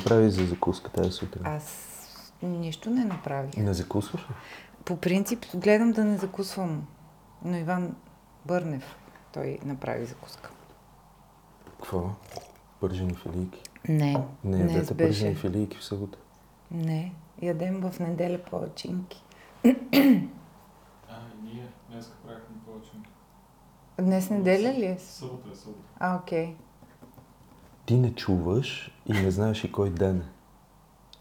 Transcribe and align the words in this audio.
направи 0.00 0.30
за 0.30 0.46
закуска 0.46 0.90
тази 0.90 1.10
сутрин? 1.12 1.46
Аз 1.46 1.86
нищо 2.42 2.90
не 2.90 3.04
направих. 3.04 3.56
Не 3.56 3.74
закусваш 3.74 4.22
ли? 4.22 4.34
По 4.84 4.96
принцип 4.96 5.44
гледам 5.54 5.92
да 5.92 6.04
не 6.04 6.16
закусвам, 6.16 6.86
но 7.44 7.56
Иван 7.56 7.96
Бърнев, 8.46 8.96
той 9.32 9.58
направи 9.64 10.06
закуска. 10.06 10.50
Какво? 11.66 12.10
Пържени 12.80 13.14
филийки? 13.14 13.62
Не, 13.88 14.24
Не, 14.44 14.58
ядете 14.58 14.96
пържени 14.96 15.34
филийки 15.34 15.76
в 15.78 15.84
събота. 15.84 16.18
Не, 16.70 17.12
ядем 17.42 17.80
в 17.80 18.00
неделя 18.00 18.38
палачинки. 18.50 19.24
А, 19.64 19.68
и 19.68 19.76
ние 21.42 21.68
днес 21.90 22.12
правихме 22.26 22.56
повече. 22.66 22.92
Днес 24.00 24.30
неделя 24.30 24.74
ли 24.78 24.84
е? 24.84 24.98
Събота 24.98 25.48
е 25.52 25.56
събота. 25.56 25.84
А, 25.98 26.16
окей. 26.16 26.56
Ти 27.90 27.96
не 27.96 28.14
чуваш 28.14 28.90
и 29.06 29.12
не 29.12 29.30
знаеш 29.30 29.64
и 29.64 29.72
кой 29.72 29.90
ден 29.90 30.20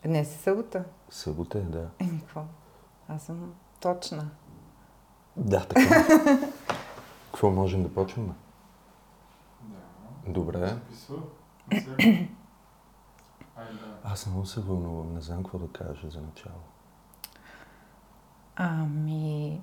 е. 0.04 0.07
Днес 0.07 0.36
е 0.36 0.38
събота. 0.38 0.86
Събота 1.09 1.57
е, 1.57 1.61
да. 1.61 1.89
Еми, 2.00 2.19
какво? 2.19 2.43
Аз 3.07 3.23
съм 3.23 3.54
точна. 3.79 4.29
Да, 5.37 5.65
така. 5.65 6.05
Какво 7.25 7.50
можем 7.50 7.83
да 7.83 7.93
почваме? 7.93 8.33
Да. 9.61 10.32
Добре. 10.32 10.78
Аз 14.04 14.25
много 14.25 14.45
се 14.45 14.61
вълнувам, 14.61 15.14
не 15.14 15.21
знам 15.21 15.43
какво 15.43 15.57
да 15.57 15.71
кажа 15.71 16.09
за 16.09 16.21
начало. 16.21 16.61
Ами... 18.56 19.61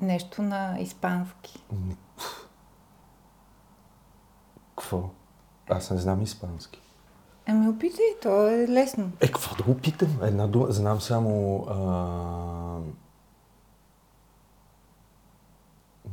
Нещо 0.00 0.42
на 0.42 0.78
испански. 0.80 1.64
М, 1.72 1.96
Какво? 4.76 5.10
Аз 5.68 5.90
не 5.90 5.98
знам 5.98 6.22
испански. 6.22 6.80
Ами 7.46 7.68
опитай, 7.68 8.04
то 8.22 8.48
е 8.48 8.68
лесно. 8.68 9.10
Е, 9.20 9.26
какво 9.28 9.64
да 9.64 9.70
опитам? 9.70 10.18
Една 10.22 10.46
дума, 10.46 10.66
знам 10.70 11.00
само... 11.00 11.64
А... 11.70 12.78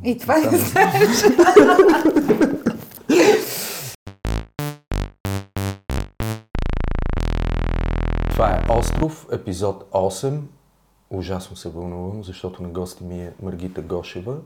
И 0.03 0.17
това 0.17 0.37
не 0.37 0.51
не 0.51 0.57
знаеш. 0.57 1.23
Това 8.31 8.49
е 8.49 8.65
Остров, 8.69 9.27
епизод 9.31 9.91
8. 9.91 10.39
Ужасно 11.09 11.55
се 11.55 11.69
вълнувам, 11.69 12.23
защото 12.23 12.63
на 12.63 12.69
гости 12.69 13.03
ми 13.03 13.21
е 13.21 13.33
Маргита 13.41 13.81
Гошева. 13.81 14.37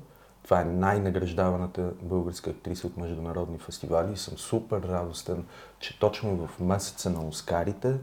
Това 0.44 0.62
е 0.62 0.66
най-награждаваната 0.66 1.92
българска 2.02 2.50
актриса 2.50 2.88
от 2.88 2.98
международни 2.98 3.58
фестивали 3.58 4.14
и 4.14 4.18
съм 4.18 4.38
супер 4.38 4.82
радостен, 4.82 5.46
че 5.80 6.00
точно 6.00 6.48
в 6.48 6.60
месеца 6.60 7.10
на 7.10 7.28
Оскарите 7.28 7.98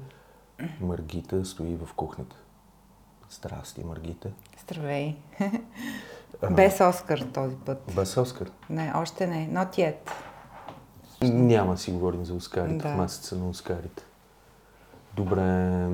Маргита 0.81 1.44
стои 1.44 1.77
в 1.77 1.94
кухнята. 1.94 2.36
Здрасти, 3.31 3.84
Маргита. 3.84 4.28
Здравей. 4.62 5.16
Без 6.50 6.81
Оскар 6.81 7.19
този 7.34 7.56
път. 7.56 7.83
Без 7.97 8.16
Оскар. 8.16 8.50
Не, 8.70 8.92
още 8.97 9.27
не. 9.27 9.48
Not 9.50 9.78
yet. 9.78 10.11
Няма 11.22 11.72
да 11.72 11.78
си 11.78 11.92
говорим 11.92 12.25
за 12.25 12.34
Оскарите 12.34 12.89
Да. 12.89 12.94
в 12.94 12.97
месеца 12.97 13.36
на 13.39 13.48
Оскарите. 13.48 14.05
Добре. 15.16 15.89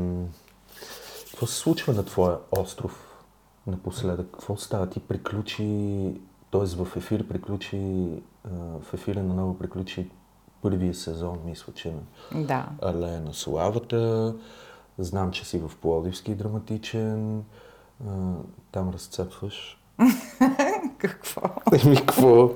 Какво 1.31 1.47
се 1.47 1.55
случва 1.55 1.93
на 1.93 2.05
твоя 2.05 2.39
остров 2.51 3.23
напоследък? 3.67 4.31
Какво 4.33 4.57
става? 4.57 4.91
Ти 4.91 5.01
приключи, 5.01 6.21
т.е. 6.55 6.85
в 6.85 6.97
ефир 6.97 7.29
приключи, 7.29 8.09
в 8.81 8.95
ефира 8.95 9.23
на 9.23 9.35
ново 9.35 9.59
приключи 9.59 10.11
първия 10.63 10.95
сезон, 10.95 11.39
мисля, 11.45 11.73
че 11.75 11.95
на 12.33 12.45
Да. 12.45 12.69
Алея 12.83 13.21
на 13.21 13.35
славата. 13.35 14.35
Знам, 14.99 15.31
че 15.31 15.45
си 15.45 15.59
в 15.59 15.71
Пловдивски 15.81 16.35
драматичен. 16.35 17.45
Там 18.73 18.91
разцепваш. 18.91 19.83
Какво? 20.99 21.43
Еми, 21.85 21.97
какво? 21.97 22.51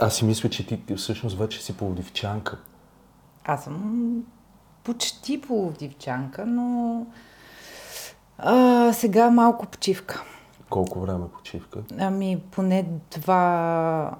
Аз 0.00 0.16
си 0.16 0.24
мисля, 0.24 0.50
че 0.50 0.66
ти 0.66 0.96
всъщност 0.96 1.38
вече 1.38 1.62
си 1.62 1.76
пловдивчанка. 1.76 2.58
Аз 3.44 3.64
съм 3.64 4.24
почти 4.84 5.40
полудивчанка, 5.40 6.46
но 6.46 7.06
а, 8.38 8.92
сега 8.92 9.30
малко 9.30 9.66
почивка. 9.66 10.24
Колко 10.72 11.00
време 11.00 11.24
почивка? 11.32 11.82
Ами 11.98 12.42
поне 12.50 12.86
два 13.10 14.16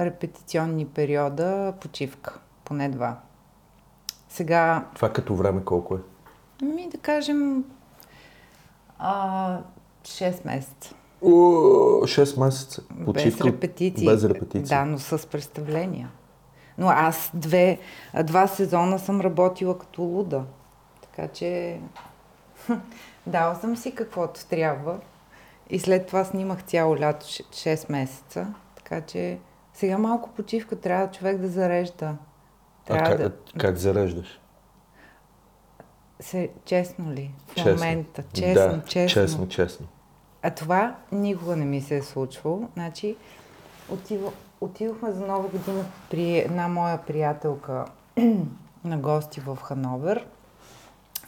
репетиционни 0.00 0.86
периода 0.86 1.74
почивка. 1.80 2.38
Поне 2.64 2.88
два. 2.88 3.16
Сега, 4.28 4.86
Това 4.94 5.12
като 5.12 5.34
време 5.34 5.64
колко 5.64 5.96
е? 5.96 6.64
ми 6.64 6.88
да 6.88 6.98
кажем, 6.98 7.64
а, 8.98 9.58
6 10.04 10.44
месеца. 10.44 10.94
О, 11.22 11.28
6 11.28 12.40
месеца. 12.44 12.82
Почивка. 13.04 13.44
Без 13.44 13.54
репетиции. 13.54 14.06
Без 14.06 14.24
репетиции. 14.24 14.76
Да, 14.76 14.84
но 14.84 14.98
с 14.98 15.26
представления. 15.26 16.10
Но 16.78 16.88
аз 16.88 17.30
две, 17.34 17.78
два 18.24 18.46
сезона 18.46 18.98
съм 18.98 19.20
работила 19.20 19.78
като 19.78 20.02
луда. 20.02 20.44
Така 21.00 21.28
че 21.28 21.80
дала 23.26 23.54
съм 23.54 23.76
си 23.76 23.94
каквото 23.94 24.46
трябва. 24.46 24.98
И 25.70 25.78
след 25.78 26.06
това 26.06 26.24
снимах 26.24 26.62
цяло 26.62 26.96
лято 26.96 27.26
6 27.26 27.92
месеца. 27.92 28.54
Така 28.76 29.00
че 29.00 29.38
сега 29.74 29.98
малко 29.98 30.30
почивка 30.30 30.76
трябва 30.76 31.10
човек 31.10 31.38
да 31.38 31.48
зарежда. 31.48 32.16
А 32.88 32.92
Трябва 32.92 33.10
как, 33.10 33.18
да... 33.18 33.32
как 33.58 33.76
зареждаш? 33.76 34.40
Се, 36.20 36.50
честно 36.64 37.12
ли? 37.12 37.30
В 37.46 37.54
Честно. 37.54 37.72
момента. 37.72 38.22
Честно, 38.32 38.54
да, 38.54 38.82
честно. 38.86 39.22
честно, 39.22 39.48
честно. 39.48 39.86
А 40.42 40.50
това 40.50 40.96
никога 41.12 41.56
не 41.56 41.64
ми 41.64 41.80
се 41.80 41.96
е 41.96 42.02
случвало. 42.02 42.68
Значи, 42.74 43.16
отива, 43.88 44.32
отидохме 44.60 45.12
за 45.12 45.26
нова 45.26 45.48
година 45.48 45.84
при 46.10 46.38
една 46.38 46.68
моя 46.68 46.98
приятелка 46.98 47.84
на 48.84 48.98
гости 48.98 49.40
в 49.40 49.58
Хановер. 49.62 50.26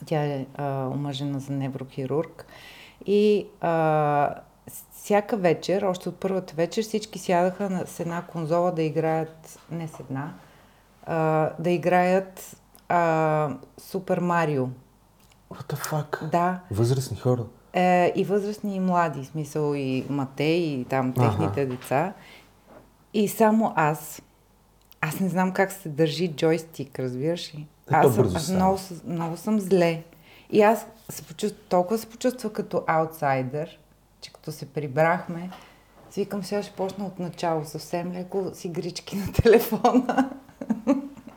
Тя 0.05 0.23
е 0.23 0.45
а, 0.55 0.87
омъжена 0.87 1.39
за 1.39 1.53
неврохирург. 1.53 2.45
И 3.05 3.47
а, 3.61 4.35
всяка 4.93 5.37
вечер, 5.37 5.81
още 5.81 6.09
от 6.09 6.15
първата 6.15 6.53
вечер, 6.53 6.83
всички 6.83 7.19
сядаха 7.19 7.83
с 7.87 7.99
една 7.99 8.21
конзола 8.21 8.71
да 8.71 8.83
играят, 8.83 9.59
не 9.71 9.87
с 9.87 9.99
една, 9.99 10.33
а, 11.05 11.15
да 11.59 11.69
играят 11.69 12.55
Супер 13.77 14.19
Марио. 14.19 14.67
What 15.51 15.73
the 15.73 15.91
fuck? 15.91 16.29
Да, 16.29 16.59
Възрастни 16.71 17.17
хора. 17.17 17.43
е, 17.73 18.13
и 18.15 18.23
възрастни 18.23 18.75
и 18.75 18.79
млади, 18.79 19.25
смисъл 19.25 19.73
и 19.75 20.05
Матей, 20.09 20.57
и 20.59 20.85
там 20.85 21.13
техните 21.13 21.65
деца. 21.65 22.13
И 23.13 23.27
само 23.27 23.73
аз. 23.75 24.21
Аз 25.01 25.19
не 25.19 25.29
знам 25.29 25.51
как 25.51 25.71
се 25.71 25.89
държи 25.89 26.27
джойстик, 26.27 26.99
разбираш 26.99 27.55
ли? 27.55 27.59
Е, 27.59 27.65
Аз, 27.91 28.15
съм, 28.15 28.31
аз 28.35 28.49
много, 28.49 28.77
много 29.05 29.37
съм 29.37 29.59
зле. 29.59 30.03
И 30.51 30.61
аз 30.61 30.85
се 31.09 31.23
почувств, 31.23 31.57
толкова 31.69 31.97
се 31.97 32.07
почувства 32.09 32.53
като 32.53 32.83
аутсайдер, 32.87 33.79
че 34.21 34.33
като 34.33 34.51
се 34.51 34.65
прибрахме, 34.65 35.49
си 36.11 36.19
викам, 36.19 36.43
сега 36.43 36.63
ще 36.63 36.73
почна 36.73 37.05
от 37.05 37.19
начало, 37.19 37.65
съвсем 37.65 38.13
леко 38.13 38.51
с 38.53 38.65
игрички 38.65 39.15
на 39.15 39.31
телефона. 39.31 40.29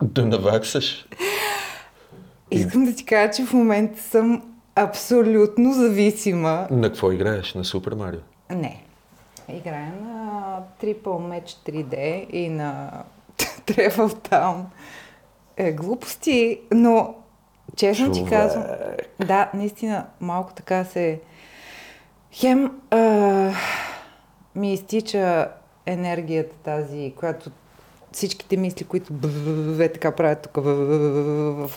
Да 0.02 0.26
наваксаш. 0.26 1.08
Искам 2.50 2.84
да 2.84 2.94
ти 2.94 3.04
кажа, 3.04 3.32
че 3.32 3.44
в 3.44 3.52
момента 3.52 4.02
съм 4.02 4.42
абсолютно 4.74 5.72
зависима 5.72 6.68
На 6.70 6.88
какво 6.88 7.12
играеш? 7.12 7.54
На 7.54 7.64
Супер 7.64 7.92
Марио? 7.92 8.20
Не. 8.50 8.82
Играя 9.48 9.92
на 10.02 10.58
Triple 10.82 11.02
Match 11.04 11.48
3D 11.48 12.26
и 12.30 12.48
на 12.48 12.90
Travel 13.38 14.30
Town. 14.30 14.62
Е, 15.56 15.72
глупости, 15.72 16.60
но 16.72 17.14
честно 17.76 18.12
ти 18.12 18.18
Човек. 18.18 18.32
казвам, 18.32 18.64
да, 19.26 19.50
наистина 19.54 20.06
малко 20.20 20.52
така 20.52 20.84
се... 20.84 21.20
Хем 22.32 22.80
а, 22.90 22.98
ми 24.54 24.72
изтича 24.72 25.48
енергията 25.86 26.56
тази, 26.56 27.12
която 27.16 27.50
всичките 28.12 28.56
мисли, 28.56 28.84
които 28.84 29.12
бе 29.76 29.92
така 29.92 30.10
правят 30.10 30.42
тук 30.42 30.64
в, 30.64 31.68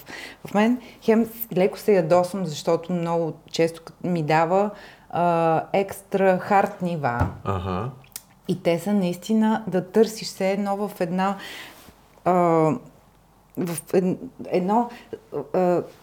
в 0.46 0.54
мен, 0.54 0.82
хем 1.02 1.30
леко 1.58 1.78
се 1.78 1.94
ядосвам, 1.94 2.46
защото 2.46 2.94
много 2.94 3.34
често 3.52 3.82
ми 4.04 4.24
дава 4.24 4.70
а, 5.10 5.64
екстра 5.74 6.38
хард 6.38 6.82
нива. 6.82 7.28
Ага. 7.44 7.90
И 8.48 8.64
те 8.64 8.80
са 8.80 8.94
наистина 8.94 9.64
да 9.68 9.92
търсиш 9.92 10.28
се 10.28 10.52
едно 10.52 10.88
в 10.88 11.02
една... 11.02 11.38
А, 12.26 12.72
в 13.66 13.94
ед- 13.94 14.18
едно... 14.48 14.90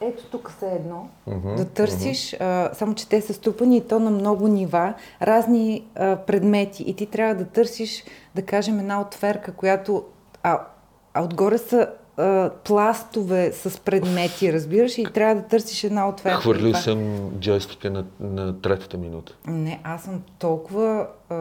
Ето 0.01 0.25
тук 0.31 0.53
са 0.59 0.67
едно. 0.67 1.09
Мгм, 1.27 1.55
да 1.55 1.65
търсиш, 1.65 2.37
а, 2.41 2.71
само 2.75 2.95
че 2.95 3.09
те 3.09 3.21
са 3.21 3.35
ступани 3.35 3.77
и 3.77 3.81
то 3.81 4.01
на 4.01 4.11
много 4.11 4.49
нива, 4.49 4.95
разни 5.23 5.87
а, 5.95 6.17
предмети. 6.17 6.83
И 6.83 6.97
ти 6.97 7.07
трябва 7.07 7.35
да 7.35 7.45
търсиш, 7.45 8.05
да 8.35 8.43
кажем, 8.43 8.79
една 8.79 9.01
отверка, 9.01 9.53
която... 9.53 10.05
А, 10.43 10.61
а 11.15 11.23
отгоре 11.23 11.59
са 11.59 11.89
а, 12.17 12.51
пластове 12.65 13.53
с 13.53 13.81
предмети, 13.81 14.53
разбираш, 14.53 14.99
и 14.99 15.05
трябва 15.05 15.35
да 15.35 15.43
търсиш 15.43 15.85
една 15.85 16.09
ответка. 16.09 16.41
Хвърлил 16.41 16.75
съм 16.75 17.31
джойстика 17.39 17.91
на, 17.91 18.05
на 18.21 18.61
третата 18.61 18.97
минута. 18.99 19.37
Не, 19.47 19.81
аз 19.85 20.03
съм 20.03 20.23
толкова 20.39 21.07
а, 21.31 21.37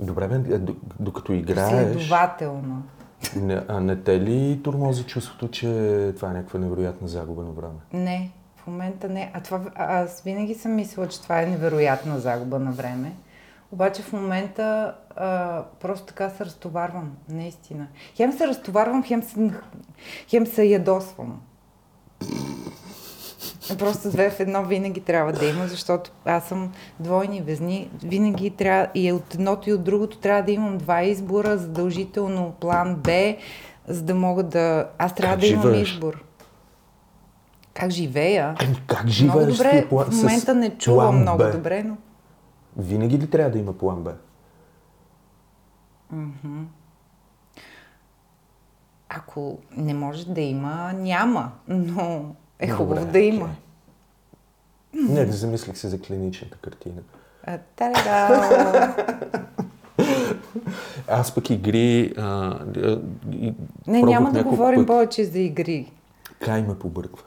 Добре, 0.00 0.28
бе, 0.28 0.58
докато 1.00 1.32
играеш, 1.32 1.86
последователна. 1.86 2.82
Не, 3.36 3.62
а 3.68 3.80
не 3.80 3.96
те 3.96 4.20
ли 4.20 4.60
турмози 4.64 5.04
чувството, 5.04 5.48
че 5.48 5.66
това 6.16 6.30
е 6.30 6.34
някаква 6.34 6.60
невероятна 6.60 7.08
загуба 7.08 7.42
на 7.42 7.50
време? 7.50 7.78
Не, 7.92 8.30
в 8.56 8.66
момента 8.66 9.08
не. 9.08 9.30
А 9.34 9.40
това, 9.40 9.60
аз 9.74 10.22
винаги 10.22 10.54
съм 10.54 10.74
мислила, 10.74 11.08
че 11.08 11.22
това 11.22 11.42
е 11.42 11.46
невероятна 11.46 12.20
загуба 12.20 12.58
на 12.58 12.72
време. 12.72 13.12
Обаче 13.72 14.02
в 14.02 14.12
момента 14.12 14.94
а, 15.16 15.62
просто 15.80 16.06
така 16.06 16.30
се 16.30 16.44
разтоварвам, 16.44 17.12
наистина. 17.28 17.86
Хем 18.14 18.32
се 18.32 18.48
разтоварвам, 18.48 19.04
хем 19.04 19.22
се, 19.22 19.50
хем 20.28 20.46
се 20.46 20.64
ядосвам. 20.64 21.40
Просто 23.78 24.10
две 24.10 24.30
в 24.30 24.40
едно 24.40 24.64
винаги 24.64 25.00
трябва 25.00 25.32
да 25.32 25.46
има, 25.46 25.66
защото 25.66 26.10
аз 26.24 26.44
съм 26.44 26.72
двойни 27.00 27.40
везни. 27.42 27.90
Винаги 28.02 28.50
трябва 28.50 28.88
и 28.94 29.12
от 29.12 29.34
едното 29.34 29.70
и 29.70 29.72
от 29.72 29.84
другото 29.84 30.18
трябва 30.18 30.42
да 30.42 30.52
имам 30.52 30.78
два 30.78 31.02
избора, 31.02 31.58
задължително 31.58 32.54
план 32.60 32.94
Б, 32.94 33.34
за 33.88 34.02
да 34.02 34.14
мога 34.14 34.42
да... 34.42 34.90
Аз 34.98 35.14
трябва 35.14 35.34
Как 35.34 35.40
да 35.40 35.46
имам 35.46 35.62
живееш? 35.62 35.92
избор. 35.92 36.24
Как 37.74 37.90
живея? 37.90 38.54
Ами 38.60 38.82
как 38.86 39.04
Много 39.04 39.10
живееш 39.10 39.56
добре, 39.56 39.82
ти 39.82 39.94
пла- 39.94 40.10
в 40.10 40.16
момента 40.16 40.54
не 40.54 40.78
чувам 40.78 41.08
план 41.08 41.20
много 41.20 41.38
Б? 41.38 41.52
добре, 41.52 41.82
но... 41.82 41.96
Винаги 42.76 43.18
ли 43.18 43.30
трябва 43.30 43.50
да 43.50 43.58
има 43.58 43.72
план 43.72 44.02
Б? 44.02 44.14
Ако 49.08 49.58
не 49.76 49.94
може 49.94 50.26
да 50.28 50.40
има, 50.40 50.92
няма. 50.92 51.52
Но 51.68 52.34
е 52.60 52.66
Добре, 52.66 52.76
хубаво 52.76 53.06
да 53.06 53.18
има. 53.18 53.50
Не, 54.94 55.24
да 55.24 55.32
замислих 55.32 55.78
се 55.78 55.88
за 55.88 56.00
клиничната 56.00 56.56
картина. 56.56 57.00
А, 57.44 57.58
Та-да! 57.76 58.96
Аз 61.08 61.34
пък 61.34 61.50
игри... 61.50 62.12
А, 62.18 62.22
а, 62.22 63.00
и, 63.32 63.54
Не, 63.86 64.02
няма 64.02 64.32
да 64.32 64.44
говорим 64.44 64.78
пъти. 64.78 64.86
повече 64.86 65.24
за 65.24 65.38
игри. 65.38 65.92
Кай 66.40 66.62
ме 66.62 66.78
побърква. 66.78 67.24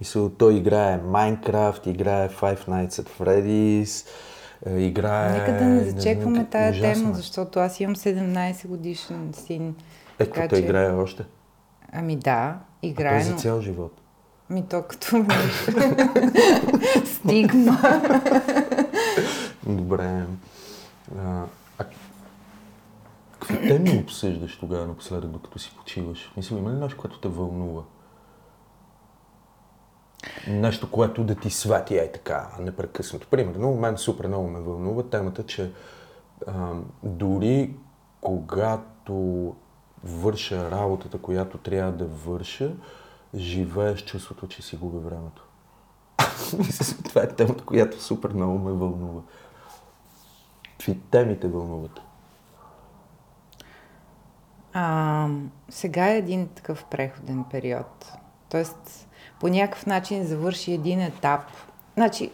Мисъл, 0.00 0.28
той 0.28 0.54
играе 0.54 1.00
Minecraft, 1.00 1.86
играе 1.86 2.28
Five 2.28 2.68
Nights 2.68 2.90
at 2.92 3.08
Freddy's, 3.10 4.06
е, 4.66 4.78
играе... 4.78 5.30
Нека 5.30 5.52
да 5.54 5.64
не 5.64 5.84
зачекваме 5.84 6.38
как- 6.38 6.50
тая 6.50 6.70
ужасно 6.70 6.94
тема, 6.94 7.10
е. 7.10 7.14
защото 7.14 7.58
аз 7.58 7.80
имам 7.80 7.96
17 7.96 8.66
годишен 8.66 9.30
син. 9.34 9.74
Ето, 10.18 10.32
той 10.34 10.48
че- 10.48 10.56
играе 10.56 10.90
още. 10.90 11.24
Ами 11.92 12.16
да, 12.16 12.58
Той 12.80 12.90
играе, 12.90 13.22
за 13.22 13.32
но... 13.32 13.38
цял 13.38 13.60
живот. 13.60 14.00
Ми 14.50 14.68
то 14.68 14.82
като... 14.82 15.06
Стигма. 17.04 17.78
Добре. 19.66 20.26
А, 21.18 21.44
а 21.78 21.84
какви 23.32 23.68
теми 23.68 23.98
обсъждаш 23.98 24.58
тогава 24.58 24.86
напоследък, 24.86 25.30
докато 25.30 25.58
си 25.58 25.74
почиваш? 25.76 26.32
Мисля, 26.36 26.56
има 26.58 26.70
ли 26.70 26.74
нещо, 26.74 26.98
което 26.98 27.20
те 27.20 27.28
вълнува? 27.28 27.82
Нещо, 30.48 30.90
което 30.90 31.24
да 31.24 31.34
ти 31.34 31.50
свати 31.50 31.96
е 31.96 32.12
така 32.12 32.48
непрекъснато. 32.58 33.26
Примерно, 33.26 33.74
мен 33.74 33.96
супер 33.96 34.26
много 34.26 34.48
ме 34.48 34.60
вълнува 34.60 35.02
темата, 35.02 35.46
че 35.46 35.72
а, 36.46 36.72
дори 37.02 37.76
когато 38.20 39.54
върша 40.04 40.70
работата, 40.70 41.18
която 41.18 41.58
трябва 41.58 41.92
да 41.92 42.04
върша, 42.04 42.72
живееш 43.36 44.00
с 44.00 44.04
чувството, 44.04 44.48
че 44.48 44.62
си 44.62 44.76
губя 44.76 44.98
времето. 44.98 45.44
Това 47.04 47.22
е 47.22 47.28
темата, 47.28 47.64
която 47.64 48.02
супер 48.02 48.30
много 48.32 48.58
ме 48.58 48.72
вълнува. 48.72 49.20
Какви 50.70 51.00
теми 51.10 51.40
те 51.40 51.48
вълнуват? 51.48 52.00
А, 54.72 55.28
сега 55.68 56.10
е 56.10 56.18
един 56.18 56.48
такъв 56.48 56.84
преходен 56.84 57.44
период. 57.50 58.12
Тоест, 58.48 59.08
по 59.40 59.48
някакъв 59.48 59.86
начин 59.86 60.24
завърши 60.24 60.72
един 60.72 61.00
етап. 61.00 61.40
Значи, 61.94 62.30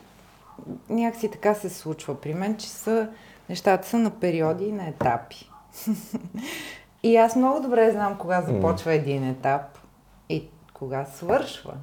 някакси 0.88 1.30
така 1.30 1.54
се 1.54 1.70
случва 1.70 2.20
при 2.20 2.34
мен, 2.34 2.56
че 2.56 2.68
са, 2.68 3.08
нещата 3.48 3.88
са 3.88 3.98
на 3.98 4.10
периоди 4.10 4.64
и 4.64 4.72
на 4.72 4.88
етапи. 4.88 5.50
и 7.02 7.16
аз 7.16 7.36
много 7.36 7.60
добре 7.60 7.90
знам 7.90 8.18
кога 8.18 8.42
започва 8.42 8.92
един 8.92 9.28
етап 9.28 9.78
и 10.28 10.48
кога 10.80 11.04
свършва. 11.04 11.74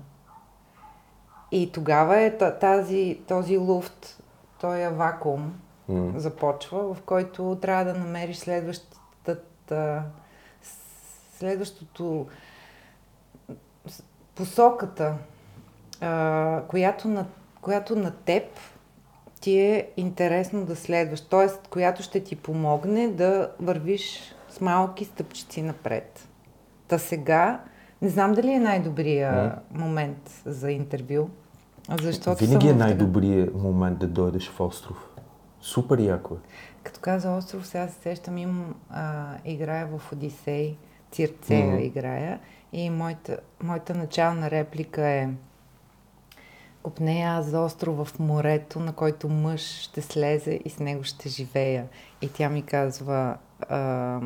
И 1.52 1.72
тогава 1.72 2.18
е 2.18 2.38
та- 2.38 2.60
тази, 2.60 3.20
този 3.28 3.58
луфт, 3.58 4.24
този 4.62 4.88
вакуум 4.88 5.54
М. 5.90 6.20
започва, 6.20 6.94
в 6.94 7.02
който 7.02 7.58
трябва 7.62 7.86
да 7.86 7.94
намериш 7.94 8.38
следващата, 8.38 10.04
следващото 11.38 12.28
посоката, 14.36 15.14
която, 16.68 17.08
на, 17.08 17.26
която 17.62 17.96
на 17.96 18.12
теб 18.12 18.44
ти 19.42 19.60
е 19.60 19.90
интересно 19.98 20.66
да 20.66 20.76
следваш, 20.76 21.22
т.е. 21.22 21.70
която 21.70 22.04
ще 22.04 22.24
ти 22.24 22.36
помогне 22.36 23.08
да 23.08 23.52
вървиш 23.60 24.36
с 24.50 24.62
малки 24.62 25.06
стъпчици 25.06 25.62
напред. 25.62 26.28
Та 26.88 27.00
сега, 27.00 27.62
не 28.02 28.10
знам 28.10 28.34
дали 28.34 28.52
е 28.52 28.60
най-добрия 28.60 29.56
момент 29.72 30.42
за 30.46 30.72
интервю, 30.72 31.30
защото 32.02 32.46
Винаги 32.46 32.70
е 32.70 32.74
най-добрият 32.74 33.56
момент 33.56 34.00
да 34.00 34.08
дойдеш 34.08 34.50
в 34.50 34.62
остров. 34.62 35.08
Супер 35.62 36.00
яко 36.00 36.34
е. 36.34 36.38
Като 36.84 37.00
каза 37.00 37.32
остров, 37.32 37.68
сега 37.68 37.88
се 37.88 38.02
сещам, 38.02 38.38
имам, 38.38 38.76
а, 38.90 39.26
играя 39.46 39.88
в 39.88 40.12
Одисей, 40.12 40.78
Цирцея 41.12 41.68
Мгм. 41.68 41.78
играя 41.78 42.40
и 42.74 42.90
моята, 42.90 43.38
моята 43.64 43.96
начална 43.96 44.52
реплика 44.52 45.08
е 45.08 45.30
Копнея 46.84 47.32
аз 47.32 47.46
за 47.46 47.60
остров 47.60 48.08
в 48.08 48.20
морето, 48.20 48.80
на 48.80 48.94
който 48.94 49.30
мъж 49.30 49.62
ще 49.62 50.02
слезе 50.02 50.60
и 50.66 50.70
с 50.70 50.80
него 50.80 51.04
ще 51.04 51.30
живея. 51.30 51.88
И 52.22 52.30
тя 52.30 52.50
ми 52.50 52.62
казва... 52.62 53.38
А, 53.70 54.20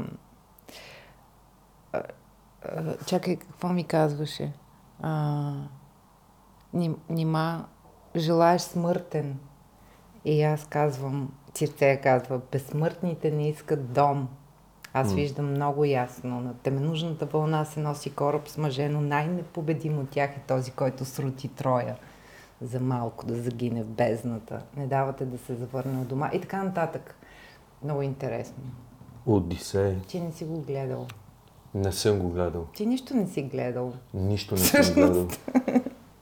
чакай, 3.06 3.36
какво 3.36 3.68
ми 3.70 3.84
казваше? 3.84 4.52
А, 5.02 5.54
ни- 6.74 6.96
нима 7.10 7.66
желаеш 8.16 8.62
смъртен. 8.62 9.40
И 10.26 10.44
аз 10.44 10.66
казвам, 10.66 11.32
Цирцея 11.54 12.02
казва, 12.02 12.42
безсмъртните 12.52 13.32
не 13.32 13.50
искат 13.50 13.94
дом. 13.94 14.28
Аз 14.94 15.10
М. 15.10 15.16
виждам 15.16 15.52
много 15.52 15.86
ясно. 15.86 16.42
На 16.42 16.54
теменужната 16.54 17.26
вълна 17.26 17.66
се 17.66 17.80
носи 17.80 18.16
кораб 18.16 18.48
с 18.48 18.58
мъже, 18.58 18.90
но 18.90 19.02
най-непобедим 19.02 20.00
от 20.00 20.10
тях 20.10 20.30
е 20.30 20.44
този, 20.48 20.72
който 20.72 21.06
срути 21.06 21.48
Троя. 21.48 21.98
За 22.62 22.80
малко 22.80 23.26
да 23.26 23.36
загине 23.36 23.84
в 23.84 23.90
бездната. 23.90 24.62
Не 24.78 24.88
давате 24.88 25.26
да 25.26 25.38
се 25.38 25.56
завърне 25.56 26.02
от 26.02 26.08
дома. 26.08 26.30
И 26.34 26.42
така 26.42 26.64
нататък. 26.64 27.16
Много 27.84 28.02
интересно. 28.02 28.64
Одисей. 29.26 30.00
Ти 30.00 30.20
не 30.20 30.32
си 30.32 30.46
го 30.46 30.62
гледал. 30.62 31.08
Не 31.76 31.92
съм 31.92 32.20
го 32.20 32.30
гледал. 32.30 32.66
Ти 32.66 32.86
нищо 32.86 33.16
не 33.16 33.28
си 33.28 33.42
гледал. 33.42 33.94
Нищо 34.14 34.56
не 34.56 34.62
съм 34.62 34.94
гледал. 34.94 35.28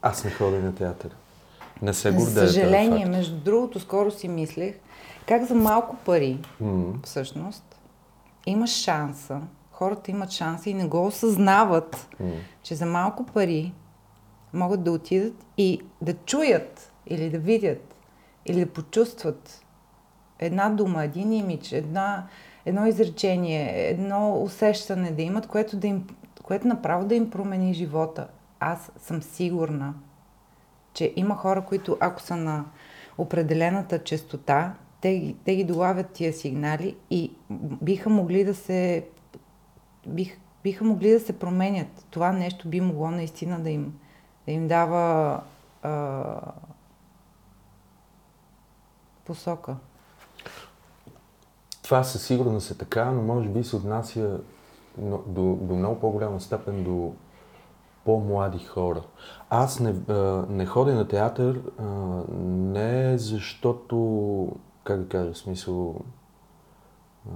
Аз 0.01 0.23
не 0.23 0.31
ходя 0.31 0.59
на 0.59 0.75
театър. 0.75 1.15
Не 1.81 1.93
се 1.93 2.11
За 2.11 2.17
гордея. 2.17 2.47
съжаление, 2.47 3.05
между 3.05 3.35
другото, 3.35 3.79
скоро 3.79 4.11
си 4.11 4.27
мислех, 4.27 4.75
как 5.27 5.45
за 5.45 5.55
малко 5.55 5.95
пари, 5.95 6.39
М- 6.59 6.93
всъщност, 7.03 7.79
имаш 8.45 8.69
шанса, 8.71 9.41
хората 9.71 10.11
имат 10.11 10.31
шанса 10.31 10.69
и 10.69 10.73
не 10.73 10.85
го 10.85 11.05
осъзнават, 11.05 12.07
м. 12.19 12.29
че 12.63 12.75
за 12.75 12.85
малко 12.85 13.25
пари 13.25 13.73
могат 14.53 14.83
да 14.83 14.91
отидат 14.91 15.45
и 15.57 15.81
да 16.01 16.13
чуят 16.15 16.91
или 17.07 17.29
да 17.29 17.37
видят 17.37 17.95
или 18.45 18.59
да 18.59 18.71
почувстват 18.71 19.61
една 20.39 20.69
дума, 20.69 21.03
един 21.03 21.33
имидж, 21.33 21.71
една, 21.71 22.27
едно 22.69 22.85
изречение, 22.85 23.89
едно 23.89 24.43
усещане 24.43 25.11
да 25.11 25.21
имат, 25.21 25.47
което, 25.47 25.77
да 25.77 25.87
им, 25.87 26.07
което 26.43 26.67
направо 26.67 27.05
да 27.05 27.15
им 27.15 27.29
промени 27.29 27.73
живота. 27.73 28.27
Аз 28.59 28.91
съм 28.97 29.21
сигурна, 29.21 29.93
че 30.93 31.13
има 31.15 31.35
хора, 31.35 31.65
които 31.65 31.97
ако 31.99 32.21
са 32.21 32.35
на 32.35 32.65
определената 33.17 34.03
частота, 34.03 34.73
те, 35.01 35.35
те 35.45 35.55
ги 35.55 35.63
долавят 35.63 36.11
тия 36.11 36.33
сигнали 36.33 36.95
и 37.09 37.33
биха 37.81 38.09
могли 38.09 38.43
да 38.43 38.55
се 38.55 39.07
бих, 40.07 40.39
биха 40.63 40.83
могли 40.83 41.11
да 41.11 41.19
се 41.19 41.39
променят. 41.39 42.05
Това 42.09 42.31
нещо 42.31 42.67
би 42.67 42.81
могло 42.81 43.11
наистина 43.11 43.59
да 43.59 43.69
им, 43.69 43.99
да 44.45 44.51
им 44.51 44.67
дава 44.67 45.41
а, 45.83 46.35
посока. 49.25 49.75
Това 51.89 52.03
със 52.03 52.23
сигурност 52.23 52.71
е 52.71 52.77
така, 52.77 53.05
но 53.05 53.21
може 53.23 53.49
би 53.49 53.63
се 53.63 53.75
отнася 53.75 54.39
до, 54.97 55.57
до 55.61 55.75
много 55.75 55.99
по-голяма 55.99 56.39
степен 56.39 56.83
до 56.83 57.13
по-млади 58.05 58.59
хора. 58.59 59.01
Аз 59.49 59.79
не, 59.79 59.95
а, 60.09 60.13
не 60.49 60.65
ходя 60.65 60.93
на 60.93 61.07
театър 61.07 61.61
а, 61.77 61.83
не 62.39 63.17
защото, 63.17 64.47
как 64.83 64.99
да 64.99 65.07
кажа, 65.09 65.33
в 65.33 65.37
смисъл... 65.37 65.95
А, 67.27 67.33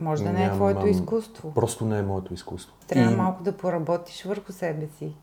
Може 0.00 0.24
да 0.24 0.32
не 0.32 0.38
е 0.38 0.42
Нямам- 0.42 0.56
твоето 0.56 0.86
изкуство. 0.86 1.52
просто 1.54 1.84
не 1.84 1.98
е 1.98 2.02
моето 2.02 2.34
изкуство. 2.34 2.74
Трябва 2.88 3.12
И- 3.12 3.16
малко 3.16 3.42
да 3.42 3.56
поработиш 3.56 4.24
върху 4.24 4.52
себе 4.52 4.88
си. 4.88 5.14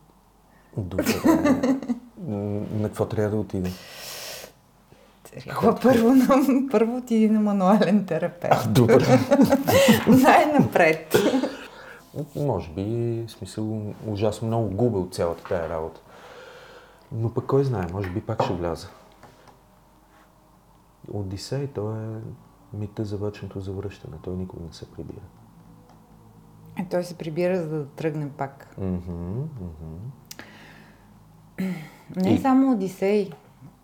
Добре. 0.77 1.05
На 2.73 2.87
какво 2.87 3.05
трябва 3.05 3.29
да 3.31 3.37
отида? 3.37 3.69
Трябва 5.43 5.75
първо, 5.81 6.09
на, 6.15 6.27
първо 6.71 6.97
отиди 6.97 7.29
на 7.29 7.39
мануален 7.39 8.05
терапевт. 8.05 8.73
Добре. 8.73 9.19
Най-напред. 10.07 11.15
Може 12.35 12.69
би, 12.69 12.83
в 13.27 13.31
смисъл, 13.31 13.81
ужасно 14.07 14.47
много 14.47 14.69
губя 14.69 14.99
от 14.99 15.13
цялата 15.15 15.43
тая 15.43 15.69
работа. 15.69 16.01
Но 17.11 17.33
пък 17.33 17.45
кой 17.45 17.63
знае, 17.63 17.85
може 17.93 18.09
би 18.09 18.21
пак 18.21 18.43
ще 18.43 18.53
вляза. 18.53 18.87
Одисей, 21.13 21.67
то 21.67 21.91
е 21.95 22.07
мита 22.77 23.05
за 23.05 23.17
вечното 23.17 23.59
завръщане. 23.59 24.17
Той 24.23 24.35
никога 24.35 24.63
не 24.67 24.73
се 24.73 24.91
прибира. 24.91 25.21
Е, 26.79 26.85
той 26.91 27.03
се 27.03 27.17
прибира, 27.17 27.57
за 27.61 27.67
да 27.69 27.85
тръгне 27.85 28.29
пак. 28.29 28.67
Мгм, 28.77 29.39
мгм. 29.39 29.97
Не 32.15 32.29
е 32.29 32.33
И- 32.33 32.41
само 32.41 32.71
Одисей. 32.71 33.29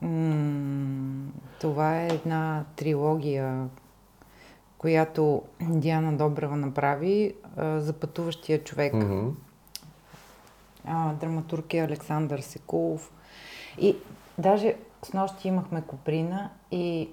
М, 0.01 1.31
това 1.61 2.01
е 2.01 2.07
една 2.07 2.65
трилогия, 2.75 3.69
която 4.77 5.41
Диана 5.61 6.17
Добрева 6.17 6.55
направи 6.55 7.35
а, 7.57 7.79
за 7.79 7.93
пътуващия 7.93 8.63
човек. 8.63 8.93
Мгм. 8.93 9.29
а, 10.85 11.13
драматург 11.13 11.73
е 11.73 11.79
Александър 11.79 12.39
Секулов. 12.39 13.11
И 13.79 13.95
даже 14.37 14.75
с 15.03 15.13
нощи 15.13 15.47
имахме 15.47 15.81
Коприна 15.81 16.49
и 16.71 17.09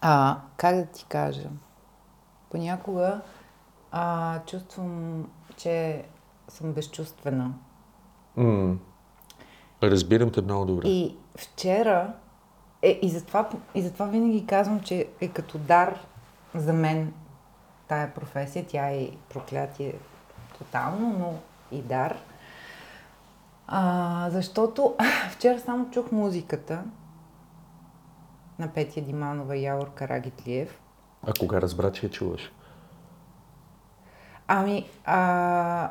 а, 0.00 0.40
как 0.56 0.76
да 0.76 0.86
ти 0.86 1.04
кажа, 1.08 1.48
понякога 2.50 3.20
а, 3.92 4.38
чувствам, 4.46 5.24
че 5.56 6.04
съм 6.48 6.72
безчувствена. 6.72 7.54
М. 8.36 8.76
Разбирам 9.82 10.30
те 10.30 10.42
много 10.42 10.64
добре. 10.64 10.88
И 10.88 11.16
вчера, 11.36 12.12
е, 12.82 12.98
и, 13.02 13.08
затова, 13.08 13.48
и 13.74 13.82
затова 13.82 14.06
винаги 14.06 14.46
казвам, 14.46 14.80
че 14.80 15.08
е 15.20 15.28
като 15.28 15.58
дар 15.58 16.00
за 16.54 16.72
мен 16.72 17.12
тая 17.88 18.14
професия. 18.14 18.64
Тя 18.68 18.88
е 18.88 18.96
и 18.96 19.18
проклятие 19.28 19.94
тотално, 20.58 21.18
но 21.18 21.34
и 21.78 21.82
дар. 21.82 22.16
А, 23.66 24.28
защото 24.30 24.94
вчера 25.30 25.60
само 25.60 25.90
чух 25.90 26.12
музиката 26.12 26.82
на 28.58 28.68
Петя 28.68 29.00
Диманова 29.00 29.56
и 29.56 29.64
Явор 29.64 29.94
Карагитлиев. 29.94 30.80
А 31.26 31.32
кога 31.40 31.60
разбра, 31.60 31.92
че 31.92 32.06
я 32.06 32.12
чуваш? 32.12 32.52
Ами, 34.48 34.88
а... 35.04 35.90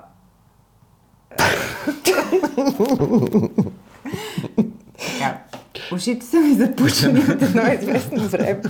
ушите 5.94 6.26
са 6.26 6.40
ми 6.40 6.54
запушени 6.54 7.20
от 7.20 7.42
едно 7.42 7.62
известно 7.74 8.28
време. 8.28 8.62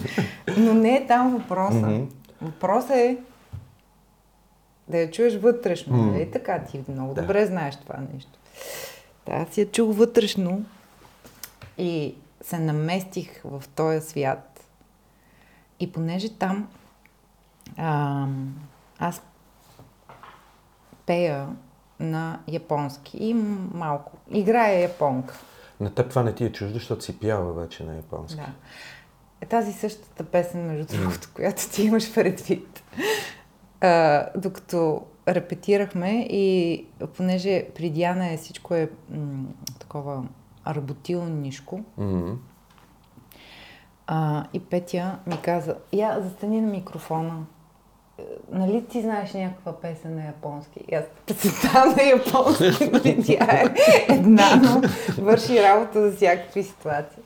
Но 0.58 0.74
не 0.74 0.96
е 0.96 1.08
там 1.08 1.38
въпроса. 1.38 1.76
Мгм. 1.88 2.04
Въпросът 2.42 2.92
е 2.92 3.18
да 4.88 4.98
я 4.98 5.12
чуеш 5.12 5.36
вътрешно. 5.36 5.98
М. 5.98 6.12
Нали 6.12 6.32
така? 6.32 6.64
Ти 6.64 6.84
много 6.88 7.14
Да. 7.14 7.22
добре 7.22 7.46
знаеш 7.46 7.76
това 7.76 7.96
нещо. 8.14 8.32
Да, 9.26 9.32
аз 9.32 9.58
я 9.58 9.72
чух 9.72 9.96
вътрешно 9.96 10.66
и 11.78 12.16
се 12.42 12.60
наместих 12.60 13.42
в 13.44 13.64
този 13.76 14.02
свят. 14.08 14.64
И 15.80 15.92
понеже 15.92 16.30
там 16.30 16.68
а, 17.78 18.26
аз 19.00 19.22
пея 21.06 21.48
на 22.00 22.40
японски 22.48 23.18
и 23.18 23.34
малко. 23.74 24.12
Играя 24.32 24.80
японка. 24.82 25.36
На 25.80 25.90
теб 25.90 26.10
това 26.10 26.24
не 26.24 26.34
ти 26.36 26.46
е 26.46 26.52
чуждо, 26.52 26.74
защото 26.74 27.04
си 27.04 27.20
пяла 27.20 27.54
вече 27.54 27.84
на 27.84 27.96
японски. 27.96 28.40
Да. 28.40 28.48
Е 29.42 29.46
тази 29.46 29.74
същата 29.74 30.24
песен, 30.24 30.66
между 30.66 30.98
другото, 30.98 31.30
която 31.34 31.70
ти 31.72 31.84
имаш 31.84 32.14
предвид. 32.14 32.84
А, 33.82 34.26
докато 34.38 35.02
репетирахме 35.28 36.28
и 36.30 36.86
понеже 37.18 37.66
при 37.76 37.90
Диана 37.90 38.28
е 38.32 38.38
всичко 38.38 38.76
е 38.76 38.90
м- 39.10 39.44
такова 39.80 40.24
работилнишко, 40.68 41.82
Мгм. 41.98 42.32
а, 44.08 44.46
и 44.54 44.60
Петя 44.60 45.20
ми 45.28 45.42
каза, 45.42 45.76
я 45.94 46.22
застани 46.22 46.62
на 46.62 46.72
микрофона. 46.72 47.46
Нали 48.52 48.86
ти 48.86 49.02
знаеш 49.02 49.34
някаква 49.34 49.80
песен 49.80 50.16
на 50.16 50.26
японски? 50.26 50.80
И 50.92 50.96
аз 50.96 51.04
представя 51.26 51.86
на 51.86 52.04
японски, 52.04 52.90
нали 52.94 53.24
тя 53.26 53.48
е 53.52 53.64
една, 54.14 54.62
но 54.64 54.82
върши 55.24 55.64
работа 55.64 56.10
за 56.10 56.16
всякакви 56.16 56.64
ситуации. 56.64 57.24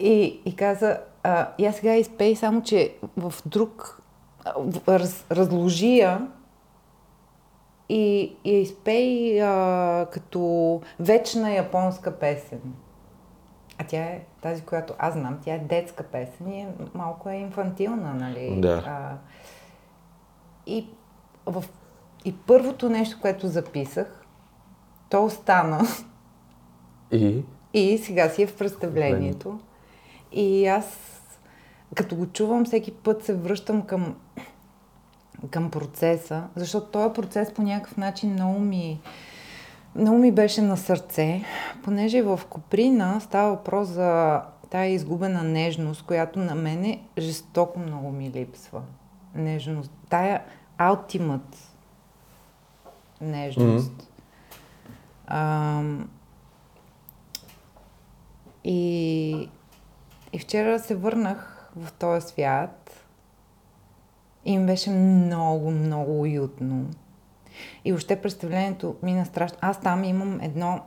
И, 0.00 0.40
и 0.44 0.56
каза, 0.56 0.98
а, 1.22 1.48
я 1.58 1.72
сега 1.72 1.94
изпей, 1.94 2.36
само 2.36 2.62
че 2.62 2.94
в 3.16 3.34
друг 3.46 4.02
раз, 4.88 5.26
разложи 5.30 5.96
я 5.96 6.26
и, 7.88 8.36
и 8.44 8.52
изпей 8.52 9.42
а, 9.42 10.06
като 10.12 10.80
вечна 11.00 11.52
японска 11.52 12.18
песен. 12.18 12.60
А 13.78 13.84
тя 13.84 14.02
е 14.02 14.20
тази, 14.40 14.62
която 14.62 14.94
аз 14.98 15.14
знам, 15.14 15.38
тя 15.44 15.54
е 15.54 15.58
детска 15.58 16.02
песен 16.02 16.52
и 16.52 16.60
е, 16.60 16.68
малко 16.94 17.28
е 17.28 17.34
инфантилна, 17.34 18.14
нали? 18.14 18.60
Да. 18.60 18.82
А, 18.86 19.16
и, 20.66 20.86
в, 21.46 21.64
и 22.24 22.32
първото 22.36 22.88
нещо, 22.88 23.18
което 23.20 23.48
записах, 23.48 24.24
то 25.10 25.24
остана. 25.24 25.80
И? 27.12 27.42
И 27.74 27.98
сега 27.98 28.28
си 28.28 28.42
е 28.42 28.46
в 28.46 28.56
представлението. 28.56 29.58
И 30.32 30.66
аз, 30.66 31.20
като 31.94 32.16
го 32.16 32.26
чувам, 32.26 32.64
всеки 32.64 32.92
път 32.92 33.24
се 33.24 33.34
връщам 33.34 33.82
към, 33.82 34.14
към 35.50 35.70
процеса, 35.70 36.44
защото 36.56 36.86
този 36.86 37.14
процес 37.14 37.54
по 37.54 37.62
някакъв 37.62 37.96
начин 37.96 38.32
много 38.32 38.58
ми, 38.58 39.00
много 39.94 40.18
ми 40.18 40.32
беше 40.32 40.62
на 40.62 40.76
сърце, 40.76 41.42
понеже 41.84 42.22
в 42.22 42.40
Коприна 42.50 43.20
става 43.20 43.50
въпрос 43.50 43.88
за 43.88 44.42
тая 44.70 44.90
изгубена 44.90 45.42
нежност, 45.42 46.02
която 46.06 46.38
на 46.38 46.54
мене 46.54 47.02
жестоко 47.18 47.78
много 47.78 48.12
ми 48.12 48.30
липсва. 48.30 48.82
Нежност. 49.36 49.92
Тая 50.08 50.42
ultimate 50.78 51.56
нежност. 53.20 54.12
Ам, 55.26 56.08
и, 58.64 59.48
и 60.32 60.38
вчера 60.38 60.78
се 60.78 60.94
върнах 60.94 61.70
в 61.76 61.92
този 61.92 62.26
свят 62.26 63.06
и 64.44 64.58
ми 64.58 64.66
беше 64.66 64.90
много, 64.90 65.70
много 65.70 66.20
уютно. 66.20 66.86
И 67.84 67.92
въобще 67.92 68.22
представлението 68.22 68.96
мина 69.02 69.26
страшно. 69.26 69.58
Аз 69.60 69.80
там 69.80 70.04
имам 70.04 70.40
едно... 70.40 70.80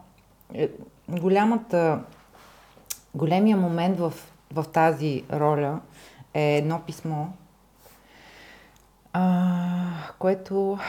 е, 0.53 0.70
Голямата... 1.10 2.03
Големия 3.15 3.58
момент 3.58 4.00
в, 4.00 4.13
в 4.53 4.65
тази 4.74 5.24
роля 5.34 5.79
е 6.34 6.58
едно 6.58 6.82
писмо, 6.86 7.25
а, 9.13 9.86
което 10.20 10.80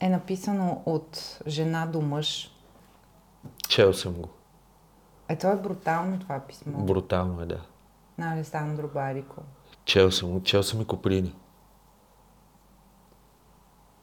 е 0.00 0.08
написано 0.08 0.82
от 0.86 1.38
жена 1.46 1.86
до 1.86 2.00
мъж. 2.00 2.50
Чел 3.68 3.92
съм 3.92 4.12
го. 4.12 4.28
Е, 5.28 5.38
то 5.38 5.52
е 5.52 5.56
брутално 5.56 6.18
това 6.18 6.40
писмо 6.40 6.78
Брутално 6.78 7.42
е, 7.42 7.46
да. 7.46 7.60
на 8.18 8.32
Алесандро 8.32 8.88
Барико. 8.88 9.42
Чел 9.84 10.10
съм. 10.10 10.42
Чел 10.42 10.62
съм 10.62 10.80
и 10.80 10.84
Коприни. 10.86 11.34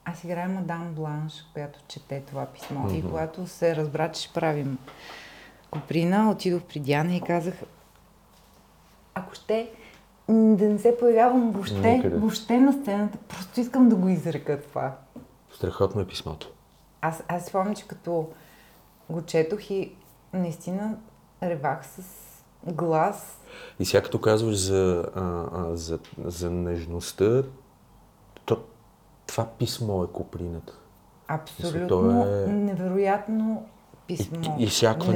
Аз 0.05 0.23
играя 0.23 0.49
мадам 0.49 0.93
Бланш, 0.93 1.45
която 1.53 1.79
чете 1.87 2.21
това 2.21 2.45
писмо. 2.45 2.89
И 2.89 2.97
Мгм. 2.97 3.07
когато 3.09 3.47
се 3.47 3.75
разбра, 3.75 4.11
че 4.11 4.21
ще 4.21 4.33
правим 4.33 4.77
Коприна, 5.71 6.31
отидох 6.31 6.63
при 6.63 6.79
Диана 6.79 7.15
и 7.15 7.21
казах, 7.21 7.53
ако 9.13 9.35
ще, 9.35 9.71
да 10.29 10.65
не 10.69 10.79
се 10.79 10.97
появявам 10.99 11.51
въобще, 11.51 11.91
Никъде. 11.91 12.17
въобще 12.17 12.59
на 12.59 12.73
сцената, 12.73 13.17
просто 13.17 13.59
искам 13.59 13.89
да 13.89 13.95
го 13.95 14.09
изрека 14.09 14.61
това. 14.61 14.95
Страхотно 15.55 16.01
е 16.01 16.07
писмото. 16.07 16.51
Аз, 17.01 17.23
аз 17.27 17.45
спомням, 17.45 17.75
че 17.75 17.87
като 17.87 18.27
го 19.09 19.21
четох 19.21 19.69
и 19.71 19.95
наистина 20.33 20.97
ревах 21.43 21.85
с 21.87 22.01
глас. 22.67 23.39
И 23.79 23.85
сега 23.85 24.03
като 24.03 24.21
казваш 24.21 24.55
за, 24.57 25.05
а, 25.15 25.45
а, 25.53 25.75
за, 25.75 25.99
за 26.25 26.51
нежността, 26.51 27.43
то, 28.45 28.63
това 29.27 29.45
писмо 29.59 30.03
е 30.03 30.07
Коприната. 30.07 30.73
Абсолютно 31.27 32.25
е- 32.25 32.47
невероятно 32.47 33.65
писмо. 34.07 34.57
И, 34.59 34.63
и 34.63 34.67
всякаква, 34.67 35.15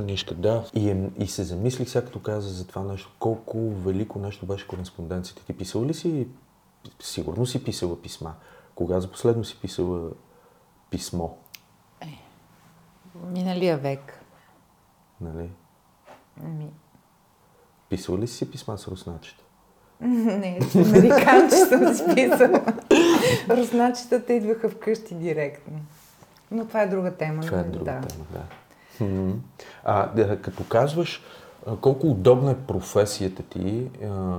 и 0.00 0.02
нишка, 0.02 0.34
да. 0.34 0.64
И, 0.74 0.90
е, 0.90 1.10
и 1.18 1.26
се 1.26 1.44
замислих, 1.44 1.88
сега 1.88 2.04
като 2.04 2.18
каза 2.22 2.48
за 2.48 2.66
това 2.66 2.82
нещо, 2.82 3.10
колко 3.18 3.70
велико 3.70 4.18
нещо 4.18 4.46
беше 4.46 4.68
кореспонденцията. 4.68 5.44
Ти 5.44 5.52
писала 5.52 5.86
ли 5.86 5.94
си, 5.94 6.26
сигурно 7.00 7.46
си 7.46 7.64
писала 7.64 8.02
писма. 8.02 8.34
Кога 8.74 9.00
за 9.00 9.10
последно 9.10 9.44
си 9.44 9.60
писала 9.60 10.10
писмо, 10.90 11.28
Миналия 13.26 13.78
век. 13.78 14.20
нали? 15.20 15.50
Ми... 16.42 16.70
Писала 17.88 18.18
ли 18.18 18.26
си 18.26 18.50
писма 18.50 18.78
с 18.78 18.88
русначета? 18.88 19.44
Не, 20.00 20.58
с 20.62 20.74
американче 20.76 21.56
съм 21.56 21.94
си 21.94 22.04
писала. 22.14 22.64
Русначетата 23.50 24.32
идваха 24.32 24.68
вкъщи 24.68 25.14
директно. 25.14 25.80
Но 26.50 26.64
това 26.64 26.82
е 26.82 26.88
друга 26.88 27.10
тема. 27.10 27.42
Това 27.42 27.60
е 27.60 27.64
но 27.64 27.72
друга 27.72 27.84
да. 27.84 28.00
тема, 28.00 28.24
да. 28.32 28.40
Мгм. 29.04 29.32
А, 29.84 30.36
като 30.42 30.64
казваш, 30.64 31.22
колко 31.80 32.06
удобна 32.06 32.50
е 32.50 32.54
професията 32.54 33.42
ти, 33.42 33.90
а, 34.04 34.38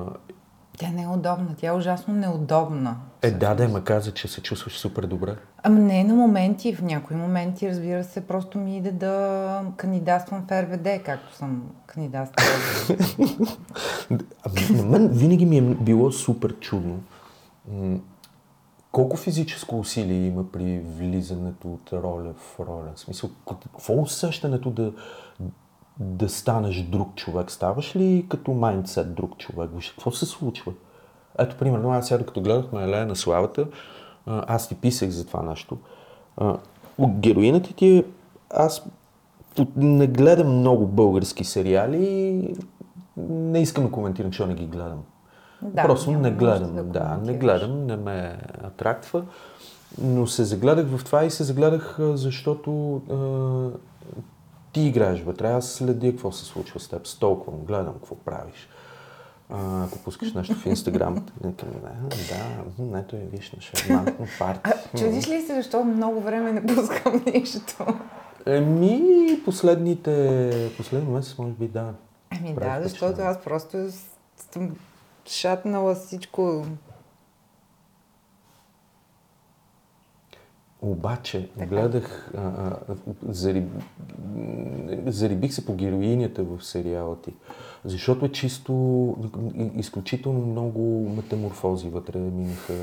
Тя 0.79 0.89
не 0.89 1.03
е 1.03 1.07
удобна, 1.07 1.55
тя 1.57 1.67
е 1.67 1.71
ужасно 1.71 2.13
неудобна. 2.13 2.95
е 3.21 3.31
да, 3.31 3.55
да, 3.55 3.67
ма 3.67 3.83
каза, 3.83 4.11
че 4.11 4.27
се 4.27 4.41
чувстваш 4.41 4.77
супер 4.77 5.03
добре. 5.03 5.35
Ами 5.63 5.81
не 5.81 6.03
на 6.03 6.15
моменти, 6.15 6.75
в 6.75 6.81
някои 6.81 7.17
моменти, 7.17 7.69
разбира 7.69 8.03
се, 8.03 8.27
просто 8.27 8.57
ми 8.57 8.77
иде 8.77 8.91
да 8.91 9.63
кандидатствам 9.77 10.45
в 10.49 10.61
РВД, 10.61 11.03
както 11.03 11.35
съм 11.35 11.63
кандидатствала. 11.85 12.49
Ами, 14.43 14.77
на 14.77 14.83
мен 14.83 15.07
винаги 15.07 15.45
ми 15.45 15.57
е 15.57 15.61
било 15.61 16.11
супер 16.11 16.59
чудно. 16.59 16.99
Колко 18.91 19.17
физическо 19.17 19.79
усилие 19.79 20.27
има 20.27 20.51
при 20.51 20.79
влизането 20.79 21.73
от 21.73 21.93
роля 21.93 22.33
в 22.37 22.59
роля? 22.59 22.91
В 22.95 22.99
смисъл, 22.99 23.29
какво 23.47 24.01
усещането 24.01 24.69
да, 24.69 24.93
да 25.99 26.29
станеш 26.29 26.81
друг 26.81 27.15
човек? 27.15 27.51
Ставаш 27.51 27.95
ли 27.95 28.25
като 28.29 28.51
майндсет 28.51 29.15
друг 29.15 29.37
човек? 29.37 29.69
Виж, 29.75 29.89
какво 29.89 30.11
се 30.11 30.25
случва? 30.25 30.73
Ето, 31.39 31.57
примерно, 31.57 31.91
аз 31.91 32.07
сега 32.07 32.25
като 32.25 32.41
гледахме 32.41 32.83
Елея 32.83 33.05
на 33.05 33.15
славата, 33.15 33.67
аз 34.25 34.67
ти 34.67 34.75
писах 34.75 35.09
за 35.09 35.27
това 35.27 35.41
нещо. 35.41 35.77
Героината 36.99 37.73
ти 37.73 37.97
е... 37.97 38.03
Аз 38.49 38.85
не 39.75 40.07
гледам 40.07 40.57
много 40.57 40.87
български 40.87 41.43
сериали 41.43 42.05
и 42.05 42.55
не 43.29 43.61
искам 43.61 43.83
да 43.83 43.91
коментирам, 43.91 44.31
че 44.31 44.45
не 44.45 44.53
ги 44.53 44.65
гледам. 44.65 45.03
Да, 45.61 45.83
Просто 45.83 46.11
не 46.11 46.31
гледам, 46.31 46.75
да 46.75 46.83
да, 46.83 47.19
не 47.23 47.33
гледам, 47.33 47.85
не 47.85 47.95
ме 47.95 48.37
атрактва. 48.63 49.23
Но 50.01 50.27
се 50.27 50.43
загледах 50.43 50.87
в 50.87 51.05
това 51.05 51.23
и 51.23 51.31
се 51.31 51.43
загледах, 51.43 51.97
защото 51.99 52.95
а, 52.95 53.77
ти 54.73 54.81
играеш 54.81 55.21
вътре. 55.21 55.47
Аз 55.47 55.71
следя 55.71 56.11
какво 56.11 56.31
се 56.31 56.45
случва 56.45 56.79
с 56.79 56.87
теб, 56.87 57.07
столквам, 57.07 57.55
гледам 57.65 57.93
какво 57.93 58.15
правиш. 58.15 58.69
А, 59.49 59.83
ако 59.83 59.97
пускаш 59.99 60.33
нещо 60.33 60.55
в 60.55 60.65
Инстаграм, 60.65 61.15
викам, 61.43 61.67
да, 62.79 62.99
ето 62.99 63.15
я 63.15 63.25
виж 63.25 63.51
на 63.51 63.61
шармантно 63.61 64.25
парти. 64.39 64.61
А, 64.63 64.97
чудиш 64.97 65.27
ли 65.27 65.41
се, 65.41 65.55
защо 65.55 65.83
много 65.83 66.21
време 66.21 66.51
не 66.51 66.65
пускам 66.65 67.23
нищо? 67.33 67.85
Еми, 68.45 69.41
последните, 69.45 70.71
последния 70.77 71.11
месец, 71.11 71.37
може 71.37 71.51
би, 71.51 71.67
да. 71.67 71.93
Ами 72.39 72.53
да, 72.53 72.79
защото 72.83 73.21
аз 73.21 73.41
просто 73.41 73.77
съм 74.51 74.71
шатнала 75.25 75.95
всичко. 75.95 76.65
Обаче, 80.81 81.49
Така. 81.53 81.65
гледах, 81.65 82.31
а, 82.37 82.39
а, 82.39 82.95
зариб, 83.27 83.69
м, 83.73 85.11
зарибих 85.11 85.53
се 85.53 85.65
по 85.65 85.75
героинята 85.75 86.43
в 86.43 86.61
сериала 86.63 87.21
ти, 87.21 87.33
защото 87.85 88.25
е 88.25 88.31
чисто, 88.31 89.15
изключително 89.75 90.45
много 90.45 91.09
метаморфози 91.09 91.89
вътре 91.89 92.19
минаха. 92.19 92.73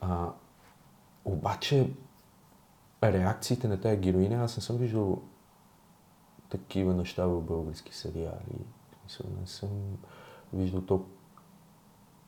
А, 0.00 0.28
обаче, 1.24 1.90
реакциите 3.02 3.68
на 3.68 3.80
тази 3.80 3.96
героиня, 3.96 4.44
аз 4.44 4.56
не 4.56 4.62
съм 4.62 4.76
виждал 4.76 5.22
такива 6.48 6.94
неща 6.94 7.26
в 7.26 7.40
български 7.40 7.94
сериали. 7.94 8.64
Не 9.40 9.46
съм 9.46 9.68
виждал 10.52 10.80
толкова 10.80 11.13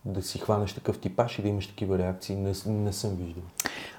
да 0.07 0.23
си 0.23 0.39
хванеш 0.39 0.73
такъв 0.73 1.01
типаж 1.01 1.39
и 1.39 1.43
да 1.43 1.49
имаш 1.49 1.67
такива 1.67 1.99
реакции. 1.99 2.37
Не, 2.37 2.53
не 2.67 2.93
съм 2.93 3.17
виждал. 3.17 3.43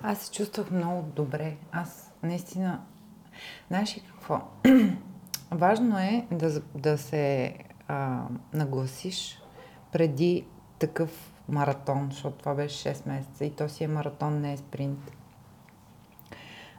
Аз 0.01 0.19
се 0.19 0.31
чувствах 0.31 0.71
много 0.71 1.01
добре. 1.01 1.55
Аз 1.71 2.11
наистина... 2.23 2.81
Знаеш 3.67 3.97
ли 3.97 4.01
какво? 4.01 4.41
Важно 5.51 5.99
е 5.99 6.27
да, 6.31 6.61
да 6.75 6.97
се 6.97 7.53
а, 7.87 8.21
нагласиш 8.53 9.41
преди 9.91 10.45
такъв 10.79 11.33
маратон, 11.49 12.09
защото 12.11 12.37
това 12.37 12.53
беше 12.53 12.89
6 12.89 13.07
месеца 13.07 13.45
и 13.45 13.51
то 13.51 13.69
си 13.69 13.83
е 13.83 13.87
маратон, 13.87 14.41
не 14.41 14.53
е 14.53 14.57
спринт. 14.57 15.11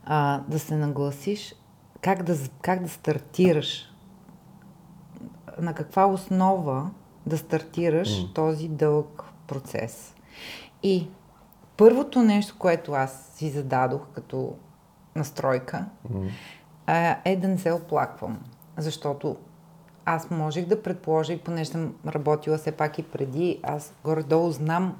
А, 0.04 0.40
да 0.48 0.58
се 0.58 0.76
нагласиш 0.76 1.54
как 2.00 2.22
да, 2.22 2.36
как 2.62 2.82
да 2.82 2.88
стартираш, 2.88 3.92
на 5.58 5.74
каква 5.74 6.06
основа 6.06 6.90
да 7.28 7.38
стартираш 7.38 8.22
М. 8.22 8.28
този 8.34 8.68
дълъг 8.68 9.22
процес. 9.46 10.14
И 10.82 11.08
първото 11.76 12.22
нещо, 12.22 12.54
което 12.58 12.92
аз 12.92 13.32
си 13.34 13.50
зададох 13.50 14.00
като 14.12 14.54
настройка, 15.16 15.84
а, 16.86 17.16
е 17.24 17.36
да 17.36 17.48
не 17.48 17.58
се 17.58 17.72
оплаквам. 17.72 18.38
Защото 18.76 19.36
аз 20.04 20.30
можех 20.30 20.66
да 20.66 20.82
предположа, 20.82 21.32
и 21.32 21.38
понеже 21.38 21.70
съм 21.70 21.94
работила 22.06 22.58
все 22.58 22.72
пак 22.72 22.98
и 22.98 23.02
преди, 23.02 23.60
аз 23.62 23.94
горе-долу 24.04 24.50
знам 24.50 24.96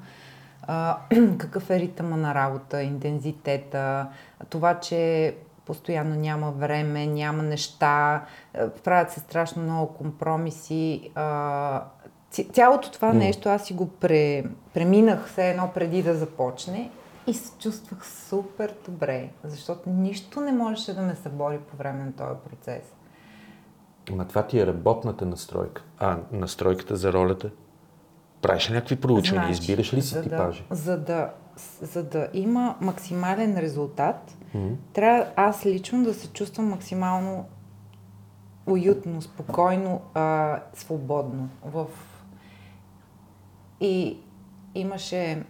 а, 0.63 0.99
какъв 1.39 1.71
е 1.71 1.81
ритъма 1.81 2.17
на 2.17 2.35
работа, 2.35 2.83
интензитета, 2.83 4.09
това, 4.51 4.81
че 4.81 5.35
постоянно 5.65 6.15
няма 6.15 6.51
време, 6.51 7.07
няма 7.07 7.43
неща, 7.43 8.25
правят 8.85 9.11
се 9.11 9.21
страшно 9.21 9.63
много 9.63 9.95
компромиси. 9.95 11.11
А, 11.15 11.85
цялото 12.31 12.93
това 12.93 13.09
М. 13.09 13.15
нещо 13.15 13.49
аз 13.49 13.67
си 13.67 13.75
го 13.75 13.89
пре, 13.89 14.45
преминах 14.75 15.27
все 15.29 15.51
едно 15.51 15.71
преди 15.75 16.03
да 16.03 16.15
започне 16.15 16.91
и 17.27 17.35
се 17.35 17.53
чувствах 17.59 18.07
супер 18.07 18.75
добре, 18.87 19.29
защото 19.45 19.91
нищо 19.91 20.41
не 20.41 20.53
можеше 20.53 20.95
да 20.95 21.03
ме 21.03 21.15
събори 21.15 21.59
по 21.59 21.77
време 21.77 22.05
на 22.05 22.13
този 22.13 22.41
процес. 22.51 22.83
Ама 24.11 24.25
това 24.25 24.47
ти 24.47 24.61
е 24.61 24.67
работната 24.67 25.27
настройка. 25.27 25.83
А 25.99 26.19
настройката 26.33 26.97
за 26.97 27.13
ролята? 27.13 27.51
Правиш 28.43 28.71
ли 28.71 28.75
някакви 28.75 28.97
проучвания? 28.97 29.51
Избираш 29.51 29.95
ли 29.95 30.03
си 30.03 30.09
Значи, 30.09 30.29
за 30.29 30.37
типажи? 30.37 30.65
Да, 30.71 30.77
за, 30.77 30.99
да, 30.99 31.31
за 31.83 32.05
да 32.05 32.29
има 32.33 32.77
максимален 32.81 33.59
резултат, 33.59 34.37
М. 34.55 34.69
трябва 34.93 35.27
аз 35.37 35.67
лично 35.67 36.05
да 36.05 36.15
се 36.15 36.29
чувствам 36.29 36.69
максимално 36.69 37.45
уютно, 38.67 39.23
спокойно, 39.23 40.01
а, 40.15 40.59
свободно. 40.75 41.49
В... 41.65 41.87
И 43.81 44.17
имаше... 44.75 45.43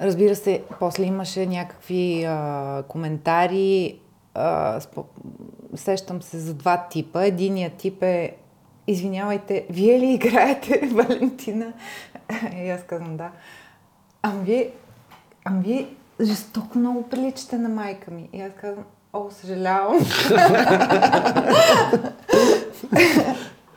Разбира 0.00 0.36
се, 0.36 0.62
после 0.78 1.04
имаше 1.04 1.46
някакви 1.46 2.24
а, 2.24 2.82
коментари. 2.88 3.98
А. 4.34 4.80
Сещам 5.74 6.22
се 6.22 6.38
за 6.38 6.54
два 6.54 6.86
типа. 6.90 7.24
Единият 7.24 7.74
тип 7.74 8.02
е 8.02 8.36
Извинявайте, 8.86 9.66
вие 9.70 10.00
ли 10.00 10.12
играете 10.12 10.86
Валентина? 10.92 11.72
И 12.56 12.70
аз 12.70 12.82
казвам 12.82 13.16
да. 13.16 13.30
Ами 14.22 14.44
вие, 14.44 14.70
ами 15.44 15.62
вие 15.62 15.88
жестоко 16.20 16.78
много 16.78 17.08
приличате 17.08 17.58
на 17.58 17.68
майка 17.68 18.10
ми. 18.10 18.28
И 18.32 18.40
аз 18.40 18.52
казвам, 18.60 18.84
о, 19.12 19.30
съжалявам. 19.30 19.98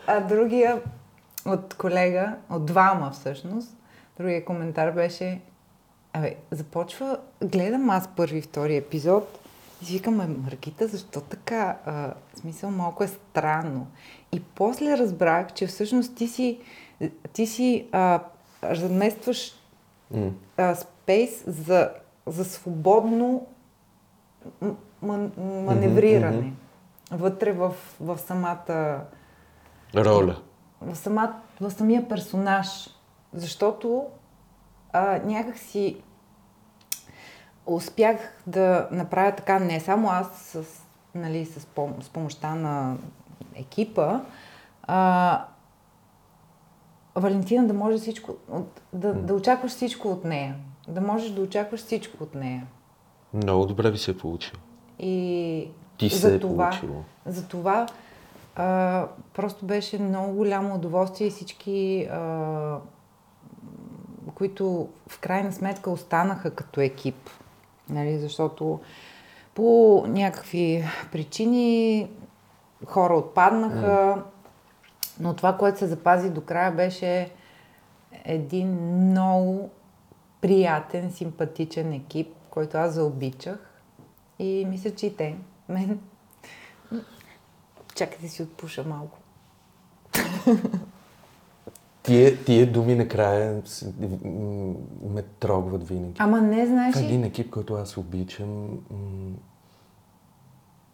а 0.07 0.19
другия 0.19 0.81
от 1.45 1.73
колега, 1.73 2.35
от 2.49 2.65
двама 2.65 3.11
всъщност, 3.11 3.77
другия 4.17 4.45
коментар 4.45 4.91
беше, 4.91 5.41
абе, 6.13 6.35
започва, 6.51 7.17
гледам 7.43 7.89
аз 7.89 8.07
първи, 8.15 8.41
втори 8.41 8.75
епизод 8.75 9.39
и 9.81 9.85
викам, 9.85 10.15
«Ме, 10.15 10.27
Маргита, 10.27 10.87
защо 10.87 11.21
така? 11.21 11.77
А, 11.85 11.91
в 12.33 12.39
смисъл, 12.39 12.71
малко 12.71 13.03
е 13.03 13.07
странно. 13.07 13.87
И 14.31 14.41
после 14.55 14.97
разбрах, 14.97 15.53
че 15.53 15.67
всъщност 15.67 16.15
ти 16.15 16.27
си, 16.27 16.59
ти 17.33 17.47
си 17.47 17.87
а, 17.91 18.19
заместваш 18.71 19.51
М. 20.11 20.29
а, 20.57 20.75
спейс 20.75 21.43
за, 21.47 21.89
за 22.27 22.45
свободно 22.45 23.47
м- 24.61 24.75
м- 25.01 25.29
маневриране. 25.37 26.37
мгм. 26.37 26.49
Вътре 27.11 27.51
в, 27.51 27.73
в 27.99 28.17
самата 28.17 28.99
Роля. 29.95 30.35
В, 30.85 30.95
сама, 30.95 31.33
в 31.61 31.71
самия 31.71 32.07
персонаж. 32.09 32.89
Защото 33.33 34.05
а, 34.93 35.19
някак 35.25 35.57
си 35.57 35.97
успях 37.65 38.17
да 38.47 38.87
направя 38.91 39.35
така, 39.35 39.59
не 39.59 39.79
само 39.79 40.09
аз 40.09 40.27
с, 40.37 40.63
нали, 41.15 41.45
с, 41.45 41.59
пом- 41.59 42.01
с 42.01 42.09
помощта 42.09 42.55
на 42.55 42.97
екипа, 43.55 44.19
а, 44.83 45.45
Валентина 47.15 47.67
да 47.67 47.73
може 47.73 47.97
всичко, 47.97 48.35
да, 48.93 49.13
да 49.13 49.33
очакваш 49.33 49.71
всичко 49.71 50.07
от 50.07 50.25
нея. 50.25 50.55
Да 50.87 51.01
можеш 51.01 51.31
да 51.31 51.41
очакваш 51.41 51.79
всичко 51.79 52.23
от 52.23 52.35
нея. 52.35 52.67
Много 53.33 53.65
добре 53.65 53.91
ви 53.91 53.97
се 53.97 54.11
е 54.11 54.17
получило. 54.17 54.61
И 54.99 55.67
Ти 55.97 56.09
за 56.09 56.19
се 56.19 56.35
е 56.35 56.39
това, 56.39 56.69
получило. 56.69 57.03
За 57.25 57.47
това 57.47 57.87
а, 58.55 59.07
просто 59.33 59.65
беше 59.65 59.99
много 59.99 60.33
голямо 60.33 60.75
удоволствие 60.75 61.27
и 61.27 61.31
всички, 61.31 62.07
а, 62.11 62.77
които 64.35 64.89
в 65.07 65.19
крайна 65.19 65.51
сметка 65.51 65.89
останаха 65.89 66.55
като 66.55 66.81
екип. 66.81 67.29
Нали, 67.89 68.19
защото 68.19 68.79
по 69.55 70.03
някакви 70.07 70.85
причини 71.11 72.09
хора 72.85 73.13
отпаднаха, 73.13 74.23
но 75.19 75.33
това, 75.33 75.57
което 75.57 75.79
се 75.79 75.87
запази 75.87 76.29
до 76.29 76.41
края, 76.41 76.71
беше 76.71 77.31
един 78.25 78.67
много 78.95 79.69
приятен, 80.41 81.11
симпатичен 81.11 81.93
екип, 81.93 82.27
който 82.49 82.77
аз 82.77 82.93
заобичах. 82.93 83.81
И 84.39 84.65
мисля, 84.69 84.95
че 84.95 85.05
и 85.05 85.15
те. 85.15 85.35
Мен. 85.69 85.99
Чакай 87.95 88.17
да 88.21 88.29
си 88.29 88.43
отпуша 88.43 88.83
малко. 88.83 89.17
Тие, 92.03 92.43
тие 92.43 92.65
думи 92.65 92.95
накрая 92.95 93.61
ме 95.03 95.21
трогват 95.21 95.87
винаги. 95.87 96.13
Ама 96.17 96.41
не, 96.41 96.65
знаеш 96.65 96.93
Това 96.93 97.05
е 97.05 97.09
един 97.09 97.21
ли? 97.21 97.27
екип, 97.27 97.49
който 97.49 97.73
аз 97.73 97.97
обичам. 97.97 98.79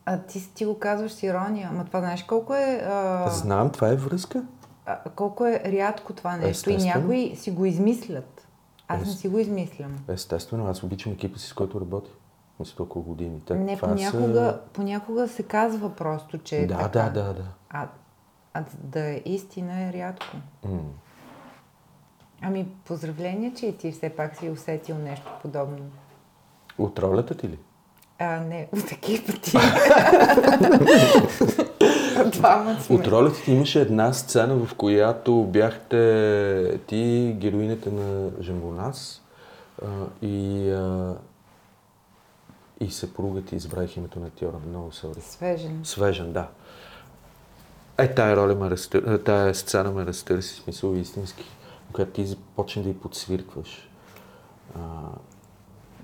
А, 0.05 0.17
ти, 0.17 0.53
ти 0.53 0.65
го 0.65 0.79
казваш 0.79 1.11
с 1.11 1.23
ирония. 1.23 1.69
Ама 1.71 1.85
това 1.85 1.99
знаеш 1.99 2.23
колко 2.23 2.55
е... 2.55 2.81
А, 2.85 3.29
Знам, 3.29 3.69
това 3.71 3.87
е 3.87 3.95
връзка. 3.95 4.43
а, 4.85 4.99
колко 5.09 5.45
е 5.45 5.61
рядко 5.65 6.13
това 6.13 6.37
нещо. 6.37 6.69
И 6.69 6.73
Естествено. 6.73 7.01
някои 7.01 7.35
си 7.35 7.51
го 7.51 7.65
измислят. 7.65 8.47
Аз 8.87 8.99
не 8.99 9.11
си 9.11 9.27
го 9.27 9.39
измислям. 9.39 9.97
Естествено, 10.07 10.67
аз 10.67 10.83
обичам 10.83 11.11
екипа 11.11 11.39
си, 11.39 11.47
с 11.47 11.53
който 11.53 11.81
работя. 11.81 12.09
Мисля, 12.61 12.75
толкова 12.75 13.05
години. 13.05 13.41
Те, 13.45 13.55
Не, 13.55 13.77
понякога, 13.77 14.33
Са... 14.33 14.59
понякога 14.73 15.27
се 15.27 15.43
казва 15.43 15.95
просто, 15.95 16.37
че 16.37 16.57
е 16.57 16.67
Да, 16.67 16.77
така. 16.77 16.89
да, 16.89 17.09
да, 17.09 17.33
да. 17.33 17.43
А, 17.69 17.87
а 18.53 18.63
да 18.83 18.99
е 19.09 19.21
истина 19.25 19.81
е 19.81 19.93
рядко. 19.93 20.37
М. 20.65 20.79
Ами, 22.41 22.67
поздравления, 22.85 23.53
че 23.53 23.65
и 23.65 23.77
ти 23.77 23.91
все 23.91 24.09
пак 24.09 24.37
си 24.37 24.49
усетил 24.49 24.95
нещо 24.97 25.31
подобно. 25.41 25.77
От 26.77 26.99
ролята 26.99 27.35
ти 27.35 27.47
ли? 27.47 27.59
А, 28.19 28.39
не, 28.39 28.67
от 28.73 28.91
екипа 28.91 29.31
ти. 29.41 29.57
От 32.89 33.07
ролята 33.07 33.41
ти 33.43 33.51
имаше 33.51 33.81
една 33.81 34.13
сцена, 34.13 34.65
в 34.65 34.75
която 34.75 35.43
бяхте 35.43 36.79
ти 36.87 37.35
героинята 37.39 37.91
на 37.91 38.29
Жамбонас 38.41 39.21
и, 40.21 40.69
а, 40.71 41.15
и 42.81 42.91
съпругът 42.91 43.45
ти 43.45 43.55
избрах 43.55 43.97
името 43.97 44.19
на 44.19 44.27
актьора. 44.27 44.57
Много 44.69 44.91
сори. 44.91 45.21
Свежен. 45.21 45.79
Свежен, 45.83 46.33
да. 46.33 46.47
Е, 47.97 48.13
тая 48.13 48.35
роля 48.35 48.55
ме 48.55 48.69
разтър... 48.69 49.03
е, 49.03 49.17
тая 49.17 49.55
сцена 49.55 49.91
ме 49.91 50.05
разтърси, 50.05 50.55
смисъл 50.55 50.93
истински, 50.93 51.43
когато 51.93 52.11
ти 52.11 52.25
започна 52.25 52.83
да 52.83 52.89
й 52.89 52.93
подсвиркваш. 52.93 53.89
А, 54.75 54.79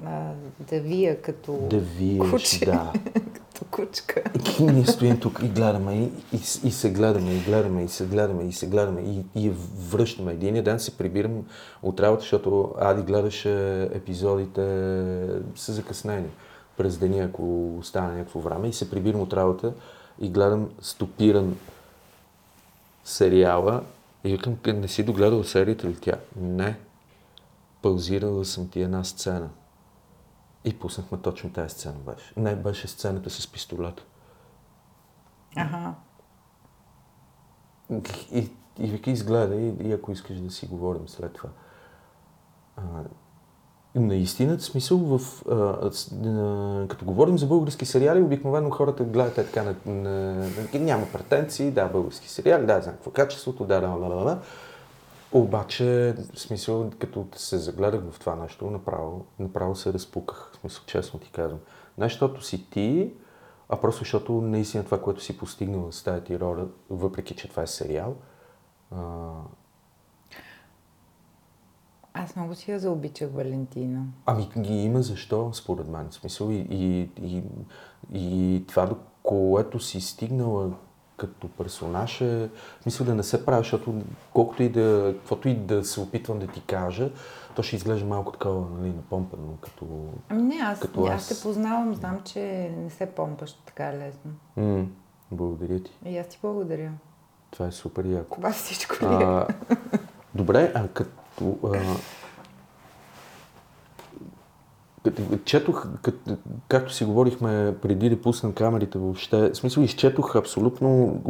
А, 0.06 0.32
да 0.60 0.80
вия 0.80 1.22
като 1.22 1.68
да 1.70 1.80
виеш, 1.80 2.32
куче. 2.32 2.66
да. 2.66 2.94
като 3.14 3.66
кучка. 3.72 4.24
И 4.60 4.64
ние 4.64 4.86
стоим 4.86 5.20
тук 5.20 5.40
и 5.44 5.48
гледаме, 5.48 5.96
и, 5.96 6.04
и, 6.34 6.38
и 6.64 6.72
се 6.72 6.92
гледаме, 6.92 7.34
и 7.34 7.40
гледаме, 7.40 7.84
и 7.84 7.88
се 7.88 8.06
гледаме, 8.06 8.44
и 8.44 8.52
се 8.52 8.68
гледаме, 8.68 9.02
и, 9.02 9.46
и 9.46 9.52
връщаме. 9.90 10.32
Един 10.32 10.64
ден 10.64 10.80
се 10.80 10.98
прибирам 10.98 11.46
от 11.84 12.00
работа, 12.00 12.22
защото 12.22 12.74
Ади 12.80 13.02
гледаше 13.02 13.84
епизодите 13.84 14.62
с 15.56 15.74
закъснение 15.74 16.30
през 16.78 16.98
деня, 16.98 17.24
ако 17.24 17.78
остане 17.78 18.18
някакво 18.18 18.40
време, 18.40 18.68
и 18.68 18.74
се 18.74 18.90
прибирам 18.90 19.22
от 19.22 19.34
работа 19.34 19.74
и 20.20 20.30
гледам 20.30 20.70
стопиран 20.82 21.58
сериала 23.04 23.84
и 24.24 24.32
викам, 24.32 24.58
«Къде 24.58 24.80
не 24.80 24.88
си 24.88 25.04
догледал 25.04 25.44
серията 25.44 25.88
ли 25.88 26.00
тя? 26.00 26.20
Не. 26.36 26.80
Паузирала 27.82 28.46
съм 28.46 28.70
ти 28.70 28.82
една 28.82 29.04
сцена. 29.04 29.50
И 30.66 30.80
пуснахме 30.80 31.18
точно 31.18 31.54
тази 31.54 31.76
сцена 31.76 31.96
беше. 32.00 32.34
Не, 32.38 32.56
беше 32.56 32.88
сцената 32.88 33.30
с 33.30 33.48
пистолета. 33.48 34.04
Ага. 35.56 35.94
И, 38.32 38.52
и 38.80 38.88
вика, 38.88 39.12
изгледай, 39.12 39.60
и, 39.60 39.88
и 39.88 39.94
ако 39.94 40.12
искаш 40.12 40.38
да 40.38 40.52
си 40.52 40.66
говорим 40.66 41.08
след 41.08 41.34
това. 41.34 41.50
А, 42.78 42.82
наистина, 43.96 44.58
в 44.58 44.64
смисъл, 44.64 44.98
в, 44.98 45.44
а, 45.50 45.56
а, 45.56 46.88
като 46.88 47.06
говорим 47.06 47.38
за 47.38 47.46
български 47.46 47.86
сериали, 47.86 48.22
обикновено 48.22 48.70
хората 48.70 49.04
гледат 49.04 49.36
така 49.36 49.64
на, 49.64 49.76
на, 49.86 50.34
на, 50.74 50.80
няма 50.80 51.06
претенции, 51.14 51.72
да, 51.72 51.86
български 51.86 52.30
сериали, 52.30 52.66
да, 52.66 52.82
знам 52.82 52.96
какво 52.96 53.10
е 53.10 53.14
качеството, 53.14 53.66
да, 53.66 53.82
да, 53.82 53.88
да, 53.88 54.10
да, 54.10 54.24
да. 54.24 54.40
Обаче, 55.32 56.16
в 56.34 56.40
смисъл, 56.40 56.90
като 57.00 57.28
се 57.36 57.58
загледах 57.58 58.02
в 58.12 58.20
това 58.20 58.36
нещо, 58.36 58.70
направо, 58.70 59.26
направо 59.40 59.76
се 59.76 59.94
разпуках. 59.94 60.52
В 60.54 60.58
смисъл, 60.58 60.84
честно 60.86 61.20
ти 61.20 61.32
казвам. 61.32 61.60
Не 61.98 62.06
защото 62.06 62.46
си 62.46 62.70
ти, 62.70 63.14
а 63.70 63.78
просто 63.78 64.00
защото 64.00 64.34
наистина 64.34 64.84
това, 64.84 65.02
което 65.02 65.22
си 65.22 65.38
постигнал 65.38 65.92
с 65.92 66.04
тази 66.04 66.24
ти 66.24 66.40
роля, 66.40 66.68
въпреки 66.90 67.36
че 67.36 67.50
това 67.50 67.64
е 67.64 67.68
сериал, 67.68 68.16
а, 68.92 69.32
Аз 72.24 72.36
много 72.36 72.56
си 72.56 72.72
я 72.72 72.80
заобичах 72.80 73.30
Валентина. 73.32 74.04
Ами 74.26 74.50
ги 74.60 74.74
има 74.74 75.02
защо, 75.02 75.54
според 75.54 75.88
мен. 75.88 76.10
В 76.10 76.14
смисъл 76.14 76.50
и, 76.50 76.68
и, 76.70 77.10
и, 77.22 77.44
и 78.14 78.64
това, 78.68 78.86
до 78.86 78.96
което 79.24 79.80
си 79.80 80.02
стигнала 80.02 80.72
като 81.18 81.48
персонаж 81.48 82.22
е, 82.22 82.50
смисъл 82.82 83.06
да 83.06 83.16
не 83.16 83.24
се 83.24 83.46
прави, 83.46 83.58
защото 83.58 84.02
колкото 84.34 84.64
и 84.64 84.70
да, 84.70 85.14
каквото 85.18 85.50
и 85.50 85.56
да 85.56 85.86
се 85.86 86.00
опитвам 86.00 86.40
да 86.40 86.48
ти 86.48 86.62
кажа, 86.62 87.10
то 87.56 87.64
ще 87.64 87.76
изглежда 87.76 88.06
малко 88.08 88.32
такова, 88.32 88.66
нали, 88.80 88.90
напомпано, 88.90 89.58
като... 89.62 89.86
Ами 90.30 90.42
не, 90.42 90.56
аз, 90.56 90.80
Като 90.80 91.06
аз 91.06 91.32
аз. 91.32 91.38
те 91.38 91.44
познавам, 91.44 91.96
знам, 91.96 92.22
че 92.26 92.72
не 92.78 92.90
се 92.90 93.06
помпаш 93.06 93.54
така 93.54 93.94
лесно. 93.94 94.32
М, 94.58 94.86
благодаря 95.32 95.80
ти. 95.80 95.92
И 96.06 96.18
аз 96.18 96.28
ти 96.28 96.40
благодаря. 96.42 96.92
Това 97.52 97.68
е 97.68 97.72
супер 97.72 98.06
яко. 98.06 98.36
Това 98.36 98.52
всичко 98.52 98.96
ли 99.02 99.06
е? 99.06 99.18
А, 99.18 99.48
добре, 100.36 100.72
а 100.76 100.88
като... 100.88 101.12
Четох, 105.46 105.88
като, 106.02 106.38
както 106.68 106.94
си 106.94 107.06
говорихме 107.06 107.76
преди 107.82 108.10
да 108.10 108.22
пуснем 108.22 108.54
камерите 108.54 108.98
въобще, 108.98 109.50
в 109.50 109.56
смисъл 109.56 109.82
изчетох 109.82 110.36
абсолютно, 110.36 111.22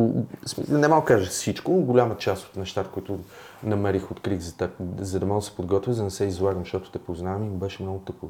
не 0.70 0.88
мога 0.88 1.06
кажа 1.06 1.30
всичко, 1.30 1.72
голяма 1.72 2.17
част 2.17 2.46
от 2.46 2.56
нещата, 2.56 2.89
които 2.89 3.20
намерих, 3.63 4.12
открих 4.12 4.39
за 4.39 4.58
теб, 4.58 4.72
за 5.00 5.20
да 5.20 5.26
мога 5.26 5.39
да 5.39 5.46
се 5.46 5.56
подготвя, 5.56 5.93
за 5.93 5.98
да 5.98 6.04
не 6.04 6.12
се 6.12 6.26
излагам, 6.26 6.62
защото 6.62 6.91
те 6.91 7.00
познавам 7.00 7.43
и 7.43 7.58
беше 7.58 7.84
много 7.84 8.00
тъпо 8.00 8.28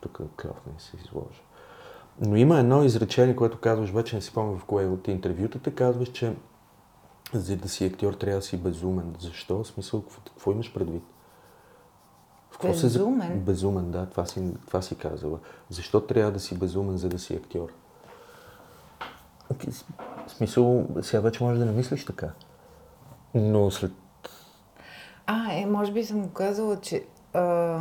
тук 0.00 0.20
клафна 0.36 0.72
и 0.78 0.82
се 0.82 0.96
изложа. 1.04 1.40
Но 2.20 2.36
има 2.36 2.58
едно 2.58 2.84
изречение, 2.84 3.36
което 3.36 3.58
казваш, 3.58 3.90
вече 3.90 4.16
не 4.16 4.22
си 4.22 4.32
помня 4.32 4.58
в 4.58 4.64
кое 4.64 4.86
от 4.86 5.08
интервютата, 5.08 5.74
казваш, 5.74 6.08
че 6.08 6.32
за 7.34 7.56
да 7.56 7.68
си 7.68 7.84
актьор 7.84 8.12
трябва 8.12 8.36
да 8.38 8.42
си 8.46 8.56
безумен. 8.56 9.14
Защо? 9.18 9.62
В 9.62 9.66
смисъл, 9.66 10.02
какво, 10.02 10.20
какво 10.24 10.52
имаш 10.52 10.74
предвид? 10.74 11.02
В 12.50 12.58
какво 12.58 12.74
се 12.74 12.88
за- 12.88 12.98
Безумен? 12.98 13.40
Безумен, 13.40 13.90
да, 13.90 14.06
това 14.06 14.26
си, 14.26 14.54
това 14.66 14.82
си 14.82 14.94
казала. 14.98 15.38
Защо 15.68 16.00
трябва 16.00 16.32
да 16.32 16.40
си 16.40 16.58
безумен, 16.58 16.96
за 16.96 17.08
да 17.08 17.18
си 17.18 17.34
актьор? 17.34 17.68
В 20.26 20.30
смисъл, 20.30 20.86
сега 21.02 21.20
вече 21.20 21.44
можеш 21.44 21.58
да 21.58 21.66
не 21.66 21.72
мислиш 21.72 22.04
така. 22.04 22.30
Но 23.34 23.70
след... 23.70 23.92
А, 25.26 25.52
е, 25.52 25.66
може 25.66 25.92
би 25.92 26.04
съм 26.04 26.28
казала, 26.28 26.80
че, 26.80 27.04
а, 27.32 27.78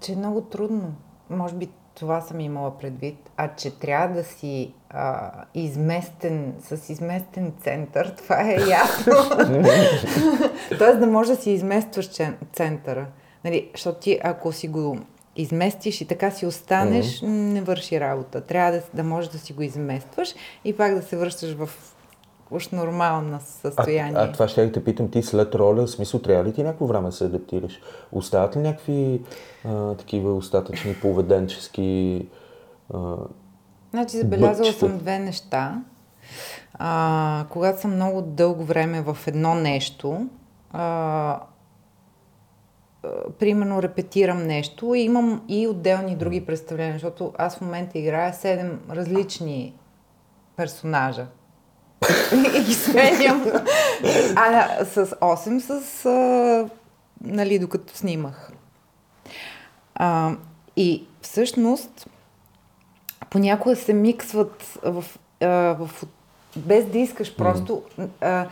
че 0.00 0.12
е 0.12 0.16
много 0.16 0.40
трудно. 0.40 0.94
Може 1.30 1.54
би 1.54 1.70
това 1.98 2.20
съм 2.20 2.40
имала 2.40 2.78
предвид. 2.78 3.30
А 3.36 3.54
че 3.56 3.78
трябва 3.78 4.14
да 4.14 4.24
си 4.24 4.72
а, 4.90 5.30
изместен, 5.54 6.54
с 6.60 6.88
изместен 6.92 7.52
център, 7.62 8.14
това 8.22 8.40
е 8.50 8.56
ясно. 8.68 9.14
Тоест 10.78 11.00
да 11.00 11.06
може 11.06 11.30
да 11.30 11.42
си 11.42 11.50
изместваш 11.50 12.08
центъра. 12.52 13.06
Нали, 13.44 13.70
защото 13.74 14.00
ти, 14.00 14.18
ако 14.22 14.52
си 14.52 14.68
го 14.68 14.98
изместиш 15.36 16.00
и 16.00 16.06
така 16.06 16.30
си 16.30 16.46
останеш, 16.46 17.22
не 17.22 17.62
върши 17.62 18.00
работа. 18.00 18.40
Трябва 18.40 18.72
да, 18.72 18.82
да 18.94 19.04
можеш 19.04 19.30
да 19.30 19.38
си 19.38 19.52
го 19.52 19.62
изместваш 19.62 20.34
и 20.64 20.76
пак 20.76 20.94
да 20.94 21.02
се 21.02 21.16
връщаш 21.16 21.54
в 21.54 21.68
уж 22.50 22.68
нормално 22.68 23.36
А, 23.36 23.40
състояние. 23.40 24.14
а 24.16 24.32
това 24.32 24.48
ще 24.48 24.62
я 24.62 24.72
те 24.72 24.84
питам 24.84 25.10
ти 25.10 25.22
след 25.22 25.54
роля, 25.54 25.86
в 25.86 25.90
смисъл 25.90 26.20
трябва 26.20 26.44
ли 26.44 26.52
ти 26.52 26.62
някакво 26.62 26.86
време 26.86 27.06
да 27.06 27.12
се 27.12 27.24
адаптираш? 27.24 27.80
Остават 28.12 28.56
ли 28.56 28.60
някакви 28.60 29.22
а, 29.64 29.94
такива 29.94 30.34
остатъчни 30.34 30.94
поведенчески 30.94 32.26
а, 32.94 33.14
Значи 33.90 34.16
забелязала 34.16 34.72
съм 34.72 34.98
две 34.98 35.18
неща. 35.18 35.82
А, 36.74 37.46
когато 37.50 37.80
съм 37.80 37.94
много 37.94 38.22
дълго 38.22 38.64
време 38.64 39.00
в 39.00 39.18
едно 39.26 39.54
нещо, 39.54 40.28
а, 40.72 40.82
а, 40.82 41.40
примерно 43.38 43.82
репетирам 43.82 44.46
нещо 44.46 44.94
и 44.94 45.00
имам 45.00 45.42
и 45.48 45.66
отделни 45.66 46.16
други 46.16 46.46
представления, 46.46 46.92
защото 46.92 47.32
аз 47.38 47.56
в 47.56 47.60
момента 47.60 47.98
играя 47.98 48.34
седем 48.34 48.80
различни 48.90 49.74
персонажа. 50.56 51.26
и 52.56 52.64
ги 52.64 52.74
сменям. 52.74 53.44
А 54.36 54.84
с 54.84 55.06
8 55.06 55.58
с, 55.58 56.06
а, 56.06 56.68
нали, 57.24 57.58
докато 57.58 57.96
снимах. 57.96 58.52
А, 59.94 60.32
и 60.76 61.06
всъщност 61.22 62.08
понякога 63.30 63.76
се 63.76 63.92
миксват 63.92 64.78
в, 64.82 65.04
а, 65.40 65.46
в 65.48 65.90
без 66.56 66.86
да 66.86 66.98
искаш 66.98 67.36
просто 67.36 67.82
а, 68.20 68.46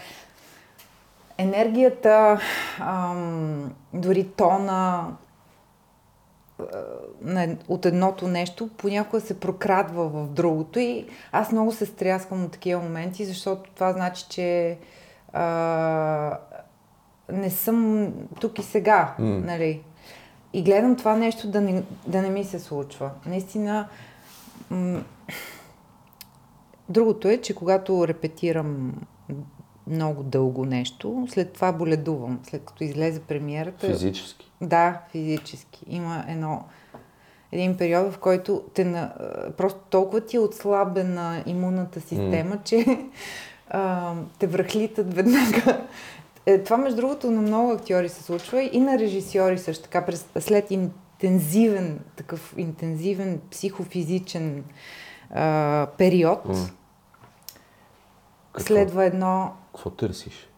енергията, 1.39 2.41
ам, 2.81 3.73
дори 3.93 4.29
тона 4.29 4.57
а, 4.57 4.59
на, 4.59 5.05
от 7.69 7.87
едното 7.87 8.29
нещо 8.29 8.69
понякога 8.77 9.21
се 9.21 9.41
прокрадва 9.41 10.09
в 10.09 10.29
другото 10.29 10.79
и 10.79 11.07
аз 11.33 11.53
много 11.53 11.73
се 11.73 11.87
стряскам 11.87 12.45
от 12.45 12.53
такива 12.53 12.83
моменти, 12.83 13.25
защото 13.25 13.71
това 13.75 13.93
значи, 13.93 14.27
че 14.29 14.79
а, 15.33 16.39
не 17.33 17.51
съм 17.51 18.09
тук 18.41 18.59
и 18.59 18.63
сега, 18.63 19.15
М. 19.19 19.39
нали? 19.39 19.83
И 20.53 20.63
гледам 20.63 20.97
това 20.97 21.17
нещо 21.17 21.49
да 21.49 21.61
не, 21.61 21.83
да 22.07 22.23
не 22.23 22.31
ми 22.31 22.45
се 22.45 22.59
случва. 22.59 23.11
Наистина, 23.27 23.89
м- 24.71 25.03
другото 26.89 27.29
е, 27.29 27.37
че 27.41 27.55
когато 27.55 28.09
репетирам 28.09 28.95
много 29.87 30.23
дълго 30.23 30.65
нещо, 30.65 31.27
след 31.31 31.53
това 31.53 31.73
боледувам. 31.73 32.41
След 32.43 32.65
като 32.65 32.85
излезе 32.85 33.21
премиерата. 33.21 33.87
физически? 33.87 34.46
Да, 34.61 35.01
физически. 35.11 35.85
Има 35.89 36.25
едно, 36.29 36.65
един 37.53 37.77
период, 37.77 38.13
в 38.13 38.19
който 38.19 38.63
те 38.75 38.85
на, 38.85 39.15
просто 39.57 39.81
толкова 39.91 40.21
ти 40.21 40.37
е 40.37 40.41
отслабена 40.41 41.43
имунната 41.47 42.01
система, 42.01 42.59
че 42.65 42.99
а, 43.71 44.15
те 44.39 44.47
връхлитат 44.47 45.15
веднага. 45.15 45.85
Е, 46.47 46.63
това, 46.63 46.77
между 46.77 46.97
другото, 46.97 47.31
на 47.31 47.43
много 47.43 47.73
актьори 47.73 48.09
се 48.09 48.23
случва 48.23 48.63
и 48.63 48.81
на 48.81 48.99
режисьори 48.99 49.59
също 49.59 49.85
така. 49.85 50.05
През, 50.05 50.27
след 50.39 50.71
интензивен, 50.71 52.01
такъв 52.17 52.55
интензивен 52.57 53.41
психофизичен 53.51 54.65
а, 55.31 55.87
период. 55.99 56.43
Какво? 56.43 56.55
следва 58.59 59.05
едно... 59.05 59.53
Какво 59.75 59.91
търсиш? 59.91 60.49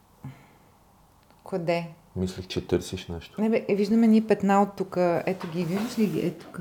Къде? 1.50 1.88
Мислих, 2.18 2.46
че 2.46 2.66
търсиш 2.66 3.08
нещо. 3.08 3.40
Не 3.40 3.50
бе, 3.50 3.64
е, 3.68 3.74
виждаме 3.74 4.06
ни 4.06 4.26
петна 4.26 4.62
от 4.62 4.76
тук. 4.76 4.96
Ето 5.26 5.48
ги, 5.50 5.64
виждаш 5.64 5.98
ли 5.98 6.06
ги? 6.06 6.26
Ето 6.26 6.46
тук. 6.46 6.60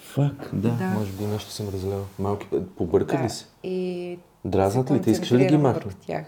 Фак, 0.00 0.50
да. 0.52 0.70
Да. 0.70 0.84
Може 0.84 1.12
би 1.12 1.24
нещо 1.24 1.50
съм 1.50 1.68
разлял. 1.68 2.04
Малки, 2.18 2.46
побърка 2.76 3.24
ли 3.24 3.30
се? 3.30 3.46
И 3.62 4.18
Дразнат 4.44 4.90
ли 4.90 5.02
те? 5.02 5.10
Искаш 5.10 5.32
ли 5.32 5.38
да 5.38 5.44
ги 5.44 5.56
върху 5.56 5.88
тях. 6.06 6.24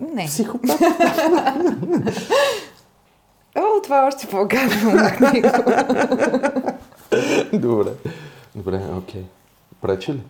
Не. 0.00 0.26
Психопат. 0.26 0.70
О, 3.56 3.82
това 3.84 4.02
е 4.02 4.06
още 4.06 4.26
по-гадно. 4.26 4.90
Добре. 7.52 7.90
Добре, 8.54 8.82
окей. 8.96 9.24
Пречи 9.80 10.12
ли? 10.12 10.22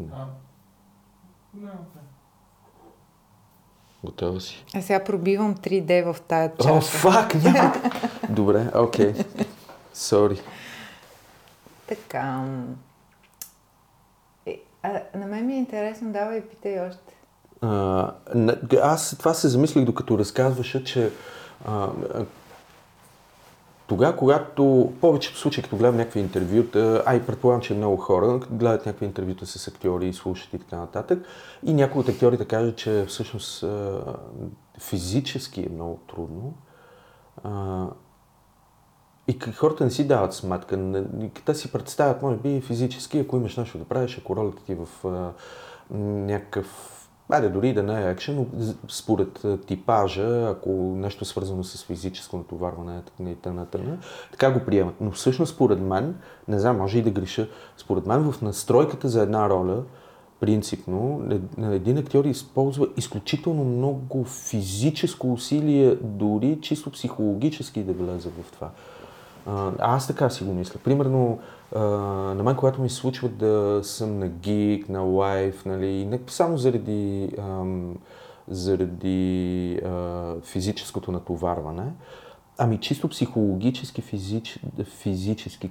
Не, 0.00 1.70
окей. 1.70 1.97
Готова 4.04 4.40
си. 4.40 4.64
а 4.74 4.82
сега 4.82 5.04
пробивам 5.04 5.54
3D 5.54 6.12
в 6.12 6.20
тая 6.20 6.52
О, 6.58 6.62
чаша. 6.62 6.80
фак, 6.80 7.34
няма. 7.34 7.74
Добре, 8.28 8.70
окей. 8.74 9.14
Сори. 9.94 10.40
Така. 11.86 12.44
Е, 14.46 14.60
а, 14.82 15.00
на 15.14 15.26
мен 15.26 15.46
ми 15.46 15.54
е 15.54 15.58
интересно, 15.58 16.12
давай 16.12 16.40
питай 16.40 16.80
още. 16.80 17.14
А, 17.60 18.12
аз 18.82 19.16
това 19.18 19.34
се 19.34 19.48
замислих 19.48 19.84
докато 19.84 20.18
разказваше, 20.18 20.84
че 20.84 21.10
а, 21.66 21.88
тогава, 23.88 24.16
когато 24.16 24.92
повечето 25.00 25.38
случаи, 25.38 25.62
като 25.62 25.76
гледам 25.76 25.96
някакви 25.96 26.20
интервюта, 26.20 27.02
а 27.06 27.14
и 27.14 27.26
предполагам, 27.26 27.60
че 27.62 27.74
много 27.74 27.96
хора 27.96 28.40
гледат 28.50 28.86
някакви 28.86 29.06
интервюта 29.06 29.46
с 29.46 29.68
актьори, 29.68 30.12
слушат 30.12 30.54
и 30.54 30.58
така 30.58 30.76
нататък, 30.76 31.24
и 31.62 31.74
някои 31.74 32.00
от 32.00 32.08
актьорите 32.08 32.44
кажат, 32.44 32.76
че 32.76 33.04
всъщност 33.08 33.64
физически 34.80 35.60
е 35.60 35.74
много 35.74 36.00
трудно. 36.08 36.54
И 39.28 39.38
хората 39.56 39.84
не 39.84 39.90
си 39.90 40.06
дават 40.06 40.34
сметка. 40.34 41.04
Те 41.44 41.54
си 41.54 41.72
представят, 41.72 42.22
може 42.22 42.36
би, 42.36 42.60
физически, 42.60 43.18
ако 43.18 43.36
имаш 43.36 43.56
нещо 43.56 43.78
да 43.78 43.84
правиш, 43.84 44.18
ако 44.18 44.36
ролята 44.36 44.62
ти 44.64 44.72
е 44.72 44.76
в 44.76 44.88
някакъв 45.90 46.97
Айде, 47.30 47.48
дори 47.48 47.72
да 47.72 47.82
не 47.82 48.02
е 48.02 48.10
екшен, 48.10 48.36
но 48.36 48.74
според 48.88 49.46
типажа, 49.66 50.48
ако 50.50 50.70
нещо 50.96 51.24
е 51.24 51.26
свързано 51.26 51.64
с 51.64 51.84
физическо 51.84 52.36
натоварване 52.36 53.02
и 53.20 53.34
т.н. 53.34 53.66
т.н., 53.66 53.98
така 54.30 54.50
го 54.50 54.60
приемат. 54.66 54.94
Но 55.00 55.10
всъщност, 55.10 55.54
според 55.54 55.80
мен, 55.80 56.14
не 56.48 56.58
знам, 56.58 56.78
може 56.78 56.98
и 56.98 57.02
да 57.02 57.10
греша, 57.10 57.48
според 57.76 58.06
мен 58.06 58.32
в 58.32 58.42
настройката 58.42 59.08
за 59.08 59.22
една 59.22 59.48
роля, 59.48 59.82
принципно, 60.40 61.22
е- 61.30 61.74
един 61.74 61.98
актьор 61.98 62.24
използва 62.24 62.88
изключително 62.96 63.64
много 63.64 64.24
физическо 64.24 65.32
усилие, 65.32 65.96
дори 66.02 66.58
чисто 66.62 66.90
психологически 66.90 67.82
да 67.82 67.92
влезе 67.92 68.28
в 68.28 68.52
това. 68.52 68.70
А, 69.48 69.72
аз 69.78 70.06
така 70.06 70.30
си 70.30 70.44
го 70.44 70.54
мисля. 70.54 70.80
Примерно, 70.84 71.38
а, 71.76 71.80
на 72.34 72.42
мен, 72.42 72.56
когато 72.56 72.82
ми 72.82 72.90
се 72.90 72.96
случва 72.96 73.28
да 73.28 73.80
съм 73.82 74.18
на 74.18 74.28
гик, 74.28 74.88
на 74.88 75.00
лайф, 75.00 75.64
нали, 75.66 76.06
не 76.06 76.20
само 76.26 76.58
заради, 76.58 77.30
ам, 77.38 77.96
заради 78.48 79.80
а, 79.84 80.34
физическото 80.42 81.12
натоварване, 81.12 81.92
ами 82.58 82.80
чисто 82.80 83.08
психологически, 83.08 84.02
физич, 84.02 84.60
физически, 84.84 85.70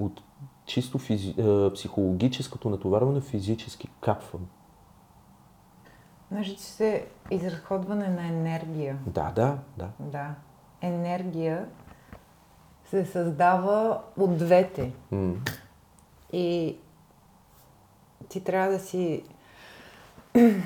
от 0.00 0.22
чисто 0.66 0.98
физи, 0.98 1.34
а, 1.40 1.70
психологическото 1.74 2.70
натоварване 2.70 3.20
физически 3.20 3.88
капвам. 4.00 4.46
Значи, 6.30 6.56
че 6.56 6.62
се 6.62 7.06
изразходване 7.30 8.08
на 8.08 8.26
енергия. 8.26 8.98
Да, 9.06 9.32
да, 9.36 9.58
да. 9.78 9.88
Да. 10.00 10.34
Енергия 10.80 11.66
се 12.90 13.04
създава 13.04 14.00
от 14.16 14.38
двете. 14.38 14.92
М. 15.12 15.34
И 16.32 16.76
ти 18.28 18.40
трябва 18.40 18.72
да 18.72 18.78
си 18.78 19.22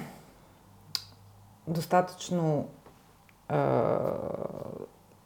достатъчно 1.69 2.69
а, 3.49 3.59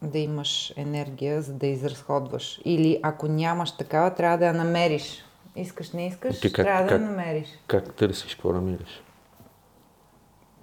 да 0.03 0.19
имаш 0.19 0.73
енергия, 0.77 1.43
за 1.43 1.53
да 1.53 1.67
изразходваш. 1.67 2.61
Или 2.65 3.01
ако 3.03 3.29
нямаш 3.29 3.73
такава, 3.73 4.15
трябва 4.15 4.39
да 4.39 4.47
я 4.47 4.53
намериш. 4.55 5.25
Искаш, 5.57 5.93
не 5.93 6.07
искаш, 6.07 6.41
Ти 6.41 6.53
как- 6.53 6.65
трябва 6.67 6.89
как- 6.89 6.99
да 6.99 7.05
я 7.05 7.11
намериш. 7.11 7.49
Как 7.67 7.95
търсиш, 7.95 8.35
какво 8.35 8.53
намираш? 8.53 9.01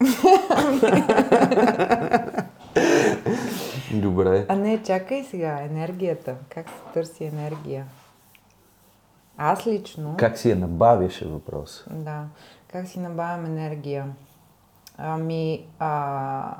Добре. 3.93 4.45
А 4.49 4.55
не, 4.55 4.83
чакай 4.83 5.23
сега, 5.23 5.61
енергията. 5.61 6.35
Как 6.49 6.69
се 6.69 6.75
търси 6.93 7.23
енергия? 7.23 7.85
Аз 9.37 9.67
лично... 9.67 10.15
Как 10.17 10.37
си 10.37 10.49
я 10.49 10.55
набавяш 10.55 11.21
е 11.21 11.27
въпрос? 11.27 11.85
Да. 11.91 12.25
Как 12.67 12.87
си 12.87 12.99
набавям 12.99 13.45
енергия? 13.45 14.13
Ами, 14.97 15.65
а, 15.79 16.55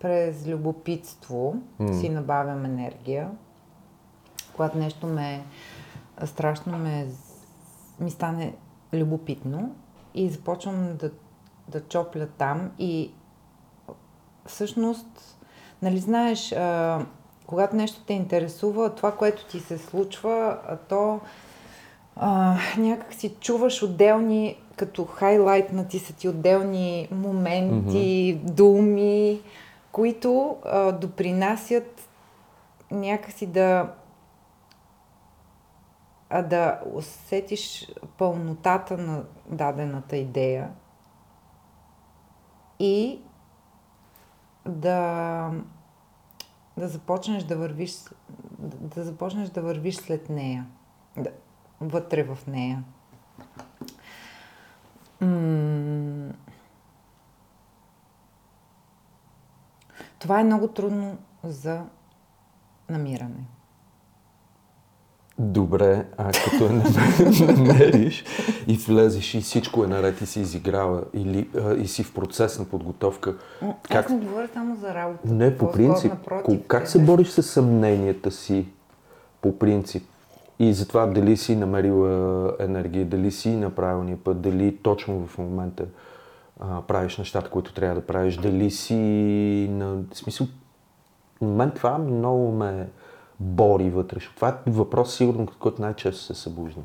през 0.00 0.46
любопитство 0.46 1.56
М. 1.78 1.94
си 1.94 2.08
набавям 2.08 2.64
енергия. 2.64 3.30
Когато 4.56 4.78
нещо 4.78 5.06
ме 5.06 5.44
страшно 6.24 6.78
ме, 6.78 7.06
ми 8.00 8.10
стане 8.10 8.54
любопитно 8.92 9.74
и 10.14 10.30
започвам 10.30 10.96
да, 10.96 11.10
да 11.68 11.80
чопля 11.80 12.26
там 12.26 12.70
и 12.78 13.12
всъщност, 14.46 15.38
нали 15.82 15.98
знаеш, 15.98 16.52
а, 16.52 17.00
когато 17.46 17.76
нещо 17.76 18.02
те 18.06 18.12
интересува, 18.12 18.94
това, 18.94 19.12
което 19.12 19.44
ти 19.44 19.60
се 19.60 19.78
случва, 19.78 20.58
а, 20.68 20.76
то 20.76 21.20
а, 22.16 22.56
някак 22.78 23.14
си 23.14 23.34
чуваш 23.40 23.82
отделни, 23.82 24.58
като 24.76 25.04
хайлайтнати 25.04 25.98
са 25.98 26.12
ти 26.12 26.28
отделни 26.28 27.08
моменти, 27.10 28.38
mm-hmm. 28.38 28.50
думи, 28.50 29.40
които 29.92 30.56
а, 30.64 30.92
допринасят 30.92 32.08
някакси 32.90 33.46
да 33.46 33.88
а 36.30 36.42
да 36.42 36.80
усетиш 36.94 37.92
пълнотата 38.18 38.98
на 38.98 39.22
дадената 39.46 40.16
идея 40.16 40.70
и 42.78 43.18
да, 44.66 45.50
да 46.76 46.88
започнеш 46.88 47.44
да 47.44 47.56
вървиш 47.56 47.94
да, 48.58 49.04
започнеш 49.04 49.48
да 49.48 49.62
вървиш 49.62 49.96
след 49.96 50.28
нея. 50.28 50.66
Да, 51.16 51.30
вътре 51.80 52.22
в 52.22 52.38
нея. 52.46 52.84
М- 55.20 56.32
Това 60.18 60.40
е 60.40 60.44
много 60.44 60.68
трудно 60.68 61.18
за 61.42 61.86
намиране. 62.88 63.44
Добре, 65.38 66.06
а 66.18 66.30
като 66.32 66.64
я 66.64 66.72
намериш 67.52 68.24
и 68.66 68.76
влезеш 68.76 69.34
и 69.34 69.40
всичко 69.40 69.84
е 69.84 69.86
наред 69.86 70.20
и 70.20 70.26
си 70.26 70.40
изиграла 70.40 71.02
или, 71.14 71.48
а, 71.60 71.74
и 71.74 71.88
си 71.88 72.04
в 72.04 72.14
процес 72.14 72.58
на 72.58 72.64
подготовка. 72.64 73.34
Как... 73.82 74.04
Аз 74.04 74.12
не 74.12 74.18
говоря 74.18 74.48
само 74.54 74.76
за 74.76 74.94
работа. 74.94 75.28
Не, 75.28 75.58
по 75.58 75.72
принцип. 75.72 76.10
Напротив, 76.10 76.60
как 76.66 76.88
се 76.88 76.98
бориш 76.98 77.28
с 77.28 77.42
съмненията 77.42 78.30
си 78.30 78.66
по 79.40 79.58
принцип? 79.58 80.02
И 80.58 80.72
затова 80.72 81.06
дали 81.06 81.36
си 81.36 81.56
намерила 81.56 82.52
енергия, 82.60 83.04
дали 83.04 83.30
си 83.30 83.50
на 83.50 83.70
правилния 83.70 84.16
път, 84.24 84.40
дали 84.40 84.76
точно 84.76 85.26
в 85.26 85.38
момента 85.38 85.84
а, 86.60 86.82
правиш 86.82 87.18
нещата, 87.18 87.50
които 87.50 87.74
трябва 87.74 87.94
да 87.94 88.06
правиш, 88.06 88.36
дали 88.36 88.70
си 88.70 88.94
на... 89.70 89.94
В 90.12 90.16
смисъл, 90.16 90.46
мен 91.42 91.70
това 91.70 91.98
много 91.98 92.52
ме 92.52 92.88
бори 93.40 93.90
вътре. 93.90 94.18
Това 94.36 94.48
е 94.48 94.70
въпрос, 94.70 95.16
сигурно, 95.16 95.48
който 95.58 95.82
най-често 95.82 96.22
се 96.22 96.34
събуждам. 96.34 96.84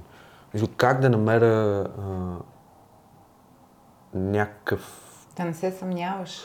Как 0.77 1.01
да 1.01 1.09
намеря 1.09 1.88
а, 1.99 2.35
някакъв... 4.13 5.05
Да 5.38 5.45
не 5.45 5.53
се 5.53 5.71
съмняваш. 5.71 6.41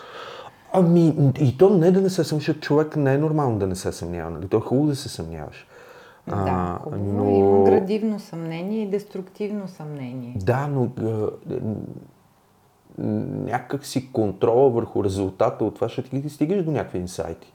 Ами, 0.72 1.32
и 1.40 1.58
то 1.58 1.70
не 1.70 1.90
да 1.90 2.00
не 2.00 2.10
се 2.10 2.24
съмняваш, 2.24 2.60
човек 2.60 2.96
не 2.96 3.14
е 3.14 3.18
нормално 3.18 3.58
да 3.58 3.66
не 3.66 3.74
се 3.74 3.92
съмнява. 3.92 4.30
Нали? 4.30 4.48
То 4.48 4.56
е 4.56 4.60
хубаво 4.60 4.86
да 4.86 4.96
се 4.96 5.08
съмняваш. 5.08 5.66
Да, 6.26 6.78
хубаво. 6.82 7.02
Но... 7.04 7.30
Има 7.30 7.64
градивно 7.64 8.20
съмнение 8.20 8.82
и 8.82 8.90
деструктивно 8.90 9.68
съмнение. 9.68 10.36
Да, 10.36 10.66
но 10.66 10.90
някак 12.98 13.86
си 13.86 14.12
контрола 14.12 14.70
върху 14.70 15.04
резултата 15.04 15.64
от 15.64 15.74
това, 15.74 15.88
ще 15.88 16.02
ти 16.02 16.28
стигаш 16.28 16.64
до 16.64 16.70
някакви 16.70 16.98
инсайти 16.98 17.52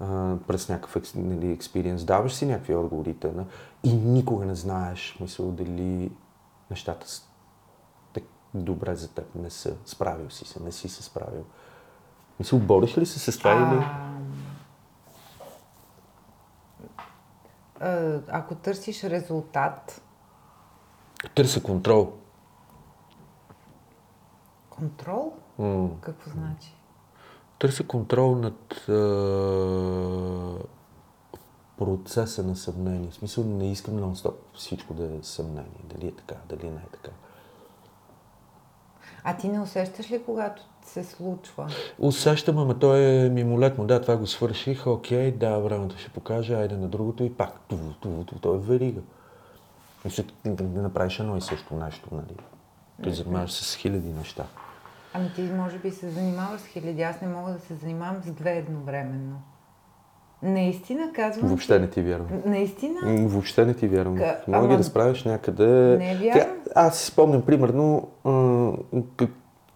а, 0.00 0.36
през 0.46 0.68
някакъв 0.68 1.14
нали, 1.14 1.52
експириенс, 1.52 2.04
даваш 2.04 2.34
си 2.34 2.46
някакви 2.46 2.74
отговорите 2.74 3.32
на, 3.32 3.44
и 3.82 3.92
никога 3.94 4.46
не 4.46 4.54
знаеш, 4.54 5.16
мисъл, 5.20 5.50
дали 5.50 6.12
нещата 6.70 7.08
са 7.08 7.22
так 8.12 8.24
добре 8.54 8.94
за 8.94 9.08
теб, 9.08 9.34
не 9.34 9.50
са, 9.50 9.76
справил 9.84 10.30
си 10.30 10.44
се, 10.44 10.62
не 10.62 10.72
си 10.72 10.88
се 10.88 11.02
справил. 11.02 11.44
Мисъл, 12.38 12.58
бориш 12.58 12.98
ли 12.98 13.06
се 13.06 13.32
с 13.32 13.38
това 13.38 13.52
или? 13.52 13.84
Ако 18.28 18.54
търсиш 18.54 19.04
резултат. 19.04 20.02
Търся 21.34 21.62
контрол. 21.62 22.12
Контрол? 24.70 25.32
Mm. 25.60 26.00
Какво 26.00 26.30
значи? 26.30 26.77
Търся 27.58 27.84
контрол 27.84 28.34
над 28.34 28.88
а, 28.88 28.98
процеса 31.78 32.42
на 32.42 32.56
съмнение. 32.56 33.10
В 33.10 33.14
смисъл 33.14 33.44
не 33.44 33.72
искам 33.72 33.94
нон-стоп 33.94 34.34
всичко 34.54 34.94
да 34.94 35.04
е 35.04 35.18
съмнение. 35.22 35.80
Дали 35.84 36.06
е 36.06 36.12
така, 36.12 36.34
дали 36.48 36.70
не 36.70 36.76
е 36.76 36.88
така. 36.92 37.10
А 39.24 39.36
ти 39.36 39.48
не 39.48 39.60
усещаш 39.60 40.10
ли, 40.10 40.22
когато 40.22 40.62
се 40.86 41.04
случва? 41.04 41.70
Усещам, 41.98 42.58
ама 42.58 42.78
то 42.78 42.96
е 42.96 43.28
мимолетно. 43.28 43.86
Да, 43.86 44.00
това 44.00 44.16
го 44.16 44.26
свърших, 44.26 44.86
окей, 44.86 45.32
да, 45.32 45.58
времето 45.58 45.98
ще 45.98 46.10
покаже, 46.10 46.54
айде 46.54 46.76
на 46.76 46.88
другото 46.88 47.24
и 47.24 47.34
пак. 47.34 47.60
Това 48.40 48.56
е 48.56 48.58
верига. 48.58 49.00
И 50.06 50.10
ще 50.10 50.24
да 50.44 50.82
направиш 50.82 51.18
едно 51.18 51.36
и 51.36 51.40
също 51.40 51.74
нещо, 51.74 52.08
нали? 52.12 52.36
Ти 53.02 53.14
занимаваш 53.14 53.52
с 53.52 53.76
хиляди 53.76 54.12
неща. 54.12 54.44
Ами 55.14 55.32
ти 55.34 55.42
може 55.42 55.78
би 55.78 55.90
се 55.90 56.10
занимаваш 56.10 56.60
с 56.60 56.66
хиляди, 56.66 57.02
аз 57.02 57.20
не 57.20 57.28
мога 57.28 57.52
да 57.52 57.58
се 57.58 57.74
занимавам 57.74 58.22
с 58.22 58.32
две 58.32 58.50
едновременно. 58.50 59.42
Наистина 60.42 61.12
казвам. 61.12 61.48
Въобще 61.48 61.78
не 61.78 61.90
ти 61.90 62.02
вярвам. 62.02 62.42
Наистина? 62.46 63.00
Въобще 63.04 63.66
не 63.66 63.74
ти 63.74 63.88
вярвам. 63.88 64.16
Ка... 64.16 64.40
Мога 64.48 64.58
Ама... 64.58 64.68
ги 64.68 64.76
да 64.76 64.84
справиш 64.84 65.24
някъде. 65.24 65.96
Не 65.98 66.12
е 66.12 66.16
вярвам. 66.16 66.56
Аз 66.74 66.98
си 66.98 67.06
спомням, 67.06 67.42
примерно, 67.42 68.08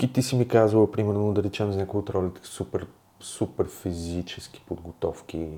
и 0.03 0.13
ти 0.13 0.23
си 0.23 0.37
ми 0.37 0.49
казвала, 0.49 0.93
примерно, 0.93 1.33
да 1.33 1.43
речем 1.43 1.73
за 1.73 1.79
някои 1.79 2.01
от 2.01 2.11
ролите, 2.11 2.41
супер, 2.45 2.87
супер 3.21 3.67
физически 3.69 4.65
подготовки. 4.69 5.49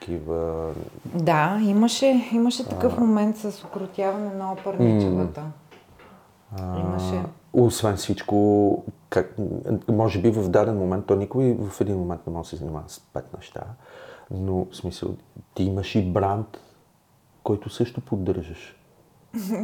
Такива... 0.00 0.70
Да, 1.04 1.58
имаше, 1.62 2.28
имаше 2.32 2.68
такъв 2.68 2.98
а... 2.98 3.00
момент 3.00 3.36
с 3.36 3.64
укротяване 3.64 4.34
на 4.34 4.52
опърничевата. 4.52 5.42
А... 6.58 6.80
Имаше. 6.80 7.22
Освен 7.58 7.96
всичко, 7.96 8.84
как, 9.10 9.34
може 9.88 10.20
би 10.20 10.30
в 10.30 10.48
даден 10.48 10.76
момент, 10.76 11.06
то 11.06 11.16
никой 11.16 11.56
в 11.60 11.80
един 11.80 11.98
момент 11.98 12.26
не 12.26 12.32
може 12.32 12.42
да 12.42 12.48
се 12.48 12.56
занимава 12.56 12.84
с 12.88 13.00
пет 13.00 13.34
неща, 13.36 13.60
но 14.30 14.66
в 14.70 14.76
смисъл, 14.76 15.14
ти 15.54 15.62
имаш 15.62 15.94
и 15.94 16.12
бранд, 16.12 16.60
който 17.42 17.70
също 17.70 18.00
поддържаш. 18.00 18.76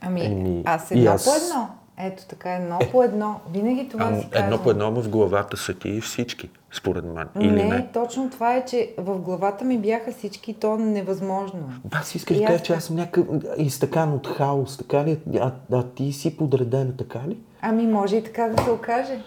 Ами, 0.00 0.24
Еми, 0.26 0.62
аз 0.66 0.90
едно 0.90 1.10
аз... 1.10 1.24
по 1.24 1.30
едно. 1.30 1.68
Ето 1.98 2.26
така, 2.28 2.54
едно 2.54 2.78
по 2.92 3.02
едно. 3.02 3.40
Винаги 3.50 3.88
това 3.88 4.04
а, 4.04 4.20
си 4.20 4.28
казвам. 4.30 4.44
Едно 4.44 4.62
по 4.62 4.70
едно, 4.70 4.92
в 4.92 5.08
главата 5.08 5.56
са 5.56 5.74
ти 5.74 6.00
всички, 6.00 6.50
според 6.76 7.04
мен. 7.04 7.28
Или 7.40 7.62
не, 7.62 7.64
не, 7.64 7.88
точно 7.92 8.30
това 8.30 8.56
е, 8.56 8.64
че 8.64 8.94
в 8.98 9.18
главата 9.18 9.64
ми 9.64 9.78
бяха 9.78 10.12
всички, 10.12 10.54
то 10.54 10.76
невъзможно. 10.76 11.72
Да, 11.84 12.02
си 12.02 12.16
искаш 12.16 12.38
да 12.38 12.44
кажа, 12.44 12.62
че 12.62 12.72
аз 12.74 12.84
съм 12.84 12.96
някакъв 12.96 13.26
изтъкан 13.56 14.12
от 14.12 14.26
хаос, 14.26 14.76
така 14.76 15.04
ли? 15.04 15.20
А, 15.40 15.52
а 15.72 15.82
ти 15.82 16.12
си 16.12 16.36
подредена, 16.36 16.96
така 16.96 17.18
ли? 17.28 17.38
Ами 17.60 17.86
може 17.86 18.16
и 18.16 18.24
така 18.24 18.48
да 18.48 18.64
се 18.64 18.70
окаже. 18.70 19.22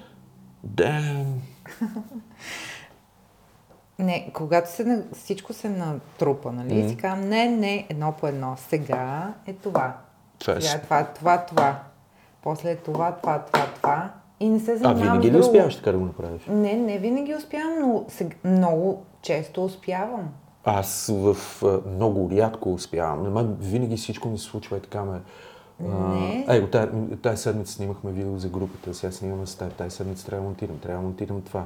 Да. 0.63 0.99
Не, 3.99 4.31
когато 4.33 4.71
се, 4.71 5.03
всичко 5.13 5.53
се 5.53 5.69
натрупа, 5.69 6.51
нали? 6.51 6.73
Mm. 6.73 6.89
си 6.89 6.97
казвам, 6.97 7.29
не, 7.29 7.47
не, 7.49 7.88
едно 7.89 8.12
по 8.12 8.27
едно. 8.27 8.55
Сега 8.57 9.33
е 9.47 9.53
това. 9.53 9.97
Това, 10.39 10.62
Сега 10.62 10.73
е 10.73 10.81
това, 10.81 11.03
това, 11.03 11.45
това. 11.45 11.79
После 12.41 12.75
това, 12.75 13.12
това, 13.12 13.39
това, 13.39 13.65
това. 13.75 14.09
И 14.39 14.49
не 14.49 14.60
се 14.60 14.78
занимавам 14.78 15.02
А 15.02 15.12
винаги 15.12 15.32
ли 15.32 15.39
успяваш 15.39 15.75
така 15.75 15.91
да 15.91 15.97
го 15.97 16.06
направиш? 16.06 16.41
Не, 16.47 16.73
не 16.73 16.97
винаги 16.97 17.36
успявам, 17.36 17.80
но 17.82 18.06
сега, 18.08 18.36
много 18.43 19.04
често 19.21 19.65
успявам. 19.65 20.30
Аз 20.63 21.12
в 21.13 21.38
много 21.95 22.30
рядко 22.32 22.73
успявам. 22.73 23.34
Но 23.34 23.56
винаги 23.60 23.97
всичко 23.97 24.30
ми 24.30 24.38
се 24.38 24.45
случва 24.45 24.78
и 24.78 24.82
така 24.82 25.04
ме... 25.04 25.19
Не. 25.80 26.45
Его, 26.49 26.67
тази, 26.67 26.91
тази 27.21 27.41
седмица 27.41 27.73
снимахме 27.73 28.12
видео 28.12 28.38
за 28.38 28.49
групата, 28.49 28.93
сега 28.93 29.12
снимаме 29.12 29.45
с 29.45 29.56
тази, 29.56 29.71
тази 29.71 29.95
седмица 29.95 30.25
трябва 30.25 30.43
да 30.43 30.47
монтирам, 30.47 30.80
трябва 30.80 31.02
да 31.02 31.08
монтирам 31.08 31.41
това. 31.41 31.65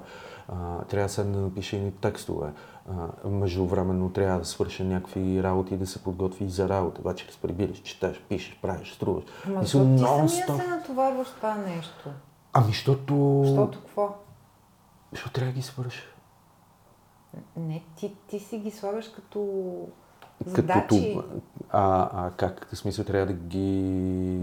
А, 0.49 0.83
трябва 0.83 1.07
да 1.07 1.13
седна 1.13 1.31
да 1.31 1.39
напиша 1.39 1.75
едни 1.75 1.91
текстове. 1.91 2.47
А, 2.89 3.29
междувременно 3.29 4.09
трябва 4.09 4.39
да 4.39 4.45
свърша 4.45 4.83
някакви 4.83 5.43
работи 5.43 5.73
и 5.73 5.77
да 5.77 5.87
се 5.87 6.03
подготви 6.03 6.45
и 6.45 6.49
за 6.49 6.69
работа. 6.69 7.01
Обаче 7.01 7.27
разпребираш, 7.27 7.77
четеш, 7.77 8.21
пишеш, 8.29 8.59
правиш, 8.61 8.93
струваш. 8.93 9.23
Ама 9.47 9.61
защо 9.61 9.79
ти 9.79 9.99
самия 9.99 10.29
се 10.29 10.67
натоварваш 10.67 11.27
това 11.27 11.55
нещо? 11.55 12.09
Ами, 12.53 12.67
защото... 12.67 13.41
Защото 13.45 13.79
какво? 13.79 14.15
Защото 15.11 15.33
трябва 15.33 15.51
да 15.51 15.55
ги 15.55 15.61
свърша. 15.61 16.03
Не, 17.57 17.83
ти, 17.95 18.15
ти 18.27 18.39
си 18.39 18.57
ги 18.57 18.71
слагаш 18.71 19.09
като 19.09 19.69
задачи. 20.45 21.15
Като, 21.17 21.23
а, 21.69 22.09
а 22.13 22.31
как? 22.31 22.67
В 22.73 22.77
смисъл 22.77 23.05
трябва 23.05 23.25
да 23.25 23.33
ги... 23.33 23.81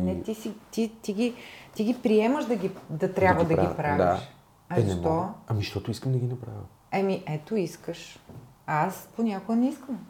Не, 0.02 0.22
ти, 0.22 0.34
си, 0.34 0.54
ти, 0.70 0.92
ти, 1.02 1.12
ги, 1.12 1.34
ти 1.74 1.84
ги 1.84 2.02
приемаш 2.02 2.44
да, 2.44 2.56
ги, 2.56 2.70
да 2.90 3.14
трябва 3.14 3.44
да 3.44 3.54
ги, 3.54 3.60
да 3.60 3.68
ги 3.68 3.76
правиш. 3.76 3.98
Да. 3.98 4.20
А 4.68 4.78
е, 4.78 4.82
защо? 4.82 5.28
Ами, 5.46 5.60
защото 5.60 5.90
искам 5.90 6.12
да 6.12 6.18
ги 6.18 6.26
направя. 6.26 6.62
Еми, 6.92 7.22
ето 7.26 7.56
искаш. 7.56 8.18
Аз 8.66 9.08
понякога 9.16 9.56
не 9.56 9.68
искам. 9.68 10.06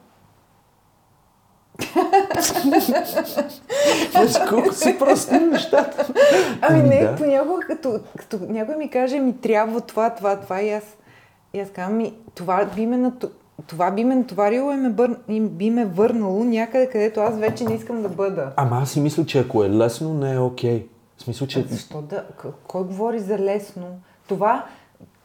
Колко 4.49 4.75
си 4.75 4.97
прости 4.99 5.39
нещата. 5.39 6.13
Ами, 6.61 6.83
не, 6.83 7.01
да. 7.01 7.17
понякога 7.17 7.61
като, 7.67 8.01
като 8.17 8.39
някой 8.49 8.77
ми 8.77 8.91
каже, 8.91 9.19
ми 9.19 9.41
трябва 9.41 9.81
това, 9.81 10.11
това, 10.11 10.37
това 10.37 10.63
и 10.63 10.71
аз, 10.71 10.85
и 11.55 11.61
аз 11.61 11.71
казвам, 11.71 11.97
ми, 11.97 12.15
това 12.35 12.65
би 12.77 12.87
ме, 12.87 12.97
нато... 12.97 13.31
това 13.67 13.91
би 13.91 14.05
ме 14.05 14.15
натоварило 14.15 14.73
и, 14.73 14.77
ме 14.77 14.91
бър... 14.91 15.17
и 15.29 15.41
би 15.41 15.71
ме 15.71 15.85
върнало 15.85 16.45
някъде, 16.45 16.87
където 16.87 17.21
аз 17.21 17.39
вече 17.39 17.65
не 17.65 17.75
искам 17.75 18.03
да 18.03 18.09
бъда. 18.09 18.53
Ама 18.57 18.79
аз 18.83 18.91
си 18.91 19.01
мисля, 19.01 19.27
че 19.27 19.39
ако 19.39 19.65
е 19.65 19.71
лесно, 19.71 20.15
не 20.15 20.33
е 20.35 20.39
окей. 20.39 20.87
В 21.17 21.23
смисъл, 21.23 21.47
че... 21.47 21.63
Защо 21.63 22.03
да? 22.03 22.25
Кой 22.67 22.85
говори 22.85 23.19
за 23.19 23.39
лесно? 23.39 23.87
Това, 24.29 24.65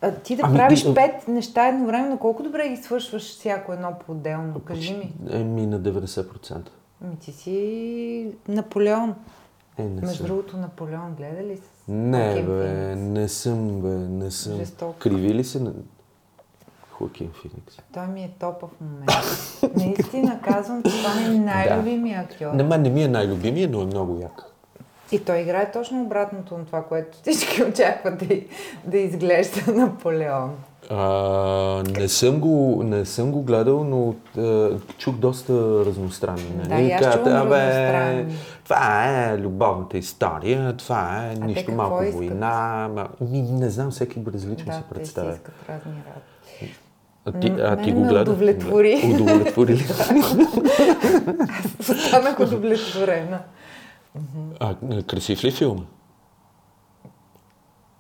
а, 0.07 0.11
ти 0.13 0.35
да 0.35 0.41
Ами, 0.45 0.57
правиш 0.57 0.83
ти- 0.83 0.93
пет 0.93 1.27
неща 1.27 1.67
едновременно, 1.67 2.17
колко 2.17 2.43
добре 2.43 2.69
ги 2.69 2.77
свършваш 2.77 3.23
всяко 3.29 3.73
едно 3.73 3.93
по-отделно? 3.99 4.59
Кажи 4.59 4.93
ми. 4.93 5.13
Еми 5.31 5.65
на 5.65 5.79
90%. 5.79 6.57
Ами 7.03 7.15
ти 7.15 7.31
си 7.31 8.27
Наполеон. 8.47 9.15
Е, 9.77 9.83
не 9.83 10.01
Между 10.01 10.15
съм. 10.15 10.25
другото, 10.25 10.57
Наполеон 10.57 11.15
гледа 11.17 11.43
ли 11.43 11.57
с 11.57 11.61
Не, 11.87 12.25
Хоакин 12.25 12.45
бе, 12.47 12.63
Феникс? 12.63 13.01
не 13.01 13.27
съм, 13.27 13.81
бе, 13.81 13.87
не 13.89 14.31
съм. 14.31 14.55
Жестоко. 14.55 14.93
Криви 14.93 15.33
ли 15.33 15.43
се 15.43 15.59
на 15.59 15.73
Хоакин 16.91 17.29
Феникс? 17.33 17.77
Той 17.93 18.07
ми 18.07 18.23
е 18.23 18.31
топа 18.39 18.67
в 18.67 18.81
момента. 18.81 19.21
Наистина 19.75 20.39
казвам, 20.41 20.83
че 20.83 20.91
това 20.93 21.15
ми 21.21 21.35
е 21.35 21.39
най-любимия 21.39 22.21
актьор. 22.21 22.53
Мен 22.53 22.81
не 22.81 22.89
ми 22.89 23.03
е 23.03 23.07
най-любимия, 23.07 23.69
но 23.69 23.81
е 23.81 23.85
много 23.85 24.19
як. 24.21 24.51
И 25.11 25.19
той 25.19 25.37
играе 25.37 25.71
точно 25.71 26.01
обратното 26.01 26.57
на 26.57 26.65
това, 26.65 26.83
което 26.83 27.17
всички 27.21 27.63
очакват 27.69 28.17
да, 28.17 28.35
да 28.85 28.97
изглежда 28.97 29.71
Наполеон. 29.73 30.51
А, 30.89 31.03
не, 31.91 32.07
съм 32.07 32.39
го, 32.39 32.81
не 32.83 33.05
съм 33.05 33.31
го 33.31 33.41
гледал, 33.41 33.83
но 33.83 34.15
а, 34.37 34.69
чух 34.97 35.15
доста 35.15 35.53
разностранни. 35.85 36.51
нали? 36.57 36.69
Да, 36.69 36.79
и 36.79 36.91
аз 36.91 37.01
Казват, 37.01 37.27
«Абе. 37.27 38.25
Това 38.63 39.05
е 39.05 39.37
любовната 39.37 39.97
история, 39.97 40.73
това 40.73 41.25
е 41.25 41.35
те 41.35 41.39
нищо 41.39 41.71
малко 41.71 42.03
искат? 42.03 42.15
война. 42.15 42.89
Ма, 42.95 43.07
ми, 43.21 43.41
не 43.41 43.69
знам, 43.69 43.91
всеки 43.91 44.21
различно 44.33 44.65
Да, 44.65 44.73
се 44.73 44.79
те 44.79 44.85
си 44.85 44.93
представя. 44.93 45.31
искат 45.31 45.53
разни 45.69 45.91
работи. 46.05 46.75
А 47.25 47.31
ти, 47.31 47.61
а, 47.61 47.75
ти 47.77 47.91
го 47.91 48.01
гледа? 48.01 48.21
удовлетвори. 48.21 49.01
Удовлетвори 49.13 49.73
ли? 49.73 49.85
Останах 51.79 52.39
удовлетворена. 52.39 53.39
А, 54.59 54.75
красив 55.03 55.43
ли 55.43 55.51
филма? 55.51 55.83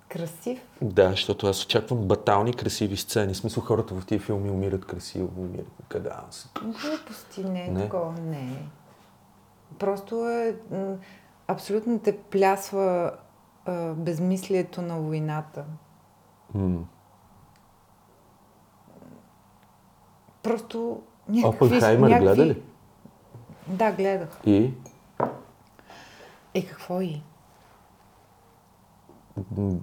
Красив. 0.09 0.61
Да, 0.81 1.09
защото 1.09 1.47
аз 1.47 1.63
очаквам 1.63 2.07
батални 2.07 2.53
красиви 2.53 2.97
сцени. 2.97 3.33
В 3.33 3.37
смисъл 3.37 3.63
хората 3.63 3.93
в 3.93 4.05
тия 4.05 4.19
филми 4.19 4.49
умират 4.49 4.85
красиво, 4.85 5.29
умират 5.37 5.67
къде 5.87 6.09
аз. 6.27 6.51
Глупости 6.61 7.43
не 7.43 7.67
Не? 7.67 7.83
такова, 7.83 8.13
не 8.21 8.41
е. 8.41 8.65
Просто 9.79 10.29
е... 10.29 10.55
Абсолютно 11.47 11.99
те 11.99 12.17
плясва 12.17 13.11
а, 13.65 13.93
безмислието 13.93 14.81
на 14.81 14.97
войната. 14.99 15.65
М. 16.53 16.85
Просто 20.43 21.01
някакви... 21.29 21.65
Опенхаймер 21.65 22.09
някакви... 22.09 22.25
гледа 22.25 22.45
ли? 22.45 22.61
Да, 23.67 23.91
гледах. 23.91 24.39
И? 24.45 24.73
Е, 26.55 26.61
какво 26.61 27.01
и? 27.01 27.21
М, 29.57 29.73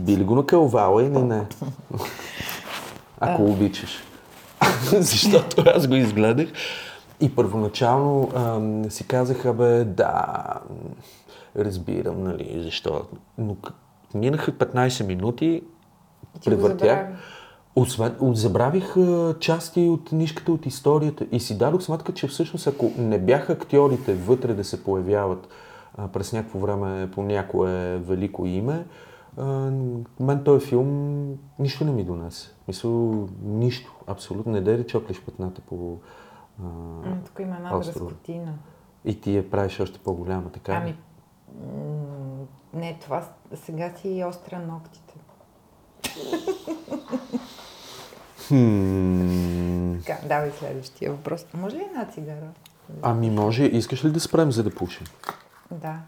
Би 0.00 0.16
ли 0.16 0.24
го 0.24 0.34
накълвала 0.34 1.02
или 1.02 1.22
не? 1.22 1.46
Ако 3.20 3.44
обичаш. 3.44 4.02
Защото 5.00 5.64
аз 5.74 5.88
го 5.88 5.94
изгледах 5.94 6.48
и 7.20 7.34
първоначално 7.34 8.30
ам, 8.36 8.90
си 8.90 9.06
казах, 9.06 9.46
абе, 9.46 9.84
да, 9.84 10.44
разбирам, 11.56 12.22
нали, 12.22 12.60
защо. 12.62 13.04
Но 13.38 13.56
минаха 14.14 14.52
15 14.52 15.06
минути, 15.06 15.62
превъртях. 16.44 17.06
Освен, 17.76 18.14
забравих 18.20 18.96
а, 18.96 19.34
части 19.40 19.80
от 19.80 20.12
нишката 20.12 20.52
от 20.52 20.66
историята 20.66 21.26
и 21.32 21.40
си 21.40 21.58
дадох 21.58 21.82
сметка, 21.82 22.14
че 22.14 22.28
всъщност 22.28 22.66
ако 22.66 22.92
не 22.98 23.18
бяха 23.18 23.52
актьорите 23.52 24.14
вътре 24.14 24.54
да 24.54 24.64
се 24.64 24.84
появяват 24.84 25.48
а, 25.94 26.08
през 26.08 26.32
някакво 26.32 26.58
време 26.58 27.10
по 27.10 27.22
някое 27.22 27.98
велико 27.98 28.46
име, 28.46 28.86
а, 29.36 29.44
мен 30.20 30.44
този 30.44 30.66
филм 30.66 31.26
нищо 31.58 31.84
не 31.84 31.92
ми 31.92 32.04
донесе. 32.04 32.50
Мисля, 32.68 32.88
нищо, 33.42 33.94
абсолютно. 34.06 34.52
Не 34.52 34.60
дай 34.60 34.76
да 34.76 34.86
чоплиш 34.86 35.20
петната 35.20 35.60
по... 35.60 35.98
А, 36.60 36.64
М, 36.64 37.18
Тук 37.26 37.38
има 37.40 37.56
една 37.56 37.78
дръскотина. 37.78 38.54
и 39.04 39.20
ти 39.20 39.36
я 39.36 39.50
правиш 39.50 39.80
още 39.80 39.98
по-голяма, 39.98 40.50
така? 40.50 40.72
Ами, 40.72 40.96
не, 42.74 42.98
това 43.00 43.24
сега 43.54 43.90
си 43.96 44.24
остря 44.28 44.58
ногтите. 44.58 45.14
Хм, 48.48 49.98
Така, 50.06 50.28
давай 50.28 50.50
следващия 50.50 51.10
въпрос. 51.12 51.46
Може 51.54 51.76
ли 51.76 51.82
една 51.82 52.04
цигара? 52.04 52.48
ами 53.02 53.30
може, 53.30 53.64
искаш 53.64 54.04
ли 54.04 54.10
да 54.10 54.20
спрем 54.20 54.52
за 54.52 54.62
да 54.62 54.74
пушим? 54.74 55.06
Да. 55.72 55.98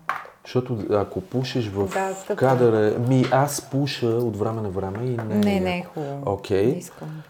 Защото 0.44 0.78
ако 0.90 1.20
пушиш 1.20 1.68
в 1.68 1.88
Да, 1.88 2.36
кадъра... 2.36 2.98
Ми 2.98 3.24
аз 3.32 3.70
пуша 3.70 4.06
от 4.06 4.36
време 4.36 4.62
на 4.62 4.70
време 4.70 5.04
и 5.04 5.16
не... 5.16 5.34
Не, 5.34 5.60
не 5.60 5.78
е 5.78 5.82
хубаво. 5.82 6.22
Окей. 6.26 6.66
Искам. 6.66 7.22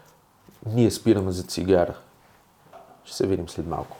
Ние 0.65 0.91
спираме 0.91 1.31
за 1.31 1.43
цигара. 1.43 1.95
Ще 3.03 3.17
се 3.17 3.27
видим 3.27 3.49
след 3.49 3.67
малко. 3.67 3.97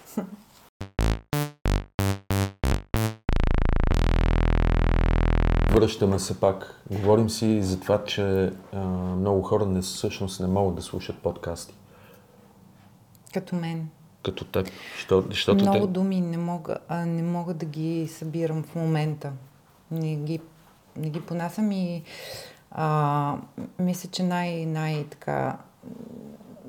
Връщаме 5.71 6.19
се 6.19 6.39
пак. 6.39 6.81
Говорим 6.91 7.29
си 7.29 7.63
за 7.63 7.79
това, 7.79 8.03
че 8.03 8.51
а, 8.73 8.79
много 9.15 9.41
хора 9.41 9.65
не, 9.65 9.81
всъщност 9.81 10.39
не 10.39 10.47
могат 10.47 10.75
да 10.75 10.81
слушат 10.81 11.17
подкасти. 11.17 11.75
Като 13.33 13.55
мен. 13.55 13.89
Като 14.25 14.45
теб. 14.45 14.67
Що, 14.97 15.23
защото 15.29 15.63
Много 15.63 15.87
те... 15.87 15.93
думи 15.93 16.21
не 16.21 16.37
мога, 16.37 16.77
а, 16.87 17.05
не 17.05 17.23
мога 17.23 17.53
да 17.53 17.65
ги 17.65 18.07
събирам 18.07 18.63
в 18.63 18.75
момента. 18.75 19.31
Не 19.91 20.15
ги, 20.15 20.39
не 20.97 21.09
ги 21.09 21.21
понасям 21.21 21.71
и 21.71 22.03
а, 22.71 23.37
мисля, 23.79 24.09
че 24.09 24.23
най, 24.23 24.65
най 24.65 25.03
така 25.03 25.57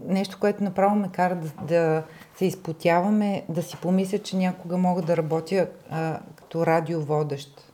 нещо, 0.06 0.38
което 0.40 0.64
направо 0.64 0.96
ме 0.96 1.08
кара 1.08 1.36
да, 1.36 1.64
да 1.66 2.02
се 2.36 2.44
изпотяваме, 2.44 3.44
да 3.48 3.62
си 3.62 3.76
помисля, 3.82 4.18
че 4.18 4.36
някога 4.36 4.76
мога 4.76 5.02
да 5.02 5.16
работя 5.16 5.68
а, 5.90 6.20
като 6.36 6.66
радиоводещ. 6.66 7.72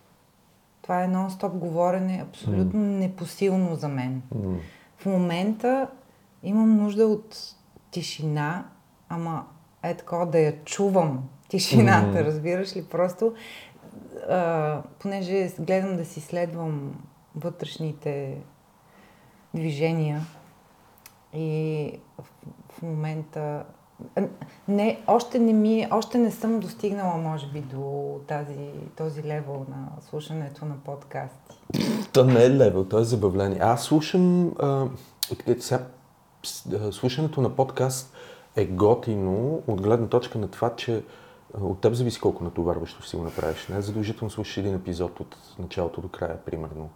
Това 0.82 1.04
е 1.04 1.08
нон-стоп 1.08 1.48
говорене, 1.50 2.24
абсолютно 2.28 2.80
непосилно 2.80 3.76
за 3.76 3.88
мен. 3.88 4.22
М, 4.34 4.56
В 4.96 5.06
момента 5.06 5.86
имам 6.42 6.76
нужда 6.76 7.06
от 7.06 7.36
тишина, 7.90 8.64
ама 9.08 9.44
е 9.82 9.94
такова 9.94 10.26
да 10.26 10.38
я 10.38 10.64
чувам. 10.64 11.28
Тишината, 11.48 12.18
Мгм. 12.18 12.28
разбираш 12.28 12.76
ли? 12.76 12.84
Просто, 12.84 13.34
а, 14.28 14.82
понеже 14.98 15.50
гледам 15.58 15.96
да 15.96 16.04
си 16.04 16.20
следвам 16.20 17.02
вътрешните 17.36 18.36
движения 19.54 20.20
и 21.34 21.98
в, 22.18 22.24
в 22.72 22.82
момента 22.82 23.64
не, 24.68 25.00
още 25.06 25.38
не 25.38 25.52
ми, 25.52 25.88
още 25.90 26.18
не 26.18 26.30
съм 26.30 26.60
достигнала, 26.60 27.16
може 27.16 27.46
би, 27.46 27.60
до 27.60 28.20
тази, 28.28 28.70
този 28.96 29.24
левел 29.24 29.66
на 29.68 29.88
слушането 30.10 30.64
на 30.64 30.74
подкасти. 30.84 31.56
То 32.12 32.24
не 32.24 32.44
е 32.44 32.50
левел, 32.50 32.84
то 32.84 32.98
е 32.98 33.04
забавление. 33.04 33.58
Аз 33.62 33.82
слушам... 33.82 34.54
А, 34.58 34.86
сега, 35.58 35.84
слушането 36.92 37.40
на 37.40 37.56
подкаст 37.56 38.11
е 38.56 38.64
готино 38.64 39.62
от 39.66 39.82
гледна 39.82 40.06
точка 40.06 40.38
на 40.38 40.48
това, 40.48 40.76
че 40.76 41.04
от 41.60 41.80
теб 41.80 41.94
зависи 41.94 42.20
колко 42.20 42.44
натоварващо 42.44 43.02
си 43.02 43.16
го 43.16 43.22
направиш. 43.22 43.68
Не 43.68 43.76
е 43.76 43.80
задължително 43.80 44.30
слушаш 44.30 44.56
един 44.56 44.74
епизод 44.74 45.20
от 45.20 45.36
началото 45.58 46.00
до 46.00 46.08
края, 46.08 46.36
примерно. 46.36 46.90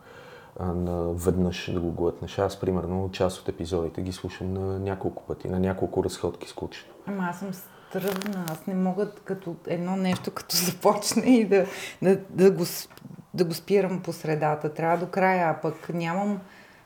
На 0.61 1.13
веднъж 1.13 1.71
да 1.73 1.81
го 1.81 1.91
глътнеш. 1.91 2.39
Аз, 2.39 2.61
примерно, 2.61 3.11
част 3.13 3.41
от 3.41 3.49
епизодите 3.49 4.03
ги 4.03 4.13
слушам 4.13 4.53
на 4.53 4.79
няколко 4.79 5.23
пъти, 5.23 5.49
на 5.49 5.61
няколко 5.61 6.05
разходки 6.05 6.49
с 6.49 6.53
кучето. 6.53 6.95
Ама 7.07 7.27
аз 7.31 7.39
съм 7.39 7.55
стръвна. 7.89 8.45
Аз 8.51 8.67
не 8.67 8.75
мога 8.75 9.11
като 9.25 9.57
едно 9.67 9.97
нещо, 9.97 10.31
като 10.31 10.57
започне 10.57 11.23
и 11.23 11.45
да, 11.45 11.67
да, 12.03 12.19
да, 12.31 12.51
го, 12.51 12.65
да 13.35 13.45
го 13.45 13.55
спирам 13.55 14.03
по 14.03 14.13
средата. 14.13 14.75
Трябва 14.75 15.07
до 15.07 15.07
края, 15.11 15.51
а 15.51 15.61
пък 15.61 15.95
нямам, 15.95 16.41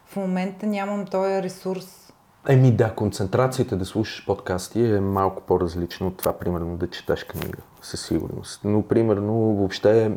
в 0.07 0.17
момента 0.17 0.67
нямам 0.67 1.07
този 1.07 1.43
ресурс. 1.43 2.00
Еми 2.49 2.73
да, 2.73 2.95
концентрацията 2.95 3.77
да 3.77 3.85
слушаш 3.85 4.27
подкасти 4.27 4.85
е 4.85 5.01
малко 5.01 5.43
по-различно 5.43 6.07
от 6.07 6.17
това, 6.17 6.33
примерно, 6.33 6.77
да 6.77 6.91
четеш 6.91 7.25
книга, 7.25 7.59
със 7.83 8.07
сигурност. 8.07 8.61
Но, 8.65 8.83
примерно, 8.83 9.33
въобще 9.33 10.13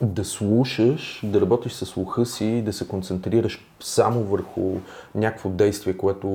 да 0.00 0.24
слушаш, 0.24 1.20
да 1.24 1.40
работиш 1.40 1.72
със 1.72 1.88
слуха 1.88 2.26
си, 2.26 2.62
да 2.62 2.72
се 2.72 2.88
концентрираш 2.88 3.66
само 3.80 4.22
върху 4.24 4.76
някакво 5.14 5.50
действие, 5.50 5.96
което 5.96 6.28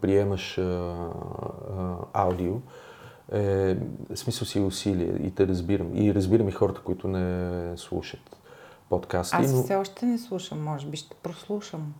приемаш 0.00 0.58
а, 0.58 0.62
а, 0.62 1.94
аудио, 2.12 2.54
е, 3.32 3.76
смисъл 4.14 4.46
си 4.46 4.60
усилие 4.60 5.12
и 5.22 5.34
те 5.34 5.46
разбирам. 5.46 5.90
И 5.94 6.14
разбирам 6.14 6.48
и 6.48 6.52
хората, 6.52 6.80
които 6.80 7.08
не 7.08 7.76
слушат 7.76 8.36
подкасти. 8.88 9.36
Аз 9.36 9.52
но... 9.52 9.62
все 9.62 9.74
още 9.74 10.06
не 10.06 10.18
слушам, 10.18 10.62
може 10.62 10.86
би 10.86 10.96
ще 10.96 11.16
прослушам. 11.22 11.94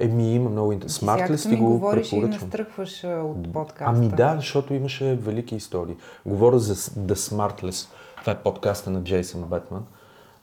Еми, 0.00 0.34
има 0.34 0.50
много 0.50 0.72
интересно. 0.72 1.16
Като 1.18 1.42
ти 1.42 1.48
ми 1.48 1.56
го 1.56 1.68
говориш 1.68 2.06
и 2.06 2.10
препоръчвам. 2.10 2.40
настръхваш 2.40 3.04
от 3.04 3.52
подкаста. 3.52 3.84
Ами 3.96 4.08
да, 4.08 4.36
защото 4.36 4.74
имаше 4.74 5.14
велики 5.14 5.56
истории. 5.56 5.96
Говоря 6.26 6.58
за 6.58 6.74
The 6.74 7.14
Smartless. 7.14 7.88
Това 8.20 8.32
е 8.32 8.42
подкаста 8.42 8.90
на 8.90 9.02
Джейсън 9.02 9.42
Бетман, 9.42 9.84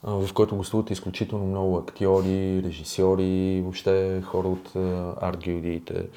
в 0.03 0.29
който 0.33 0.55
гостуват 0.55 0.91
изключително 0.91 1.45
много 1.45 1.77
актьори, 1.77 2.63
режисьори, 2.63 3.61
въобще 3.61 4.21
хора 4.25 4.47
от 4.47 4.75
а, 4.75 4.79
арт-гилдиите, 5.21 6.07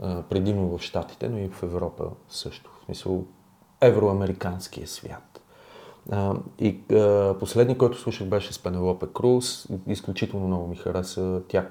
а, 0.00 0.22
предимно 0.22 0.78
в 0.78 0.82
Штатите, 0.82 1.28
но 1.28 1.38
и 1.38 1.48
в 1.48 1.62
Европа 1.62 2.04
също. 2.28 2.70
В 2.82 2.84
смисъл 2.84 3.24
евроамериканския 3.80 4.86
свят. 4.86 5.40
А, 6.10 6.34
и 6.58 6.80
а, 6.92 7.34
последният, 7.40 7.78
който 7.78 7.98
слушах, 7.98 8.28
беше 8.28 8.52
с 8.52 8.58
Пенелопе 8.58 9.06
Круз. 9.14 9.68
Изключително 9.86 10.46
много 10.46 10.66
ми 10.66 10.76
хареса 10.76 11.40
тя 11.48 11.68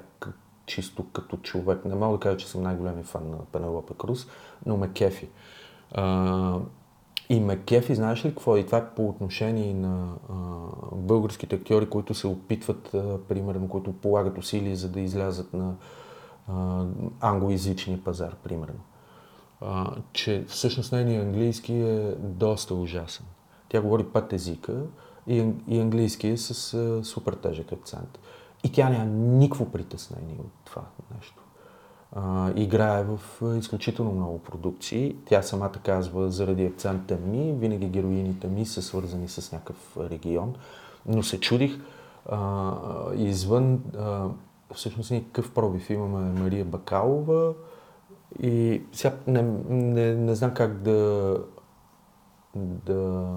чисто 0.67 1.05
като 1.13 1.37
човек. 1.37 1.85
Не 1.85 1.95
мога 1.95 2.17
да 2.17 2.19
кажа, 2.19 2.37
че 2.37 2.47
съм 2.47 2.63
най-големия 2.63 3.03
фан 3.03 3.29
на 3.29 3.37
Пенелопе 3.51 3.93
Круз, 3.97 4.27
но 4.65 4.77
ме 4.77 4.91
кефи. 4.93 5.29
А, 5.91 6.59
и 7.29 7.39
ме 7.39 7.59
кефи, 7.59 7.95
знаеш 7.95 8.25
ли 8.25 8.29
какво? 8.29 8.57
И 8.57 8.65
това 8.65 8.77
е 8.77 8.89
по 8.95 9.09
отношение 9.09 9.73
на 9.73 10.13
а, 10.29 10.35
българските 10.95 11.55
актьори, 11.55 11.89
които 11.89 12.13
се 12.13 12.27
опитват, 12.27 12.93
а, 12.93 13.17
примерно, 13.27 13.69
които 13.69 13.93
полагат 13.93 14.37
усилия 14.37 14.75
за 14.75 14.89
да 14.89 14.99
излязат 14.99 15.53
на 15.53 15.75
а, 16.47 16.85
англоязичния 17.19 18.03
пазар, 18.03 18.35
примерно. 18.43 18.79
А, 19.61 19.95
че 20.13 20.45
всъщност 20.47 20.91
нейният 20.91 21.25
английски 21.25 21.73
е 21.73 22.15
доста 22.19 22.75
ужасен. 22.75 23.25
Тя 23.69 23.81
говори 23.81 24.03
пет 24.03 24.33
езика 24.33 24.83
и, 25.27 25.51
и 25.67 25.79
английски 25.79 26.27
е 26.27 26.37
с 26.37 26.73
а, 26.73 27.03
супер 27.03 27.33
тежък 27.33 27.71
акцент. 27.71 28.19
И 28.67 28.71
тя 28.71 28.89
няма 28.89 29.05
никакво 29.05 29.71
притеснение 29.71 30.35
от 30.39 30.51
това 30.65 30.81
нещо. 31.15 31.43
А, 32.15 32.51
играе 32.55 33.03
в 33.03 33.19
изключително 33.57 34.11
много 34.11 34.39
продукции. 34.39 35.15
Тя 35.25 35.41
самата 35.41 35.71
казва, 35.83 36.29
заради 36.29 36.65
акцента 36.65 37.17
ми, 37.17 37.53
винаги 37.53 37.87
героините 37.87 38.47
ми 38.47 38.65
са 38.65 38.81
свързани 38.81 39.27
с 39.27 39.51
някакъв 39.51 39.97
регион. 39.97 40.55
Но 41.05 41.23
се 41.23 41.39
чудих, 41.39 41.79
а, 42.29 42.73
извън, 43.15 43.83
а, 43.97 44.27
всъщност 44.73 45.11
ние 45.11 45.23
какъв 45.23 45.53
пробив 45.53 45.89
имаме 45.89 46.39
Мария 46.39 46.65
Бакалова 46.65 47.53
и 48.39 48.81
сега 48.91 49.15
не, 49.27 49.41
не, 49.69 50.15
не 50.15 50.35
знам 50.35 50.53
как 50.53 50.81
да, 50.81 51.33
да, 52.55 53.31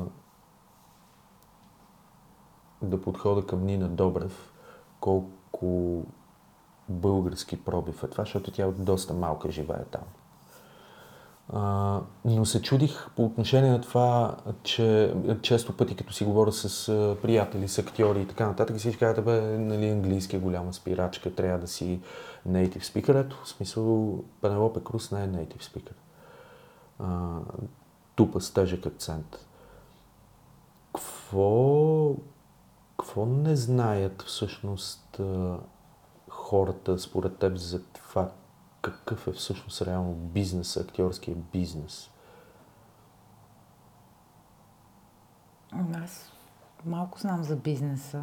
да 2.82 3.00
подхода 3.00 3.46
към 3.46 3.66
Нина 3.66 3.88
Добрев, 3.88 4.49
колко 5.00 6.02
български 6.88 7.64
пробив 7.64 8.02
е 8.02 8.08
това, 8.08 8.24
защото 8.24 8.50
тя 8.50 8.66
от 8.66 8.84
доста 8.84 9.14
малка 9.14 9.50
живее 9.50 9.84
там. 9.90 10.02
А, 11.52 12.00
но 12.24 12.44
се 12.44 12.62
чудих 12.62 13.10
по 13.16 13.24
отношение 13.24 13.70
на 13.70 13.80
това, 13.80 14.36
че 14.62 15.14
често 15.42 15.76
пъти, 15.76 15.96
като 15.96 16.12
си 16.12 16.24
говоря 16.24 16.52
с 16.52 16.86
приятели, 17.22 17.68
с 17.68 17.78
актьори 17.78 18.20
и 18.20 18.26
така 18.26 18.46
нататък, 18.46 18.76
всички 18.76 18.98
казват, 18.98 19.24
бе, 19.24 19.40
нали, 19.40 19.88
английски 19.88 20.36
е 20.36 20.40
голяма 20.40 20.72
спирачка, 20.72 21.34
трябва 21.34 21.58
да 21.58 21.66
си 21.66 22.00
native 22.48 22.82
speaker. 22.82 23.20
Ето, 23.20 23.40
в 23.44 23.48
смисъл, 23.48 24.18
Пенелопе 24.40 24.80
Круз 24.84 25.10
не 25.10 25.24
е 25.24 25.28
native 25.28 25.62
speaker. 25.62 25.92
А, 26.98 27.38
тупа 28.14 28.40
с 28.40 28.52
тежък 28.52 28.86
акцент. 28.86 29.46
Какво, 30.94 32.14
какво 33.00 33.26
не 33.26 33.56
знаят 33.56 34.22
всъщност 34.22 35.20
хората 36.28 36.98
според 36.98 37.38
теб 37.38 37.56
за 37.56 37.82
това 37.84 38.30
какъв 38.82 39.26
е 39.28 39.32
всъщност 39.32 39.82
реално 39.82 40.12
бизнес, 40.14 40.76
актьорския 40.76 41.36
бизнес? 41.52 42.10
Аз 46.04 46.32
малко 46.86 47.18
знам 47.18 47.44
за 47.44 47.56
бизнеса. 47.56 48.22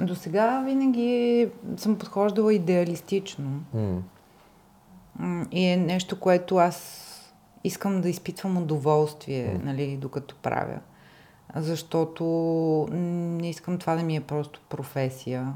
До 0.00 0.14
сега 0.14 0.62
винаги 0.62 1.50
съм 1.76 1.98
подхождала 1.98 2.54
идеалистично. 2.54 3.62
М, 3.74 5.46
И 5.50 5.64
е 5.64 5.76
нещо, 5.76 6.20
което 6.20 6.56
аз 6.56 7.08
искам 7.64 8.00
да 8.00 8.08
изпитвам 8.08 8.56
удоволствие, 8.56 9.60
нали, 9.64 9.96
докато 9.96 10.34
правя. 10.34 10.78
Защото 11.56 12.24
не 12.92 13.50
искам 13.50 13.78
това 13.78 13.96
да 13.96 14.02
ми 14.02 14.16
е 14.16 14.20
просто 14.20 14.60
професия. 14.68 15.54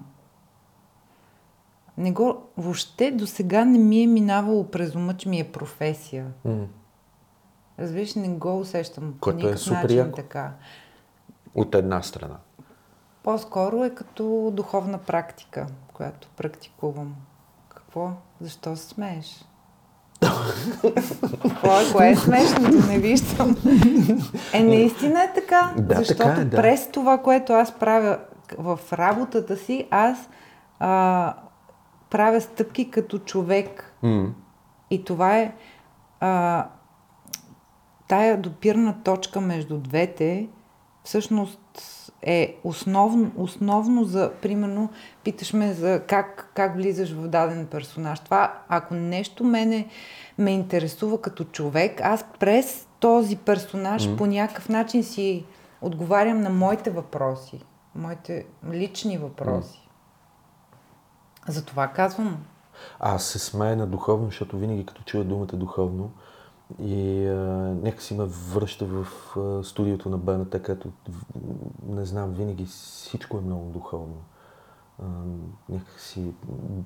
Не 1.98 2.12
го, 2.12 2.42
въобще 2.56 3.10
до 3.10 3.26
сега 3.26 3.64
не 3.64 3.78
ми 3.78 4.02
е 4.02 4.06
минавало 4.06 4.70
през 4.70 4.94
ума, 4.94 5.16
че 5.16 5.28
ми 5.28 5.40
е 5.40 5.52
професия. 5.52 6.26
М. 6.44 6.66
Разбираш, 7.78 8.14
не 8.14 8.28
го 8.28 8.58
усещам 8.58 9.12
по 9.12 9.18
Което 9.20 9.38
е 9.38 9.42
никакъв 9.42 9.60
супер 9.60 9.82
начин 9.82 9.98
яко. 9.98 10.16
така. 10.16 10.52
От 11.54 11.74
една 11.74 12.02
страна. 12.02 12.36
По-скоро 13.22 13.84
е 13.84 13.94
като 13.94 14.52
духовна 14.54 14.98
практика, 14.98 15.66
която 15.94 16.28
практикувам. 16.36 17.16
Какво? 17.68 18.12
Защо 18.40 18.76
се 18.76 18.86
смееш? 18.88 19.44
Какво 21.42 21.80
е? 21.80 21.92
Кое 21.92 22.10
е 22.10 22.16
смешното? 22.16 22.86
Не 22.88 22.98
виждам. 22.98 23.56
Е, 24.52 24.62
наистина 24.62 25.22
е 25.22 25.32
така. 25.34 25.72
Да, 25.78 25.94
защото 25.94 26.22
така 26.22 26.40
е, 26.40 26.44
да. 26.44 26.56
през 26.56 26.90
това, 26.90 27.18
което 27.18 27.52
аз 27.52 27.72
правя 27.72 28.18
в 28.58 28.78
работата 28.92 29.56
си, 29.56 29.86
аз 29.90 30.28
а, 30.78 31.34
правя 32.10 32.40
стъпки 32.40 32.90
като 32.90 33.18
човек. 33.18 33.92
М. 34.02 34.26
И 34.90 35.04
това 35.04 35.38
е 35.38 35.52
а, 36.20 36.66
тая 38.08 38.36
допирна 38.36 38.94
точка 39.04 39.40
между 39.40 39.78
двете, 39.78 40.48
всъщност 41.04 41.60
е 42.26 42.56
основно, 42.64 43.32
основно 43.36 44.04
за, 44.04 44.32
примерно, 44.42 44.90
питаш 45.24 45.52
ме 45.52 45.72
за 45.72 46.02
как, 46.08 46.50
как 46.54 46.76
влизаш 46.76 47.12
в 47.12 47.28
даден 47.28 47.66
персонаж. 47.66 48.20
Това, 48.20 48.58
ако 48.68 48.94
нещо 48.94 49.44
мене 49.44 49.88
ме 50.38 50.50
интересува 50.50 51.20
като 51.20 51.44
човек, 51.44 52.00
аз 52.00 52.24
през 52.38 52.86
този 53.00 53.36
персонаж 53.36 54.06
Мгм. 54.06 54.16
по 54.16 54.26
някакъв 54.26 54.68
начин 54.68 55.04
си 55.04 55.44
отговарям 55.80 56.40
на 56.40 56.50
моите 56.50 56.90
въпроси, 56.90 57.60
моите 57.94 58.46
лични 58.72 59.18
въпроси. 59.18 59.88
Затова 61.48 61.88
казвам, 61.88 62.36
Аз 63.00 63.24
се 63.24 63.38
смея 63.38 63.76
на 63.76 63.86
духовно, 63.86 64.26
защото 64.26 64.58
винаги 64.58 64.86
като 64.86 65.02
чуя 65.02 65.24
думата 65.24 65.46
духовно 65.46 66.10
и 66.78 67.26
а, 67.26 67.34
нека 67.82 68.02
си 68.02 68.14
ме 68.14 68.24
връща 68.24 68.86
в 68.86 69.06
а, 69.36 69.64
студиото 69.64 70.08
на 70.08 70.18
БНТ, 70.18 70.50
където 70.50 70.92
не 71.86 72.04
знам, 72.04 72.32
винаги 72.32 72.64
всичко 72.64 73.38
е 73.38 73.40
много 73.40 73.70
духовно. 73.70 74.16
А, 75.02 75.04
някакси 75.68 76.32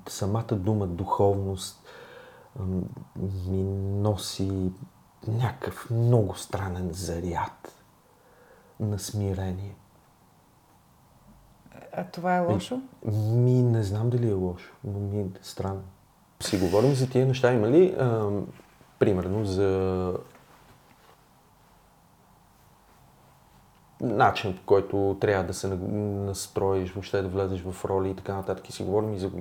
самата 0.09 0.55
дума 0.55 0.87
духовност 0.87 1.83
а, 2.59 2.63
ми 3.49 3.63
носи 4.01 4.71
някакъв 5.27 5.89
много 5.91 6.35
странен 6.35 6.89
заряд 6.91 7.83
на 8.79 8.99
смирение. 8.99 9.75
а 11.93 12.03
това 12.03 12.35
е 12.35 12.39
лошо? 12.39 12.81
Ми, 13.05 13.63
не 13.63 13.83
знам 13.83 14.09
дали 14.09 14.29
е 14.29 14.33
лошо, 14.33 14.73
но 14.83 14.99
ми 14.99 15.21
е 15.21 15.25
странно. 15.41 15.83
Си 16.39 16.57
говорим 16.59 16.93
за 16.93 17.09
тия 17.09 17.25
неща. 17.25 17.53
Има 17.53 17.69
ли, 17.69 17.95
а, 17.99 18.29
примерно, 19.01 19.45
за 19.45 20.13
начин, 24.01 24.57
по 24.57 24.61
който 24.65 25.17
трябва 25.21 25.43
да 25.43 25.53
се 25.53 25.67
на- 25.67 25.75
настроиш, 26.25 26.91
въобще 26.91 27.21
да 27.21 27.27
влезеш 27.27 27.61
в 27.61 27.85
роли 27.85 28.09
и 28.09 28.15
така 28.15 28.35
нататък. 28.35 28.69
И 28.69 28.71
си 28.71 28.83
говорим 28.83 29.13
и 29.13 29.19
за, 29.19 29.31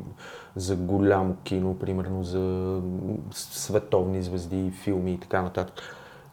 за 0.57 0.77
голямо 0.77 1.37
кино, 1.45 1.79
примерно, 1.79 2.25
за 2.25 2.83
световни 3.31 4.23
звезди, 4.23 4.71
филми 4.71 5.13
и 5.13 5.21
така 5.21 5.43
нататък. 5.43 5.75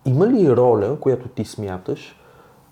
Има 0.05 0.27
ли 0.27 0.55
роля, 0.55 0.99
която 0.99 1.27
ти 1.27 1.45
смяташ 1.45 2.19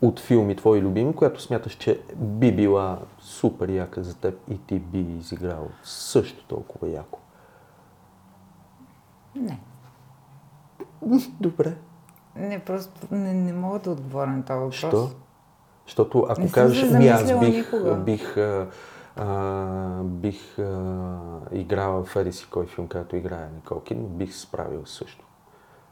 от 0.02 0.20
филми 0.20 0.56
твои 0.56 0.82
любими, 0.82 1.16
която 1.16 1.42
смяташ, 1.42 1.74
че 1.74 2.02
би 2.16 2.56
била 2.56 3.00
супер 3.20 3.70
яка 3.70 4.04
за 4.04 4.18
теб 4.18 4.40
и 4.50 4.58
ти 4.58 4.80
би 4.80 5.00
изиграл 5.00 5.68
също 5.84 6.46
толкова 6.48 6.90
яко? 6.90 7.20
Не. 9.36 9.60
Добре. 11.40 11.76
Не, 12.36 12.60
просто 12.60 12.92
не, 13.12 13.34
не 13.34 13.54
мога 13.54 13.80
да 13.80 13.92
отговоря 13.92 14.30
на 14.30 14.46
този 14.46 14.60
въпрос. 14.60 14.76
Що? 14.76 15.10
Защото 15.86 16.26
ако 16.30 16.42
Не 16.42 16.52
кажеш, 16.52 16.92
ми 16.92 17.08
аз 17.08 17.40
бих, 17.40 17.56
никога. 17.56 17.96
бих, 17.96 18.38
а, 18.38 18.68
а, 19.16 20.04
бих 20.04 20.60
а, 20.60 21.20
играла 21.52 22.04
в 22.04 22.16
еди 22.16 22.32
си 22.32 22.48
кой 22.52 22.66
филм, 22.66 22.88
където 22.88 23.16
играе 23.16 23.50
Никол 23.56 23.80
Кидман, 23.80 24.08
бих 24.08 24.34
се 24.34 24.40
справил 24.40 24.86
също. 24.86 25.26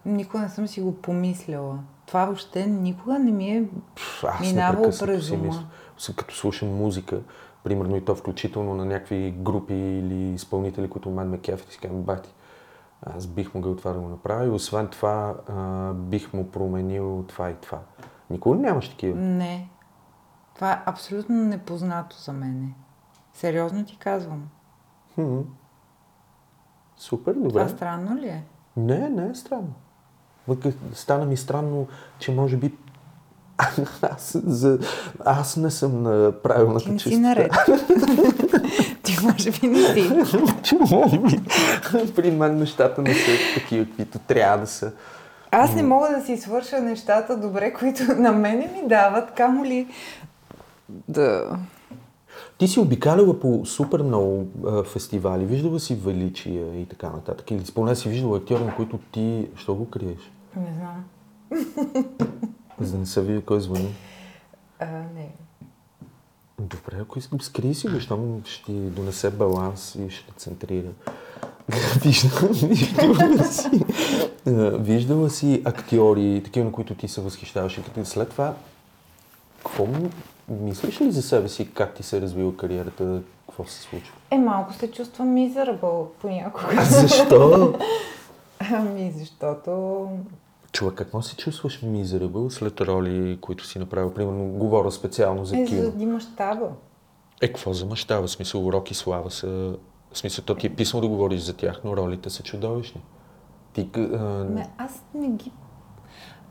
Никога 0.05 0.43
не 0.43 0.49
съм 0.49 0.67
си 0.67 0.81
го 0.81 0.95
помисляла. 0.95 1.79
Това 2.05 2.25
въобще 2.25 2.65
никога 2.65 3.19
не 3.19 3.31
ми 3.31 3.49
е... 3.49 3.63
Пф, 3.95 4.23
Аз 4.23 4.39
Минава 4.41 4.73
непрекъснато 4.73 5.13
през 5.13 5.31
ума. 5.31 5.65
като 6.15 6.35
слушам 6.35 6.69
музика, 6.69 7.19
примерно 7.63 7.95
и 7.95 8.05
то 8.05 8.15
включително 8.15 8.75
на 8.75 8.85
някакви 8.85 9.33
групи 9.37 9.73
или 9.73 10.33
изпълнители, 10.33 10.89
които 10.89 11.09
мен 11.09 11.29
ме 11.29 11.37
кефят 11.37 11.69
и 11.69 11.73
си 11.73 11.79
казвам, 11.79 12.01
бати, 12.01 12.33
аз 13.05 13.27
бих 13.27 13.53
могъл 13.53 13.75
това 13.75 13.91
да 13.91 13.99
го 13.99 14.07
направя 14.07 14.45
и 14.45 14.49
освен 14.49 14.87
това 14.87 15.35
а, 15.49 15.93
бих 15.93 16.33
му 16.33 16.51
променил 16.51 17.25
това 17.27 17.49
и 17.49 17.55
това. 17.55 17.79
Никога 18.29 18.55
нямаш 18.55 18.89
такива. 18.89 19.19
Не. 19.19 19.69
Това 20.55 20.73
е 20.73 20.81
абсолютно 20.85 21.35
непознато 21.35 22.17
за 22.17 22.33
мене. 22.33 22.73
Сериозно 23.33 23.85
ти 23.85 23.97
казвам. 23.97 24.49
Хм. 25.15 25.39
Супер, 26.97 27.33
добре. 27.33 27.49
Това 27.49 27.67
странно 27.67 28.15
ли 28.15 28.27
е? 28.27 28.43
Не, 28.77 29.09
не 29.09 29.29
е 29.29 29.35
странно. 29.35 29.73
Стана 30.93 31.25
ми 31.25 31.37
странно, 31.37 31.87
че 32.19 32.35
може 32.35 32.57
би 32.57 32.77
аз, 34.01 34.37
за, 34.45 34.79
аз 35.25 35.57
не 35.57 35.71
съм 35.71 36.03
на 36.03 36.31
правилната 36.43 36.85
Ти 36.85 36.91
не 36.91 36.99
си 36.99 37.03
чистота. 37.03 37.27
наред. 37.27 37.51
ти 39.03 39.17
може 39.23 39.51
би 39.51 39.67
не 39.67 39.93
си. 39.93 40.11
При 42.15 42.31
мен 42.31 42.57
нещата 42.57 43.01
не 43.01 43.13
са 43.13 43.31
такива, 43.55 43.85
каквито 43.85 44.19
трябва 44.19 44.57
да 44.57 44.67
са. 44.67 44.91
Аз 45.51 45.75
не 45.75 45.83
мога 45.83 46.07
да 46.09 46.25
си 46.25 46.37
свърша 46.37 46.81
нещата 46.81 47.37
добре, 47.37 47.73
които 47.73 48.03
на 48.17 48.31
мене 48.31 48.71
ми 48.73 48.87
дават, 48.87 49.31
камо 49.31 49.65
ли 49.65 49.87
да... 51.07 51.57
Ти 52.57 52.67
си 52.67 52.79
обикаляла 52.79 53.39
по 53.39 53.65
супер 53.65 54.01
много 54.01 54.47
а, 54.67 54.83
фестивали, 54.83 55.45
виждала 55.45 55.79
си 55.79 55.95
величия 55.95 56.81
и 56.81 56.85
така 56.85 57.09
нататък. 57.09 57.51
Или 57.51 57.63
поне 57.75 57.95
си 57.95 58.09
виждала 58.09 58.37
актьори, 58.37 58.63
на 58.63 58.75
които 58.75 58.99
ти... 59.11 59.47
Що 59.55 59.75
го 59.75 59.89
криеш? 59.89 60.31
Не 60.55 60.73
знам. 60.73 61.05
За 62.79 62.91
да 62.91 62.97
не 62.97 63.05
се 63.05 63.21
видя 63.21 63.41
кой 63.41 63.61
звъни. 63.61 63.95
А, 64.79 64.85
не. 64.85 65.29
Добре, 66.59 66.97
ако 67.01 67.19
искам, 67.19 67.41
скрий 67.41 67.73
си 67.73 67.87
го, 67.87 67.99
щом 67.99 68.41
ще 68.45 68.65
ти 68.65 68.71
донесе 68.71 69.29
баланс 69.31 69.95
и 69.95 70.09
ще 70.09 70.31
центрира. 70.37 70.89
Виждала, 72.03 72.49
виждала, 72.53 73.43
си, 73.43 73.85
а, 74.47 74.51
виждала 74.77 75.29
си 75.29 75.61
актьори, 75.65 76.41
такива, 76.45 76.65
на 76.65 76.71
които 76.71 76.95
ти 76.95 77.07
се 77.07 77.21
възхищаваш. 77.21 77.77
И 77.77 78.05
след 78.05 78.29
това, 78.29 78.55
какво 79.57 79.87
мислиш 80.49 81.01
ли 81.01 81.11
за 81.11 81.21
себе 81.21 81.49
си, 81.49 81.73
как 81.73 81.93
ти 81.93 82.03
се 82.03 82.17
е 82.17 82.21
развила 82.21 82.57
кариерата, 82.57 83.21
какво 83.47 83.65
се 83.65 83.81
случва? 83.81 84.15
Е, 84.31 84.37
малко 84.37 84.73
се 84.73 84.91
чувствам 84.91 85.33
мизерабъл 85.33 86.11
понякога. 86.21 86.85
Защо? 86.85 87.73
Ами, 88.59 89.13
защото... 89.17 90.07
Човек, 90.73 90.93
какво 90.93 91.21
се 91.21 91.35
чувстваш 91.35 91.81
мизерабъл 91.81 92.49
след 92.49 92.81
роли, 92.81 93.37
които 93.41 93.65
си 93.65 93.79
направил? 93.79 94.13
Примерно, 94.13 94.45
говоря 94.45 94.91
специално 94.91 95.45
за 95.45 95.57
Е, 95.57 95.65
кино. 95.65 95.81
заради 95.81 96.05
мащаба. 96.05 96.69
Е, 97.41 97.47
какво 97.47 97.73
за 97.73 97.85
мащаба? 97.85 98.27
Смисъл, 98.27 98.67
урок 98.67 98.91
и 98.91 98.93
слава 98.93 99.31
са... 99.31 99.77
В 100.11 100.17
смисъл, 100.17 100.45
то 100.45 100.55
ти 100.55 100.67
е 100.67 100.75
писано 100.75 101.01
да 101.01 101.07
говориш 101.07 101.41
за 101.41 101.53
тях, 101.53 101.81
но 101.83 101.97
ролите 101.97 102.29
са 102.29 102.43
чудовищни. 102.43 103.01
Ти, 103.73 103.89
а, 103.95 103.97
Ме, 104.43 104.69
аз 104.77 105.03
не 105.13 105.27
ги... 105.27 105.43
ти 105.43 105.51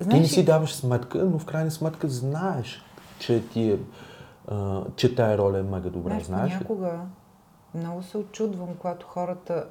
не 0.01 0.05
Знаеш 0.05 0.29
си 0.29 0.45
даваш 0.45 0.75
сметка, 0.75 1.25
но 1.25 1.39
в 1.39 1.45
крайна 1.45 1.70
сметка 1.70 2.09
знаеш, 2.09 2.83
че 3.18 3.43
ти 3.49 3.70
е, 3.70 3.79
а, 4.49 4.83
че 4.97 5.14
тая 5.14 5.39
роля 5.39 5.59
е 5.59 5.62
мега 5.62 5.91
добра. 5.91 6.11
знаеш, 6.11 6.25
знаеш 6.25 6.53
понякога 6.53 7.01
много 7.75 8.03
се 8.03 8.18
очудвам, 8.18 8.68
когато 8.79 9.07
хората 9.07 9.66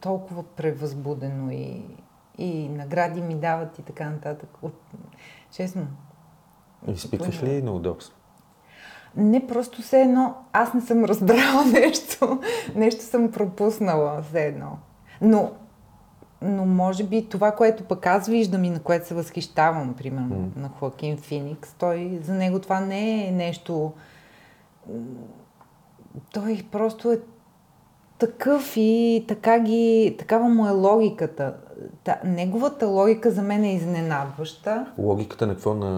толкова 0.00 0.42
превъзбудено 0.42 1.50
и, 1.50 1.82
и 2.40 2.68
награди 2.68 3.20
ми 3.20 3.34
дават 3.34 3.78
и 3.78 3.82
така 3.82 4.10
нататък. 4.10 4.48
От... 4.62 4.74
Честно. 5.52 5.86
Изпитваш 6.88 7.42
ли 7.42 7.62
неудобство? 7.62 8.14
Не, 9.16 9.46
просто 9.46 9.82
все 9.82 10.00
едно, 10.00 10.34
аз 10.52 10.74
не 10.74 10.80
съм 10.80 11.04
разбрала 11.04 11.64
нещо, 11.72 12.40
нещо 12.74 13.04
съм 13.04 13.30
пропуснала 13.30 14.22
все 14.22 14.46
едно. 14.46 14.78
Но, 15.20 15.52
но 16.42 16.66
може 16.66 17.04
би 17.04 17.28
това, 17.28 17.52
което 17.52 17.84
пък 17.84 18.06
аз 18.06 18.28
виждам 18.28 18.64
и 18.64 18.70
на 18.70 18.80
което 18.80 19.06
се 19.06 19.14
възхищавам, 19.14 19.94
примерно 19.94 20.36
М. 20.36 20.48
на 20.56 20.68
Хоакин 20.68 21.16
Феникс, 21.16 21.74
той, 21.78 22.18
за 22.22 22.34
него 22.34 22.58
това 22.58 22.80
не 22.80 23.28
е 23.28 23.32
нещо... 23.32 23.92
Той 26.32 26.66
просто 26.72 27.12
е 27.12 27.20
такъв 28.18 28.72
и 28.76 29.24
така 29.28 29.58
ги, 29.58 30.16
такава 30.18 30.48
му 30.48 30.66
е 30.66 30.70
логиката. 30.70 31.54
Та, 32.04 32.20
неговата 32.24 32.86
логика 32.86 33.30
за 33.30 33.42
мен 33.42 33.64
е 33.64 33.74
изненадваща. 33.74 34.86
Логиката 34.98 35.46
на 35.46 35.54
какво? 35.54 35.74
На, 35.74 35.88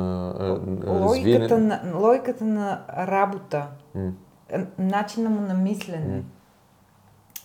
на 0.87 1.01
Логиката 1.01 1.59
на, 1.59 1.81
логиката 1.95 2.45
на 2.45 2.81
работа, 2.99 3.67
е, 4.49 4.65
начина 4.79 5.31
му 5.31 5.41
на 5.41 5.55
мислене. 5.55 6.17
М. 6.17 6.23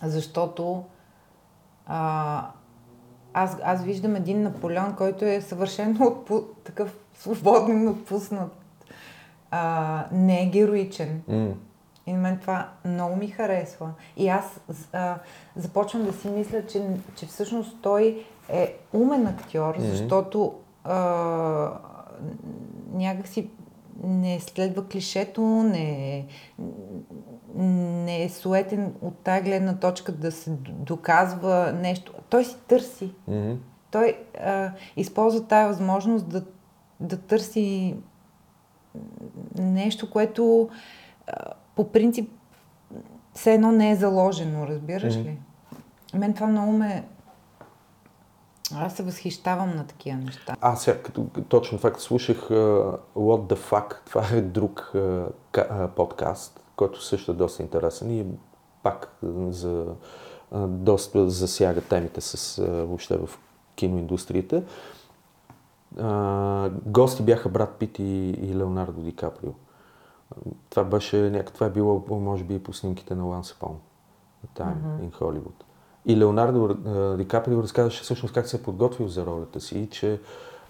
Защото 0.03 0.83
а, 1.85 2.49
аз, 3.33 3.57
аз 3.63 3.83
виждам 3.83 4.15
един 4.15 4.41
Наполеон, 4.41 4.95
който 4.95 5.25
е 5.25 5.41
съвършено 5.41 6.05
отпу, 6.07 6.41
такъв 6.63 6.97
свободен, 7.19 7.87
отпуснат. 7.87 8.51
А, 9.51 10.05
не 10.11 10.43
е 10.43 10.45
героичен. 10.45 11.21
М. 11.27 11.53
И 12.07 12.13
на 12.13 12.19
мен 12.19 12.39
това 12.39 12.69
много 12.85 13.15
ми 13.15 13.27
харесва. 13.27 13.89
И 14.17 14.27
аз 14.27 14.59
а, 14.93 15.15
започвам 15.55 16.05
да 16.05 16.13
си 16.13 16.27
мисля, 16.27 16.65
че, 16.65 16.89
че 17.15 17.25
всъщност 17.25 17.77
той 17.81 18.25
е 18.49 18.77
умен 18.93 19.27
актьор, 19.27 19.75
Мгм. 19.77 19.87
защото 19.87 20.53
а, 20.83 20.99
някакси 22.93 23.49
не 24.03 24.39
следва 24.39 24.87
клишето, 24.87 25.41
не, 25.41 26.25
не 27.55 28.23
е 28.23 28.29
суетен 28.29 28.93
от 29.01 29.17
тази 29.17 29.43
гледна 29.43 29.79
точка 29.79 30.11
да 30.11 30.31
се 30.31 30.51
доказва 30.67 31.73
нещо. 31.81 32.13
Той 32.29 32.45
си 32.45 32.55
търси. 32.67 33.11
М. 33.27 33.55
Той 33.91 34.17
а, 34.43 34.71
използва 34.97 35.47
тази 35.47 35.67
възможност 35.67 36.29
да, 36.29 36.43
да 36.99 37.17
търси 37.17 37.95
нещо, 39.59 40.09
което 40.09 40.69
а, 41.27 41.33
по 41.77 41.91
принцип 41.91 42.31
все 43.33 43.53
едно 43.53 43.71
не 43.71 43.91
е 43.91 43.95
заложено, 43.95 44.67
разбираш 44.67 45.15
Мгм. 45.15 45.23
ли? 45.23 45.37
Мен 46.13 46.33
това 46.33 46.47
много 46.47 46.71
ме... 46.71 47.07
Аз 48.75 48.93
се 48.93 49.03
възхищавам 49.03 49.75
на 49.75 49.87
такива 49.87 50.17
неща. 50.17 50.55
Аз 50.61 50.83
сега, 50.83 51.01
като 51.01 51.25
точно 51.49 51.77
това, 51.77 51.91
като 51.91 52.03
слушах 52.03 52.37
uh, 52.37 52.97
What 53.15 53.53
the 53.53 53.57
Fuck, 53.57 53.95
това 54.05 54.23
е 54.33 54.41
друг 54.41 54.91
uh, 54.95 55.27
ка- 55.51 55.67
uh, 55.71 55.87
подкаст, 55.87 56.59
който 56.75 57.03
също 57.03 57.31
е 57.31 57.35
доста 57.35 57.63
интересен 57.63 58.11
и 58.11 58.25
пак 58.83 59.17
uh, 59.25 59.49
за, 59.49 59.85
uh, 60.53 60.67
доста 60.67 61.29
засяга 61.29 61.81
темите 61.81 62.21
с 62.21 62.61
uh, 62.61 62.65
въобще 62.83 63.17
в 63.17 63.29
киноиндустрията. 63.75 64.63
Uh, 65.97 66.69
гости 66.85 67.23
бяха 67.23 67.49
Брат 67.49 67.75
Пит 67.79 67.99
и, 67.99 68.29
и 68.29 68.55
Леонардо 68.57 69.01
Ди 69.01 69.15
Каприо. 69.15 69.51
Това 70.69 70.83
беше 70.83 71.29
някак, 71.29 71.53
това 71.53 71.65
е 71.65 71.69
било, 71.69 72.03
може 72.09 72.43
би, 72.43 72.55
и 72.55 72.63
по 72.63 72.73
снимките 72.73 73.15
на 73.15 73.23
Upon 73.23 73.73
a 74.47 74.59
Time 74.59 74.75
Мгм. 74.75 75.07
in 75.07 75.11
Hollywood. 75.11 75.63
И 76.05 76.17
Леонардо 76.17 76.73
Ди 77.17 77.27
Каприо 77.27 77.63
разказваше 77.63 78.03
всъщност 78.03 78.33
как 78.33 78.47
се 78.47 78.57
е 78.57 78.63
подготвил 78.63 79.07
за 79.07 79.25
ролята 79.25 79.59
си 79.59 79.79
и 79.79 79.89
че 79.89 80.19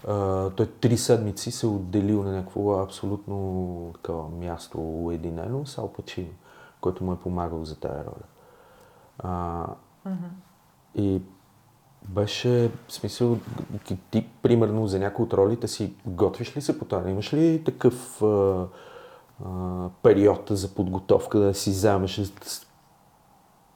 а, 0.08 0.50
той 0.50 0.66
три 0.66 0.96
седмици 0.96 1.50
се 1.50 1.66
е 1.66 1.70
отделил 1.70 2.22
на 2.22 2.32
някакво 2.32 2.72
абсолютно 2.72 3.90
такова 3.94 4.28
място 4.28 4.80
уединено 4.80 5.66
с 5.66 5.78
Ал 5.78 5.92
Пачино, 5.92 6.28
който 6.80 7.04
му 7.04 7.12
е 7.12 7.18
помагал 7.18 7.64
за 7.64 7.80
тая 7.80 8.04
роля. 8.04 8.26
А, 9.18 9.66
и 10.94 11.22
беше, 12.08 12.70
в 12.88 12.92
смисъл, 12.92 13.38
ти, 13.84 13.98
ти, 14.10 14.26
примерно 14.42 14.86
за 14.86 14.98
някои 14.98 15.24
от 15.24 15.32
ролите 15.32 15.68
си 15.68 15.94
готвиш 16.06 16.56
ли 16.56 16.60
се 16.60 16.78
по 16.78 16.84
това? 16.84 17.10
Имаш 17.10 17.34
ли 17.34 17.64
такъв 17.64 18.22
а, 18.22 18.66
а, 19.44 19.88
период 20.02 20.48
за 20.50 20.68
подготовка, 20.74 21.38
да 21.38 21.54
си 21.54 21.70
вземеш, 21.70 22.16
да 22.16 22.30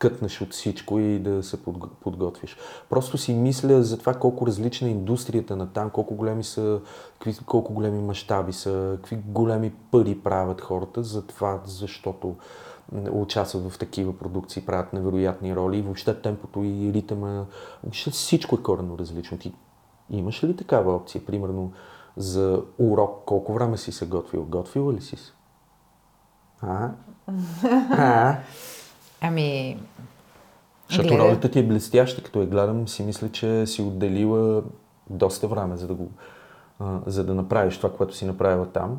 кътнеш 0.03 0.41
от 0.41 0.53
всичко 0.53 0.99
и 0.99 1.19
да 1.19 1.43
се 1.43 1.65
подго- 1.65 1.89
подготвиш. 2.01 2.57
Просто 2.91 3.19
си 3.19 3.35
мисля 3.35 3.83
за 3.83 3.99
това 3.99 4.15
колко 4.15 4.47
различна 4.47 4.89
е 4.89 4.91
индустрията 4.91 5.57
на 5.57 5.73
там, 5.73 5.91
колко 5.91 6.15
големи 6.15 6.45
са, 6.45 6.81
какви, 7.13 7.45
колко 7.47 7.73
големи 7.73 8.03
мащаби 8.03 8.53
са, 8.53 8.93
какви 8.97 9.17
големи 9.17 9.73
пари 9.91 10.19
правят 10.19 10.61
хората 10.61 11.03
за 11.03 11.27
това, 11.27 11.61
защото 11.65 12.37
участват 13.11 13.71
в 13.71 13.79
такива 13.79 14.19
продукции, 14.19 14.67
правят 14.67 14.93
невероятни 14.93 15.57
роли 15.57 15.79
и 15.79 15.83
въобще 15.83 16.21
темпото 16.21 16.63
и 16.63 16.93
ритъма, 16.93 17.45
въобще 17.83 18.11
всичко 18.11 18.55
е 18.55 18.63
коренно 18.63 18.99
различно. 18.99 19.39
Ти 19.39 19.55
имаш 20.11 20.45
ли 20.45 20.57
такава 20.57 20.95
опция, 20.95 21.27
примерно 21.27 21.73
за 22.17 22.63
урок, 22.79 23.23
колко 23.27 23.53
време 23.53 23.77
си 23.77 23.93
се 23.93 24.07
готвил? 24.07 24.45
Готвила 24.45 24.93
ли 24.93 25.01
си 25.01 25.17
се? 25.17 25.33
А? 26.63 26.91
А? 27.91 28.37
Ами, 29.21 29.79
Защото 30.89 31.09
Гледа- 31.09 31.19
ролята 31.19 31.51
ти 31.51 31.59
е 31.59 31.67
блестяща, 31.67 32.23
като 32.23 32.41
я 32.41 32.47
гледам, 32.47 32.89
си 32.89 33.03
мисля, 33.03 33.29
че 33.29 33.67
си 33.67 33.83
отделила 33.83 34.63
доста 35.11 35.49
време, 35.49 35.77
за 35.77 35.87
да 35.87 35.95
го, 35.95 36.09
а, 36.81 36.99
за 37.07 37.25
да 37.25 37.35
направиш 37.35 37.77
това, 37.77 37.93
което 37.93 38.17
си 38.17 38.25
направила 38.27 38.67
там. 38.67 38.99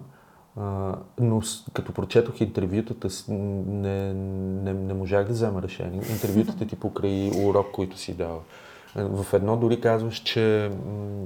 А, 0.59 0.95
но 1.19 1.41
с, 1.41 1.65
като 1.73 1.93
прочетох 1.93 2.41
интервютата, 2.41 3.07
не, 3.29 4.13
не, 4.13 4.73
не 4.73 4.93
можах 4.93 5.27
да 5.27 5.33
взема 5.33 5.61
решение. 5.61 6.01
Интервютата 6.11 6.67
ти 6.67 6.75
покрай 6.75 7.31
урок, 7.45 7.71
който 7.71 7.97
си 7.97 8.13
дал. 8.13 8.41
В 8.95 9.33
едно 9.33 9.57
дори 9.57 9.81
казваш, 9.81 10.15
че 10.15 10.71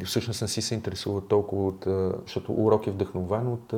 всъщност 0.05 0.41
не 0.41 0.47
си 0.47 0.61
се 0.61 0.75
интересува 0.75 1.27
толкова 1.27 1.67
от, 1.67 1.87
защото 2.25 2.53
урок 2.53 2.87
е 2.87 2.91
вдъхновен 2.91 3.47
от 3.47 3.73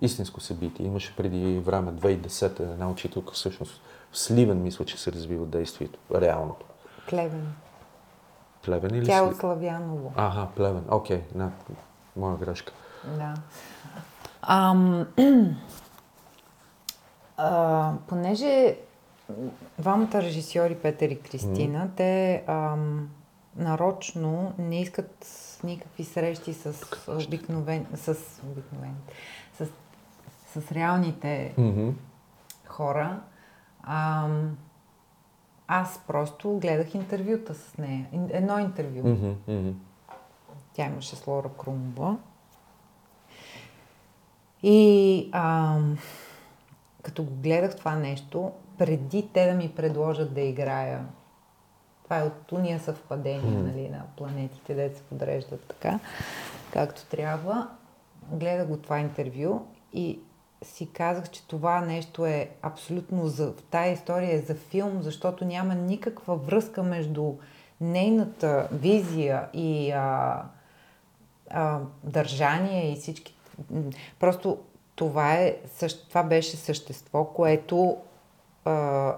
истинско 0.00 0.40
събитие. 0.40 0.86
Имаше 0.86 1.16
преди 1.16 1.58
време, 1.58 1.92
2010 1.92 2.60
една 2.60 2.90
учителка 2.90 3.32
всъщност 3.32 3.82
в 4.12 4.18
Сливен, 4.18 4.62
мисля, 4.62 4.84
че 4.84 5.00
се 5.00 5.12
развива 5.12 5.46
действието, 5.46 5.98
реалното. 6.14 6.66
Плевен. 7.08 7.52
Плевен 8.64 8.94
или 8.94 9.06
Тя 9.06 9.18
е 9.18 9.20
от 9.20 9.36
Славяново. 9.36 10.12
Ага, 10.16 10.48
Плевен. 10.56 10.84
Окей, 10.90 11.22
на, 11.34 11.50
моя 12.16 12.36
грешка. 12.36 12.72
Да. 13.04 13.34
Ам, 14.42 15.06
а, 17.36 17.92
понеже 18.06 18.76
двамата 19.78 20.22
режисьори, 20.22 20.74
Петър 20.74 21.08
и 21.08 21.20
Кристина, 21.20 21.90
те 21.96 22.44
ам, 22.46 23.08
нарочно 23.56 24.54
не 24.58 24.80
искат 24.80 25.26
никакви 25.64 26.04
срещи 26.04 26.54
с 26.54 26.74
обикновен, 27.08 27.86
с 27.94 28.16
обикновен, 28.50 28.96
с, 29.58 29.66
с 30.60 30.72
реалните 30.72 31.54
Мгм. 31.58 31.90
хора. 32.66 33.20
Ам, 33.82 34.56
аз 35.68 36.00
просто 36.06 36.58
гледах 36.58 36.94
интервюта 36.94 37.54
с 37.54 37.78
нея. 37.78 38.06
Едно 38.30 38.58
интервю. 38.58 39.08
Мгм, 39.08 39.34
мгм. 39.48 39.72
Тя 40.72 40.86
имаше 40.86 41.16
с 41.16 41.26
Лора 41.26 41.48
Крумова. 41.58 42.16
И 44.62 45.28
ам, 45.32 45.98
като 47.02 47.24
го 47.24 47.34
гледах 47.34 47.76
това 47.76 47.94
нещо, 47.94 48.52
преди 48.78 49.28
те 49.32 49.46
да 49.46 49.54
ми 49.54 49.72
предложат 49.76 50.34
да 50.34 50.40
играя, 50.40 51.06
това 52.06 52.18
е 52.18 52.22
от 52.22 52.52
уния 52.52 52.80
съвпадения 52.80 53.58
Мгм. 53.58 53.66
нали, 53.66 53.88
на 53.88 54.02
планетите, 54.16 54.74
де 54.74 54.94
се 54.94 55.02
подреждат 55.02 55.60
така, 55.60 55.98
както 56.72 57.04
трябва, 57.04 57.68
гледах 58.32 58.68
го 58.68 58.76
това 58.76 58.98
интервю 58.98 59.60
и 59.92 60.20
си 60.62 60.92
казах, 60.92 61.30
че 61.30 61.46
това 61.46 61.80
нещо 61.80 62.26
е 62.26 62.50
абсолютно 62.62 63.28
за... 63.28 63.56
Тая 63.56 63.92
история 63.92 64.34
е 64.34 64.40
за 64.40 64.54
филм, 64.54 65.02
защото 65.02 65.44
няма 65.44 65.74
никаква 65.74 66.36
връзка 66.36 66.82
между 66.82 67.34
нейната 67.80 68.68
визия 68.72 69.48
и 69.52 69.90
а, 69.90 70.42
а, 71.50 71.80
държание 72.04 72.92
и 72.92 72.96
всички. 72.96 73.36
Просто 74.20 74.58
това, 74.94 75.34
е, 75.34 75.56
това 76.08 76.22
беше 76.22 76.56
същество, 76.56 77.24
което 77.24 77.96
а, 78.64 79.16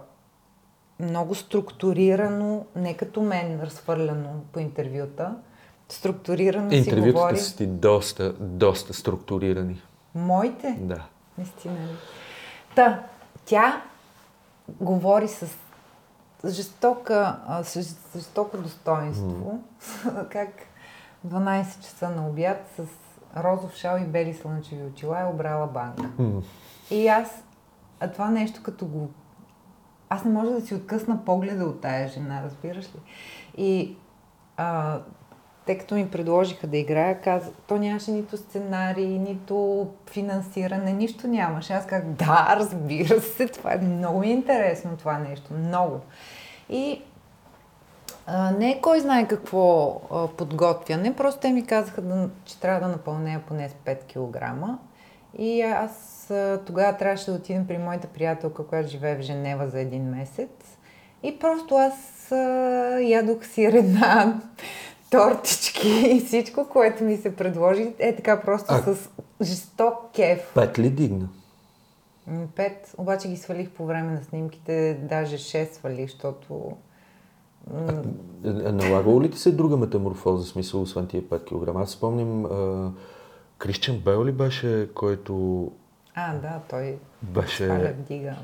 много 1.01 1.35
структурирано, 1.35 2.67
не 2.77 2.97
като 2.97 3.23
мен, 3.23 3.61
разхвърляно 3.63 4.45
по 4.53 4.59
интервюта, 4.61 5.35
структурирано 5.89 6.71
си 6.71 6.77
Интервютата 6.77 7.13
говори. 7.13 7.39
са 7.39 7.57
ти 7.57 7.67
доста, 7.67 8.33
доста 8.33 8.95
структурирани. 8.95 9.83
Моите? 10.15 10.77
Да. 10.81 11.05
Наистина 11.39 11.75
ли? 11.75 11.97
Та, 12.75 13.03
тя 13.45 13.83
говори 14.81 15.29
с 15.29 15.47
жестока, 16.47 17.39
с 17.63 17.97
жестоко 18.17 18.57
достоинство, 18.59 19.59
как 20.31 20.49
12 21.27 21.81
часа 21.81 22.09
на 22.11 22.29
обяд 22.29 22.71
с 22.77 22.83
розов 23.37 23.75
шал 23.75 23.99
и 23.99 24.05
бели 24.05 24.35
слънчеви 24.35 24.83
очила 24.83 25.21
е 25.21 25.25
обрала 25.25 25.67
банка. 25.67 26.11
М. 26.19 26.43
И 26.91 27.09
аз, 27.09 27.29
а 28.01 28.11
това 28.11 28.31
нещо 28.31 28.63
като 28.63 28.87
го... 28.87 29.11
Аз 30.11 30.25
не 30.25 30.31
може 30.31 30.51
да 30.51 30.61
си 30.61 30.75
откъсна 30.75 31.25
погледа 31.25 31.65
от 31.65 31.81
тая 31.81 32.09
жена, 32.09 32.43
разбираш 32.45 32.85
ли? 32.85 33.01
И 33.57 33.97
а, 34.57 34.99
те 35.67 35.79
като 35.79 35.95
ми 35.95 36.11
предложиха 36.11 36.67
да 36.67 36.77
играя, 36.77 37.21
каза, 37.21 37.51
то 37.67 37.77
нямаше 37.77 38.11
нито 38.11 38.37
сценарий, 38.37 39.19
нито 39.19 39.89
финансиране, 40.11 40.93
нищо 40.93 41.29
нямаше. 41.29 41.73
Аз 41.73 41.87
казах, 41.87 42.09
да, 42.09 42.57
разбира 42.59 43.21
се, 43.21 43.49
това 43.49 43.73
е 43.73 43.79
много 43.79 44.23
е 44.23 44.27
интересно 44.27 44.97
това 44.97 45.19
нещо, 45.19 45.55
много. 45.55 46.01
И 46.69 47.03
а, 48.27 48.51
не 48.51 48.71
е 48.71 48.81
кой 48.81 49.01
знае 49.01 49.29
какво 49.29 50.01
а, 50.11 50.27
подготвяне, 50.29 51.17
просто 51.17 51.41
те 51.41 51.53
ми 51.53 51.67
казаха, 51.67 52.03
да, 52.03 52.29
че 52.45 52.61
трябва 52.61 52.81
да 52.81 52.89
напълня 52.89 53.41
поне 53.49 53.69
с 53.69 53.73
5 53.73 53.99
кг. 54.05 54.69
И 55.39 55.63
аз 55.63 55.95
а, 56.31 56.61
тогава 56.67 56.97
трябваше 56.97 57.31
да 57.31 57.37
отидем 57.37 57.67
при 57.67 57.79
моята 57.79 58.07
приятелка, 58.07 58.67
която 58.67 58.89
живее 58.91 59.17
в 59.17 59.23
Женева 59.23 59.69
за 59.69 59.81
един 59.81 60.03
месец. 60.05 60.51
И 61.23 61.39
просто 61.39 61.75
аз 61.75 62.33
а, 62.33 62.37
ядох 63.01 63.47
сирена, 63.47 64.41
тортички 65.11 65.89
и 65.89 66.21
всичко, 66.21 66.69
което 66.69 67.05
ми 67.05 67.17
се 67.17 67.37
предложи. 67.37 67.95
Е 67.99 68.17
така 68.17 68.41
просто 68.41 68.75
А- 68.75 68.83
с 68.83 69.09
жесток 69.43 69.95
кеф. 70.15 70.53
Пет 70.55 70.79
ли 70.79 70.91
дигна? 70.91 71.29
М, 72.27 72.47
Пет, 72.57 72.95
обаче 72.99 73.29
ги 73.29 73.37
свалих 73.37 73.71
по 73.71 73.87
време 73.87 74.13
на 74.13 74.23
снимките, 74.23 74.99
даже 75.03 75.37
6 75.39 75.73
свалих, 75.73 76.11
защото... 76.11 76.73
м, 77.75 78.03
Е, 78.45 78.49
е, 78.49 78.73
Налагало 78.73 79.23
ли 79.23 79.31
ти 79.31 79.39
се 79.39 79.53
друга 79.53 79.77
метаморфоза, 79.77 80.47
смисъл, 80.47 80.83
освен 80.83 81.07
тия 81.07 81.23
5 81.23 81.45
кг? 81.67 81.77
Аз 81.77 81.91
спомням, 81.91 82.45
а, 82.45 82.91
Крищен 83.59 83.99
Бел 83.99 84.27
ли 84.27 84.33
беше, 84.33 84.89
който 84.95 85.63
А, 86.15 86.35
да, 86.35 86.61
той 86.71 86.99
беше 87.23 87.65
сваля 87.65 87.93
вдига. 87.99 88.35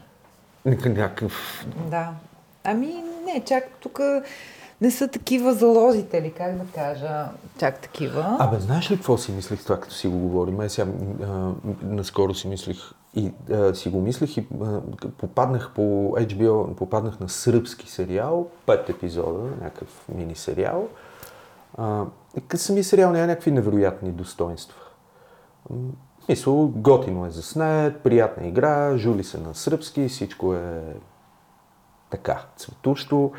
някакъв... 0.65 1.67
Да. 1.91 2.13
Ами, 2.65 3.05
не, 3.25 3.45
чак 3.45 3.65
тук 3.81 4.01
не 4.81 4.91
са 4.91 5.09
такива 5.09 5.55
залозите 5.55 6.23
ли, 6.23 6.33
как 6.33 6.57
да 6.57 6.65
кажа, 6.75 7.25
чак 7.59 7.79
такива. 7.79 8.37
Абе, 8.41 8.61
знаеш 8.61 8.91
ли 8.91 8.95
какво 8.95 9.19
си 9.19 9.33
мислих 9.33 9.63
това, 9.63 9.81
като 9.81 9.95
си 9.95 10.09
го 10.09 10.19
говорим? 10.19 10.61
Е, 10.61 10.69
сега, 10.69 10.91
а, 11.23 11.53
наскоро 11.83 12.35
си 12.35 12.49
мислих 12.49 12.77
и 13.15 13.33
а, 13.53 13.75
си 13.75 13.89
го 13.89 14.01
мислих 14.01 14.37
и 14.37 14.47
а, 14.63 14.81
попаднах 15.19 15.71
по 15.75 15.83
HBO, 16.19 16.75
попаднах 16.75 17.21
на 17.21 17.29
сръбски 17.29 17.91
сериал, 17.91 18.49
пет 18.67 18.89
епизода, 18.89 19.51
някакъв 19.63 19.89
мини 20.15 20.35
сериал. 20.35 20.89
А, 21.79 22.05
самия 22.55 22.85
сериал 22.85 23.13
няма 23.13 23.27
някакви 23.27 23.51
невероятни 23.51 24.11
достоинства. 24.11 24.84
В 26.35 26.69
готино 26.69 27.27
е 27.27 27.31
заснет, 27.31 28.01
приятна 28.01 28.47
игра, 28.47 28.97
жули 28.97 29.25
се 29.25 29.39
на 29.39 29.55
сръбски, 29.55 30.09
всичко 30.09 30.55
е 30.55 30.83
така, 32.11 32.47
цветущо. 32.57 33.33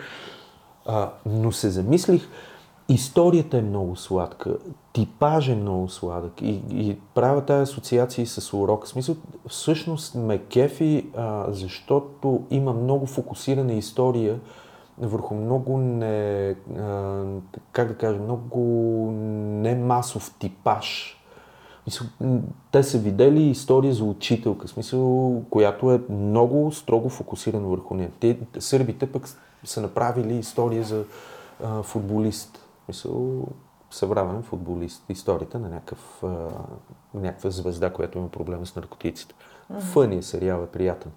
А, 0.85 1.11
но 1.25 1.51
се 1.51 1.69
замислих, 1.69 2.27
историята 2.89 3.57
е 3.57 3.61
много 3.61 3.95
сладка, 3.95 4.57
типаж 4.93 5.47
е 5.47 5.55
много 5.55 5.89
сладък 5.89 6.41
и, 6.41 6.61
и 6.69 6.97
правя 7.15 7.45
тази 7.45 7.61
асоциации 7.61 8.25
с 8.25 8.53
урок. 8.53 8.85
В 8.85 8.89
смисъл, 8.89 9.15
всъщност 9.47 10.15
ме 10.15 10.37
кефи, 10.37 11.09
а, 11.17 11.45
защото 11.49 12.43
има 12.49 12.73
много 12.73 13.05
фокусирана 13.05 13.73
история 13.73 14.39
върху 14.97 15.35
много 15.35 15.77
не, 15.77 16.55
а, 16.77 17.23
как 17.71 17.87
да 17.87 17.97
кажа, 17.97 18.19
много 18.19 18.59
не 19.13 19.75
масов 19.75 20.35
типаж. 20.39 21.21
Мисъл, 21.87 22.07
те 22.71 22.83
са 22.83 22.97
видели 22.97 23.43
история 23.43 23.93
за 23.93 24.03
учителка, 24.03 24.67
смисъл, 24.67 25.43
която 25.49 25.91
е 25.91 26.01
много 26.09 26.71
строго 26.71 27.09
фокусирана 27.09 27.67
върху 27.67 27.93
нея. 27.93 28.11
Те, 28.19 28.39
сърбите 28.59 29.11
пък 29.11 29.27
са 29.63 29.81
направили 29.81 30.35
история 30.35 30.83
за 30.83 31.03
а, 31.63 31.83
футболист. 31.83 32.59
Мисъл, 32.87 33.47
съвременен 33.91 34.43
футболист. 34.43 35.03
Историята 35.09 35.59
на 35.59 35.69
някакъв, 35.69 36.23
а, 36.23 36.47
някаква 37.13 37.49
звезда, 37.49 37.93
която 37.93 38.17
има 38.17 38.29
проблеми 38.29 38.65
с 38.65 38.75
наркотиците. 38.75 39.35
Фъни 39.79 40.17
е 40.17 40.21
сериал, 40.21 40.63
е 40.63 40.67
приятен. 40.67 41.11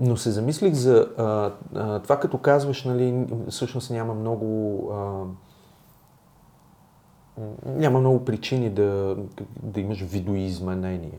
Но 0.00 0.16
се 0.16 0.30
замислих 0.30 0.74
за 0.74 1.08
а, 1.18 1.52
а, 1.74 1.98
това, 1.98 2.20
като 2.20 2.38
казваш, 2.38 2.84
нали, 2.84 3.26
всъщност 3.48 3.90
няма 3.90 4.14
много... 4.14 4.80
А, 4.92 5.22
няма 7.66 8.00
много 8.00 8.24
причини 8.24 8.70
да, 8.70 9.16
да 9.62 9.80
имаш 9.80 10.00
видоизменение. 10.00 11.18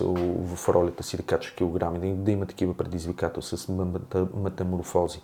В 0.00 0.68
ролята 0.68 1.02
си 1.02 1.16
да 1.16 1.22
качваш 1.22 1.52
килограми, 1.52 1.98
да, 1.98 2.14
да 2.14 2.30
има 2.30 2.46
такива 2.46 2.74
предизвикателства 2.74 3.56
с 3.56 3.66
мета- 3.66 4.26
метаморфози. 4.42 5.20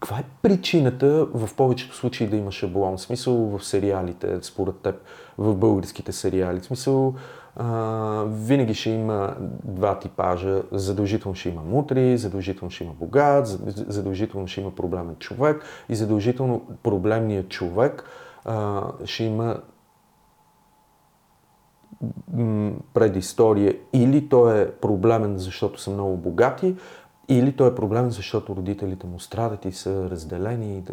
Каква 0.00 0.18
е 0.18 0.24
причината 0.42 1.26
в 1.34 1.50
повечето 1.56 1.96
случаи 1.96 2.26
да 2.26 2.36
има 2.36 2.52
шаблон? 2.52 2.96
В 2.96 3.00
смисъл 3.00 3.34
в 3.34 3.64
сериалите, 3.64 4.38
според 4.42 4.76
теб, 4.76 4.94
в 5.38 5.54
българските 5.54 6.12
сериали. 6.12 6.60
В 6.60 6.64
смисъл, 6.64 7.14
а, 7.56 8.24
винаги 8.28 8.74
ще 8.74 8.90
има 8.90 9.36
два 9.64 9.98
типажа. 9.98 10.62
Задължително 10.72 11.34
ще 11.34 11.48
има 11.48 11.62
мутри, 11.62 12.18
задължително 12.18 12.70
ще 12.70 12.84
има 12.84 12.92
богат, 12.92 13.46
зад- 13.46 13.90
задължително 13.90 14.46
ще 14.46 14.60
има 14.60 14.74
проблемен 14.74 15.16
човек 15.18 15.64
и 15.88 15.94
задължително 15.94 16.62
проблемният 16.82 17.48
човек 17.48 18.04
а, 18.46 18.82
ще 19.04 19.24
има 19.24 19.56
предистория. 22.94 23.76
Или 23.92 24.28
той 24.28 24.62
е 24.62 24.72
проблемен, 24.72 25.38
защото 25.38 25.80
са 25.80 25.90
много 25.90 26.16
богати, 26.16 26.76
или 27.28 27.56
той 27.56 27.68
е 27.68 27.74
проблемен, 27.74 28.10
защото 28.10 28.56
родителите 28.56 29.06
му 29.06 29.20
страдат 29.20 29.64
и 29.64 29.72
са 29.72 30.10
разделени. 30.10 30.84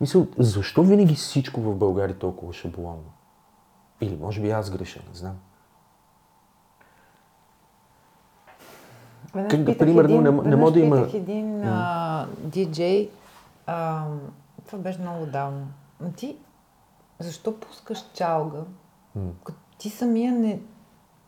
Мисля, 0.00 0.26
защо 0.38 0.82
винаги 0.82 1.14
всичко 1.14 1.60
в 1.60 1.74
България 1.76 2.14
е 2.14 2.18
толкова 2.18 2.52
шаблонно? 2.52 3.12
Или 4.00 4.18
може 4.20 4.40
би 4.40 4.50
аз 4.50 4.70
греша, 4.70 5.00
не 5.08 5.14
знам. 5.14 5.34
Веднъж 9.34 9.64
Как, 9.66 9.78
примерно, 9.78 10.04
един, 10.04 10.22
не 10.22 10.30
не 10.50 10.56
може 10.56 10.72
да 10.74 10.80
има- 10.80 11.08
един 11.14 11.64
а, 11.64 12.26
диджей, 12.38 13.10
а, 13.66 14.04
това 14.66 14.78
беше 14.78 15.00
много 15.00 15.26
давно. 15.26 15.66
«Ма 16.00 16.12
Ти 16.12 16.36
защо 17.22 17.60
пускаш 17.60 18.04
чалга? 18.14 18.64
М. 19.16 19.30
Като 19.44 19.58
ти 19.78 19.90
самия 19.90 20.32
не, 20.32 20.60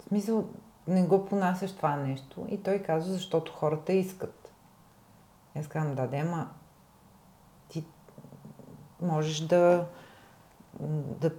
в 0.00 0.02
смисъл, 0.02 0.44
не 0.88 1.02
го 1.02 1.26
понасяш 1.26 1.72
това 1.72 1.96
нещо. 1.96 2.46
И 2.48 2.62
той 2.62 2.78
казва, 2.78 3.12
защото 3.12 3.52
хората 3.52 3.92
искат. 3.92 4.52
И 5.54 5.58
Аз 5.58 5.68
казвам, 5.68 5.94
да, 5.94 6.06
да, 6.06 6.16
ама 6.16 6.48
ти 7.68 7.84
можеш 9.02 9.40
да, 9.40 9.86
да, 11.20 11.30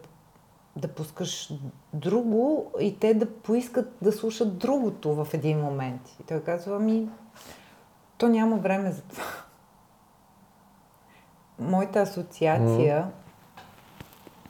да 0.76 0.88
пускаш 0.88 1.54
друго 1.94 2.72
и 2.80 3.00
те 3.00 3.14
да 3.14 3.34
поискат 3.34 3.94
да 4.02 4.12
слушат 4.12 4.58
другото 4.58 5.16
в 5.16 5.34
един 5.34 5.60
момент. 5.60 6.02
И 6.20 6.24
той 6.24 6.44
казва, 6.44 6.76
ами, 6.76 7.10
то 8.18 8.28
няма 8.28 8.58
време 8.58 8.92
за 8.92 9.02
това. 9.02 9.24
Моята 11.60 12.00
асоциация 12.00 13.12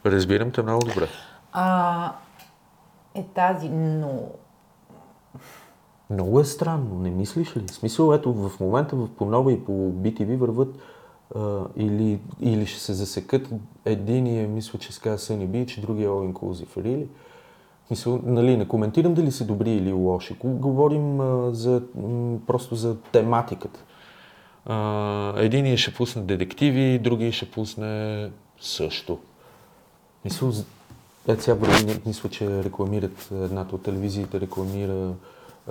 Разбирам 0.06 0.52
те 0.52 0.62
много 0.62 0.86
добре. 0.86 1.08
а, 1.52 2.12
е 3.16 3.24
тази, 3.24 3.70
но 3.70 4.22
Много 6.10 6.40
е 6.40 6.46
странно, 6.46 7.00
не 7.00 7.10
мислиш 7.10 7.58
ли? 7.58 7.64
В 7.68 7.72
смисъл, 7.72 8.14
ето 8.14 8.34
в 8.34 8.60
момента 8.60 8.96
в 8.96 9.10
Понова 9.18 9.52
и 9.52 9.66
по 9.66 9.72
BTV 9.72 10.38
върват 10.38 10.76
а, 11.36 11.60
или, 11.76 12.20
или 12.42 12.66
ще 12.66 12.80
се 12.80 12.94
засекат. 12.94 13.50
Единия 13.86 14.48
мисля, 14.48 14.80
че 14.80 14.92
се 14.94 15.02
казва 15.02 15.18
Sunny 15.18 15.48
Beach, 15.48 15.82
другия 15.82 16.10
All 16.10 16.34
Inclusive. 16.34 16.78
Really? 16.78 17.08
Мисъл, 17.90 18.20
нали, 18.24 18.58
не 18.58 18.68
коментирам 18.68 19.14
дали 19.14 19.32
са 19.32 19.46
добри 19.46 19.72
или 19.72 19.92
лоши. 19.92 20.36
Говорим 20.44 21.20
а, 21.22 21.54
за, 21.54 21.84
м, 21.96 22.38
просто 22.48 22.76
за 22.76 22.98
тематиката. 23.02 23.80
А, 24.66 25.34
единия 25.38 25.78
ще 25.78 25.94
пусне 25.94 26.22
детективи, 26.22 27.00
другия 27.00 27.32
ще 27.32 27.52
пусне 27.52 28.30
също. 28.62 29.20
З- 30.30 30.64
ето 31.28 31.44
сега 31.44 31.56
не- 31.86 32.00
мисля, 32.06 32.30
че 32.30 32.64
рекламират 32.64 33.30
едната 33.34 33.76
от 33.76 33.84
телевизиите, 33.84 34.40
рекламира 34.40 35.12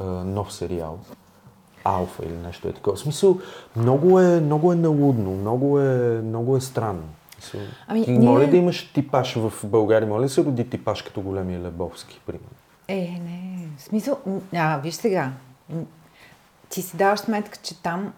а, 0.01 0.05
нов 0.05 0.53
сериал. 0.53 0.99
Алфа 1.85 2.25
или 2.25 2.37
нещо 2.37 2.69
е 2.69 2.73
такова. 2.73 2.97
В 2.97 3.01
смисъл, 3.01 3.39
много 3.77 4.21
е, 4.21 4.41
много 4.41 4.73
е 4.73 4.77
налудно, 4.77 5.31
много 5.31 5.81
е, 5.81 6.21
много 6.23 6.57
е 6.57 6.61
странно. 6.61 7.03
В 7.39 7.45
Смисъл, 7.45 7.69
Ами, 7.89 8.05
Моля 8.09 8.39
ние- 8.39 8.51
да 8.51 8.57
имаш 8.57 8.93
типаж 8.93 9.35
в 9.35 9.53
България, 9.65 10.09
моля 10.09 10.23
да 10.23 10.29
се 10.29 10.45
роди 10.45 10.71
типаж 10.71 11.03
като 11.03 11.21
големия 11.21 11.61
Лебовски, 11.61 12.21
примерно. 12.27 12.49
Е, 12.89 13.01
не. 13.01 13.69
В 13.79 13.83
смисъл, 13.83 14.19
а, 14.55 14.79
виж 14.79 14.95
сега. 14.95 15.33
Ти 16.69 16.83
си 16.83 16.97
даваш 16.97 17.21
сметка, 17.21 17.59
че 17.63 17.83
там 17.83 18.13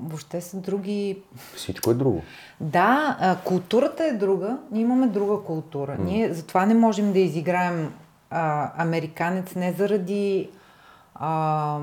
въобще 0.00 0.40
са 0.40 0.56
други... 0.56 1.22
Всичко 1.56 1.90
е 1.90 1.94
друго. 1.94 2.22
Да, 2.60 3.16
а, 3.20 3.36
културата 3.44 4.04
е 4.04 4.12
друга, 4.12 4.58
ние 4.70 4.82
имаме 4.82 5.06
друга 5.06 5.42
култура. 5.46 5.96
Ние 6.00 6.32
затова 6.32 6.66
не 6.66 6.74
можем 6.74 7.12
да 7.12 7.18
изиграем 7.18 7.92
а, 8.30 8.72
американец 8.82 9.54
не 9.54 9.72
заради 9.72 10.48
а, 11.14 11.78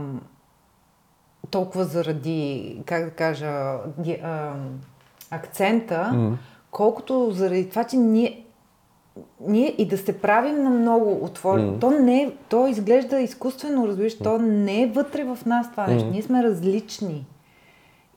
толкова 1.51 1.83
заради, 1.83 2.77
как 2.85 3.05
да 3.05 3.11
кажа, 3.11 3.77
ди, 3.97 4.11
а, 4.23 4.53
акцента, 5.31 6.11
Мгм. 6.13 6.33
колкото 6.71 7.31
заради 7.31 7.69
това, 7.69 7.83
че 7.83 7.97
ние 7.97 8.43
ние 9.47 9.75
и 9.77 9.88
да 9.88 9.97
се 9.97 10.21
правим 10.21 10.63
на 10.63 10.69
много 10.69 11.25
отворено. 11.25 11.71
Мгм. 11.71 11.79
То 11.79 11.89
не 11.91 12.21
е, 12.21 12.31
то 12.49 12.67
изглежда 12.67 13.19
изкуствено, 13.19 13.88
разбираш, 13.88 14.17
то 14.17 14.38
не 14.39 14.81
е 14.81 14.88
вътре 14.88 15.23
в 15.23 15.38
нас 15.45 15.71
това 15.71 15.88
нещо. 15.88 16.05
Мгм. 16.05 16.13
Ние 16.13 16.21
сме 16.21 16.43
различни. 16.43 17.25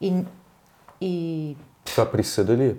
И, 0.01 0.13
и 1.01 1.57
Това 1.85 2.11
присъда 2.11 2.57
ли 2.57 2.67
е? 2.67 2.75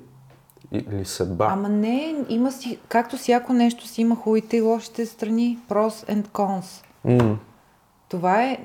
Или 0.71 1.05
съдба? 1.05 1.47
Ама 1.51 1.69
не, 1.69 2.15
има 2.29 2.51
си, 2.51 2.79
както 2.87 3.17
всяко 3.17 3.53
нещо 3.53 3.87
си 3.87 4.01
има 4.01 4.15
хубавите 4.15 4.57
и 4.57 4.61
лошите 4.61 5.05
страни. 5.05 5.59
Pros 5.69 6.09
and 6.11 6.27
cons. 6.27 6.83
М. 7.05 7.37
Това 8.09 8.43
е, 8.43 8.57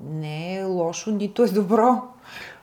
не 0.00 0.56
е 0.56 0.64
лошо, 0.64 1.10
нито 1.10 1.42
е 1.42 1.48
добро. 1.48 2.02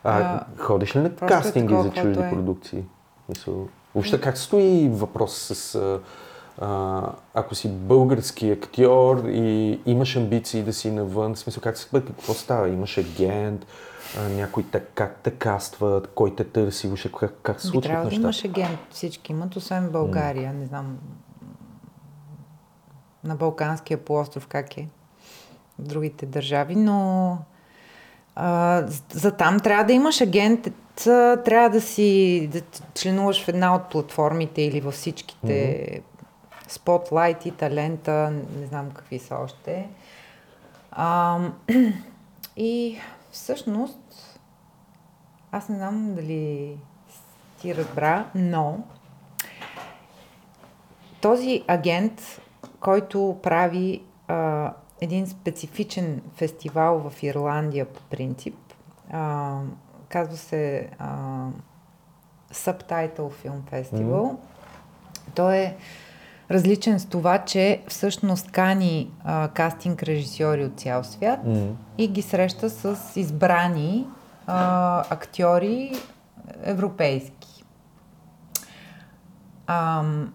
А, 0.04 0.20
А, 0.20 0.44
ходиш 0.56 0.96
ли 0.96 1.00
на 1.00 1.06
е 1.06 1.10
кастинги 1.10 1.68
такова, 1.68 1.82
за 1.82 1.90
чужди 1.90 2.20
е. 2.20 2.30
продукции? 2.30 2.84
Мисъл, 3.28 3.68
въобще 3.94 4.20
как 4.20 4.38
стои 4.38 4.88
въпрос 4.92 5.34
с... 5.34 5.74
А, 5.74 6.00
а, 6.60 7.02
ако 7.34 7.54
си 7.54 7.68
български 7.68 8.50
актьор 8.50 9.22
и 9.26 9.80
имаш 9.86 10.16
амбиции 10.16 10.62
да 10.62 10.72
си 10.72 10.90
навън, 10.90 11.34
в 11.34 11.38
смисъл 11.38 11.62
как 11.62 11.78
се 11.78 11.88
какво 11.90 12.34
става? 12.34 12.68
Имаш 12.68 12.98
агент, 12.98 13.66
а, 14.18 14.28
някой 14.28 14.62
те, 14.62 14.80
как 14.80 15.16
те 15.22 15.30
кастват, 15.30 16.06
кой 16.14 16.36
те 16.36 16.44
търси, 16.44 16.86
въобще 16.86 17.10
как, 17.20 17.34
как 17.42 17.60
се 17.60 17.68
Би 17.68 17.72
случват 17.72 17.92
трябва 17.92 18.08
да 18.08 18.14
имаш 18.14 18.44
агент. 18.44 18.78
Всички 18.90 19.32
имат, 19.32 19.56
освен 19.56 19.90
България. 19.90 20.52
Не 20.52 20.66
знам 20.66 20.98
на 23.24 23.36
Балканския 23.36 23.98
полуостров 23.98 24.46
как 24.46 24.76
е 24.76 24.88
в 25.78 25.82
другите 25.82 26.26
държави, 26.26 26.76
но 26.76 27.38
а, 28.34 28.84
за- 29.12 29.32
там 29.32 29.60
трябва 29.60 29.84
да 29.84 29.92
имаш 29.92 30.20
агент, 30.20 30.68
трябва 31.44 31.70
да 31.70 31.80
си 31.80 32.48
да 32.52 32.60
членуваш 32.94 33.44
в 33.44 33.48
една 33.48 33.74
от 33.74 33.90
платформите 33.90 34.62
или 34.62 34.80
във 34.80 34.94
всичките 34.94 36.02
спотлайти, 36.68 37.50
талента, 37.50 38.32
не 38.60 38.66
знам 38.66 38.90
какви 38.90 39.18
са 39.18 39.34
още. 39.34 39.88
А, 40.92 41.38
и 42.56 42.98
всъщност 43.30 43.99
аз 45.52 45.68
не 45.68 45.76
знам 45.76 46.14
дали 46.14 46.76
ти 47.60 47.74
разбра, 47.74 48.26
но 48.34 48.78
този 51.20 51.62
агент, 51.68 52.40
който 52.80 53.38
прави 53.42 54.02
а, 54.28 54.72
един 55.00 55.26
специфичен 55.26 56.22
фестивал 56.34 57.10
в 57.10 57.22
Ирландия 57.22 57.84
по 57.84 58.00
принцип, 58.02 58.56
а, 59.12 59.58
казва 60.08 60.36
се 60.36 60.88
а, 60.98 61.08
Subtitle 62.52 63.16
Film 63.18 63.60
Festival. 63.72 64.36
Той 65.34 65.56
е 65.56 65.76
различен 66.50 67.00
с 67.00 67.06
това, 67.06 67.38
че 67.38 67.82
всъщност 67.88 68.50
кани 68.50 69.10
а, 69.24 69.48
кастинг 69.48 70.02
режисьори 70.02 70.64
от 70.64 70.80
цял 70.80 71.04
свят 71.04 71.40
М. 71.44 71.66
и 71.98 72.08
ги 72.08 72.22
среща 72.22 72.70
с 72.70 73.16
избрани 73.16 74.06
а, 74.52 75.04
актьори 75.10 75.92
европейски. 76.62 77.64
Ам, 79.66 80.32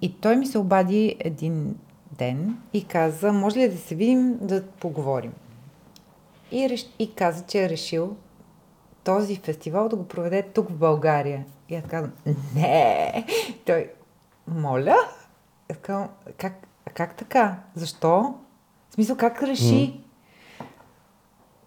и 0.00 0.20
той 0.20 0.36
ми 0.36 0.46
се 0.46 0.58
обади 0.58 1.16
един 1.18 1.74
ден 2.18 2.58
и 2.72 2.84
каза, 2.84 3.32
може 3.32 3.58
ли 3.58 3.68
да 3.68 3.76
се 3.76 3.94
видим 3.94 4.38
да 4.40 4.66
поговорим? 4.66 5.32
И, 6.52 6.68
реш... 6.68 6.86
и 6.98 7.14
каза, 7.14 7.44
че 7.46 7.64
е 7.64 7.68
решил 7.68 8.16
този 9.04 9.36
фестивал 9.36 9.88
да 9.88 9.96
го 9.96 10.08
проведе 10.08 10.42
тук 10.42 10.68
в 10.68 10.76
България. 10.76 11.44
И 11.68 11.76
аз 11.76 11.84
казвам, 11.84 12.12
не! 12.54 13.26
Той, 13.66 13.90
моля? 14.48 14.96
Аз 15.70 15.76
казвам, 15.76 16.08
как, 16.36 16.66
как 16.94 17.14
така? 17.14 17.58
Защо? 17.74 18.34
В 18.90 18.94
смисъл, 18.94 19.16
как 19.16 19.42
реши? 19.42 20.00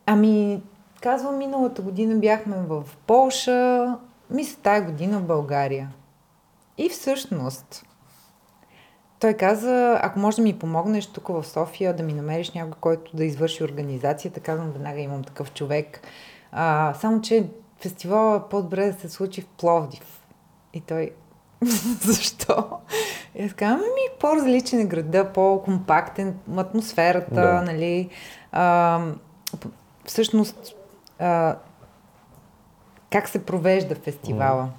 Ами, 0.05 0.61
казвам, 1.01 1.37
миналата 1.37 1.81
година 1.81 2.15
бяхме 2.15 2.57
в 2.67 2.83
Полша, 3.07 3.97
мисля, 4.29 4.59
тая 4.63 4.81
година 4.81 5.19
в 5.19 5.23
България. 5.23 5.89
И 6.77 6.89
всъщност, 6.89 7.85
той 9.19 9.33
каза, 9.33 9.99
ако 10.01 10.19
може 10.19 10.37
да 10.37 10.43
ми 10.43 10.59
помогнеш 10.59 11.07
тук 11.07 11.27
в 11.27 11.43
София, 11.43 11.95
да 11.95 12.03
ми 12.03 12.13
намериш 12.13 12.51
някой, 12.51 12.73
който 12.81 13.17
да 13.17 13.25
извърши 13.25 13.63
организацията, 13.63 14.39
казвам, 14.39 14.71
веднага 14.71 14.99
имам 14.99 15.23
такъв 15.23 15.53
човек. 15.53 16.01
А, 16.51 16.93
само, 16.93 17.21
че 17.21 17.49
фестивала 17.81 18.37
е 18.37 18.49
по-добре 18.49 18.91
да 18.91 18.99
се 18.99 19.09
случи 19.09 19.41
в 19.41 19.47
Пловдив. 19.47 20.21
И 20.73 20.81
той, 20.81 21.11
защо? 22.01 22.69
И 23.35 23.43
аз 23.43 23.53
казвам, 23.53 23.79
ми 23.79 24.19
по-различен 24.19 24.79
е 24.79 24.85
града, 24.85 25.33
по-компактен, 25.33 26.35
атмосферата, 26.57 27.35
Да. 27.35 27.61
нали. 27.61 28.09
А, 28.51 28.99
всъщност, 30.05 30.75
а, 31.21 31.55
как 33.11 33.29
се 33.29 33.45
провежда 33.45 33.95
фестивала? 33.95 34.69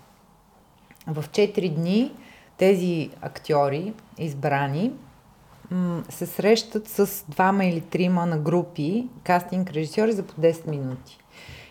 В 1.06 1.24
4 1.28 1.74
дни 1.74 2.14
тези 2.56 3.10
актьори, 3.20 3.94
избрани, 4.18 4.92
се 6.08 6.26
срещат 6.26 6.88
с 6.88 7.24
двама 7.28 7.64
или 7.64 7.80
трима 7.80 8.26
на 8.26 8.38
групи, 8.38 9.08
кастинг 9.24 9.70
режисьори 9.70 10.12
за 10.12 10.22
по 10.22 10.40
10 10.40 10.66
минути. 10.66 11.18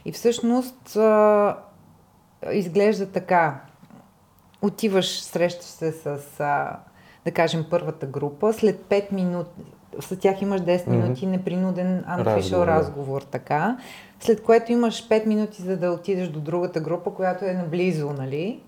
И 0.06 0.12
всъщност 0.12 0.96
а, 0.96 1.58
изглежда 2.52 3.12
така. 3.12 3.62
Отиваш, 4.62 5.22
срещаш 5.22 5.66
се 5.66 5.92
с, 5.92 6.20
а, 6.40 6.80
да 7.26 7.32
кажем, 7.32 7.66
първата 7.70 8.06
група, 8.06 8.54
след 8.54 8.82
5 8.82 9.12
минути, 9.12 9.50
с 10.00 10.16
тях 10.16 10.42
имаш 10.42 10.62
10 10.62 10.88
минути 10.88 11.26
непринуден 11.26 12.04
unofficial 12.04 12.36
Разговор, 12.36 12.68
разговор, 12.68 13.22
така. 13.22 13.78
След 14.22 14.44
което 14.44 14.72
имаш 14.72 15.08
5 15.10 15.26
минути 15.26 15.62
за 15.62 15.78
да 15.78 15.92
отидеш 15.92 16.28
до 16.28 16.40
другата 16.40 16.80
група, 16.80 17.14
която 17.14 17.46
е 17.46 17.54
наблизо, 17.54 18.14
нали? 18.14 18.64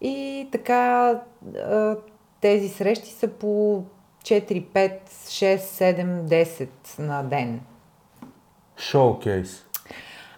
И 0.00 0.48
така 0.52 1.14
тези 2.40 2.68
срещи 2.68 3.10
са 3.10 3.28
по 3.28 3.82
4, 4.22 4.64
5, 4.66 4.98
6, 5.08 5.56
7, 5.58 6.22
10 6.22 6.68
на 6.98 7.22
ден. 7.22 7.60
Шоукейс. 8.78 9.64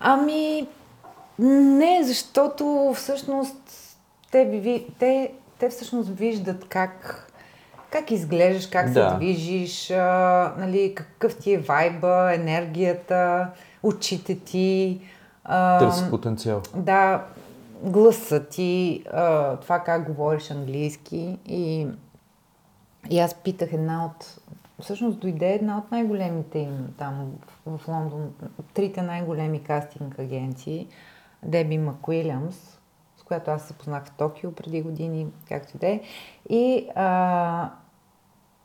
Ами, 0.01 0.69
не, 1.39 2.01
защото 2.03 2.93
всъщност 2.97 3.57
те, 4.31 4.63
те, 4.99 5.33
те 5.59 5.69
всъщност 5.69 6.09
виждат 6.09 6.69
как, 6.69 7.25
как 7.91 8.11
изглеждаш, 8.11 8.67
как 8.67 8.91
Да. 8.91 9.11
се 9.11 9.17
движиш, 9.17 9.91
а, 9.91 10.55
нали, 10.59 10.95
какъв 10.95 11.37
ти 11.37 11.53
е 11.53 11.59
вайба, 11.59 12.35
енергията, 12.35 13.51
очите 13.83 14.39
ти. 14.39 15.01
А, 15.45 15.79
Търси 15.79 16.11
потенциал. 16.11 16.63
да, 16.77 17.25
гласа 17.83 18.45
ти, 18.45 19.05
а, 19.13 19.57
това 19.57 19.81
как 19.81 20.07
говориш 20.07 20.51
английски 20.51 21.39
и, 21.47 21.87
и 23.11 23.19
аз 23.19 23.35
питах 23.35 23.73
една 23.73 24.07
от, 24.07 24.41
всъщност 24.81 25.19
дойде 25.19 25.55
една 25.55 25.79
от 25.79 25.91
най-големите 25.91 26.59
им 26.59 26.95
там 26.99 27.33
в, 27.67 27.79
в 27.79 27.89
Лондон, 27.89 28.33
трите 28.75 29.03
най-големи 29.03 29.63
кастинг 29.63 30.19
агенции, 30.19 30.89
Деби 31.43 31.79
Макуилямс, 31.79 32.79
с 33.17 33.23
която 33.23 33.51
аз 33.51 33.63
се 33.63 33.75
познах 33.75 34.05
в 34.07 34.11
Токио 34.11 34.53
преди 34.53 34.83
години, 34.83 35.27
както 35.49 35.77
и 35.77 35.79
да 35.79 35.87
е. 35.89 36.01
И, 36.49 36.89
а, 36.95 37.71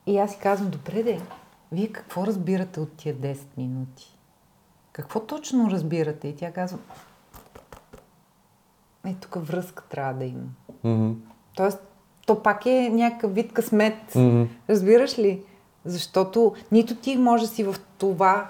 и 0.05 0.17
аз 0.17 0.31
си 0.31 0.39
казвам, 0.39 0.69
добре 0.69 1.03
де, 1.03 1.21
вие 1.71 1.87
какво 1.87 2.27
разбирате 2.27 2.79
от 2.79 2.93
тия 2.93 3.15
10 3.15 3.37
минути? 3.57 4.12
Какво 4.93 5.19
точно 5.19 5.71
разбирате? 5.71 6.27
И 6.27 6.35
тя 6.35 6.51
казва, 6.51 6.77
е, 9.05 9.13
тук 9.13 9.35
връзка 9.47 9.83
трябва 9.89 10.13
да 10.13 10.25
има. 10.25 10.43
Мгм. 10.83 11.11
Тоест, 11.55 11.79
то 12.25 12.43
пак 12.43 12.65
е 12.65 12.89
някакъв 12.89 13.33
вид 13.35 13.53
късмет. 13.53 14.15
Мгм. 14.15 14.43
Разбираш 14.69 15.19
ли? 15.19 15.43
Защото 15.85 16.55
нито 16.71 16.95
ти 16.95 17.17
може 17.17 17.43
да 17.43 17.49
си 17.49 17.63
в 17.63 17.75
това, 17.97 18.49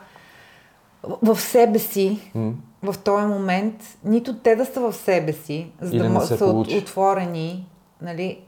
в 1.03 1.39
себе 1.39 1.79
си, 1.79 2.31
Мгм. 2.35 2.51
в 2.83 2.95
този 2.99 3.25
момент, 3.27 3.97
нито 4.03 4.37
те 4.37 4.55
да 4.55 4.65
са 4.65 4.81
в 4.81 4.93
себе 4.93 5.33
си, 5.33 5.71
за 5.81 5.95
Или 5.95 6.09
да 6.09 6.21
са 6.21 6.37
получи. 6.37 6.77
отворени, 6.77 7.67
нали? 8.01 8.43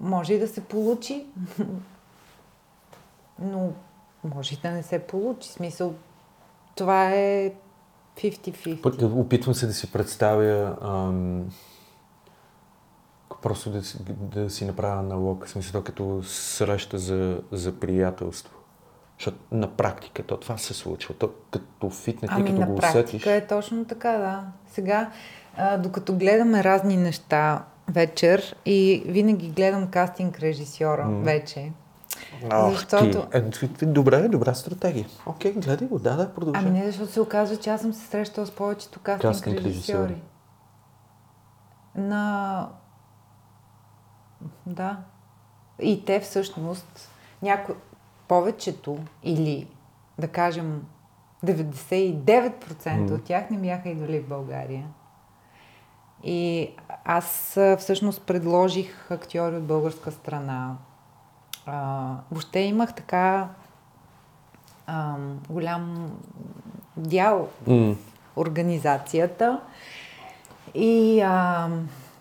Може 0.00 0.34
и 0.34 0.38
да 0.38 0.48
се 0.48 0.60
получи, 0.60 1.26
но 3.38 3.72
може 4.34 4.54
и 4.54 4.58
да 4.62 4.70
не 4.70 4.82
се 4.82 4.98
получи. 4.98 5.48
Смисъл, 5.48 5.94
това 6.74 7.10
е 7.10 7.52
50-50. 8.16 8.80
Пък, 8.82 8.94
опитвам 9.02 9.54
се 9.54 9.66
да 9.66 9.72
си 9.72 9.92
представя 9.92 10.76
ам, 10.82 11.50
просто 13.42 13.70
да 13.70 13.80
да 14.06 14.50
си 14.50 14.64
направя 14.64 14.98
аналог, 15.00 15.46
в 15.46 15.50
смисъл 15.50 15.82
като 15.82 16.22
среща 16.22 16.98
за, 16.98 17.40
за 17.52 17.80
приятелство. 17.80 18.56
Защото 19.18 19.38
на 19.52 19.70
практика 19.70 20.22
то 20.22 20.36
това 20.36 20.56
се 20.56 20.74
случва. 20.74 21.14
То 21.14 21.30
като 21.50 21.90
фитнет 21.90 22.30
Ами 22.34 22.42
и 22.42 22.46
като 22.46 22.60
на 22.60 22.66
го 22.66 22.76
практика 22.76 22.98
усетиш. 22.98 23.26
е 23.26 23.46
точно 23.46 23.84
така, 23.84 24.12
да. 24.12 24.44
Сега, 24.68 25.10
а, 25.56 25.78
докато 25.78 26.14
гледаме 26.16 26.64
разни 26.64 26.96
неща 26.96 27.64
вечер 27.88 28.56
и 28.66 29.02
винаги 29.06 29.48
гледам 29.48 29.88
кастинг 29.88 30.38
режисьора 30.38 31.04
М. 31.04 31.20
вече. 31.24 31.72
Ох, 32.52 32.70
защото- 32.70 33.28
ти. 33.30 33.36
Е, 33.38 33.50
ти- 33.50 33.86
добре, 33.86 34.28
добра 34.28 34.54
стратегия. 34.54 35.06
Окей, 35.26 35.52
гледай 35.52 35.88
го, 35.88 35.98
да, 35.98 36.16
да, 36.16 36.34
продължай. 36.34 36.62
Ами 36.62 36.78
не, 36.78 36.86
защото 36.86 37.12
се 37.12 37.20
оказва, 37.20 37.56
че 37.56 37.70
аз 37.70 37.80
съм 37.80 37.92
се 37.92 38.06
срещала 38.06 38.46
с 38.46 38.50
повечето 38.50 39.00
кастинг, 39.00 39.60
режисьори. 39.60 40.22
На... 41.94 42.68
Да. 44.66 44.96
И 45.82 46.04
те 46.04 46.20
всъщност, 46.20 47.10
някои, 47.42 47.74
повечето 48.28 48.98
или 49.22 49.68
да 50.18 50.28
кажем 50.28 50.82
99% 51.44 52.96
Мгм. 52.96 53.14
от 53.14 53.24
тях 53.24 53.50
не 53.50 53.58
бяха 53.58 53.88
идвали 53.88 54.20
в 54.20 54.28
България. 54.28 54.86
И 56.24 56.70
аз 57.04 57.58
всъщност 57.78 58.22
предложих 58.22 59.10
актьори 59.10 59.56
от 59.56 59.64
българска 59.64 60.10
страна. 60.12 60.76
А, 61.72 62.16
въобще 62.30 62.60
имах 62.60 62.94
така 62.94 63.48
ам, 64.86 65.38
голям 65.50 66.10
дял 66.96 67.48
М, 67.66 67.94
организацията. 68.36 69.60
И 70.74 71.20
а, 71.20 71.68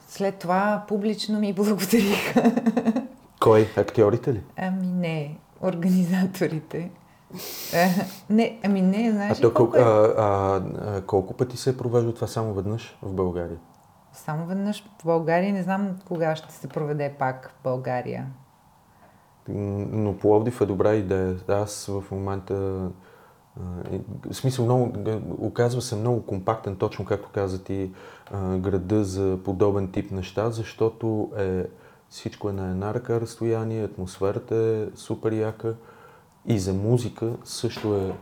след 0.08 0.36
това 0.36 0.84
публично 0.88 1.40
ми 1.40 1.54
благодариха. 1.54 2.52
Кой? 3.40 3.68
Актьорите 3.78 4.34
ли? 4.34 4.42
Ами 4.58 4.88
не, 4.88 5.38
организаторите. 5.62 6.92
Е, 7.74 7.90
не, 8.30 8.60
ами 8.64 8.82
не, 8.82 9.08
А, 9.08 9.12
знаеш 9.12 9.38
ли 9.38 9.42
то, 9.42 9.54
колко 9.54 9.72
колко, 9.72 9.78
е? 9.78 9.82
а, 9.82 10.14
а, 10.18 10.62
а, 10.98 11.02
колко 11.02 11.34
пъти 11.34 11.58
се 11.58 11.70
е 11.70 11.78
провежда 11.78 12.14
това 12.16 12.28
само 12.28 12.54
веднъж 12.54 12.98
в 13.02 13.14
България? 13.14 13.58
Само 14.14 14.46
веднъж 14.46 14.84
в 15.02 15.06
България, 15.06 15.54
не 15.54 15.64
знам 15.64 15.96
кога 16.08 16.36
ще 16.36 16.54
се 16.54 16.68
проведе 16.68 17.16
пак 17.20 17.54
в 17.60 17.64
България. 17.64 18.26
Но 19.50 20.18
Пловдив 20.18 20.62
е 20.62 20.66
добра 20.66 20.96
идея. 20.96 21.36
Аз 21.48 21.86
в 21.86 22.04
момента 22.12 22.90
в 24.30 24.34
смисъл 24.34 24.66
много, 24.66 24.94
оказва 25.40 25.82
се 25.82 25.96
много 25.96 26.26
компактен, 26.26 26.76
точно 26.76 27.06
както 27.06 27.30
каза 27.34 27.64
ти, 27.64 27.92
града 28.58 29.04
за 29.04 29.40
подобен 29.46 29.92
тип 29.92 30.12
неща, 30.12 30.50
защото 30.50 31.32
е, 31.38 31.66
всичко 32.10 32.50
е 32.50 32.54
на 32.54 32.70
една 32.70 32.94
ръка 32.94 33.22
разстояние, 33.22 33.84
атмосферата 33.84 34.56
е 34.56 34.98
супер 34.98 35.32
яка 35.32 35.76
и 36.46 36.60
за 36.60 36.74
музика 36.74 37.32
също 37.44 37.96
е 37.96 38.16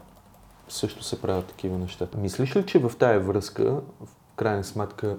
също 0.69 1.03
се 1.03 1.21
правят 1.21 1.45
такива 1.45 1.77
неща. 1.77 2.07
Мислиш 2.17 2.55
ли, 2.55 2.65
че 2.65 2.79
в 2.79 2.91
тая 2.99 3.19
връзка, 3.19 3.63
в 4.05 4.09
крайна 4.35 4.63
сметка, 4.63 5.17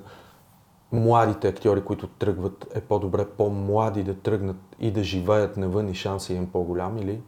младите 0.92 1.48
актьори, 1.48 1.84
които 1.84 2.06
тръгват, 2.06 2.66
е 2.74 2.80
по-добре 2.80 3.28
по-млади 3.28 4.02
да 4.02 4.20
тръгнат 4.20 4.76
и 4.78 4.90
да 4.90 5.04
живеят 5.04 5.56
навън 5.56 5.88
и 5.88 5.94
шанса 5.94 6.34
им 6.34 6.42
е 6.42 6.50
по-голям 6.50 6.98
или? 6.98 7.20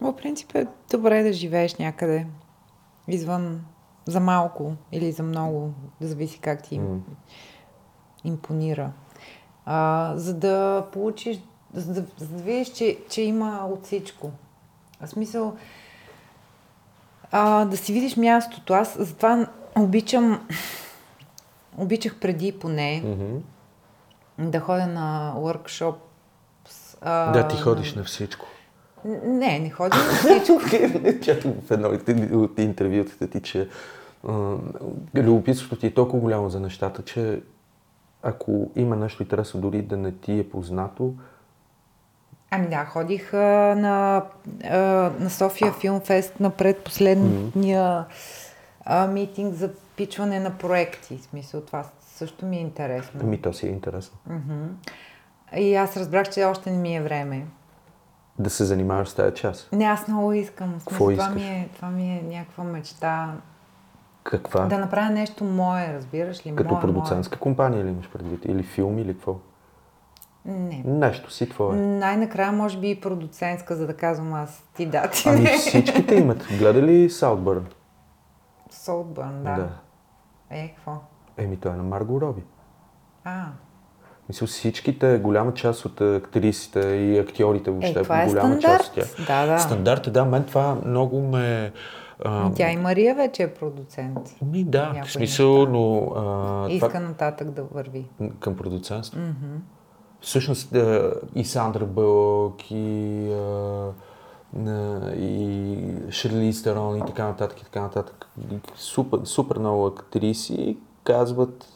По 0.00 0.16
принцип 0.16 0.54
е 0.54 0.66
добре 0.90 1.22
да 1.22 1.32
живееш 1.32 1.76
някъде 1.76 2.26
извън 3.08 3.60
за 4.06 4.20
малко 4.20 4.72
или 4.92 5.12
за 5.12 5.22
много, 5.22 5.72
да 6.00 6.06
зависи 6.06 6.40
как 6.40 6.62
ти 6.62 6.78
М. 6.78 6.98
импонира. 8.24 8.92
А, 9.66 10.12
за 10.16 10.34
да 10.34 10.86
получиш, 10.92 11.40
за 11.74 11.94
да, 11.94 12.04
за 12.16 12.28
да 12.28 12.42
видиш, 12.42 12.68
че, 12.68 12.98
че 13.08 13.22
има 13.22 13.68
от 13.70 13.84
всичко. 13.84 14.30
В 15.00 15.06
смисъл, 15.06 15.56
а, 17.30 17.64
да 17.64 17.76
си 17.76 17.92
видиш 17.92 18.16
мястото. 18.16 18.74
Аз 18.74 18.98
затова 18.98 19.46
обичам, 19.78 20.48
обичах 21.78 22.16
преди 22.16 22.52
поне 22.52 23.02
Мгм. 23.04 23.38
да 24.40 24.60
ходя 24.60 24.86
на 24.86 25.34
workshop. 25.36 25.94
А, 27.00 27.32
Да, 27.32 27.48
ти 27.48 27.56
ходиш 27.56 27.94
на 27.94 28.04
всичко. 28.04 28.46
Не, 29.24 29.58
не 29.58 29.70
ходя 29.70 29.96
на 29.96 30.02
всичко. 30.12 30.60
Чето 31.22 31.54
в 31.62 31.70
едно 31.70 31.88
от- 32.34 32.58
интервютата 32.58 33.28
ти, 33.28 33.42
че 33.42 33.68
любопитството 35.16 35.76
ти 35.76 35.86
е 35.86 35.94
толкова 35.94 36.20
голямо 36.20 36.50
за 36.50 36.60
нещата, 36.60 37.02
че 37.02 37.42
ако 38.22 38.70
има 38.76 38.96
нещо 38.96 39.22
интересно, 39.22 39.60
дори 39.60 39.82
да 39.82 39.96
не 39.96 40.12
ти 40.12 40.38
е 40.38 40.48
познато, 40.48 41.14
Ами 42.50 42.68
да, 42.68 42.84
ходих 42.84 43.34
а, 43.34 43.38
на, 43.76 44.24
а, 44.64 44.78
на 45.20 45.30
София 45.30 45.72
Филм 45.72 46.00
Фест 46.00 46.40
на 46.40 46.50
предпоследния 46.50 48.04
а, 48.84 49.06
митинг 49.06 49.54
за 49.54 49.70
пичване 49.98 50.40
на 50.40 50.50
проекти. 50.50 51.16
В 51.16 51.22
смисъл, 51.22 51.60
това 51.60 51.84
също 52.00 52.46
ми 52.46 52.56
е 52.56 52.60
интересно. 52.60 53.20
ами 53.22 53.42
то 53.42 53.52
си 53.52 53.66
е 53.66 53.70
интересно. 53.70 54.18
Мгм. 54.26 54.64
И 55.56 55.74
аз 55.74 55.96
разбрах, 55.96 56.30
че 56.30 56.44
още 56.44 56.70
не 56.70 56.78
ми 56.78 56.96
е 56.96 57.02
време. 57.02 57.46
Да 58.38 58.50
се 58.50 58.64
занимаваш 58.64 59.08
с 59.08 59.14
тази 59.14 59.34
част. 59.34 59.72
Не, 59.72 59.84
аз 59.84 60.08
много 60.08 60.32
искам. 60.32 60.80
В 60.80 60.84
Какво 60.84 61.06
смисъл, 61.06 61.26
това, 61.26 61.38
искаш? 61.38 61.42
ми 61.42 61.48
е, 61.48 61.68
това 61.76 61.88
ми 61.88 62.18
е 62.18 62.22
някаква 62.22 62.64
мечта. 62.64 63.34
Каква? 64.22 64.66
Да 64.66 64.78
направя 64.78 65.10
нещо 65.10 65.44
мое, 65.44 65.94
разбираш 65.94 66.46
ли? 66.46 66.56
Като 66.56 66.70
мое, 66.74 66.80
продуцентска 66.80 67.38
компания 67.38 67.84
ли 67.84 67.88
имаш 67.88 68.10
предвид? 68.10 68.44
Или 68.44 68.62
филм, 68.62 68.98
или 68.98 69.14
какво? 69.14 69.32
Мое. 69.32 69.40
Не. 70.58 70.82
Нещо 70.86 71.32
си 71.32 71.48
твое. 71.48 71.76
Най-накрая 71.76 72.52
може 72.52 72.80
би 72.80 72.90
и 72.90 73.00
продуцентска, 73.00 73.76
за 73.76 73.86
да 73.86 73.96
казвам 73.96 74.34
аз 74.34 74.62
ти 74.76 74.86
дати. 74.86 75.28
Ами 75.28 75.46
всичките 75.46 76.14
имат. 76.14 76.46
Гледа 76.58 76.82
ли 76.82 77.10
Саутбърн? 77.10 77.66
Солбърн, 78.70 79.42
да. 79.44 79.54
Да. 79.54 79.68
Е, 80.50 80.68
какво? 80.68 80.92
Еми, 81.36 81.56
той 81.56 81.72
е 81.72 81.76
на 81.76 81.82
Марго 81.82 82.20
Роби. 82.20 82.42
А, 83.24 83.46
Мисля, 84.28 84.46
всичките, 84.46 85.18
голяма 85.18 85.54
част 85.54 85.84
от 85.84 86.00
актрисите 86.00 86.80
и 86.80 87.18
актьорите 87.18 87.70
въобще, 87.70 88.00
е, 88.00 88.02
това 88.02 88.22
е 88.22 88.26
голяма 88.26 88.48
стандарт. 88.60 88.80
част 88.80 88.88
от 88.88 88.94
тях. 88.94 89.26
Да, 89.26 89.46
да. 89.46 89.58
Стандарт 89.58 90.06
е, 90.06 90.10
да, 90.10 90.24
мен 90.24 90.44
това 90.44 90.76
много 90.84 91.20
ме... 91.20 91.72
А, 92.24 92.52
Тя 92.54 92.70
и 92.70 92.76
Мария 92.76 93.14
вече 93.14 93.42
е 93.42 93.54
продуцент. 93.54 94.18
ми, 94.42 94.64
да, 94.64 95.02
в 95.04 95.12
смисъл, 95.12 95.58
неща. 95.58 95.70
но 95.72 96.12
а, 96.16 96.70
Иска 96.70 96.88
това, 96.88 97.00
нататък 97.00 97.50
да 97.50 97.62
върви. 97.62 98.06
към 98.40 98.56
продуцентство. 98.56 99.20
Всъщност 100.20 100.74
а, 100.74 101.14
и 101.34 101.44
Сандра 101.44 101.86
Бълк, 101.86 102.70
и, 102.70 103.32
а, 103.32 103.92
и 105.16 105.76
Шерли 106.10 106.52
Стерон 106.52 106.96
и 106.96 107.06
така 107.06 107.24
нататък, 107.24 107.60
и 107.60 107.64
така 107.64 107.80
нататък. 107.80 108.28
Супер, 108.76 109.20
супер 109.24 109.58
много 109.58 109.86
актриси 109.86 110.76
казват, 111.04 111.68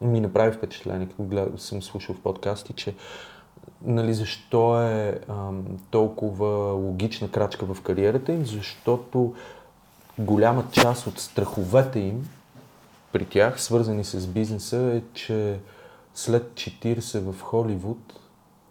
ми 0.00 0.20
направи 0.20 0.52
впечатление, 0.52 1.08
като 1.08 1.58
съм 1.58 1.82
слушал 1.82 2.14
в 2.14 2.20
подкасти, 2.20 2.72
че 2.72 2.94
нали, 3.82 4.14
защо 4.14 4.82
е 4.82 5.20
ам, 5.28 5.64
толкова 5.90 6.72
логична 6.72 7.30
крачка 7.30 7.74
в 7.74 7.82
кариерата 7.82 8.32
им, 8.32 8.46
защото 8.46 9.34
голяма 10.18 10.64
част 10.72 11.06
от 11.06 11.18
страховете 11.18 11.98
им 11.98 12.28
при 13.12 13.24
тях, 13.24 13.62
свързани 13.62 14.04
с 14.04 14.26
бизнеса, 14.26 14.76
е, 14.76 15.02
че 15.14 15.58
след 16.14 16.52
40 16.54 17.32
в 17.32 17.40
Холивуд 17.40 18.20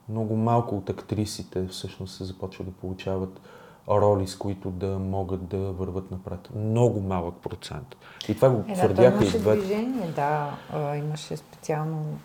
много 0.10 0.36
малко 0.36 0.78
от 0.78 0.90
актрисите 0.90 1.68
всъщност 1.68 2.16
се 2.18 2.24
започват 2.24 2.68
да 2.68 2.74
получават 2.74 3.42
роли, 3.90 4.28
с 4.28 4.38
които 4.38 4.72
да 4.72 5.00
могат 5.00 5.48
да 5.48 5.58
върват 5.58 6.12
напред. 6.12 6.50
Много 6.56 7.00
малък 7.02 7.36
процент. 7.36 7.96
И 8.30 8.36
това 8.36 8.50
го 8.50 8.60
Е, 8.60 8.68
да, 8.68 8.74
твърдяха 8.74 9.16
и 9.16 9.22
имаше 9.22 9.40
двете. 9.40 9.60
движение, 9.60 10.12
да. 10.12 10.58
Имаше 10.96 11.38
специално 11.38 12.20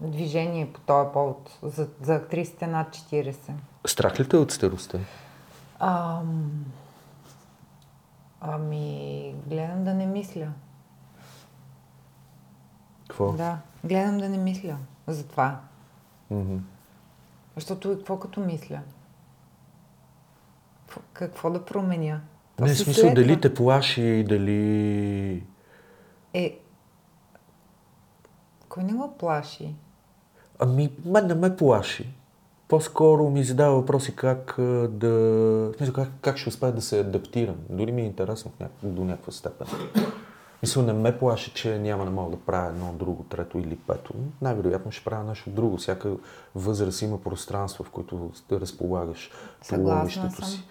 движение 0.00 0.72
по 0.72 0.80
този 0.80 1.08
повод 1.12 1.58
за, 1.62 1.88
за 2.02 2.14
актрисите 2.14 2.66
над 2.66 2.88
40. 2.88 3.34
Страх 3.86 4.20
ли 4.20 4.28
те 4.28 4.36
от 4.36 4.50
старостта? 4.50 4.98
Ам... 5.78 6.64
Ами, 8.40 9.34
гледам 9.46 9.84
да 9.84 9.94
не 9.94 10.06
мисля. 10.06 10.48
Какво? 13.08 13.32
Да, 13.32 13.58
гледам 13.84 14.18
да 14.18 14.28
не 14.28 14.38
мисля 14.38 14.76
за 15.06 15.24
това. 15.26 15.60
Мгм. 16.30 16.56
Защото 17.56 17.92
и 17.92 17.96
какво 17.96 18.18
като 18.18 18.40
мисля? 18.40 18.80
Какво- 21.12 21.50
да 21.50 21.64
променя? 21.64 22.20
То 22.56 22.64
Не, 22.64 22.74
смисъл, 22.74 22.94
следва. 22.94 23.14
дали 23.14 23.40
те 23.40 23.54
плаши, 23.54 24.24
дали... 24.28 25.42
Е, 26.34 26.58
кой 28.68 28.82
не 28.84 28.92
го 28.92 29.14
плаши? 29.18 29.74
Ами, 30.58 30.92
мен 31.04 31.26
не 31.26 31.34
ме 31.34 31.56
плаши. 31.56 32.14
По-скоро 32.68 33.30
ми 33.30 33.44
задава 33.44 33.74
въпроси 33.74 34.16
как 34.16 34.54
да... 34.88 35.72
Смисъл, 35.76 35.94
как, 35.94 36.08
как 36.20 36.36
ще 36.38 36.48
успея 36.48 36.72
да 36.72 36.82
се 36.82 37.00
адаптирам. 37.00 37.56
Дори 37.70 37.92
ми 37.92 38.02
е 38.02 38.06
интересно 38.06 38.50
до 38.82 39.04
някаква 39.04 39.32
степен. 39.32 39.66
Мисля, 40.62 40.82
не 40.82 40.92
ме 40.92 41.18
плаши, 41.18 41.54
че 41.54 41.78
няма 41.78 42.04
да 42.04 42.10
мога 42.10 42.30
да 42.30 42.36
правя 42.36 42.68
едно, 42.68 42.92
друго, 42.92 43.24
трето 43.28 43.58
или 43.58 43.76
пето. 43.76 44.14
Най-вероятно 44.42 44.92
ще 44.92 45.04
правя 45.04 45.24
нещо 45.24 45.50
друго. 45.50 45.76
Всяка 45.76 46.16
възраст 46.54 47.02
има 47.02 47.20
пространство, 47.20 47.84
в 47.84 47.90
което 47.90 48.30
да 48.48 48.60
разполагаш 48.60 49.30
по 49.58 49.64
Съгласна 49.66 49.98
ловището 49.98 50.34
съм. 50.34 50.44
си. 50.44 50.64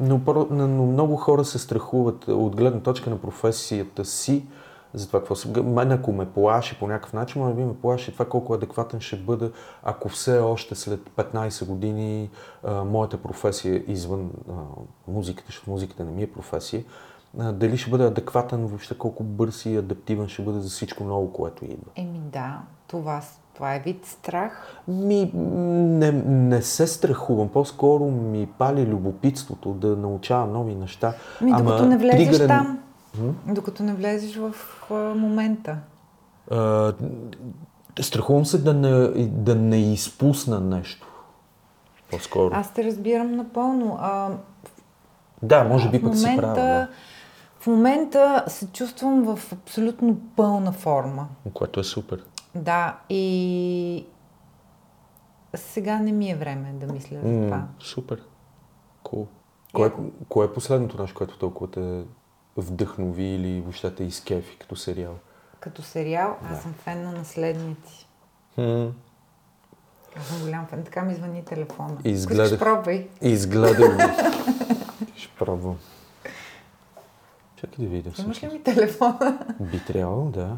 Но, 0.00 0.20
но 0.50 0.68
но 0.68 0.86
много 0.86 1.16
хора 1.16 1.44
се 1.44 1.58
страхуват 1.58 2.28
от 2.28 2.56
гледна 2.56 2.80
точка 2.80 3.10
на 3.10 3.20
професията 3.20 4.04
си, 4.04 4.46
за 4.94 5.06
това 5.06 5.20
какво 5.20 5.34
съм. 5.34 5.72
Мен 5.74 5.92
ако 5.92 6.12
ме 6.12 6.30
плаши 6.30 6.78
по 6.78 6.86
някакъв 6.86 7.12
начин, 7.12 7.42
може 7.42 7.54
би 7.54 7.64
ме 7.64 7.76
плаши 7.76 8.12
това 8.12 8.24
колко 8.24 8.54
адекватен 8.54 9.00
ще 9.00 9.16
бъда, 9.16 9.50
ако 9.82 10.08
все 10.08 10.38
още 10.38 10.74
след 10.74 11.00
15 11.16 11.66
години 11.66 12.30
а, 12.64 12.84
моята 12.84 13.18
професия 13.18 13.84
извън 13.86 14.30
а, 14.50 14.52
музиката, 15.08 15.46
защото 15.46 15.70
музиката 15.70 16.04
не 16.04 16.12
ми 16.12 16.22
е 16.22 16.32
професия, 16.32 16.84
дали 17.36 17.76
ще 17.76 17.90
бъде 17.90 18.04
адекватен, 18.04 18.66
въобще 18.66 18.98
колко 18.98 19.22
бърз 19.22 19.66
и 19.66 19.76
адаптивен 19.76 20.28
ще 20.28 20.42
бъде 20.42 20.60
за 20.60 20.68
всичко 20.68 21.04
ново, 21.04 21.32
което 21.32 21.64
идва. 21.64 21.90
Еми 21.96 22.18
да, 22.32 22.58
това, 22.86 23.20
това 23.54 23.74
е 23.74 23.80
вид 23.80 24.06
страх. 24.06 24.76
Ми, 24.88 25.30
не, 25.34 26.12
не 26.26 26.62
се 26.62 26.86
страхувам, 26.86 27.48
по-скоро 27.48 28.04
ми 28.04 28.48
пали 28.58 28.86
любопитството 28.86 29.70
да 29.70 29.86
научавам 29.88 30.52
нови 30.52 30.74
неща. 30.74 31.14
Ами, 31.40 31.52
докато 31.52 31.86
не 31.86 31.98
влезеш 31.98 32.28
тригърен- 32.28 32.48
там, 32.48 32.78
докато 33.46 33.82
не 33.82 33.94
влезеш 33.94 34.36
в 34.36 34.54
а, 34.90 34.94
момента. 34.94 35.76
А, 36.50 36.92
страхувам 38.00 38.46
се 38.46 38.58
да 38.58 38.74
не, 38.74 38.90
да 39.26 39.54
не 39.54 39.92
изпусна 39.92 40.60
нещо. 40.60 41.06
По-скоро. 42.10 42.50
Аз 42.54 42.74
те 42.74 42.84
разбирам 42.84 43.32
напълно. 43.32 43.98
А, 44.00 44.28
Да, 45.42 45.64
може 45.64 45.90
би 45.90 46.02
пък 46.02 46.16
си 46.16 46.20
момента, 46.20 46.42
права. 46.42 46.54
Да. 46.56 46.88
В 47.66 47.68
момента 47.68 48.44
се 48.48 48.66
чувствам 48.72 49.22
в 49.22 49.52
абсолютно 49.52 50.20
пълна 50.36 50.72
форма. 50.72 51.28
Което 51.54 51.80
е 51.80 51.84
супер. 51.84 52.24
Да, 52.54 52.98
и 53.08 54.06
сега 55.54 55.98
не 55.98 56.12
ми 56.12 56.30
е 56.30 56.36
време 56.36 56.72
да 56.72 56.92
мисля 56.92 57.16
за 57.16 57.46
това. 57.46 57.66
Супер. 57.80 58.22
Cool. 59.04 59.26
Кое, 59.72 59.92
кое 60.28 60.46
е 60.46 60.52
последното 60.52 61.02
нещо, 61.02 61.16
което 61.16 61.38
толкова 61.38 61.70
те 61.70 62.04
вдъхнови 62.56 63.24
или 63.24 63.60
въобще 63.60 63.94
те 63.94 64.04
изкефи 64.04 64.58
като 64.58 64.76
сериал? 64.76 65.14
Като 65.60 65.82
сериал, 65.82 66.36
аз 66.52 66.62
съм 66.62 66.72
фен 66.72 67.02
на 67.02 67.12
наследници. 67.12 68.08
Хм. 68.54 68.86
Аз 70.18 70.26
съм 70.26 70.40
голям 70.40 70.66
фен. 70.66 70.84
Така 70.84 71.02
ми 71.02 71.14
звъни 71.14 71.44
телефона. 71.44 71.96
Изгледах. 72.04 72.46
Искаш, 72.46 72.58
пробвай. 72.58 73.08
Изгледал 73.20 73.88
го. 73.88 74.02
Ще 75.16 75.34
пробвам. 75.38 75.76
Чакай 77.56 77.84
да 77.84 77.90
видя. 77.90 78.10
Имаш 78.18 78.42
ли 78.42 78.48
ми 78.48 78.62
телефона? 78.62 79.46
Би 79.60 79.84
трябвало, 79.84 80.30
да. 80.30 80.56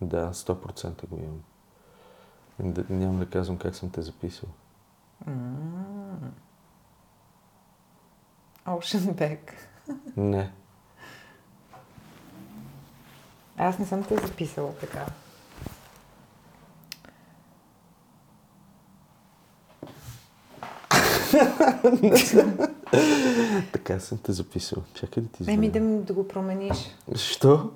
Да, 0.00 0.32
100% 0.32 1.06
го 1.08 1.16
имам. 1.16 1.42
Да, 2.72 2.84
няма 2.90 3.18
да 3.18 3.30
казвам 3.30 3.58
как 3.58 3.74
съм 3.74 3.90
те 3.90 4.02
записал. 4.02 4.48
Ocean 8.66 9.14
Back. 9.14 9.52
Не. 10.16 10.52
Аз 13.56 13.78
не 13.78 13.86
съм 13.86 14.04
те 14.04 14.16
записала 14.16 14.74
така. 14.74 15.06
Така 23.72 24.00
съм 24.00 24.18
те 24.18 24.32
записал. 24.32 24.82
Чакай 24.94 25.22
да 25.22 25.28
ти 25.28 25.42
извадя. 25.42 25.54
Еми 25.54 25.70
да, 25.70 25.80
да 25.80 26.12
го 26.12 26.28
промениш. 26.28 26.96
Що? 27.14 27.70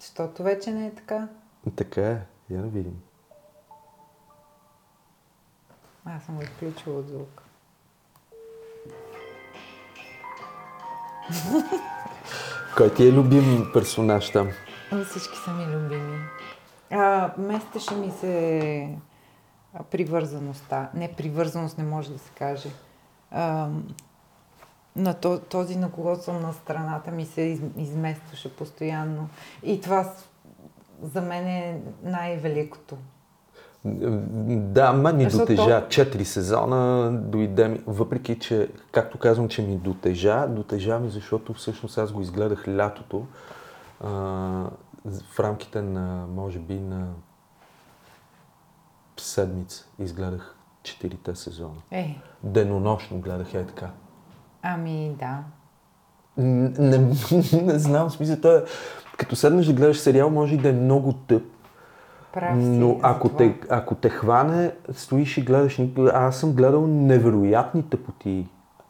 Защото 0.00 0.42
вече 0.42 0.70
не 0.70 0.86
е 0.86 0.94
така. 0.94 1.28
Така 1.76 2.10
е. 2.10 2.20
Я 2.50 2.62
да 2.62 2.68
видим. 2.68 3.00
Аз 6.04 6.22
съм 6.24 6.36
го 6.36 6.42
изключила 6.42 6.98
от 6.98 7.08
звук. 7.08 7.42
Кой 12.76 12.94
ти 12.94 13.08
е 13.08 13.12
любим 13.12 13.70
персонаж 13.72 14.30
там? 14.30 14.48
Ами 14.92 15.04
Всички 15.04 15.36
са 15.44 15.50
ми 15.50 15.76
любими. 15.76 16.18
А, 16.90 17.30
местеше 17.38 17.94
ми 17.94 18.10
се 18.10 18.96
привързаността. 19.90 20.90
Не, 20.94 21.12
привързаност 21.12 21.78
не 21.78 21.84
може 21.84 22.12
да 22.12 22.18
се 22.18 22.30
каже. 22.30 22.68
А, 23.30 23.68
на 24.96 25.14
то, 25.14 25.38
този, 25.38 25.76
на 25.76 25.90
кого 25.90 26.16
съм 26.16 26.42
на 26.42 26.52
страната, 26.52 27.10
ми 27.10 27.26
се 27.26 27.40
из, 27.40 27.60
изместваше 27.76 28.56
постоянно. 28.56 29.28
И 29.62 29.80
това 29.80 30.12
за 31.02 31.22
мен 31.22 31.46
е 31.46 31.80
най-великото. 32.02 32.96
Да, 33.84 34.92
ма 34.92 35.12
ми 35.12 35.24
Защото- 35.24 35.54
дотежа. 35.54 35.88
Четири 35.88 36.24
сезона 36.24 37.10
дойде 37.12 37.68
ми. 37.68 37.80
Въпреки, 37.86 38.38
че, 38.38 38.68
както 38.92 39.18
казвам, 39.18 39.48
че 39.48 39.62
ми 39.62 39.76
дотежа, 39.76 40.46
дотежа 40.48 40.98
ми, 40.98 41.10
защото 41.10 41.54
всъщност 41.54 41.98
аз 41.98 42.12
го 42.12 42.20
изгледах 42.20 42.68
лятото 42.68 43.26
а, 44.04 44.08
в 45.30 45.40
рамките 45.40 45.82
на, 45.82 46.26
може 46.26 46.58
би, 46.58 46.74
на 46.74 47.06
седмица 49.16 49.86
изгледах 49.98 50.57
четирите 50.82 51.34
сезона. 51.34 51.74
Е, 51.90 52.16
Денонощно 52.44 53.18
гледах, 53.18 53.54
е 53.54 53.64
така. 53.64 53.90
ами 54.62 55.16
да. 55.18 55.38
Н- 56.36 56.72
Не, 56.78 56.98
не 57.62 57.78
знам, 57.78 58.10
смисъл, 58.10 58.36
той 58.36 58.56
е, 58.56 58.62
като 59.16 59.36
седнеш 59.36 59.66
да 59.66 59.72
гледаш 59.72 59.98
сериал, 59.98 60.30
може 60.30 60.54
и 60.54 60.58
да 60.58 60.68
е 60.68 60.72
много 60.72 61.12
тъп, 61.12 61.42
Прав 62.34 62.52
си 62.54 62.68
Но 62.68 63.00
ако 63.02 63.28
те, 63.28 63.60
ако 63.68 63.94
те 63.94 64.08
хване, 64.08 64.72
стоиш 64.92 65.38
и 65.38 65.42
гледаш, 65.42 65.80
аз 66.06 66.36
съм 66.36 66.52
гледал 66.52 66.86
невероятни 66.86 67.82
тъпоти 67.82 68.46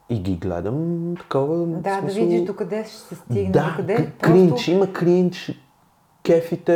и 0.09 0.20
ги 0.20 0.36
гледам 0.36 0.78
такова. 1.19 1.56
Да, 1.59 1.81
да 1.81 2.01
смисъл- 2.01 2.23
видиш 2.23 2.40
докъде 2.43 2.85
ще 2.85 2.97
се 2.98 3.15
стигне, 3.15 3.51
Да, 3.51 3.70
докъде 3.70 3.97
к- 3.97 4.19
кринч, 4.19 4.69
има 4.69 4.93
кринч, 4.93 5.60
кефите, 6.29 6.75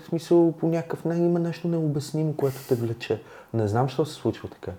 в 0.00 0.06
смисъл 0.08 0.52
по 0.52 0.66
някакъв 0.66 1.04
не, 1.04 1.16
има 1.16 1.38
нещо 1.38 1.68
необяснимо, 1.68 2.36
което 2.36 2.56
те 2.68 2.74
влече. 2.74 3.22
Не 3.54 3.68
знам, 3.68 3.88
що 3.88 4.04
се 4.04 4.14
случва 4.14 4.48
така. 4.48 4.72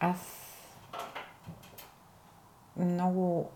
Аз 0.00 0.18
много 2.76 3.48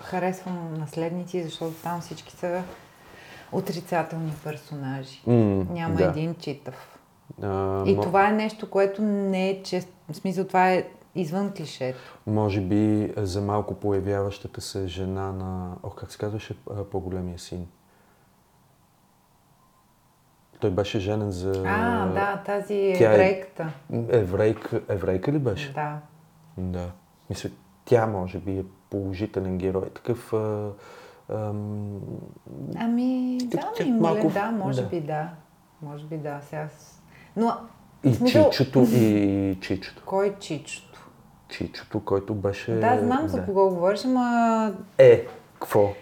харесвам 0.00 0.74
наследници, 0.74 1.42
защото 1.42 1.72
там 1.82 2.00
всички 2.00 2.32
са 2.32 2.62
отрицателни 3.52 4.32
персонажи. 4.44 5.22
М, 5.26 5.66
Няма 5.70 5.94
да. 5.96 6.04
един 6.04 6.34
читав. 6.34 6.98
А, 7.42 7.46
И 7.86 7.96
мо- 7.96 8.02
това 8.02 8.28
е 8.28 8.32
нещо, 8.32 8.70
което 8.70 9.02
не 9.02 9.50
е 9.50 9.62
чест. 9.62 9.88
В 10.10 10.14
смисъл, 10.16 10.44
това 10.46 10.70
е 10.72 10.88
извън 11.14 11.52
клишето. 11.56 12.18
Може 12.26 12.60
би 12.60 13.12
за 13.16 13.40
малко 13.40 13.74
появяващата 13.74 14.60
се 14.60 14.86
жена 14.86 15.32
на... 15.32 15.76
О, 15.82 15.90
как 15.90 16.12
се 16.12 16.18
казваше 16.18 16.56
по-големия 16.90 17.38
син? 17.38 17.66
Той 20.60 20.70
беше 20.70 20.98
женен 21.00 21.30
за... 21.30 21.62
А, 21.66 22.06
да, 22.06 22.42
тази 22.46 22.94
тя 22.98 23.10
е- 23.10 23.14
еврейката. 23.14 23.72
Еврейка, 24.08 24.80
еврейка 24.88 25.32
ли 25.32 25.38
беше? 25.38 25.72
Да. 25.72 25.98
Да. 26.58 26.90
Мисля, 27.30 27.50
тя 27.84 28.06
може 28.06 28.38
би 28.38 28.58
е 28.58 28.64
положителен 28.90 29.58
герой. 29.58 29.90
Такъв... 29.90 30.32
А, 30.32 30.70
ам, 31.30 32.00
Ами, 32.76 33.38
да, 33.44 33.72
Тя 33.76 33.84
ми, 33.84 33.90
малко- 33.92 34.28
да, 34.30 34.50
може 34.50 34.82
да. 34.82 34.88
би 34.88 35.00
да. 35.00 35.28
Може 35.82 36.04
би 36.04 36.16
да. 36.16 36.40
Сега... 36.42 36.68
Но, 37.36 37.52
и 38.04 38.14
смисъл, 38.14 38.50
Чичото, 38.50 38.86
и 38.92 39.58
Чичото. 39.60 40.02
кой 40.06 40.34
чичото? 40.40 41.08
Чичото, 41.48 42.00
който 42.00 42.34
беше... 42.34 42.72
Да, 42.74 42.98
знам 43.02 43.28
за 43.28 43.36
да. 43.36 43.44
кого 43.44 43.68
говориш, 43.68 44.04
ама 44.04 44.72
Е, 44.98 45.26
какво? 45.54 45.92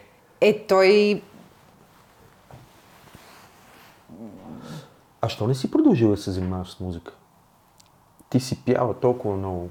е 0.40 0.66
той... 0.66 1.22
А 5.26 5.28
що 5.28 5.46
не 5.46 5.54
си 5.54 5.70
продължила 5.70 6.10
да 6.10 6.16
се 6.16 6.30
занимаваш 6.30 6.70
с 6.70 6.80
музика? 6.80 7.12
Ти 8.30 8.40
си 8.40 8.64
пяла 8.64 8.94
толкова 8.94 9.36
много. 9.36 9.70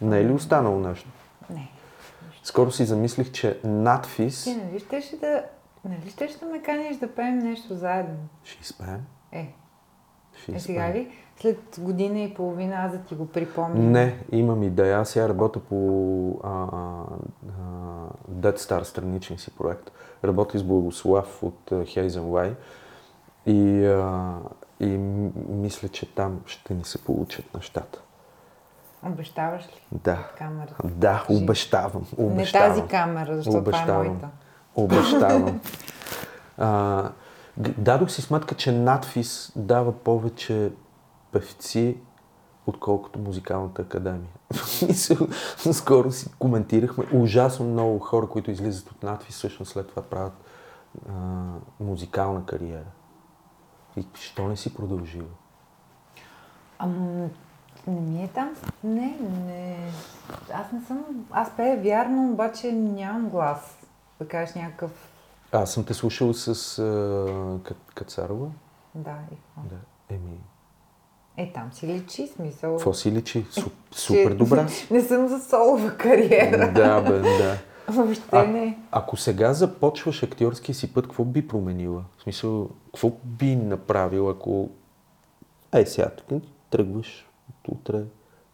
Не 0.00 0.18
е 0.18 0.24
ли 0.24 0.32
останало 0.32 0.80
нещо? 0.80 1.08
Не. 1.50 1.70
Скоро 2.42 2.70
си 2.70 2.84
замислих, 2.84 3.32
че 3.32 3.60
надфис 3.64 4.44
Ти 4.44 4.56
нали 4.56 4.78
щеше 4.78 5.16
да... 5.16 5.44
Нали 5.84 6.10
щеше 6.10 6.38
да 6.38 6.46
ме 6.46 6.62
каниш 6.62 6.96
да 6.96 7.14
пеем 7.14 7.38
нещо 7.38 7.74
заедно? 7.74 8.16
ще 8.44 8.62
изпеем. 8.62 9.06
Е, 9.32 9.54
Ще 10.42 10.54
е 10.54 10.60
сега 10.60 10.92
ли? 10.94 11.12
След 11.40 11.78
година 11.80 12.20
и 12.20 12.34
половина 12.34 12.76
аз 12.76 12.92
да 12.92 12.98
ти 12.98 13.14
го 13.14 13.26
припомня. 13.26 13.90
Не, 13.90 14.24
имам 14.32 14.62
идея. 14.62 14.98
Аз 14.98 15.08
сега 15.08 15.28
работя 15.28 15.60
по 15.60 16.40
а, 16.44 16.50
а, 16.50 16.64
Dead 18.30 18.56
Star 18.56 18.82
страничен 18.82 19.38
си 19.38 19.50
проект. 19.50 19.90
Работя 20.24 20.58
с 20.58 20.64
Благослав 20.64 21.42
от 21.42 21.72
Хейзенлай 21.86 22.54
и, 23.48 23.86
а, 23.86 24.34
и 24.80 24.86
мисля, 25.48 25.88
че 25.88 26.14
там 26.14 26.40
ще 26.46 26.74
ни 26.74 26.84
се 26.84 27.04
получат 27.04 27.54
нещата. 27.54 28.00
Обещаваш 29.02 29.62
ли? 29.62 29.82
Да. 29.92 30.28
Камерата. 30.38 30.74
Да, 30.84 31.24
Кажи. 31.26 31.42
обещавам. 31.42 32.06
Не 32.18 32.24
обещавам. 32.24 32.68
тази 32.68 32.88
камера, 32.88 33.36
защото 33.36 33.50
това 33.50 33.58
е 33.58 33.82
Обещавам. 33.82 34.06
моята. 34.06 34.28
Обещавам. 34.74 35.60
а, 36.58 37.10
дадох 37.56 38.10
си 38.10 38.22
сметка, 38.22 38.54
че 38.54 38.72
надфис 38.72 39.52
дава 39.56 39.92
повече 39.92 40.72
певци, 41.32 41.96
отколкото 42.66 43.18
музикалната 43.18 43.82
академия. 43.82 44.30
Скоро 45.72 46.12
си 46.12 46.30
коментирахме. 46.38 47.04
Ужасно 47.12 47.66
много 47.66 47.98
хора, 47.98 48.26
които 48.26 48.50
излизат 48.50 48.90
от 48.90 49.02
надфис, 49.02 49.34
всъщност 49.34 49.72
след 49.72 49.88
това 49.88 50.02
правят 50.02 50.44
а, 51.08 51.12
музикална 51.80 52.46
кариера. 52.46 52.84
И 53.98 54.06
що 54.14 54.48
не 54.48 54.56
си 54.56 54.74
продължила? 54.74 55.28
Ам, 56.78 57.22
не 57.86 58.00
ми 58.00 58.24
е 58.24 58.28
там. 58.28 58.50
Не, 58.84 59.16
не. 59.46 59.76
Аз 60.54 60.72
не 60.72 60.80
съм. 60.80 61.04
Аз 61.30 61.50
пея 61.56 61.76
вярно, 61.76 62.32
обаче 62.32 62.72
нямам 62.72 63.28
глас. 63.28 63.78
Да 64.20 64.28
кажеш 64.28 64.54
някакъв. 64.54 64.90
Аз 65.52 65.72
съм 65.72 65.84
те 65.84 65.94
слушал 65.94 66.34
с 66.34 66.48
а, 66.78 66.82
Ка- 67.64 67.74
Кацарова. 67.94 68.46
Да, 68.94 69.16
и 69.32 69.36
какво? 69.36 69.68
Да. 69.70 70.14
Еми, 70.14 70.40
Е, 71.36 71.52
там 71.52 71.72
си 71.72 71.86
личи 71.86 72.26
смисъл. 72.26 72.76
какво 72.76 72.94
си 72.94 73.12
личи? 73.12 73.46
Су, 73.50 73.60
че 73.90 74.00
супер 74.00 74.34
добра. 74.34 74.66
не 74.90 75.00
съм 75.00 75.28
за 75.28 75.40
солова 75.40 75.96
кариера. 75.96 76.72
да, 76.72 77.00
бе, 77.00 77.18
да. 77.18 77.58
Въобще 77.88 78.22
А, 78.32 78.44
не. 78.44 78.78
ако 78.90 79.16
сега 79.16 79.52
започваш 79.52 80.22
актьорския 80.22 80.74
си 80.74 80.94
път, 80.94 81.06
какво 81.06 81.24
би 81.24 81.48
променила? 81.48 82.04
В 82.18 82.22
смисъл, 82.22 82.68
какво 82.98 83.16
би 83.24 83.56
направил, 83.56 84.30
ако... 84.30 84.70
Ей, 85.72 85.86
сега 85.86 86.10
тук 86.10 86.42
тръгваш 86.70 87.28
от 87.48 87.68
утре 87.68 88.04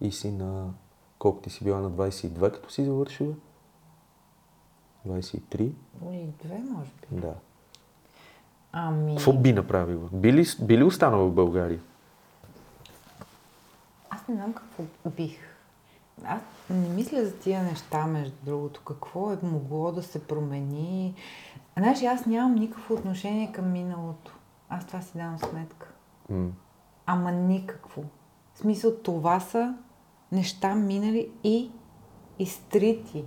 и 0.00 0.12
си 0.12 0.32
на... 0.32 0.70
Колко 1.18 1.40
ти 1.40 1.50
си 1.50 1.64
била 1.64 1.80
на 1.80 1.90
22, 1.90 2.52
като 2.52 2.70
си 2.70 2.84
завършила? 2.84 3.34
23? 5.08 5.72
И 6.12 6.26
две, 6.42 6.58
може 6.58 6.90
би. 7.10 7.20
Да. 7.20 7.34
Ами. 8.72 9.14
Какво 9.16 9.32
би 9.32 9.52
направила? 9.52 10.08
Би 10.12 10.32
ли, 10.32 10.46
би 10.62 10.78
ли 10.78 10.84
останала 10.84 11.26
в 11.26 11.34
България? 11.34 11.80
Аз 14.10 14.28
не 14.28 14.34
знам 14.34 14.52
какво 14.54 15.10
бих. 15.10 15.38
Аз 16.24 16.40
не 16.70 16.88
мисля 16.88 17.24
за 17.24 17.38
тия 17.38 17.62
неща, 17.62 18.06
между 18.06 18.36
другото. 18.42 18.80
Какво 18.84 19.32
е 19.32 19.38
могло 19.42 19.92
да 19.92 20.02
се 20.02 20.26
промени. 20.26 21.14
Знаеш, 21.76 22.02
аз 22.02 22.26
нямам 22.26 22.54
никакво 22.54 22.94
отношение 22.94 23.52
към 23.52 23.72
миналото. 23.72 24.33
Аз 24.76 24.86
това 24.86 25.00
си 25.02 25.18
давам 25.18 25.38
сметка. 25.38 25.92
М. 26.28 26.48
Ама 27.06 27.32
никакво. 27.32 28.04
В 28.54 28.58
смисъл, 28.58 28.96
това 28.96 29.40
са 29.40 29.74
неща 30.32 30.74
минали 30.74 31.30
и 31.44 31.70
изтрити. 32.38 33.24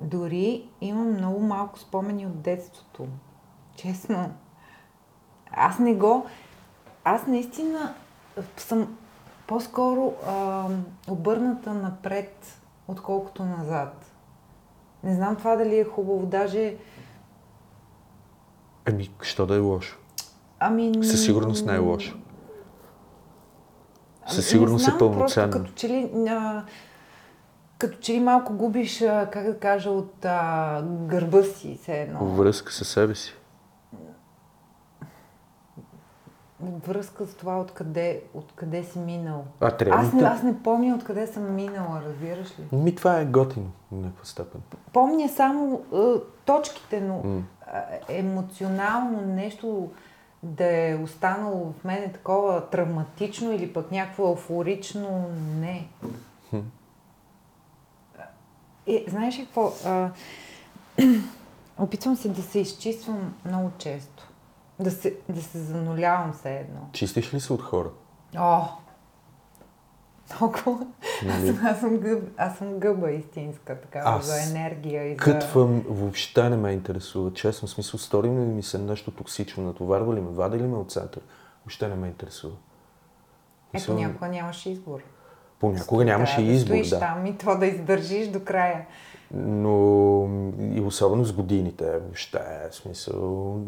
Дори 0.00 0.68
имам 0.80 1.12
много 1.12 1.40
малко 1.40 1.78
спомени 1.78 2.26
от 2.26 2.40
детството. 2.40 3.08
Честно. 3.76 4.32
Аз 5.50 5.78
не 5.78 5.94
го... 5.94 6.26
Аз 7.04 7.26
наистина 7.26 7.94
съм 8.56 8.98
по-скоро 9.46 10.14
а, 10.26 10.68
обърната 11.08 11.74
напред, 11.74 12.60
отколкото 12.88 13.44
назад. 13.44 14.12
Не 15.02 15.14
знам 15.14 15.36
това 15.36 15.56
дали 15.56 15.78
е 15.78 15.84
хубаво. 15.84 16.26
Даже... 16.26 16.76
Еми, 18.86 19.14
що 19.22 19.46
да 19.46 19.56
е 19.56 19.58
лошо? 19.58 20.01
Ами... 20.64 20.92
Със 21.04 21.24
сигурност 21.24 21.66
не 21.66 21.74
е 21.74 21.78
лошо. 21.78 22.18
Ами, 24.22 24.34
Със 24.34 24.48
сигурност 24.48 24.82
е 24.82 24.90
знам, 24.90 24.98
пълноценно. 24.98 25.50
Просто 25.50 25.64
като 25.64 25.74
че 25.74 25.88
ли, 25.88 26.10
а, 26.28 26.64
като 27.78 27.98
че 27.98 28.12
ли 28.12 28.20
малко 28.20 28.52
губиш, 28.52 28.98
как 29.32 29.46
да 29.46 29.58
кажа, 29.58 29.90
от 29.90 30.24
а, 30.24 30.82
гърба 30.82 31.42
си 31.42 31.78
все 31.82 32.00
едно. 32.00 32.26
Връзка 32.26 32.72
със 32.72 32.88
себе 32.88 33.14
си. 33.14 33.34
Връзка 36.60 37.26
с 37.26 37.34
това 37.34 37.60
откъде, 37.60 38.22
откъде 38.34 38.84
си 38.84 38.98
минал. 38.98 39.44
А 39.60 39.70
трябва 39.70 40.02
Аз 40.02 40.12
не, 40.12 40.22
аз 40.22 40.42
не 40.42 40.62
помня 40.62 40.94
откъде 40.94 41.26
съм 41.26 41.54
минала, 41.54 42.02
разбираш 42.06 42.58
ли? 42.58 42.76
Ми 42.76 42.94
това 42.94 43.20
е 43.20 43.24
готино 43.24 43.70
в 43.92 43.96
някаква 43.96 44.24
степен. 44.24 44.60
Помня 44.92 45.28
само 45.28 45.82
а, 45.94 46.14
точките, 46.44 47.00
но 47.00 47.42
а, 47.66 47.82
емоционално 48.08 49.20
нещо 49.20 49.90
да 50.42 50.88
е 50.88 50.94
останало 50.94 51.72
в 51.72 51.84
мене 51.84 52.12
такова 52.12 52.70
травматично 52.70 53.52
или 53.52 53.72
пък 53.72 53.90
някакво 53.90 54.28
еуфорично, 54.28 55.28
не. 55.60 55.88
Хм. 56.50 56.58
Е, 58.86 59.04
знаеш 59.08 59.38
ли 59.38 59.44
какво? 59.44 59.72
А, 59.84 60.10
опитвам 61.78 62.16
се 62.16 62.28
да 62.28 62.42
се 62.42 62.58
изчиствам 62.58 63.34
много 63.44 63.70
често. 63.78 64.28
Да 64.80 64.90
се, 64.90 65.16
да 65.28 65.42
се 65.42 65.58
занулявам 65.58 66.32
все 66.32 66.56
едно. 66.56 66.80
Чистиш 66.92 67.34
ли 67.34 67.40
се 67.40 67.52
от 67.52 67.62
хора? 67.62 67.88
О! 68.38 68.62
Много. 70.40 70.86
Нали? 71.24 71.48
Аз, 71.48 71.64
аз, 71.64 71.80
съм 71.80 71.96
гъб, 71.96 72.22
аз 72.36 72.58
съм 72.58 72.78
гъба 72.78 73.10
истинска, 73.10 73.80
такава 73.80 74.18
Аз 74.18 74.26
за 74.26 74.50
енергия 74.50 75.04
и 75.06 75.10
за... 75.10 75.16
Кътвам, 75.16 75.84
въобще 75.88 76.50
не 76.50 76.56
ме 76.56 76.72
интересува. 76.72 77.32
Честно, 77.32 77.68
смисъл, 77.68 78.00
стори 78.00 78.26
ли 78.26 78.30
ми 78.30 78.62
се 78.62 78.78
нещо 78.78 79.10
токсично, 79.10 79.64
натоварва 79.64 80.14
ли 80.14 80.20
ме, 80.20 80.30
вади 80.30 80.58
ли 80.58 80.66
ме 80.66 80.76
от 80.76 80.92
център, 80.92 81.22
въобще 81.64 81.88
не 81.88 81.94
ме 81.94 82.06
интересува. 82.06 82.54
Ето 82.54 83.74
Мисъл, 83.74 83.96
някога 83.96 84.28
нямаш 84.28 84.66
избор. 84.66 85.00
Понякога 85.60 86.04
нямаше 86.04 86.36
Трябва 86.36 86.52
избор, 86.52 86.74
да 86.74 86.88
да. 86.90 86.98
там 86.98 87.26
и 87.26 87.38
то 87.38 87.58
да 87.58 87.66
издържиш 87.66 88.28
до 88.28 88.44
края. 88.44 88.86
Но 89.34 90.28
и 90.60 90.80
особено 90.80 91.24
с 91.24 91.32
годините, 91.32 91.98
въобще, 91.98 92.40
смисъл. 92.70 93.60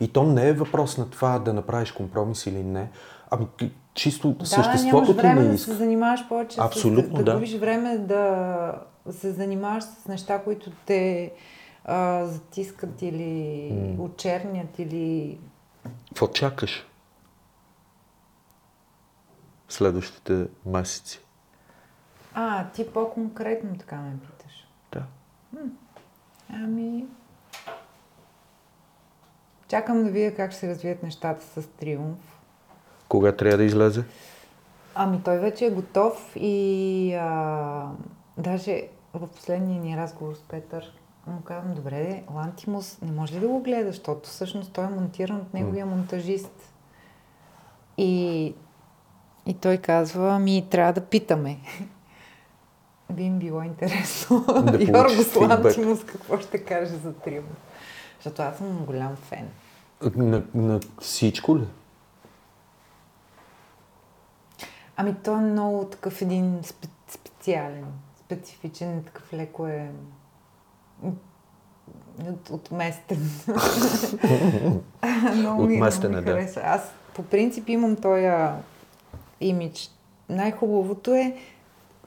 И 0.00 0.08
то 0.12 0.22
не 0.22 0.48
е 0.48 0.52
въпрос 0.52 0.98
на 0.98 1.10
това 1.10 1.38
да 1.38 1.52
направиш 1.52 1.92
компромис 1.92 2.46
или 2.46 2.62
не. 2.62 2.90
Ами 3.30 3.46
чисто 3.94 4.30
Да, 4.32 4.46
съществото 4.46 5.02
нямаш 5.02 5.16
време 5.16 5.42
не 5.42 5.48
да 5.48 5.54
иска. 5.54 5.70
се 5.70 5.76
занимаваш 5.76 6.28
повече 6.28 6.60
Абсолютно, 6.60 7.16
с... 7.16 7.18
Да, 7.18 7.24
да. 7.24 7.24
да 7.24 7.34
губиш 7.34 7.54
време 7.54 7.98
да 7.98 8.74
се 9.10 9.30
занимаваш 9.30 9.84
с 9.84 10.06
неща, 10.08 10.42
които 10.44 10.70
те 10.86 11.32
а, 11.84 12.24
затискат 12.26 13.02
или 13.02 13.70
М. 13.98 14.04
очернят 14.04 14.78
или... 14.78 15.38
Какво 16.08 16.28
чакаш? 16.28 16.86
Следващите 19.68 20.46
месеци. 20.66 21.20
А, 22.34 22.66
ти 22.70 22.92
по-конкретно 22.92 23.78
така 23.78 23.96
ме 23.96 24.12
питаш. 24.20 24.68
Да. 24.92 25.02
Ами... 26.50 27.04
Чакам 29.68 30.04
да 30.04 30.10
видя 30.10 30.34
как 30.36 30.50
ще 30.50 30.60
се 30.60 30.68
развият 30.68 31.02
нещата 31.02 31.44
с 31.62 31.66
Триумф. 31.66 32.33
Кога 33.14 33.32
трябва 33.32 33.56
да 33.56 33.64
излезе? 33.64 34.04
Ами 34.94 35.20
той 35.24 35.38
вече 35.38 35.66
е 35.66 35.70
готов 35.70 36.32
и 36.36 37.14
а, 37.14 37.88
даже 38.38 38.82
в 39.14 39.26
последния 39.26 39.80
ни 39.80 39.96
разговор 39.96 40.34
с 40.34 40.40
Петър 40.40 40.92
му 41.26 41.40
казвам, 41.40 41.74
добре, 41.74 42.22
Лантимус, 42.34 42.98
не 43.02 43.12
може 43.12 43.34
ли 43.34 43.40
да 43.40 43.48
го 43.48 43.60
гледаш, 43.60 43.96
защото 43.96 44.28
всъщност 44.28 44.72
той 44.72 44.84
е 44.84 44.88
монтиран 44.88 45.36
от 45.36 45.54
неговия 45.54 45.86
монтажист. 45.86 46.72
И, 47.98 48.54
и 49.46 49.54
той 49.54 49.76
казва, 49.76 50.38
ми 50.38 50.66
трябва 50.70 50.92
да 50.92 51.00
питаме. 51.00 51.56
Би 53.12 53.22
им 53.22 53.38
било 53.38 53.62
интересно. 53.62 54.44
Да 54.48 54.82
Йоргос. 54.84 55.36
Лантимус 55.36 56.04
какво 56.04 56.38
ще 56.38 56.58
каже 56.58 56.92
за 56.96 57.12
Триумф. 57.12 57.46
Защото 58.16 58.42
аз 58.42 58.56
съм 58.56 58.84
голям 58.86 59.16
фен. 59.16 59.48
На, 60.16 60.42
на 60.54 60.80
всичко 61.00 61.58
ли? 61.58 61.66
Ами 64.96 65.14
той 65.24 65.34
е 65.34 65.40
много 65.40 65.84
такъв 65.84 66.22
един 66.22 66.62
спе- 66.62 66.88
специален, 67.08 67.84
специфичен, 68.24 69.04
такъв 69.04 69.32
леко 69.32 69.66
е 69.66 69.90
от, 72.30 72.50
отместен. 72.50 73.30
много 75.34 75.66
ми, 75.66 75.74
Отместен 75.74 76.10
много 76.10 76.30
е, 76.30 76.34
ми 76.34 76.46
да. 76.54 76.60
Аз 76.64 76.92
по 77.14 77.22
принцип 77.22 77.68
имам 77.68 77.96
този 77.96 78.28
имидж. 79.40 79.90
Най-хубавото 80.28 81.14
е 81.14 81.36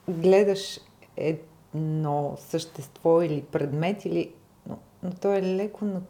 гледаш 0.09 0.79
едно 1.17 2.37
същество 2.39 3.21
или 3.21 3.41
предмет, 3.41 4.05
или... 4.05 4.31
но, 4.69 4.77
но 5.03 5.11
то 5.11 5.33
е 5.33 5.41
леко 5.41 5.85
на 5.85 6.01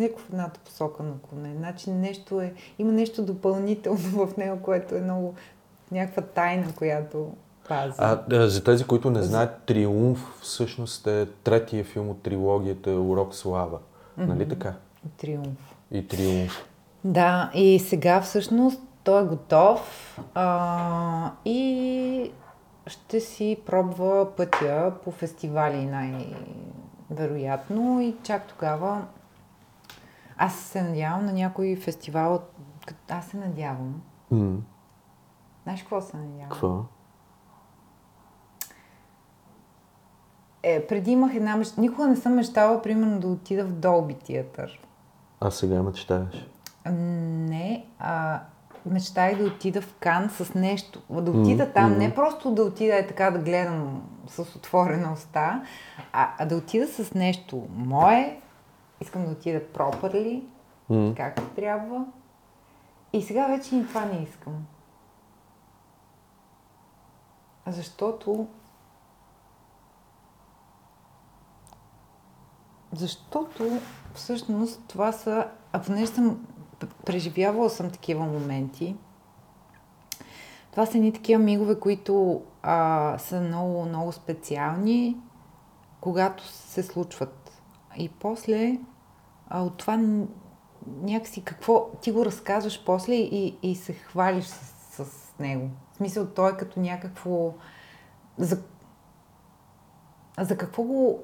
леко 0.00 0.20
в 0.20 0.30
едната 0.30 0.60
посока 0.60 1.02
наклонен. 1.02 1.56
Значи 1.56 1.90
нещо 1.90 2.40
е, 2.40 2.54
има 2.78 2.92
нещо 2.92 3.22
допълнително 3.22 3.98
в 4.26 4.36
него, 4.36 4.62
което 4.62 4.94
е 4.94 5.00
много 5.00 5.34
някаква 5.92 6.22
тайна, 6.22 6.66
която 6.76 7.30
пази. 7.68 7.94
А, 7.98 8.24
за 8.48 8.64
тези, 8.64 8.84
които 8.84 9.10
не 9.10 9.22
знаят, 9.22 9.62
Триумф 9.66 10.38
всъщност 10.40 11.06
е 11.06 11.26
третия 11.44 11.84
филм 11.84 12.10
от 12.10 12.22
трилогията 12.22 12.90
Урок 12.90 13.34
Слава. 13.34 13.78
Нали 14.16 14.48
така? 14.48 14.74
Триумф. 15.16 15.74
И 15.90 16.08
Триумф. 16.08 16.68
Да, 17.04 17.50
и 17.54 17.78
сега 17.78 18.20
всъщност 18.20 18.80
той 19.04 19.22
е 19.22 19.26
готов 19.26 20.18
а, 20.34 21.30
и 21.44 22.32
ще 22.86 23.20
си 23.20 23.58
пробва 23.66 24.36
пътя 24.36 24.92
по 25.04 25.10
фестивали 25.10 25.86
най-вероятно 27.10 28.00
и 28.00 28.16
чак 28.22 28.46
тогава 28.46 29.04
аз 30.36 30.54
се 30.54 30.82
надявам 30.82 31.26
на 31.26 31.32
някой 31.32 31.76
фестивал. 31.76 32.42
Аз 33.08 33.26
се 33.26 33.36
надявам. 33.36 34.02
М, 34.30 34.56
Знаеш 35.62 35.80
какво 35.80 36.00
се 36.00 36.16
надявам? 36.16 36.50
Какво? 36.50 36.82
Е, 40.62 40.86
преди 40.86 41.10
имах 41.10 41.34
една 41.34 41.56
мечта. 41.56 41.80
Никога 41.80 42.06
не 42.08 42.16
съм 42.16 42.34
мечтала, 42.34 42.82
примерно, 42.82 43.20
да 43.20 43.28
отида 43.28 43.64
в 43.64 43.72
Долби 43.72 44.14
театър. 44.14 44.80
А 45.40 45.50
сега 45.50 45.82
мечтаеш. 45.82 46.46
Не, 46.90 47.86
а 47.98 48.40
мечтах 48.86 49.38
да 49.38 49.44
отида 49.44 49.82
в 49.82 49.94
Кан 50.00 50.30
с 50.30 50.54
нещо. 50.54 51.02
Да 51.10 51.30
отида 51.30 51.64
М, 51.64 51.72
там, 51.74 51.98
не 51.98 52.14
просто 52.14 52.50
да 52.54 52.62
отида 52.62 52.96
е 52.96 53.06
така 53.06 53.30
да 53.30 53.38
гледам 53.38 54.02
с 54.26 54.38
отворена 54.38 55.12
уста, 55.12 55.62
а, 56.12 56.30
а 56.38 56.46
да 56.46 56.56
отида 56.56 56.86
с 56.88 57.14
нещо 57.14 57.66
мое. 57.76 58.40
Искам 59.00 59.24
да 59.24 59.30
отида 59.30 59.60
properly, 59.60 60.42
М, 60.90 61.14
както 61.16 61.42
трябва. 61.44 62.04
И 63.12 63.22
сега 63.22 63.46
вече 63.46 63.76
и 63.76 63.86
това 63.86 64.04
не 64.04 64.22
искам. 64.22 64.66
Защото 67.66 68.48
Защото 72.92 73.80
всъщност 74.14 74.80
това 74.88 75.12
са, 75.12 75.48
а 75.72 75.82
понеже 75.82 76.06
съм 76.06 76.46
преживявала 77.04 77.70
съм 77.70 77.90
такива 77.90 78.24
моменти, 78.24 78.96
това 80.70 80.86
са 80.86 80.98
едни 80.98 81.12
такива 81.12 81.42
мигове, 81.42 81.80
които 81.80 82.42
а, 82.62 83.18
са 83.18 83.40
много, 83.40 83.84
много 83.84 84.12
специални, 84.12 85.16
когато 86.00 86.46
се 86.46 86.82
случват. 86.82 87.62
И 87.98 88.08
после 88.08 88.78
а, 89.48 89.62
от 89.62 89.76
това 89.76 90.00
някакси 91.02 91.44
какво 91.44 91.90
ти 92.00 92.12
го 92.12 92.24
разказваш 92.24 92.84
после 92.86 93.14
и, 93.14 93.58
и 93.62 93.74
се 93.76 93.92
хвалиш 93.92 94.44
с, 94.44 95.04
с 95.04 95.38
него. 95.38 95.70
Смисъл, 96.02 96.26
той 96.26 96.50
е 96.50 96.56
като 96.56 96.80
някакво... 96.80 97.52
За, 98.38 98.58
за 100.40 100.56
какво 100.56 100.82
го 100.82 101.18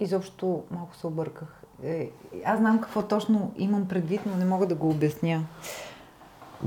изобщо 0.00 0.62
малко 0.70 0.96
се 0.96 1.06
обърках. 1.06 1.62
Е, 1.84 2.10
аз 2.44 2.58
знам 2.58 2.80
какво 2.80 3.02
точно 3.02 3.52
имам 3.56 3.88
предвид, 3.88 4.20
но 4.26 4.36
не 4.36 4.44
мога 4.44 4.66
да 4.66 4.74
го 4.74 4.90
обясня. 4.90 5.44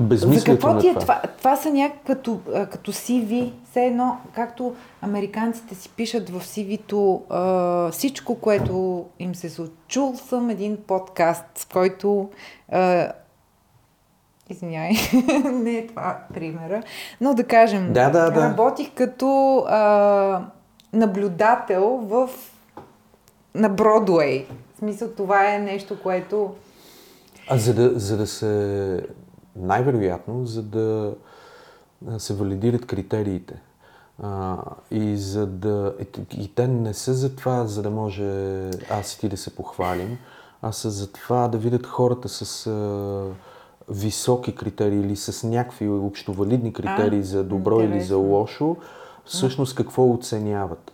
За 0.10 0.44
какво 0.44 0.78
ти 0.78 0.88
е 0.88 0.94
това. 0.94 1.02
това? 1.02 1.22
Това 1.38 1.56
са 1.56 1.70
някакви 1.70 2.06
като, 2.08 2.40
като 2.72 2.94
CV, 2.94 3.54
все 3.70 3.86
едно, 3.86 4.18
както 4.34 4.76
американците 5.02 5.76
си 5.76 5.90
пишат 5.90 6.30
в 6.30 6.42
CV-то 6.42 7.24
а, 7.30 7.92
всичко, 7.92 8.36
което 8.36 9.06
им 9.20 9.36
се 9.36 9.50
случва. 9.50 9.74
Чул 9.88 10.16
съм 10.16 10.50
един 10.50 10.78
подкаст, 10.88 11.46
в 11.56 11.74
който 11.74 12.30
а, 12.72 13.12
Извинявай, 14.50 14.92
не 15.54 15.72
е 15.72 15.88
това 15.88 16.20
примера, 16.34 16.84
но 17.22 17.34
да 17.34 17.44
кажем, 17.44 17.94
Да, 17.94 18.10
да, 18.10 18.32
да. 18.32 18.42
работих 18.42 18.94
като 18.96 19.58
а, 19.68 20.42
наблюдател 20.94 22.00
в 22.04 22.30
на 23.56 23.70
Бродуей. 23.70 24.48
В 24.76 24.78
смисъл, 24.78 25.10
това 25.10 25.56
е 25.56 25.60
нещо, 25.60 26.02
което... 26.04 26.56
А 27.50 27.58
за 27.58 27.74
да, 27.74 28.00
за 28.00 28.18
да 28.18 28.28
се... 28.28 29.08
Най-вероятно, 29.56 30.46
за 30.46 30.64
да 30.64 31.14
се 32.18 32.34
валидират 32.34 32.86
критериите. 32.86 33.62
А, 34.24 34.58
и 34.92 35.18
за 35.18 35.48
да... 35.48 35.94
И, 36.00 36.42
и 36.42 36.56
те 36.56 36.68
не 36.68 36.94
са 36.94 37.14
за 37.14 37.36
това, 37.36 37.66
за 37.66 37.82
да 37.82 37.90
може 37.90 38.24
аз 38.90 39.14
и 39.14 39.20
ти 39.20 39.30
да 39.30 39.38
се 39.38 39.56
похвалим, 39.56 40.18
а 40.62 40.72
са 40.72 40.90
за 40.90 41.12
това 41.12 41.48
да 41.48 41.58
видят 41.58 41.86
хората 41.86 42.30
с 42.30 42.68
а, 42.68 43.26
високи 43.90 44.56
критерии 44.56 45.00
или 45.00 45.16
с 45.16 45.48
някакви 45.48 45.90
общовалидни 45.90 46.74
критерии 46.74 47.20
А, 47.20 47.24
за 47.24 47.44
добро 47.44 47.80
или 47.80 47.88
за 47.88 47.94
интересно. 47.94 48.22
лошо, 48.22 48.76
всъщност 49.26 49.76
какво 49.76 50.12
оценяват. 50.14 50.92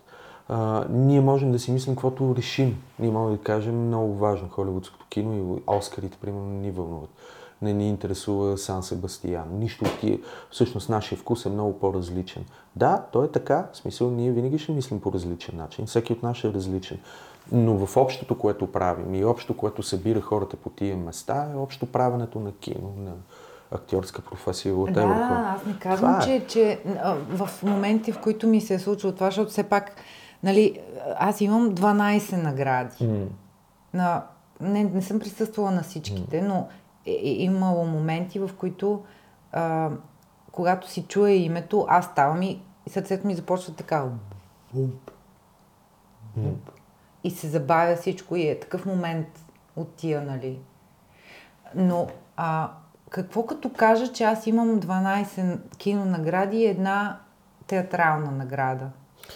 А, 0.50 0.86
ние 0.90 1.22
можем 1.22 1.52
да 1.52 1.60
си 1.60 1.72
мислим 1.72 1.96
каквото 1.96 2.36
решим. 2.38 2.82
Ние 3.00 3.12
можем 3.12 3.38
да 3.38 3.44
кажем 3.44 3.88
много 3.88 4.14
важно 4.14 4.50
холивудското 4.50 5.06
кино 5.10 5.58
и 5.58 5.62
Оскарите, 5.68 6.18
примерно, 6.22 6.50
ни 6.50 6.72
вълнуват. 6.72 7.10
Не 7.62 7.74
ни 7.74 7.90
интересува 7.90 8.58
Сан 8.58 8.84
Себастиян. 8.84 9.48
Нищо 9.52 9.86
от 9.86 10.00
тия. 10.00 10.20
Всъщност 10.52 10.90
нашия 10.90 11.18
вкус 11.18 11.46
е 11.46 11.50
много 11.50 11.80
по-различен. 11.80 12.46
Да, 12.76 13.04
то 13.12 13.24
е 13.24 13.28
така. 13.28 13.68
В 13.74 13.78
смисъл, 13.78 14.12
ние 14.12 14.32
винаги 14.32 14.58
ще 14.58 14.72
мислим 14.72 15.02
по 15.02 15.14
различен 15.14 15.58
начин. 15.58 15.86
Всеки 15.86 16.14
от 16.14 16.24
нас 16.24 16.44
е 16.44 16.54
различен. 16.54 17.00
Но 17.52 17.86
в 17.86 17.98
общото, 17.98 18.38
което 18.38 18.72
правим 18.72 19.16
и 19.16 19.26
общо, 19.26 19.58
което 19.58 19.84
събира 19.84 20.22
хората 20.22 20.58
по 20.58 20.70
тия 20.70 20.98
места, 20.98 21.48
е 21.54 21.58
общо 21.58 21.86
правенето 21.86 22.40
на 22.40 22.52
кино, 22.52 22.94
на 22.98 23.12
актьорска 23.72 24.22
професия, 24.22 24.74
whatever. 24.76 25.30
Да, 25.30 25.56
аз 25.56 25.66
не 25.66 25.80
казвам, 25.80 26.12
Това 26.12 26.24
е. 26.24 26.26
че, 26.26 26.48
че 26.48 26.80
в 27.30 27.50
моменти, 27.64 28.12
в 28.12 28.22
които 28.22 28.48
ми 28.48 28.62
се 28.62 28.74
е 28.74 28.80
случило 28.80 29.14
това, 29.14 29.28
защото 29.28 29.52
все 29.52 29.64
пак, 29.64 29.92
нали, 30.44 30.80
аз 31.18 31.42
имам 31.42 31.76
12 31.76 32.44
награди. 32.44 33.08
М. 33.08 33.26
На, 33.94 34.24
не, 34.62 34.84
не 34.84 35.02
съм 35.02 35.20
присъствала 35.20 35.72
на 35.72 35.84
всичките, 35.84 36.42
но 36.42 36.68
е, 37.06 37.12
е 37.12 37.44
имало 37.44 37.86
моменти, 37.86 38.40
в 38.40 38.50
които 38.58 39.04
а, 39.52 39.90
когато 40.52 40.90
си 40.90 41.06
чуя 41.08 41.34
името, 41.34 41.86
аз 41.90 42.06
ставам 42.06 42.42
и 42.42 42.62
сърцето 42.90 43.28
ми 43.28 43.36
започва 43.36 43.74
така. 43.74 44.06
Буп, 44.74 45.12
буп. 46.36 46.72
И 47.26 47.32
се 47.32 47.48
забавя 47.48 47.96
всичко 47.96 48.36
и 48.36 48.48
е 48.48 48.60
такъв 48.60 48.86
момент 48.86 49.28
от 49.76 49.96
тия, 49.96 50.22
нали. 50.22 50.60
Но 51.76 52.08
а, 52.38 52.72
какво 53.10 53.46
като 53.46 53.70
кажа, 53.70 54.12
че 54.14 54.24
аз 54.24 54.48
имам 54.48 54.80
12 54.82 55.58
кинонагради 55.78 56.58
и 56.58 56.66
една 56.66 57.20
театрална 57.68 58.32
награда? 58.32 58.86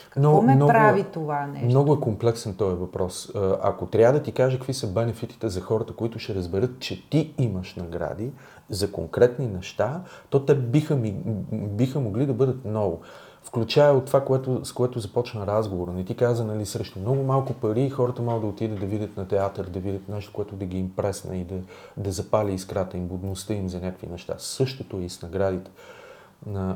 Какво 0.09 0.21
Но- 0.21 0.41
ме 0.41 0.55
много- 0.55 0.69
прави 0.71 1.03
това 1.03 1.47
нещо? 1.47 1.65
Много 1.65 1.93
е 1.93 1.99
комплексен 1.99 2.55
този 2.55 2.75
въпрос. 2.75 3.31
Ако 3.63 3.85
трябва 3.85 4.19
да 4.19 4.23
ти 4.23 4.31
кажа 4.31 4.57
какви 4.57 4.73
са 4.73 4.87
бенефитите 4.87 5.49
за 5.49 5.61
хората, 5.61 5.93
които 5.95 6.19
ще 6.19 6.35
разберат, 6.35 6.79
че 6.79 7.09
ти 7.09 7.33
имаш 7.37 7.75
награди 7.75 8.31
за 8.69 8.91
конкретни 8.91 9.47
неща, 9.47 10.01
то 10.29 10.45
те 10.45 10.55
биха, 10.55 10.95
ми, 10.95 11.11
биха 11.51 11.99
могли 11.99 12.25
да 12.25 12.33
бъдат 12.33 12.65
много. 12.65 13.01
Включая 13.43 13.93
от 13.93 14.05
това, 14.05 14.25
което, 14.25 14.65
с 14.65 14.73
което 14.73 14.99
започна 14.99 15.47
разговора. 15.47 15.91
Не 15.91 16.05
ти 16.05 16.15
каза, 16.15 16.45
нали, 16.45 16.65
срещу 16.65 16.99
много 16.99 17.23
малко 17.23 17.53
пари 17.53 17.89
хората 17.89 18.21
могат 18.21 18.41
да 18.41 18.47
отидат 18.47 18.79
да 18.79 18.85
видят 18.85 19.17
на 19.17 19.27
театър, 19.27 19.65
да 19.65 19.79
видят 19.79 20.09
нещо, 20.09 20.33
което 20.33 20.55
да 20.55 20.65
ги 20.65 20.77
импресне 20.77 21.37
и 21.37 21.43
да, 21.43 21.55
да 21.97 22.11
запали 22.11 22.53
искрата 22.53 22.97
им, 22.97 23.07
будността 23.07 23.53
им 23.53 23.69
за 23.69 23.79
някакви 23.79 24.07
неща. 24.07 24.35
Същото 24.37 24.97
е 24.97 25.01
и 25.01 25.09
с 25.09 25.21
наградите. 25.21 25.71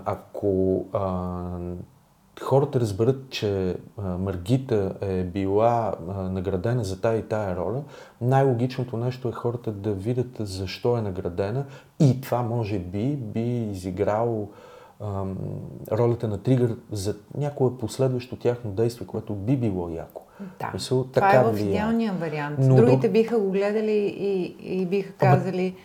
Ако 0.05 0.85
а, 0.93 1.41
хората 2.41 2.79
разберат, 2.79 3.29
че 3.29 3.77
Маргита 3.97 4.95
е 5.01 5.23
била 5.23 5.93
наградена 6.29 6.83
за 6.83 7.01
тая 7.01 7.19
и 7.19 7.23
тая 7.23 7.55
роля, 7.55 7.83
най-логичното 8.21 8.97
нещо 8.97 9.29
е 9.29 9.31
хората 9.31 9.71
да 9.71 9.93
видят 9.93 10.37
защо 10.39 10.97
е 10.97 11.01
наградена 11.01 11.65
и 11.99 12.21
това 12.21 12.41
може 12.41 12.79
би 12.79 13.15
би 13.15 13.69
изиграло 13.71 14.49
ам, 15.03 15.37
ролята 15.91 16.27
на 16.27 16.37
тригър 16.37 16.75
за 16.91 17.15
някое 17.37 17.77
последващо 17.77 18.35
тяхно 18.35 18.71
действие, 18.71 19.07
което 19.07 19.33
би 19.35 19.57
било 19.57 19.89
яко. 19.89 20.21
Да, 20.59 20.71
Мисъл, 20.73 21.03
това 21.03 21.27
така 21.27 21.39
е 21.39 21.43
в 21.43 21.51
влияе. 21.51 21.69
идеалния 21.69 22.13
вариант. 22.13 22.55
Но 22.61 22.75
Другите 22.75 22.97
друг- 22.97 23.11
биха 23.11 23.39
го 23.39 23.51
гледали 23.51 23.91
и, 24.17 24.55
и 24.61 24.85
биха 24.85 25.13
казали 25.13 25.75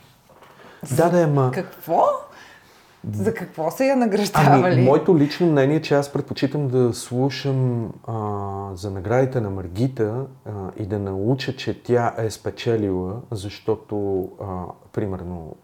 Да, 0.97 1.09
да, 1.11 1.23
ама... 1.23 1.51
какво? 1.55 2.03
За 3.13 3.35
какво 3.35 3.71
са 3.71 3.85
я 3.85 3.97
награждавали? 3.97 4.75
Ами, 4.75 4.85
моето 4.85 5.19
лично 5.19 5.47
мнение 5.47 5.77
е, 5.77 5.83
че 5.83 5.95
аз 5.95 6.13
предпочитам 6.13 6.69
да 6.69 6.95
слушам 6.95 7.91
а, 8.07 8.15
за 8.75 8.91
наградите 8.91 9.41
на 9.41 9.51
Маргита 9.51 10.15
а, 10.45 10.51
и 10.77 10.87
да 10.87 10.99
науча, 10.99 11.57
че 11.57 11.83
тя 11.83 12.15
е 12.19 12.31
спечелила, 12.31 13.15
защото, 13.31 14.29
а, 14.43 14.47
примерно, 14.93 15.57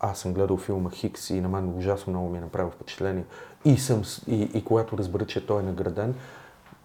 аз 0.00 0.18
съм 0.18 0.34
гледал 0.34 0.56
филма 0.56 0.90
Хикс 0.90 1.30
и 1.30 1.40
на 1.40 1.48
мен 1.48 1.78
ужасно 1.78 2.10
много 2.10 2.28
ми 2.28 2.38
е 2.38 2.40
направил 2.40 2.70
впечатление. 2.70 3.24
И, 3.64 3.76
съм, 3.76 4.02
и, 4.26 4.42
и 4.42 4.64
когато 4.64 4.98
разбера, 4.98 5.26
че 5.26 5.46
той 5.46 5.60
е 5.60 5.64
награден, 5.64 6.14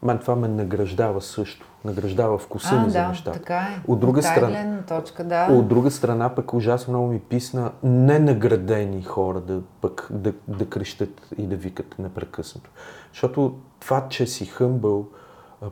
мен 0.04 0.20
това 0.20 0.36
ме 0.36 0.48
награждава 0.48 1.22
също. 1.22 1.68
Награждава 1.86 2.38
вкуса 2.38 2.82
ми 2.82 2.90
за 2.90 3.00
да, 3.00 3.08
нещата. 3.08 3.40
така 3.40 3.58
е. 3.58 3.82
От 3.88 4.00
друга 4.00 4.24
страна, 4.24 4.84
точка, 4.88 5.24
да. 5.24 5.48
от 5.52 5.68
друга 5.68 5.92
страна, 5.92 6.36
пък 6.36 6.54
ужасно 6.54 6.94
много 6.94 7.08
ми 7.08 7.20
писна 7.20 7.72
ненаградени 7.84 9.04
хора 9.04 9.42
да, 9.42 9.62
пък, 9.82 10.08
да, 10.12 10.34
да 10.48 10.70
крещат 10.70 11.22
и 11.38 11.48
да 11.48 11.56
викат 11.56 12.00
непрекъснато. 12.00 12.70
Защото 13.14 13.56
това, 13.80 14.08
че 14.10 14.28
си 14.28 14.46
хъмбъл 14.46 15.06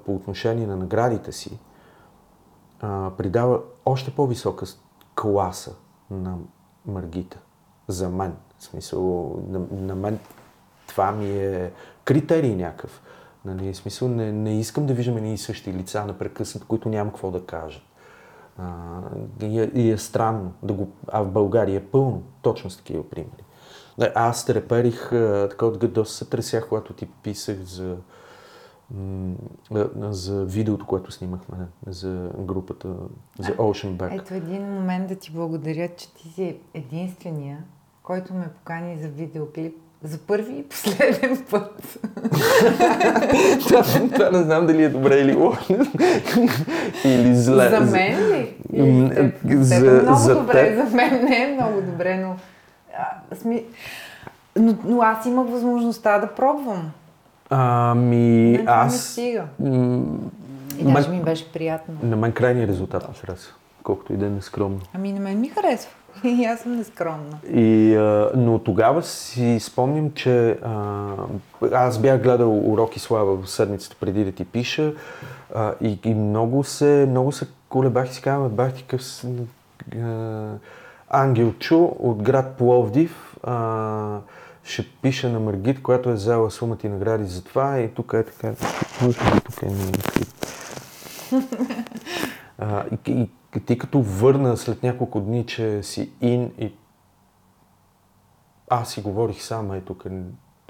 по 0.06 0.16
отношение 0.16 0.68
на 0.68 0.76
наградите 0.76 1.32
си, 1.32 1.60
а, 2.82 3.12
придава 3.18 3.60
още 3.86 4.12
по-висока 4.12 4.66
класа 5.16 5.72
на 6.12 6.36
Маргита. 6.86 7.40
За 7.88 8.10
мен. 8.10 8.36
В 8.60 8.64
смисъл, 8.64 9.34
на, 9.48 9.62
на 9.72 9.96
мен 9.96 10.20
това 10.88 11.12
ми 11.12 11.30
е 11.30 11.72
критерий 12.06 12.56
някакъв. 12.56 13.02
Нали, 13.46 13.74
в 13.74 13.78
смисъл, 13.78 14.08
не, 14.08 14.32
не 14.32 14.60
искам 14.60 14.86
да 14.86 14.94
виждам 14.94 15.18
едни 15.18 15.34
и 15.34 15.38
същи 15.38 15.74
лица 15.74 16.06
непрекъснато, 16.06 16.68
които 16.68 16.90
няма 16.90 17.12
какво 17.12 17.32
да 17.32 17.46
кажат. 17.46 17.84
А, 18.58 19.00
и, 19.42 19.60
е, 19.60 19.72
и 19.74 19.92
е 19.92 19.98
странно 19.98 20.54
да 20.64 20.74
го... 20.74 20.90
А 21.08 21.22
в 21.22 21.32
България 21.32 21.78
е 21.78 21.86
пълно 21.86 22.24
точно 22.42 22.70
с 22.70 22.78
такива 22.78 23.10
примери. 23.10 23.44
Аз 24.16 24.46
треперих, 24.46 25.10
така 25.50 25.66
от 25.66 25.94
доста 25.94 26.16
се 26.16 26.30
тресях, 26.30 26.70
когато 26.70 26.94
ти 26.94 27.06
писах 27.24 27.58
за, 27.58 27.96
за 30.10 30.46
видеото, 30.46 30.86
което 30.86 31.12
снимахме 31.12 31.58
за 31.88 32.30
групата, 32.40 32.88
за 33.40 33.52
Ocean 33.52 33.92
Back. 33.92 34.20
Ето 34.22 34.34
един 34.34 34.64
момент 34.64 35.08
да 35.08 35.16
ти 35.16 35.32
благодаря, 35.32 35.90
че 35.98 36.14
ти 36.14 36.30
си 36.30 36.58
единствения, 36.74 37.58
който 38.04 38.34
ме 38.34 38.48
покани 38.48 38.98
за 39.02 39.08
видеоклип 39.08 39.76
за 40.04 40.18
първи 40.18 40.54
и 40.54 40.64
последен 40.64 41.46
път. 41.52 41.82
това, 43.68 43.84
това 44.14 44.30
не 44.32 44.44
знам 44.44 44.66
дали 44.66 44.84
е 44.84 44.90
добре 44.90 45.20
или 45.20 45.36
лошо. 45.36 45.74
или 47.06 47.36
зле. 47.36 47.70
за 47.70 47.80
мен 47.80 48.30
ли? 48.30 48.56
М, 48.74 49.10
за 49.46 49.64
за- 49.64 49.98
е 49.98 50.02
много 50.02 50.20
за 50.20 50.36
добре, 50.36 50.76
теб. 50.76 50.88
за 50.90 50.96
мен 50.96 51.26
не 51.26 51.44
е 51.44 51.56
много 51.56 51.82
добре, 51.82 52.18
но... 52.18 52.36
А, 52.98 53.36
сми... 53.36 53.64
но, 54.56 54.76
но 54.84 55.02
аз 55.02 55.26
имах 55.26 55.48
възможността 55.50 56.20
да 56.20 56.28
пробвам. 56.28 56.92
Ами, 57.50 58.52
Мен 58.58 58.68
аз... 58.68 59.00
стига. 59.02 59.44
м, 59.60 60.04
И 60.80 60.84
даже 60.84 61.10
ми 61.10 61.22
беше 61.22 61.52
приятно. 61.52 61.96
На 62.04 62.16
мен 62.16 62.32
крайният 62.32 62.70
резултат 62.70 63.10
ми 63.10 63.16
хареса, 63.16 63.54
колкото 63.84 64.14
и 64.14 64.18
да 64.18 64.26
е 64.26 64.30
нескромно. 64.30 64.80
Ами 64.94 65.14
на 65.14 65.20
мен 65.20 65.40
ми 65.40 65.50
харесва. 65.50 65.92
И 66.24 66.46
аз 66.46 66.60
съм 66.60 66.76
нескромна. 66.76 67.38
И, 67.54 67.96
а, 67.96 68.32
но 68.36 68.60
тогава 68.60 69.04
си 69.04 69.60
спомням, 69.60 70.12
че 70.12 70.50
а, 70.52 71.06
аз 71.72 72.00
бях 72.00 72.22
гледал 72.24 72.74
уроки 72.74 73.00
слава 73.00 73.38
в 73.38 73.50
седмицата 73.50 73.96
преди 74.00 74.26
да 74.26 74.32
ти 74.32 74.46
пиша 74.46 74.94
а, 75.56 75.74
и, 75.82 76.00
и 76.04 76.14
много 76.14 76.64
се, 76.64 77.06
много 77.10 77.32
се 77.32 77.46
колебах 77.70 78.10
и 78.10 78.14
си 78.14 78.22
казвам, 78.22 78.50
бах 78.50 78.74
ти 78.74 78.84
къв 78.84 79.02
а, 80.02 80.46
Ангел 81.10 81.54
Чу 81.60 81.84
от 82.00 82.24
град 82.24 82.56
Пловдив. 82.58 83.36
А, 83.44 84.18
ще 84.64 84.90
пише 85.02 85.30
на 85.30 85.40
Маргит, 85.40 85.84
която 85.84 86.10
е 86.10 86.14
взела 86.14 86.52
сумата 86.52 86.78
и 86.84 86.90
награди 86.90 87.26
за 87.26 87.44
това 87.44 87.80
и 87.80 87.94
тук 87.94 88.14
е 88.14 88.24
така, 88.24 88.54
може 89.02 89.20
би 89.20 89.42
тук 89.42 89.62
е 89.62 89.66
някакви 89.66 90.26
а, 92.58 92.86
и, 92.92 93.12
и, 93.12 93.30
и 93.56 93.66
ти 93.66 93.78
като 93.78 94.02
върна 94.02 94.58
след 94.58 94.84
няколко 94.84 95.22
дни, 95.22 95.46
че 95.46 95.84
си 95.84 96.12
ин 96.22 96.52
и 96.58 96.74
аз 98.70 98.92
си 98.92 99.02
говорих 99.02 99.42
сам, 99.42 99.72
е 99.72 99.82
тук 99.82 100.06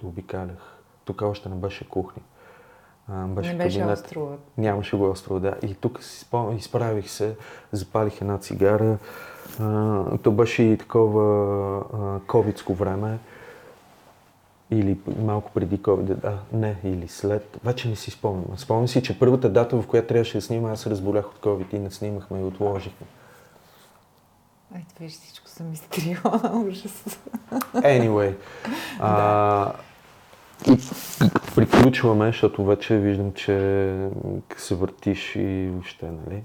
обикалях. 0.04 0.78
Тук 1.06 1.22
още 1.22 1.50
не 1.50 1.56
беше 1.56 1.90
кухня. 1.90 2.22
А, 3.08 3.28
беше 3.28 3.52
Не 3.52 3.58
беше 3.58 3.80
кабинет. 3.80 3.98
острова. 3.98 4.36
Нямаше 4.58 4.98
го 4.98 5.10
острова, 5.10 5.40
да. 5.40 5.56
И 5.62 5.76
тук 5.76 6.04
си 6.04 6.26
изправих 6.58 7.10
се, 7.10 7.36
запалих 7.72 8.22
една 8.22 8.38
цигара. 8.38 8.98
А, 9.60 10.18
то 10.18 10.32
беше 10.32 10.64
и 10.64 10.78
такова 10.78 11.78
а, 11.94 12.20
ковидско 12.28 12.74
време. 12.74 13.20
Или 14.74 14.98
малко 15.24 15.52
преди 15.52 15.78
COVID, 15.78 16.04
да, 16.16 16.38
не, 16.54 16.76
или 16.84 17.08
след. 17.08 17.58
Вече 17.64 17.90
не 17.90 17.96
си 17.96 18.12
спомням. 18.12 18.58
Спомням 18.58 18.88
си, 18.88 19.04
че 19.04 19.20
първата 19.20 19.50
дата, 19.50 19.82
в 19.82 19.88
която 19.88 20.08
трябваше 20.08 20.38
да 20.38 20.42
снимам, 20.42 20.72
аз 20.72 20.80
се 20.80 20.90
разболях 20.90 21.26
от 21.26 21.40
COVID 21.40 21.74
и 21.74 21.80
не 21.80 21.92
снимахме 21.92 22.40
и 22.40 22.44
отложихме. 22.44 23.08
Ай, 24.76 24.82
виж, 25.00 25.12
всичко 25.12 25.48
съм 25.50 25.74
изтрила. 25.74 26.42
Ужас. 26.68 27.20
Anyway. 27.76 28.34
А, 29.00 29.72
и 30.68 30.78
приключваме, 31.56 32.26
защото 32.26 32.66
вече 32.66 32.98
виждам, 32.98 33.34
че 33.34 33.56
се 34.58 34.76
въртиш 34.76 35.36
и 35.36 35.70
въобще, 35.72 36.06
нали? 36.06 36.44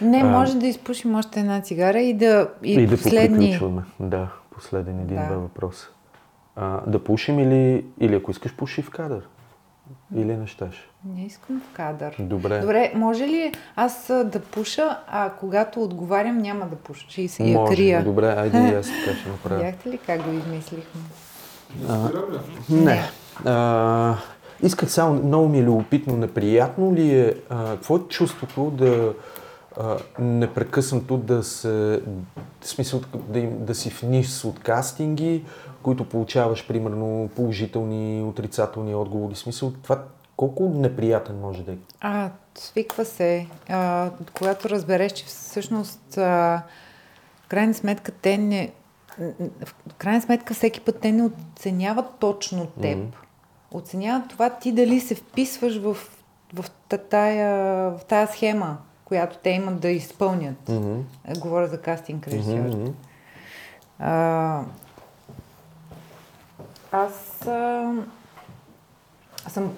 Не, 0.00 0.18
А, 0.18 0.24
може 0.24 0.58
да 0.58 0.66
изпушим 0.66 1.14
още 1.14 1.40
една 1.40 1.60
цигара 1.60 2.00
и 2.00 2.14
да... 2.14 2.48
И, 2.62 2.72
И, 2.72 2.86
да 2.86 2.96
последни... 2.96 3.36
поприключваме. 3.36 3.82
Да, 4.00 4.28
последен 4.54 5.00
един-два 5.00 5.28
Да. 5.34 5.38
въпроса. 5.38 5.88
А, 6.56 6.80
да 6.86 7.04
пушим 7.04 7.38
или, 7.38 7.84
или 8.00 8.14
ако 8.14 8.30
искаш, 8.30 8.54
пуши 8.54 8.82
в 8.82 8.90
кадър. 8.90 9.28
Или 10.14 10.36
не 10.36 10.46
щеш. 10.46 10.90
Не 11.04 11.24
искам 11.26 11.60
в 11.60 11.76
кадър. 11.76 12.16
Добре. 12.18 12.60
Добре, 12.60 12.92
може 12.94 13.24
ли 13.28 13.52
аз 13.76 14.10
а, 14.10 14.24
да 14.24 14.40
пуша, 14.40 14.98
а 15.06 15.30
когато 15.40 15.82
отговарям 15.82 16.38
няма 16.38 16.66
да 16.66 16.76
пуша? 16.76 17.06
Ще 17.08 17.22
и 17.22 17.30
я 17.52 17.58
Може. 17.58 17.74
крия. 17.74 18.04
Добре, 18.04 18.26
айде 18.26 18.58
и 18.58 18.74
аз 18.74 18.86
така 18.86 19.18
ще 19.18 19.28
направя. 19.28 19.56
Видяхте 19.56 19.88
ли 19.88 19.98
как 19.98 20.22
го 20.22 20.30
измислихме? 20.30 21.00
Ли? 22.70 22.74
Не. 22.74 23.02
А, 23.44 24.14
исках 24.62 24.90
само, 24.90 25.14
много 25.14 25.48
ми 25.48 25.58
е 25.58 25.62
любопитно, 25.62 26.16
неприятно 26.16 26.94
ли 26.94 27.20
е, 27.20 27.34
а, 27.50 27.70
какво 27.70 27.96
е 27.96 28.00
чувството 28.08 28.70
да 28.70 29.12
а, 29.76 29.98
непрекъснато 30.18 31.16
да 31.16 31.42
се, 31.42 32.02
в 32.60 32.68
смисъл 32.68 33.00
да, 33.14 33.38
им, 33.38 33.64
да 33.64 33.74
си 33.74 33.90
в 33.90 34.02
низ 34.02 34.44
от 34.44 34.60
кастинги, 34.60 35.44
които 35.82 36.08
получаваш 36.08 36.66
примерно 36.66 37.30
положителни, 37.36 38.22
отрицателни 38.22 38.94
отговори, 38.94 39.34
в 39.34 39.38
смисъл 39.38 39.72
това 39.82 40.02
колко 40.36 40.68
неприятен 40.68 41.40
може 41.40 41.62
да 41.62 41.72
е? 41.72 41.76
А, 42.00 42.30
свиква 42.54 43.04
се. 43.04 43.46
А, 43.68 44.10
когато 44.38 44.68
разбереш, 44.68 45.12
че 45.12 45.24
всъщност 45.24 46.18
а, 46.18 46.62
в 47.44 47.48
крайна 47.48 47.74
сметка 47.74 48.12
те 48.12 48.38
не... 48.38 48.72
в 49.64 49.94
крайна 49.98 50.22
сметка 50.22 50.54
всеки 50.54 50.80
път 50.80 50.98
те 51.00 51.12
не 51.12 51.22
оценяват 51.22 52.06
точно 52.18 52.66
теб. 52.66 52.98
Mm-hmm. 52.98 53.14
Оценяват 53.72 54.28
това 54.28 54.50
ти 54.50 54.72
дали 54.72 55.00
се 55.00 55.14
вписваш 55.14 55.76
в, 55.76 55.96
в, 56.54 56.64
тая, 57.10 57.90
в 57.90 58.00
тая 58.08 58.26
схема, 58.26 58.76
която 59.04 59.38
те 59.38 59.50
имат 59.50 59.80
да 59.80 59.88
изпълнят. 59.88 60.66
Mm-hmm. 60.66 61.02
Говоря 61.38 61.68
за 61.68 61.80
кастинг 61.80 62.28
режисьор. 62.28 62.52
Mm-hmm. 62.52 62.92
А, 63.98 64.64
аз 66.92 67.46
а, 67.46 67.92
съм, 69.48 69.76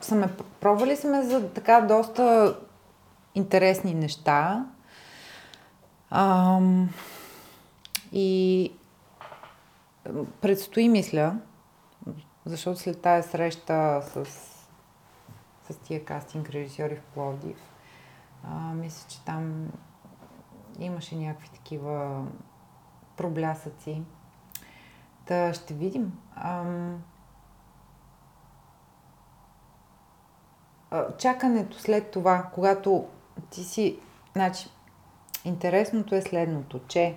съм 0.00 0.24
пробвали 0.60 0.96
сме 0.96 1.22
за 1.22 1.48
така 1.48 1.80
доста 1.80 2.56
интересни 3.34 3.94
неща. 3.94 4.66
Ам, 6.10 6.90
и 8.12 8.72
предстои, 10.40 10.88
мисля, 10.88 11.36
защото 12.46 12.80
след 12.80 13.00
тази 13.00 13.28
среща 13.28 14.02
с, 14.02 14.24
с 15.70 15.76
тия 15.84 16.04
кастинг 16.04 16.50
режисьори 16.50 16.96
в 16.96 17.14
Пловдив, 17.14 17.56
а, 18.50 18.74
мисля, 18.74 19.08
че 19.08 19.24
там 19.24 19.68
имаше 20.78 21.16
някакви 21.16 21.48
такива 21.48 22.24
проблясъци. 23.16 24.02
Та 25.26 25.54
ще 25.54 25.74
видим. 25.74 26.18
Ам... 26.36 27.02
Чакането 31.18 31.78
след 31.78 32.10
това, 32.10 32.50
когато 32.54 33.06
ти 33.50 33.64
си... 33.64 33.98
Значи, 34.32 34.68
интересното 35.44 36.14
е 36.14 36.22
следното, 36.22 36.80
че 36.88 37.16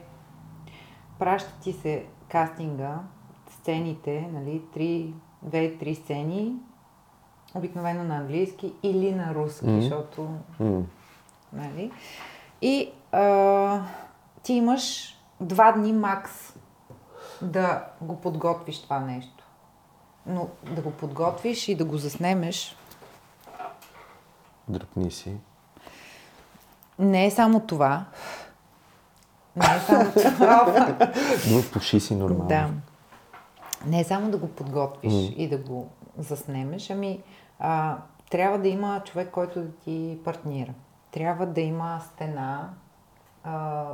праща 1.19 1.59
ти 1.61 1.73
се 1.73 2.05
кастинга, 2.29 2.99
сцените, 3.49 4.29
нали, 4.33 4.61
три, 4.73 5.13
две-три 5.41 5.95
сцени, 5.95 6.55
обикновено 7.55 8.03
на 8.03 8.17
английски 8.17 8.73
или 8.83 9.15
на 9.15 9.35
руски, 9.35 9.65
mm-hmm. 9.65 9.79
защото... 9.79 10.29
Mm-hmm. 10.59 10.83
Нали? 11.53 11.91
И 12.61 12.91
а, 13.11 13.81
ти 14.43 14.53
имаш 14.53 15.15
два 15.41 15.71
дни 15.71 15.93
макс 15.93 16.53
да 17.41 17.85
го 18.01 18.21
подготвиш 18.21 18.81
това 18.81 18.99
нещо. 18.99 19.43
Но 20.25 20.47
да 20.75 20.81
го 20.81 20.91
подготвиш 20.91 21.67
и 21.67 21.75
да 21.75 21.85
го 21.85 21.97
заснемеш. 21.97 22.77
Дръпни 24.67 25.11
си. 25.11 25.37
Не 26.99 27.25
е 27.25 27.31
само 27.31 27.59
това. 27.59 28.05
Не 29.55 29.75
е 29.75 29.79
само 29.79 30.11
това. 30.11 31.11
Пуши 31.73 31.99
си 31.99 32.15
нормално. 32.15 32.47
Да. 32.47 32.69
Не 33.85 33.99
е 33.99 34.03
само 34.03 34.31
да 34.31 34.37
го 34.37 34.47
подготвиш 34.47 35.13
mm. 35.13 35.35
и 35.35 35.49
да 35.49 35.57
го 35.57 35.89
заснемеш, 36.17 36.89
ами 36.89 37.23
а, 37.59 37.97
трябва 38.29 38.59
да 38.59 38.67
има 38.67 39.01
човек, 39.05 39.31
който 39.31 39.61
да 39.61 39.71
ти 39.71 40.19
партнира. 40.25 40.73
Трябва 41.11 41.45
да 41.45 41.61
има 41.61 41.99
стена. 41.99 42.69
А, 43.43 43.85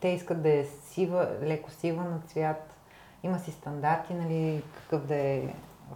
те 0.00 0.08
искат 0.08 0.42
да 0.42 0.48
е 0.48 0.64
сива, 0.64 1.28
леко 1.42 1.70
сива 1.70 2.04
на 2.04 2.20
цвят. 2.26 2.74
Има 3.22 3.38
си 3.38 3.50
стандарти, 3.50 4.14
нали, 4.14 4.62
какъв 4.74 5.06
да 5.06 5.14
е 5.14 5.42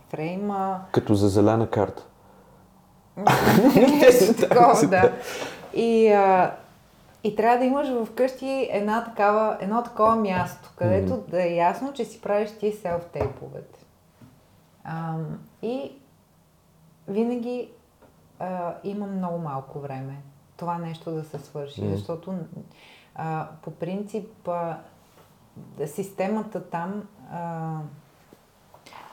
фрейма. 0.09 0.81
Като 0.93 1.15
за 1.15 1.29
зелена 1.29 1.71
карта. 1.71 2.07
Такова, 4.41 4.87
да. 4.89 5.13
И, 5.75 6.09
а, 6.09 6.57
и 7.25 7.37
трябва 7.37 7.59
да 7.59 7.65
имаш 7.65 7.89
вкъщи 8.07 8.69
една 8.73 9.05
такава, 9.05 9.57
едно 9.61 9.83
такова 9.83 10.17
място, 10.17 10.73
където 10.77 11.13
mm-hmm. 11.13 11.31
да 11.31 11.43
е 11.43 11.55
ясно, 11.55 11.93
че 11.93 12.05
си 12.05 12.21
правиш 12.21 12.51
ти 12.61 12.73
селф-тейповете. 12.73 13.79
А, 14.85 15.15
и 15.63 15.93
винаги 17.09 17.71
а, 18.39 18.75
има 18.85 19.07
много 19.07 19.39
малко 19.39 19.81
време 19.81 20.17
това 20.59 20.79
нещо 20.79 21.11
да 21.11 21.25
се 21.25 21.39
свърши, 21.39 21.81
mm-hmm. 21.81 21.95
защото 21.95 22.35
а, 23.15 23.49
по 23.63 23.71
принцип 23.71 24.49
а, 24.49 24.79
системата 25.87 26.71
там 26.71 27.09
а, 27.33 27.79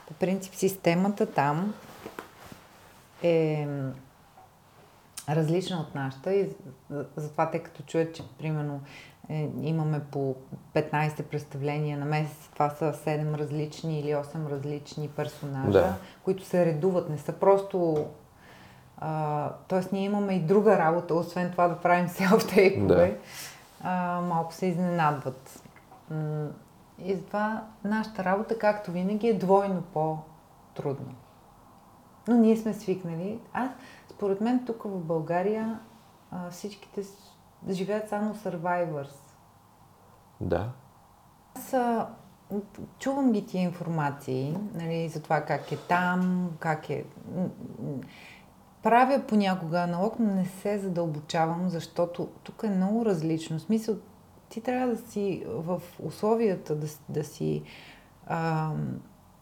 по 0.08 0.14
принцип 0.14 0.54
системата 0.54 1.32
там 1.32 1.74
е 3.22 3.68
различна 5.28 5.80
от 5.80 5.94
нашата 5.94 6.34
и 6.34 6.48
затова 7.16 7.50
те 7.50 7.58
като 7.58 7.82
чуят, 7.82 8.14
че 8.14 8.22
примерно 8.38 8.80
е, 9.28 9.50
имаме 9.62 10.00
по 10.10 10.36
15 10.74 11.22
представления 11.22 11.98
на 11.98 12.04
месец, 12.04 12.48
това 12.52 12.70
са 12.70 12.92
7 12.92 13.38
различни 13.38 14.00
или 14.00 14.08
8 14.08 14.50
различни 14.50 15.08
персонажа, 15.08 15.70
да. 15.72 15.96
които 16.24 16.44
се 16.44 16.66
редуват, 16.66 17.08
не 17.08 17.18
са 17.18 17.32
просто... 17.32 18.06
А, 18.98 19.52
тоест 19.68 19.92
ние 19.92 20.04
имаме 20.04 20.34
и 20.34 20.40
друга 20.40 20.78
работа, 20.78 21.14
освен 21.14 21.50
това 21.50 21.68
да 21.68 21.80
правим 21.80 22.08
селф-тейпове. 22.08 23.18
Да. 23.82 24.20
малко 24.20 24.54
се 24.54 24.66
изненадват. 24.66 25.62
И 26.98 27.14
затова 27.14 27.64
нашата 27.84 28.24
работа, 28.24 28.58
както 28.58 28.90
винаги, 28.90 29.28
е 29.28 29.38
двойно 29.38 29.82
по-трудна. 29.82 31.12
Но 32.28 32.34
ние 32.34 32.56
сме 32.56 32.74
свикнали. 32.74 33.40
Аз, 33.52 33.70
според 34.10 34.40
мен, 34.40 34.64
тук 34.66 34.82
в 34.82 35.00
България 35.00 35.78
а, 36.30 36.50
всичките 36.50 37.02
живеят 37.70 38.08
само 38.08 38.34
survivors. 38.34 39.14
Да. 40.40 40.68
Аз 41.56 41.74
а, 41.74 42.08
чувам 42.98 43.32
ги 43.32 43.46
тия 43.46 43.62
информации, 43.62 44.56
нали, 44.74 45.08
за 45.08 45.22
това 45.22 45.40
как 45.40 45.72
е 45.72 45.76
там, 45.76 46.50
как 46.58 46.90
е... 46.90 47.04
Правя 48.86 49.22
понякога 49.28 49.78
аналог, 49.78 50.14
но 50.18 50.34
не 50.34 50.44
се 50.44 50.78
задълбочавам, 50.78 51.68
защото 51.68 52.28
тук 52.42 52.62
е 52.64 52.70
много 52.70 53.04
различно. 53.04 53.58
В 53.58 53.62
смисъл, 53.62 53.96
ти 54.48 54.60
трябва 54.60 54.86
да 54.86 55.10
си 55.10 55.42
в 55.46 55.82
условията, 56.02 56.74
да, 56.74 56.86
да 57.08 57.24
си 57.24 57.62
а, 58.26 58.70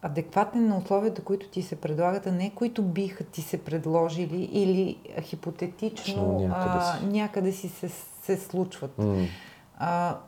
адекватен 0.03 0.69
на 0.69 0.79
условията, 0.79 1.23
които 1.23 1.49
ти 1.49 1.63
се 1.63 1.77
предлагат, 1.77 2.27
а 2.27 2.33
не 2.33 2.51
които 2.51 2.83
биха 2.83 3.25
ти 3.25 3.43
се 3.43 3.65
предложили 3.65 4.49
или 4.53 4.99
хипотетично 5.23 6.41
някъде 6.41 6.85
си, 6.85 6.99
а, 7.03 7.07
някъде 7.07 7.53
си 7.53 7.69
се, 7.69 7.89
се 8.23 8.37
случват. 8.37 8.97
Mm. 8.97 9.29
А, 9.79 10.19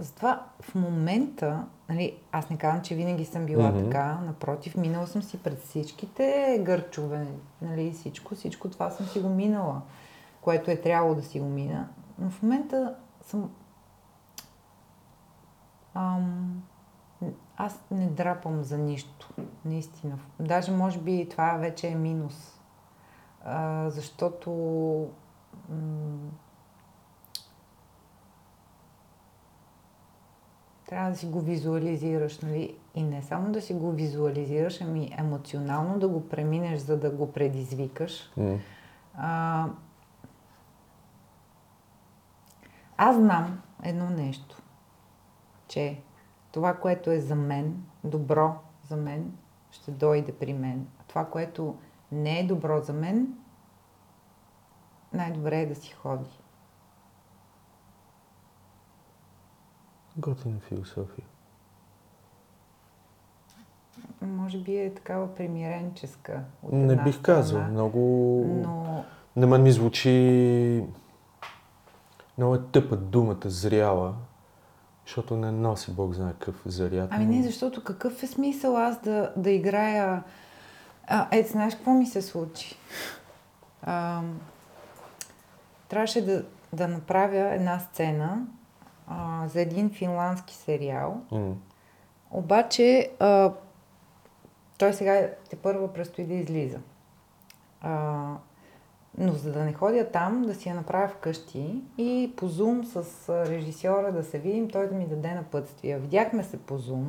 затова 0.00 0.46
в 0.60 0.74
момента, 0.74 1.64
нали, 1.88 2.16
аз 2.32 2.50
не 2.50 2.58
казвам, 2.58 2.82
че 2.82 2.94
винаги 2.94 3.24
съм 3.24 3.46
била 3.46 3.72
mm-hmm. 3.72 3.84
така, 3.84 4.20
напротив, 4.26 4.76
минала 4.76 5.06
съм 5.06 5.22
си 5.22 5.42
пред 5.42 5.62
всичките 5.62 6.58
гърчове, 6.62 7.26
нали, 7.62 7.92
всичко, 7.92 8.34
всичко 8.34 8.70
това 8.70 8.90
съм 8.90 9.06
си 9.06 9.20
го 9.20 9.28
минала, 9.28 9.82
което 10.40 10.70
е 10.70 10.76
трябвало 10.76 11.14
да 11.14 11.22
си 11.22 11.40
го 11.40 11.46
мина. 11.46 11.88
Но 12.18 12.30
в 12.30 12.42
момента 12.42 12.94
съм 13.22 13.50
Ам, 15.94 16.62
аз 17.56 17.80
не 17.90 18.06
драпам 18.06 18.62
за 18.62 18.78
нищо, 18.78 19.28
наистина. 19.64 20.18
Даже 20.40 20.72
може 20.72 20.98
би 20.98 21.28
това 21.30 21.52
вече 21.52 21.88
е 21.88 21.94
минус. 21.94 22.60
А, 23.44 23.90
защото 23.90 24.50
м- 25.68 26.30
трябва 30.90 31.10
да 31.10 31.16
си 31.16 31.26
го 31.26 31.40
визуализираш, 31.40 32.40
нали? 32.40 32.76
И 32.94 33.02
не 33.02 33.22
само 33.22 33.52
да 33.52 33.60
си 33.60 33.74
го 33.74 33.92
визуализираш, 33.92 34.80
ами 34.80 35.14
емоционално 35.18 35.98
да 35.98 36.08
го 36.08 36.28
преминеш, 36.28 36.80
за 36.80 36.98
да 36.98 37.10
го 37.10 37.32
предизвикаш. 37.32 38.32
Mm. 38.38 38.58
А, 39.14 39.66
аз 42.96 43.16
знам 43.16 43.60
едно 43.82 44.10
нещо 44.10 44.60
че 45.70 46.02
това, 46.52 46.74
което 46.74 47.10
е 47.10 47.20
за 47.20 47.34
мен, 47.34 47.82
добро 48.04 48.54
за 48.88 48.96
мен, 48.96 49.32
ще 49.70 49.90
дойде 49.90 50.32
при 50.32 50.52
мен. 50.52 50.86
А 51.00 51.02
това, 51.06 51.24
което 51.24 51.78
не 52.12 52.40
е 52.40 52.46
добро 52.46 52.80
за 52.80 52.92
мен, 52.92 53.34
най-добре 55.12 55.60
е 55.60 55.66
да 55.66 55.74
си 55.74 55.92
ходи. 55.92 56.39
Готина 60.20 60.60
философия. 60.60 61.24
Може 64.22 64.58
би 64.58 64.78
е 64.78 64.94
такава 64.94 65.34
примиренческа. 65.34 66.40
От 66.62 66.72
не 66.72 66.96
бих 66.96 67.14
страна, 67.14 67.38
казал. 67.38 67.62
Много... 67.62 67.98
Но... 68.62 69.04
На 69.36 69.46
мен 69.46 69.62
ми 69.62 69.72
звучи... 69.72 70.84
Много 72.38 72.54
е 72.54 72.62
тъпа 72.72 72.96
думата 72.96 73.36
зряла, 73.44 74.14
защото 75.06 75.36
не 75.36 75.52
носи 75.52 75.90
Бог 75.90 76.14
знае 76.14 76.32
какъв 76.32 76.62
заряд. 76.66 77.08
Ами 77.12 77.26
не, 77.26 77.42
защото 77.42 77.84
какъв 77.84 78.22
е 78.22 78.26
смисъл 78.26 78.76
аз 78.76 79.00
да, 79.02 79.32
да 79.36 79.50
играя... 79.50 80.22
А, 81.06 81.28
е, 81.30 81.42
знаеш 81.42 81.74
какво 81.74 81.90
ми 81.90 82.06
се 82.06 82.22
случи? 82.22 82.76
А, 83.82 84.22
трябваше 85.88 86.26
да, 86.26 86.44
да 86.72 86.88
направя 86.88 87.54
една 87.54 87.78
сцена, 87.78 88.46
а, 89.10 89.48
за 89.48 89.60
един 89.60 89.90
финландски 89.90 90.54
сериал. 90.54 91.20
М. 91.30 91.54
Обаче 92.30 93.10
а, 93.18 93.52
той 94.78 94.92
сега 94.92 95.30
те 95.50 95.56
първо 95.56 95.88
предстои 95.88 96.24
да 96.24 96.34
излиза. 96.34 96.78
А, 97.80 98.34
но 99.18 99.32
за 99.32 99.52
да 99.52 99.64
не 99.64 99.72
ходя 99.72 100.10
там, 100.10 100.42
да 100.42 100.54
си 100.54 100.68
я 100.68 100.74
направя 100.74 101.08
вкъщи 101.08 101.82
и 101.98 102.32
по 102.36 102.48
Zoom 102.48 102.82
с 102.84 103.28
режисьора 103.48 104.12
да 104.12 104.24
се 104.24 104.38
видим, 104.38 104.70
той 104.70 104.88
да 104.88 104.94
ми 104.94 105.06
даде 105.06 105.34
напътствия. 105.34 105.98
Видяхме 105.98 106.44
се 106.44 106.58
по 106.58 106.78
Zoom. 106.78 107.04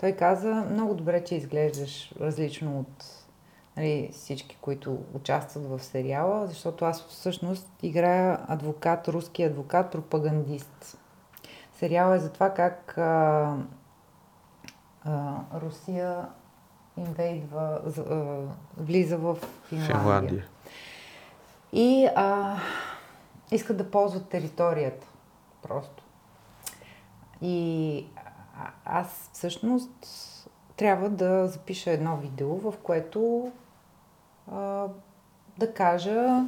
Той 0.00 0.12
каза, 0.12 0.66
много 0.70 0.94
добре, 0.94 1.24
че 1.24 1.34
изглеждаш 1.34 2.14
различно 2.20 2.80
от 2.80 3.04
нали, 3.76 4.10
всички, 4.12 4.56
които 4.60 4.98
участват 5.14 5.66
в 5.66 5.82
сериала, 5.82 6.46
защото 6.46 6.84
аз 6.84 7.06
всъщност 7.06 7.68
играя 7.82 8.38
адвокат, 8.48 9.08
руски 9.08 9.42
адвокат, 9.42 9.90
пропагандист. 9.90 10.98
Сериал 11.78 12.14
е 12.14 12.18
за 12.18 12.32
това 12.32 12.54
как 12.54 12.98
а, 12.98 13.54
а, 15.04 15.34
Русия 15.54 16.26
инвейдва, 16.96 17.80
а, 17.98 18.36
влиза 18.76 19.16
в 19.16 19.36
Финландия. 19.68 19.98
Финландия. 19.98 20.44
И 21.72 22.08
а, 22.16 22.56
искат 23.50 23.76
да 23.76 23.90
ползват 23.90 24.28
територията. 24.28 25.06
Просто. 25.62 26.04
И 27.42 28.06
а, 28.16 28.70
аз 28.84 29.30
всъщност 29.32 29.90
трябва 30.76 31.08
да 31.08 31.48
запиша 31.48 31.90
едно 31.90 32.16
видео, 32.16 32.56
в 32.56 32.74
което 32.82 33.52
а, 34.52 34.86
да 35.58 35.74
кажа, 35.74 36.44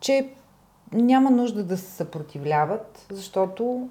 че 0.00 0.34
няма 0.92 1.30
нужда 1.30 1.64
да 1.64 1.76
се 1.76 1.90
съпротивляват, 1.90 3.06
защото 3.10 3.88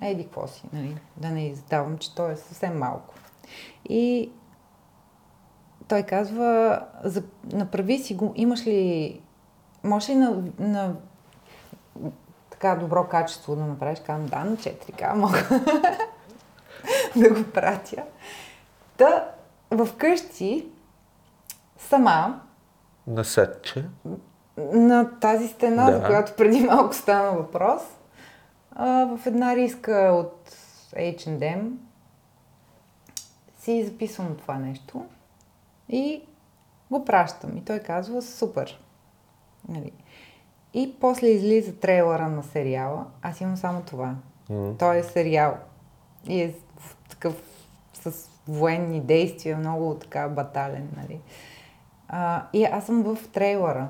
еди 0.00 0.24
какво 0.24 0.46
си, 0.46 0.62
нали? 0.72 0.96
да 1.16 1.28
не 1.28 1.46
издавам, 1.46 1.98
че 1.98 2.14
то 2.14 2.30
е 2.30 2.36
съвсем 2.36 2.78
малко. 2.78 3.14
И 3.88 4.30
той 5.88 6.02
казва, 6.02 6.80
направи 7.52 7.98
си 7.98 8.14
го, 8.14 8.32
имаш 8.36 8.66
ли, 8.66 9.20
можеш 9.84 10.08
ли 10.08 10.14
на, 10.14 10.42
на 10.58 10.94
така 12.50 12.76
добро 12.76 13.08
качество 13.08 13.56
да 13.56 13.64
направиш? 13.64 13.98
Казвам, 14.06 14.26
да, 14.26 14.44
на 14.44 14.56
4К 14.56 15.14
мога 15.14 15.38
да 17.16 17.34
го 17.34 17.50
пратя. 17.50 18.04
Та, 18.96 19.28
вкъщи, 19.86 20.66
сама, 21.78 22.40
Насетче. 23.06 23.84
На 24.56 25.10
тази 25.20 25.48
стена, 25.48 25.90
Да. 25.90 25.92
за 25.98 26.04
която 26.04 26.32
преди 26.36 26.60
малко 26.60 26.94
стана 26.94 27.32
въпрос, 27.32 27.82
а, 28.72 29.16
в 29.16 29.26
една 29.26 29.56
риска 29.56 29.92
от 30.14 30.56
H&M 30.96 31.70
си 33.58 33.84
записвам 33.84 34.36
това 34.36 34.54
нещо 34.54 35.04
и 35.88 36.22
го 36.90 37.04
пращам. 37.04 37.56
И 37.56 37.64
той 37.64 37.78
казва, 37.78 38.22
супер. 38.22 38.80
Нали. 39.68 39.92
И 40.74 40.94
после 41.00 41.26
излиза 41.26 41.76
трейлера 41.76 42.28
на 42.28 42.42
сериала. 42.42 43.06
Аз 43.22 43.40
имам 43.40 43.56
само 43.56 43.82
това. 43.82 44.14
М. 44.50 44.74
Той 44.78 44.96
е 44.98 45.02
сериал. 45.02 45.56
И 46.28 46.42
е 46.42 46.54
такъв 47.10 47.42
с 47.94 48.28
военни 48.48 49.00
действия, 49.00 49.56
много 49.56 49.94
така 49.94 50.28
батален, 50.28 50.88
нали. 50.96 51.20
А, 52.08 52.46
и 52.52 52.64
аз 52.64 52.86
съм 52.86 53.02
в 53.02 53.18
трейлера. 53.32 53.88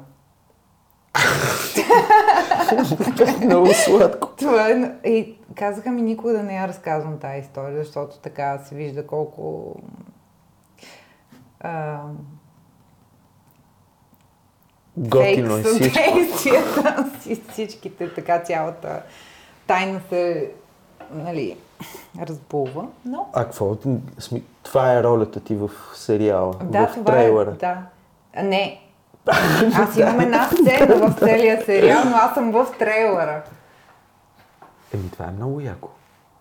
Много 3.44 3.74
сладко. 3.74 4.28
Това 4.38 4.68
е... 4.70 4.92
И 5.10 5.34
казаха 5.54 5.90
ми 5.90 6.02
никога 6.02 6.32
да 6.32 6.42
не 6.42 6.54
я 6.56 6.68
разказвам 6.68 7.18
тази 7.18 7.40
история, 7.40 7.84
защото 7.84 8.18
така 8.18 8.58
се 8.58 8.74
вижда 8.74 9.06
колко... 9.06 9.74
А, 11.60 11.98
Готино 14.96 15.56
е 15.56 15.62
всичко. 15.62 15.98
си, 17.20 17.42
всичките, 17.50 18.14
така 18.14 18.38
цялата 18.38 19.02
тайна 19.66 20.00
се, 20.08 20.50
нали, 21.10 21.56
разбулва. 22.20 22.86
Но 23.04 23.28
А 23.32 23.44
какво? 23.44 23.76
Това 24.62 24.94
е 24.94 25.02
ролята 25.02 25.40
ти 25.40 25.54
в 25.54 25.70
сериала, 25.94 26.54
да, 26.62 26.86
в 26.86 26.94
това 26.94 27.12
трейлера. 27.12 27.50
е. 27.50 27.54
Да. 27.54 27.82
Не. 28.42 28.80
Аз 29.74 29.96
имам 29.96 30.20
една 30.20 30.48
сцена 30.48 31.08
в 31.08 31.18
целия 31.18 31.64
сериал, 31.64 32.02
но 32.04 32.16
аз 32.16 32.34
съм 32.34 32.52
в 32.52 32.66
трейлера. 32.78 33.42
Еми, 34.94 35.10
това 35.10 35.24
е 35.24 35.30
много 35.30 35.60
яко. 35.60 35.88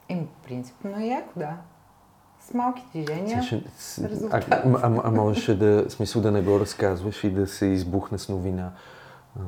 Еми, 0.10 0.28
принципно 0.44 0.99
е 0.99 1.06
яко, 1.06 1.30
да. 1.36 1.49
С 2.40 2.53
малки 2.53 2.84
движения. 2.91 3.44
С- 3.78 3.98
а, 4.32 4.41
а, 4.52 4.91
а, 5.03 5.12
можеше 5.12 5.58
да, 5.58 5.86
смисъл 5.90 6.22
да 6.22 6.32
не 6.32 6.41
го 6.41 6.60
разказваш 6.60 7.24
и 7.24 7.30
да 7.30 7.48
се 7.48 7.66
избухне 7.66 8.18
с 8.18 8.30
новина. 8.30 8.72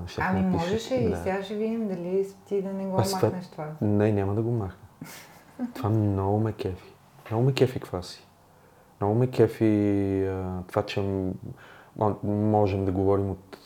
Щях 0.08 0.26
Ами 0.30 0.42
да 0.42 0.48
можеше 0.48 0.96
и 0.96 1.10
Да. 1.10 1.18
сега 1.18 1.44
ще 1.44 1.56
видим 1.56 1.88
дали 1.88 2.28
ти 2.48 2.62
да 2.62 2.74
не 2.74 2.86
го 2.86 2.98
Аз 3.00 3.14
махнеш 3.14 3.48
това. 3.48 3.66
Не, 3.82 4.12
няма 4.12 4.34
да 4.36 4.42
го 4.42 4.52
махна. 4.52 4.78
Това 5.74 5.90
много 5.90 6.40
ме 6.40 6.52
кефи. 6.54 6.94
Много 7.32 7.46
ме 7.46 7.54
кефи 7.54 7.80
каква 7.80 8.02
си. 8.02 8.28
Много 9.02 9.16
ме 9.16 9.28
кефи 9.28 9.66
а, 10.26 10.62
това, 10.68 10.82
че 10.86 11.02
можем 12.24 12.86
да 12.86 12.92
говорим 12.92 13.30
от 13.30 13.58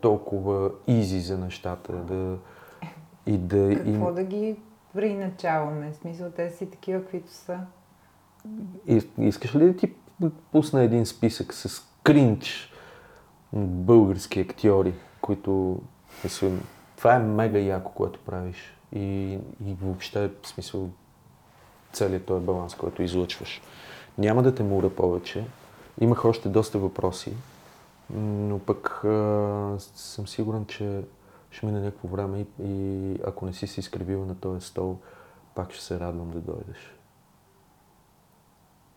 толкова 0.00 0.70
изи 0.86 1.20
за 1.20 1.38
нещата. 1.38 1.92
Да, 1.92 2.36
и 3.26 3.38
да 3.38 3.74
Какво 3.76 4.08
им, 4.08 4.14
да 4.14 4.24
ги 4.24 4.56
приначаваме? 4.94 5.92
В 5.92 5.96
смисъл, 5.96 6.30
те 6.30 6.50
си 6.50 6.70
такива, 6.70 7.00
каквито 7.00 7.32
са. 7.32 7.58
и, 8.86 9.02
искаш 9.18 9.54
ли 9.54 9.64
да 9.64 9.76
ти 9.76 9.92
пусна 10.52 10.82
един 10.82 11.06
списък 11.06 11.54
с 11.54 11.86
кринч 12.02 12.72
български 13.52 14.40
актьори, 14.40 14.94
които 15.20 15.80
мисля, 16.24 16.50
това 16.96 17.14
е 17.14 17.18
мега 17.18 17.58
яко, 17.58 17.92
което 17.94 18.20
правиш. 18.20 18.76
И, 18.92 19.38
и 19.66 19.76
въобще, 19.82 20.30
в 20.42 20.48
смисъл, 20.48 20.88
целият 21.92 22.24
този 22.24 22.44
баланс, 22.44 22.74
който 22.74 23.02
излъчваш. 23.02 23.62
Няма 24.18 24.42
да 24.42 24.54
те 24.54 24.62
мура 24.62 24.90
повече. 24.90 25.44
Имах 26.00 26.24
още 26.24 26.48
доста 26.48 26.78
въпроси, 26.78 27.32
но 28.10 28.58
пък 28.58 29.04
а, 29.04 29.76
съм 29.78 30.28
сигурен, 30.28 30.66
че 30.66 31.04
ще 31.50 31.66
мине 31.66 31.80
някакво 31.80 32.08
време 32.08 32.38
и, 32.38 32.46
и 32.64 33.18
ако 33.26 33.46
не 33.46 33.52
си 33.52 33.66
се 33.66 33.80
изкривила 33.80 34.26
на 34.26 34.34
този 34.34 34.66
стол, 34.66 34.98
пак 35.54 35.72
ще 35.72 35.84
се 35.84 36.00
радвам 36.00 36.30
да 36.30 36.40
дойдеш. 36.40 36.94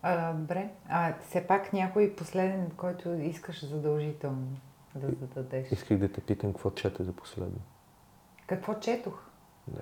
А, 0.02 0.34
добре. 0.34 0.70
А 0.90 1.14
все 1.28 1.48
пак 1.48 1.74
някой 1.74 2.16
последен, 2.18 2.72
който 2.78 3.10
искаш 3.10 3.66
задължително 3.66 4.48
да 4.96 5.08
зададеш. 5.08 5.72
Исках 5.72 5.98
да 5.98 6.12
те 6.12 6.22
питам 6.22 6.54
какво 6.54 6.72
чете 6.72 7.04
за 7.04 7.14
последно. 7.14 7.60
Какво 8.48 8.74
четох? 8.74 9.24
Да. 9.68 9.82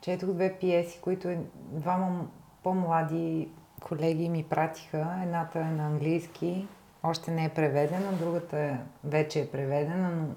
Четох 0.00 0.28
две 0.32 0.58
пиеси, 0.58 1.00
които 1.00 1.28
е- 1.28 1.44
двама 1.54 2.26
по-млади 2.62 3.48
колеги 3.82 4.28
ми 4.28 4.44
пратиха. 4.44 5.18
Едната 5.22 5.60
е 5.60 5.64
на 5.64 5.86
английски, 5.86 6.68
още 7.04 7.30
не 7.30 7.44
е 7.44 7.48
преведена, 7.48 8.12
другата 8.12 8.78
вече 9.04 9.40
е 9.40 9.50
преведена, 9.50 10.10
но 10.10 10.34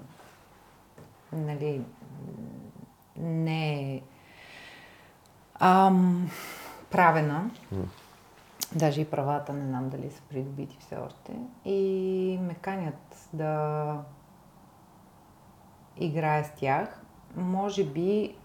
нали, 1.32 1.84
не 3.16 3.94
е 3.94 4.02
ам, 5.60 6.30
правена. 6.90 7.50
Даже 8.74 9.00
и 9.00 9.10
правата 9.10 9.52
не 9.52 9.66
знам 9.66 9.88
дали 9.88 10.10
са 10.10 10.22
придобити 10.22 10.76
все 10.80 10.96
още. 10.96 11.32
И 11.64 12.38
ме 12.42 12.54
канят 12.54 13.28
да 13.32 14.04
играя 15.96 16.44
с 16.44 16.50
тях. 16.50 17.02
Може 17.36 17.84
би 17.84 18.36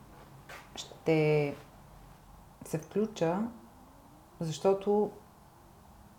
ще 0.76 1.56
се 2.66 2.78
включа, 2.78 3.48
защото 4.40 5.12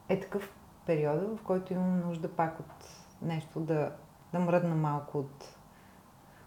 е 0.08 0.20
такъв 0.20 0.54
период, 0.86 1.38
в 1.38 1.42
който 1.42 1.72
имам 1.72 2.00
нужда 2.00 2.28
пак 2.28 2.60
от 2.60 2.88
нещо 3.22 3.60
да, 3.60 3.92
да 4.32 4.38
мръдна 4.40 4.74
малко 4.74 5.18
от 5.18 5.54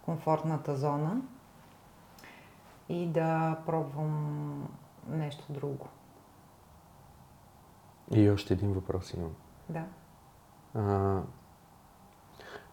комфортната 0.02 0.76
зона 0.76 1.22
и 2.90 3.08
да 3.08 3.58
пробвам 3.66 4.68
нещо 5.10 5.44
друго. 5.50 5.88
И 8.12 8.30
още 8.30 8.54
един 8.54 8.74
въпрос 8.74 9.14
имам. 9.14 9.32
Да. 9.70 9.84
А, 10.76 11.20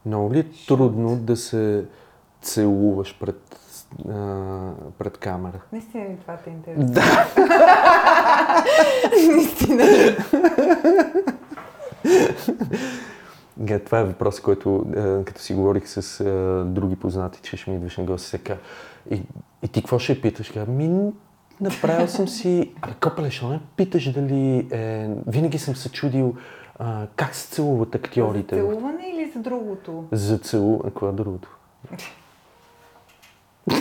много 0.06 0.34
ли 0.34 0.38
е 0.38 0.50
трудно 0.66 1.16
да 1.16 1.36
се 1.36 1.88
целуваш 2.40 3.18
пред, 3.18 3.60
а, 4.08 4.72
пред 4.98 5.18
камера? 5.18 5.60
Наистина 5.72 6.04
ли 6.04 6.18
това 6.20 6.36
те 6.36 6.50
интересува? 6.50 6.90
Да. 6.90 7.26
Наистина. 9.32 9.84
Това 13.86 13.98
е 13.98 14.04
въпрос, 14.04 14.40
който 14.40 14.86
а, 14.96 15.24
като 15.24 15.40
си 15.40 15.54
говорих 15.54 15.88
с 15.88 16.20
а, 16.20 16.24
други 16.64 16.96
познати, 16.96 17.40
че 17.42 17.56
ще 17.56 17.70
ми 17.70 17.76
идваш 17.76 17.96
на 17.96 18.04
гости, 18.04 18.28
сега 18.28 18.56
И, 19.10 19.22
и 19.62 19.68
ти 19.68 19.82
какво 19.82 19.98
ще 19.98 20.20
питаш? 20.20 20.52
Ми, 20.68 21.12
направил 21.60 22.08
съм 22.08 22.28
си... 22.28 22.72
Абе, 22.82 22.92
копеле, 23.00 23.30
що 23.30 23.48
не 23.48 23.60
питаш 23.76 24.12
дали... 24.12 24.68
Е, 24.72 25.08
винаги 25.26 25.58
съм 25.58 25.76
се 25.76 25.92
чудил 25.92 26.34
а, 26.78 27.06
как 27.16 27.34
се 27.34 27.48
целуват 27.48 27.88
За 27.92 27.98
актьорите. 27.98 28.56
целуване 28.56 29.02
или 29.14 29.30
за 29.30 29.38
другото? 29.40 30.04
За 30.12 30.38
целу... 30.38 30.80
А, 30.80 30.84
какво 30.84 31.08
е 31.08 31.12
другото? 31.12 31.48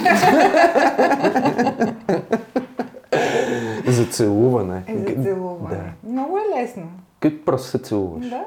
за 3.88 4.06
целуване. 4.06 4.84
Е, 4.88 4.98
за 4.98 5.24
целуване. 5.24 5.76
Да. 6.04 6.12
Много 6.12 6.38
е 6.38 6.62
лесно. 6.62 6.84
Как 7.24 7.46
просто 7.46 7.68
се 7.68 7.80
целуваш. 7.80 8.30
Да. 8.30 8.46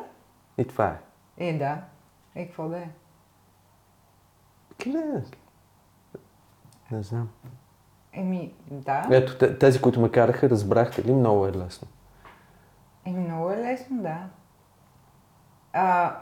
И 0.58 0.64
това 0.64 0.86
е. 0.86 1.48
Е, 1.48 1.58
да. 1.58 1.78
Е, 2.34 2.46
какво 2.46 2.68
да 2.68 2.78
е? 2.78 2.88
Къде 4.84 4.98
е? 4.98 5.22
Не 6.94 7.02
знам. 7.02 7.28
Еми, 8.12 8.54
да. 8.70 9.06
Ето, 9.10 9.38
те- 9.38 9.58
тези, 9.58 9.80
които 9.80 10.00
ме 10.00 10.10
караха, 10.10 10.50
разбрахте 10.50 11.04
ли? 11.04 11.12
Много 11.12 11.46
е 11.46 11.52
лесно. 11.52 11.88
Еми, 13.04 13.20
много 13.20 13.50
е 13.50 13.56
лесно, 13.56 14.02
да. 14.02 14.18
А, 15.72 16.16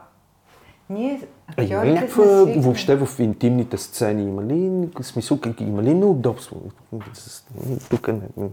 ние, 0.89 1.19
ли 1.19 1.27
актьорите 1.47 1.93
някаква, 1.93 2.23
свикнали. 2.23 2.59
въобще 2.59 2.95
в 2.95 3.19
интимните 3.19 3.77
сцени, 3.77 4.23
има 4.23 4.43
ли 4.43 4.89
смисъл, 5.01 5.39
има 5.59 5.83
ли 5.83 5.93
неудобство? 5.93 6.61
Тук 7.89 8.07
не. 8.07 8.49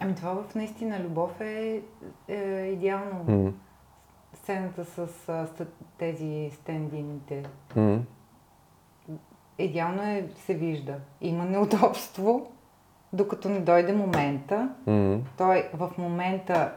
Ами 0.00 0.14
това 0.14 0.34
в 0.34 0.54
наистина 0.54 1.00
любов 1.00 1.40
е, 1.40 1.82
е 2.28 2.36
идеално. 2.72 3.24
М, 3.28 3.52
Сцената 4.34 4.84
с, 4.84 5.06
с 5.26 5.48
тези 5.98 6.50
стендините. 6.54 7.42
м, 7.76 7.98
Идеално 9.58 10.02
е, 10.02 10.28
се 10.36 10.54
вижда. 10.54 10.94
Има 11.20 11.44
неудобство, 11.44 12.46
докато 13.12 13.48
не 13.48 13.60
дойде 13.60 13.92
момента. 13.92 14.68
м. 14.86 15.18
Той 15.38 15.68
в 15.74 15.90
момента 15.98 16.72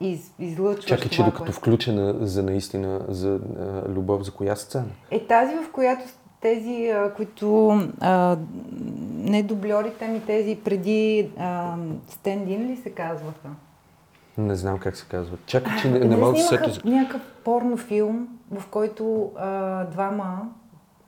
из, 0.00 0.34
излъчва 0.38 0.82
Чакай, 0.88 1.08
че 1.08 1.16
това, 1.16 1.24
докато 1.26 1.44
което... 1.44 1.58
включена 1.58 2.26
за 2.26 2.42
наистина, 2.42 3.00
за 3.08 3.40
а, 3.58 3.88
любов, 3.88 4.22
за 4.22 4.32
коя 4.32 4.56
сцена? 4.56 4.88
Е 5.10 5.26
тази, 5.26 5.54
в 5.56 5.72
която 5.72 6.02
тези, 6.40 6.88
а, 6.88 7.12
които 7.16 7.68
а, 8.00 8.36
не 9.14 9.42
дубльорите 9.42 10.08
ми, 10.08 10.20
тези 10.20 10.58
преди 10.64 11.30
а, 11.38 11.76
стендин 12.08 12.66
ли 12.70 12.76
се 12.76 12.90
казваха? 12.90 13.48
Не 14.38 14.54
знам 14.54 14.78
как 14.78 14.96
се 14.96 15.06
казва. 15.08 15.36
Чакай, 15.46 15.72
че 15.82 15.90
не, 15.90 15.98
не 15.98 16.16
мога 16.16 16.32
да 16.32 16.38
се 16.38 16.48
сетя. 16.48 16.80
някакъв 16.84 17.22
порнофилм, 17.44 18.28
в 18.50 18.66
който 18.66 19.32
а, 19.36 19.84
двама 19.84 20.48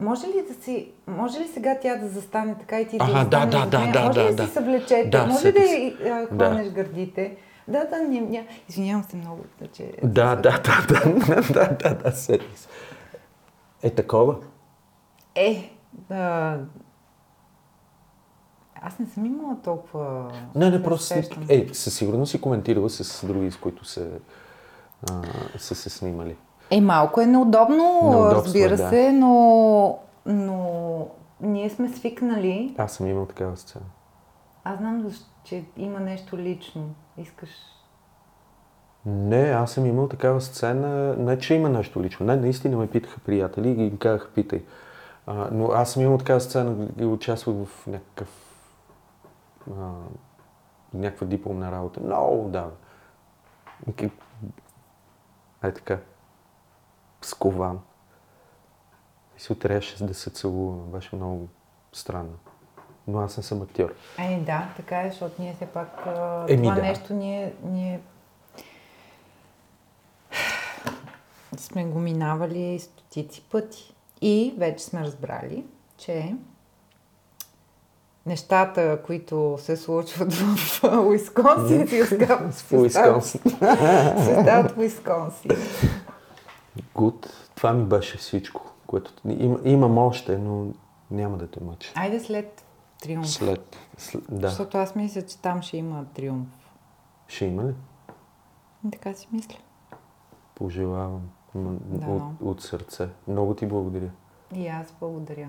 може 0.01 0.27
ли 0.27 0.45
да 0.49 0.65
си, 0.65 0.89
може 1.07 1.41
ли 1.41 1.49
сега 1.49 1.79
тя 1.83 1.97
да 1.97 2.09
застане 2.09 2.55
така 2.61 2.81
и 2.81 2.89
ти 2.89 2.97
Аха, 3.01 3.25
да 3.25 3.47
да, 3.47 3.47
да, 3.47 3.67
да, 3.67 3.93
да, 3.93 4.05
Може 4.05 4.19
да, 4.19 4.25
ли 4.25 4.29
да 4.29 4.35
да. 4.35 4.47
си 4.47 4.53
съвлечете? 4.53 5.09
Да, 5.09 5.27
може 5.27 5.49
ли 5.49 5.53
да 5.53 6.11
а, 6.11 6.21
Да. 6.21 6.45
хванеш 6.47 6.69
гърдите? 6.69 7.37
Да, 7.69 7.85
да, 7.85 7.97
не, 8.09 8.21
не. 8.21 8.47
Извинявам 8.69 9.05
се 9.05 9.17
много, 9.17 9.45
че... 9.73 9.93
Да, 10.03 10.37
да, 10.37 10.61
да, 10.65 10.87
да, 10.89 11.13
да, 11.53 11.77
да, 11.83 11.95
да, 11.95 12.13
сетих 12.13 12.59
се. 12.59 12.69
Е 13.83 13.91
такова. 13.91 14.37
Е, 15.39 15.70
да... 16.09 16.59
Аз 18.82 18.98
не 18.98 19.06
съм 19.06 19.27
имала 19.27 19.56
толкова... 19.65 20.32
Не, 20.55 20.70
не, 20.70 20.82
просто 20.82 21.06
сещам. 21.06 21.47
е, 21.48 21.69
със 21.73 21.94
сигурност 21.94 22.31
си 22.31 22.40
коментирала 22.40 22.90
с 22.90 23.27
други, 23.27 23.51
с 23.51 23.56
които 23.56 23.85
се, 23.85 24.10
а, 25.10 25.23
са 25.59 25.74
се 25.74 25.90
снимали. 25.90 26.36
Е, 26.70 26.81
малко 26.81 27.20
е 27.20 27.27
неудобно, 27.27 28.01
Неудобство, 28.02 28.44
разбира 28.44 28.77
да. 28.77 28.89
се, 28.89 29.12
но, 29.12 29.98
но 30.27 31.06
ние 31.40 31.70
сме 31.70 31.89
свикнали. 31.89 32.74
Аз 32.78 32.93
съм 32.93 33.06
имал 33.06 33.27
такава 33.27 33.56
сцена. 33.56 33.85
Аз 34.65 34.78
знам, 34.78 35.10
че 35.44 35.65
има 35.77 36.01
нещо 36.01 36.39
лично. 36.39 36.82
Искаш... 37.19 37.51
Не, 39.06 39.43
аз 39.43 39.70
съм 39.70 39.86
имал 39.86 40.09
такава 40.09 40.40
сцена, 40.40 41.16
не 41.19 41.39
че 41.39 41.55
има 41.55 41.69
нещо 41.69 42.02
лично. 42.02 42.27
Не, 42.27 42.36
наистина 42.36 42.77
ме 42.77 42.86
питаха 42.86 43.20
приятели 43.20 43.69
и 43.69 43.86
им 43.86 43.97
казаха 43.97 44.28
питай. 44.35 44.62
А, 45.31 45.49
но 45.53 45.73
аз 45.73 45.93
съм 45.93 46.03
имал 46.03 46.19
такава 46.19 46.41
сцена 46.41 46.89
и 46.99 47.05
участвах 47.05 47.57
в 47.57 47.87
някакъв 47.87 48.29
а, 49.79 49.91
някаква 50.95 51.27
дипломна 51.27 51.73
работа. 51.73 52.01
Много 52.01 52.53
как- 53.97 54.13
Е 55.63 55.73
така. 55.73 55.99
Скован. 57.23 57.81
И 59.37 59.41
се 59.41 59.55
трябваше 59.55 60.05
да 60.05 60.15
се 60.15 60.31
целуваме. 60.31 60.83
Беше 60.93 61.17
много 61.17 61.49
странно. 61.93 62.39
Но 63.07 63.21
аз 63.21 63.37
не 63.37 63.43
съм 63.43 63.63
актьор. 63.63 63.95
Е, 64.19 64.41
да, 64.41 64.69
така 64.77 65.03
е, 65.03 65.11
защото 65.11 65.43
ние 65.43 65.55
все 65.55 65.67
пак 65.67 66.07
Еми, 66.49 66.63
това 66.63 66.75
да. 66.75 66.83
нещо 66.83 67.15
ние, 67.15 67.55
ние 67.63 68.01
сме 71.57 71.85
го 71.85 71.99
минавали 71.99 72.79
стотици 72.79 73.43
пъти. 73.43 73.95
И 74.20 74.55
вече 74.59 74.85
сме 74.85 75.01
разбрали, 75.01 75.65
че 75.97 76.35
нещата, 78.27 79.03
които 79.07 79.57
се 79.61 79.77
случват 79.77 80.32
в 80.32 80.85
Уисконсин, 81.07 81.89
си 81.89 82.03
остават 82.03 82.55
В 82.55 82.73
Уисконсин. 84.78 85.51
Гуд. 86.95 87.51
Това 87.55 87.73
ми 87.73 87.85
беше 87.85 88.19
всичко, 88.19 88.73
което 88.86 89.12
им, 89.28 89.57
имам 89.65 89.99
още, 89.99 90.39
но 90.39 90.66
няма 91.11 91.36
да 91.36 91.51
те 91.51 91.65
мъча. 91.65 91.93
Айде 91.95 92.20
след 92.20 92.65
триумф. 93.03 93.28
След, 93.28 93.77
след 93.99 94.23
да. 94.31 94.49
Защото 94.49 94.78
аз 94.78 94.95
мисля, 94.95 95.23
че 95.23 95.39
там 95.39 95.62
ще 95.62 95.77
има 95.77 96.05
триумф. 96.15 96.49
Ще 97.28 97.45
има 97.45 97.65
ли? 97.65 97.74
И 98.86 98.90
така 98.90 99.15
си 99.15 99.28
мисля. 99.32 99.57
Пожелавам 100.55 101.23
Да, 101.55 102.07
от, 102.07 102.23
от 102.43 102.62
сърце. 102.62 103.09
Много 103.29 103.55
ти 103.55 103.66
благодаря. 103.66 104.11
И 104.55 104.69
аз 104.69 104.95
благодаря. 105.01 105.49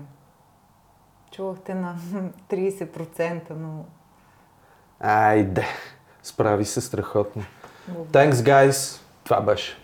Чувахте 1.30 1.74
на 1.74 1.96
30%, 2.50 3.50
но 3.50 3.84
Айде, 5.00 5.66
справи 6.22 6.64
се 6.64 6.80
страхотно. 6.80 7.42
благодаря. 7.88 8.32
Thanks, 8.32 8.34
guys. 8.34 9.00
Това 9.24 9.40
беше. 9.40 9.76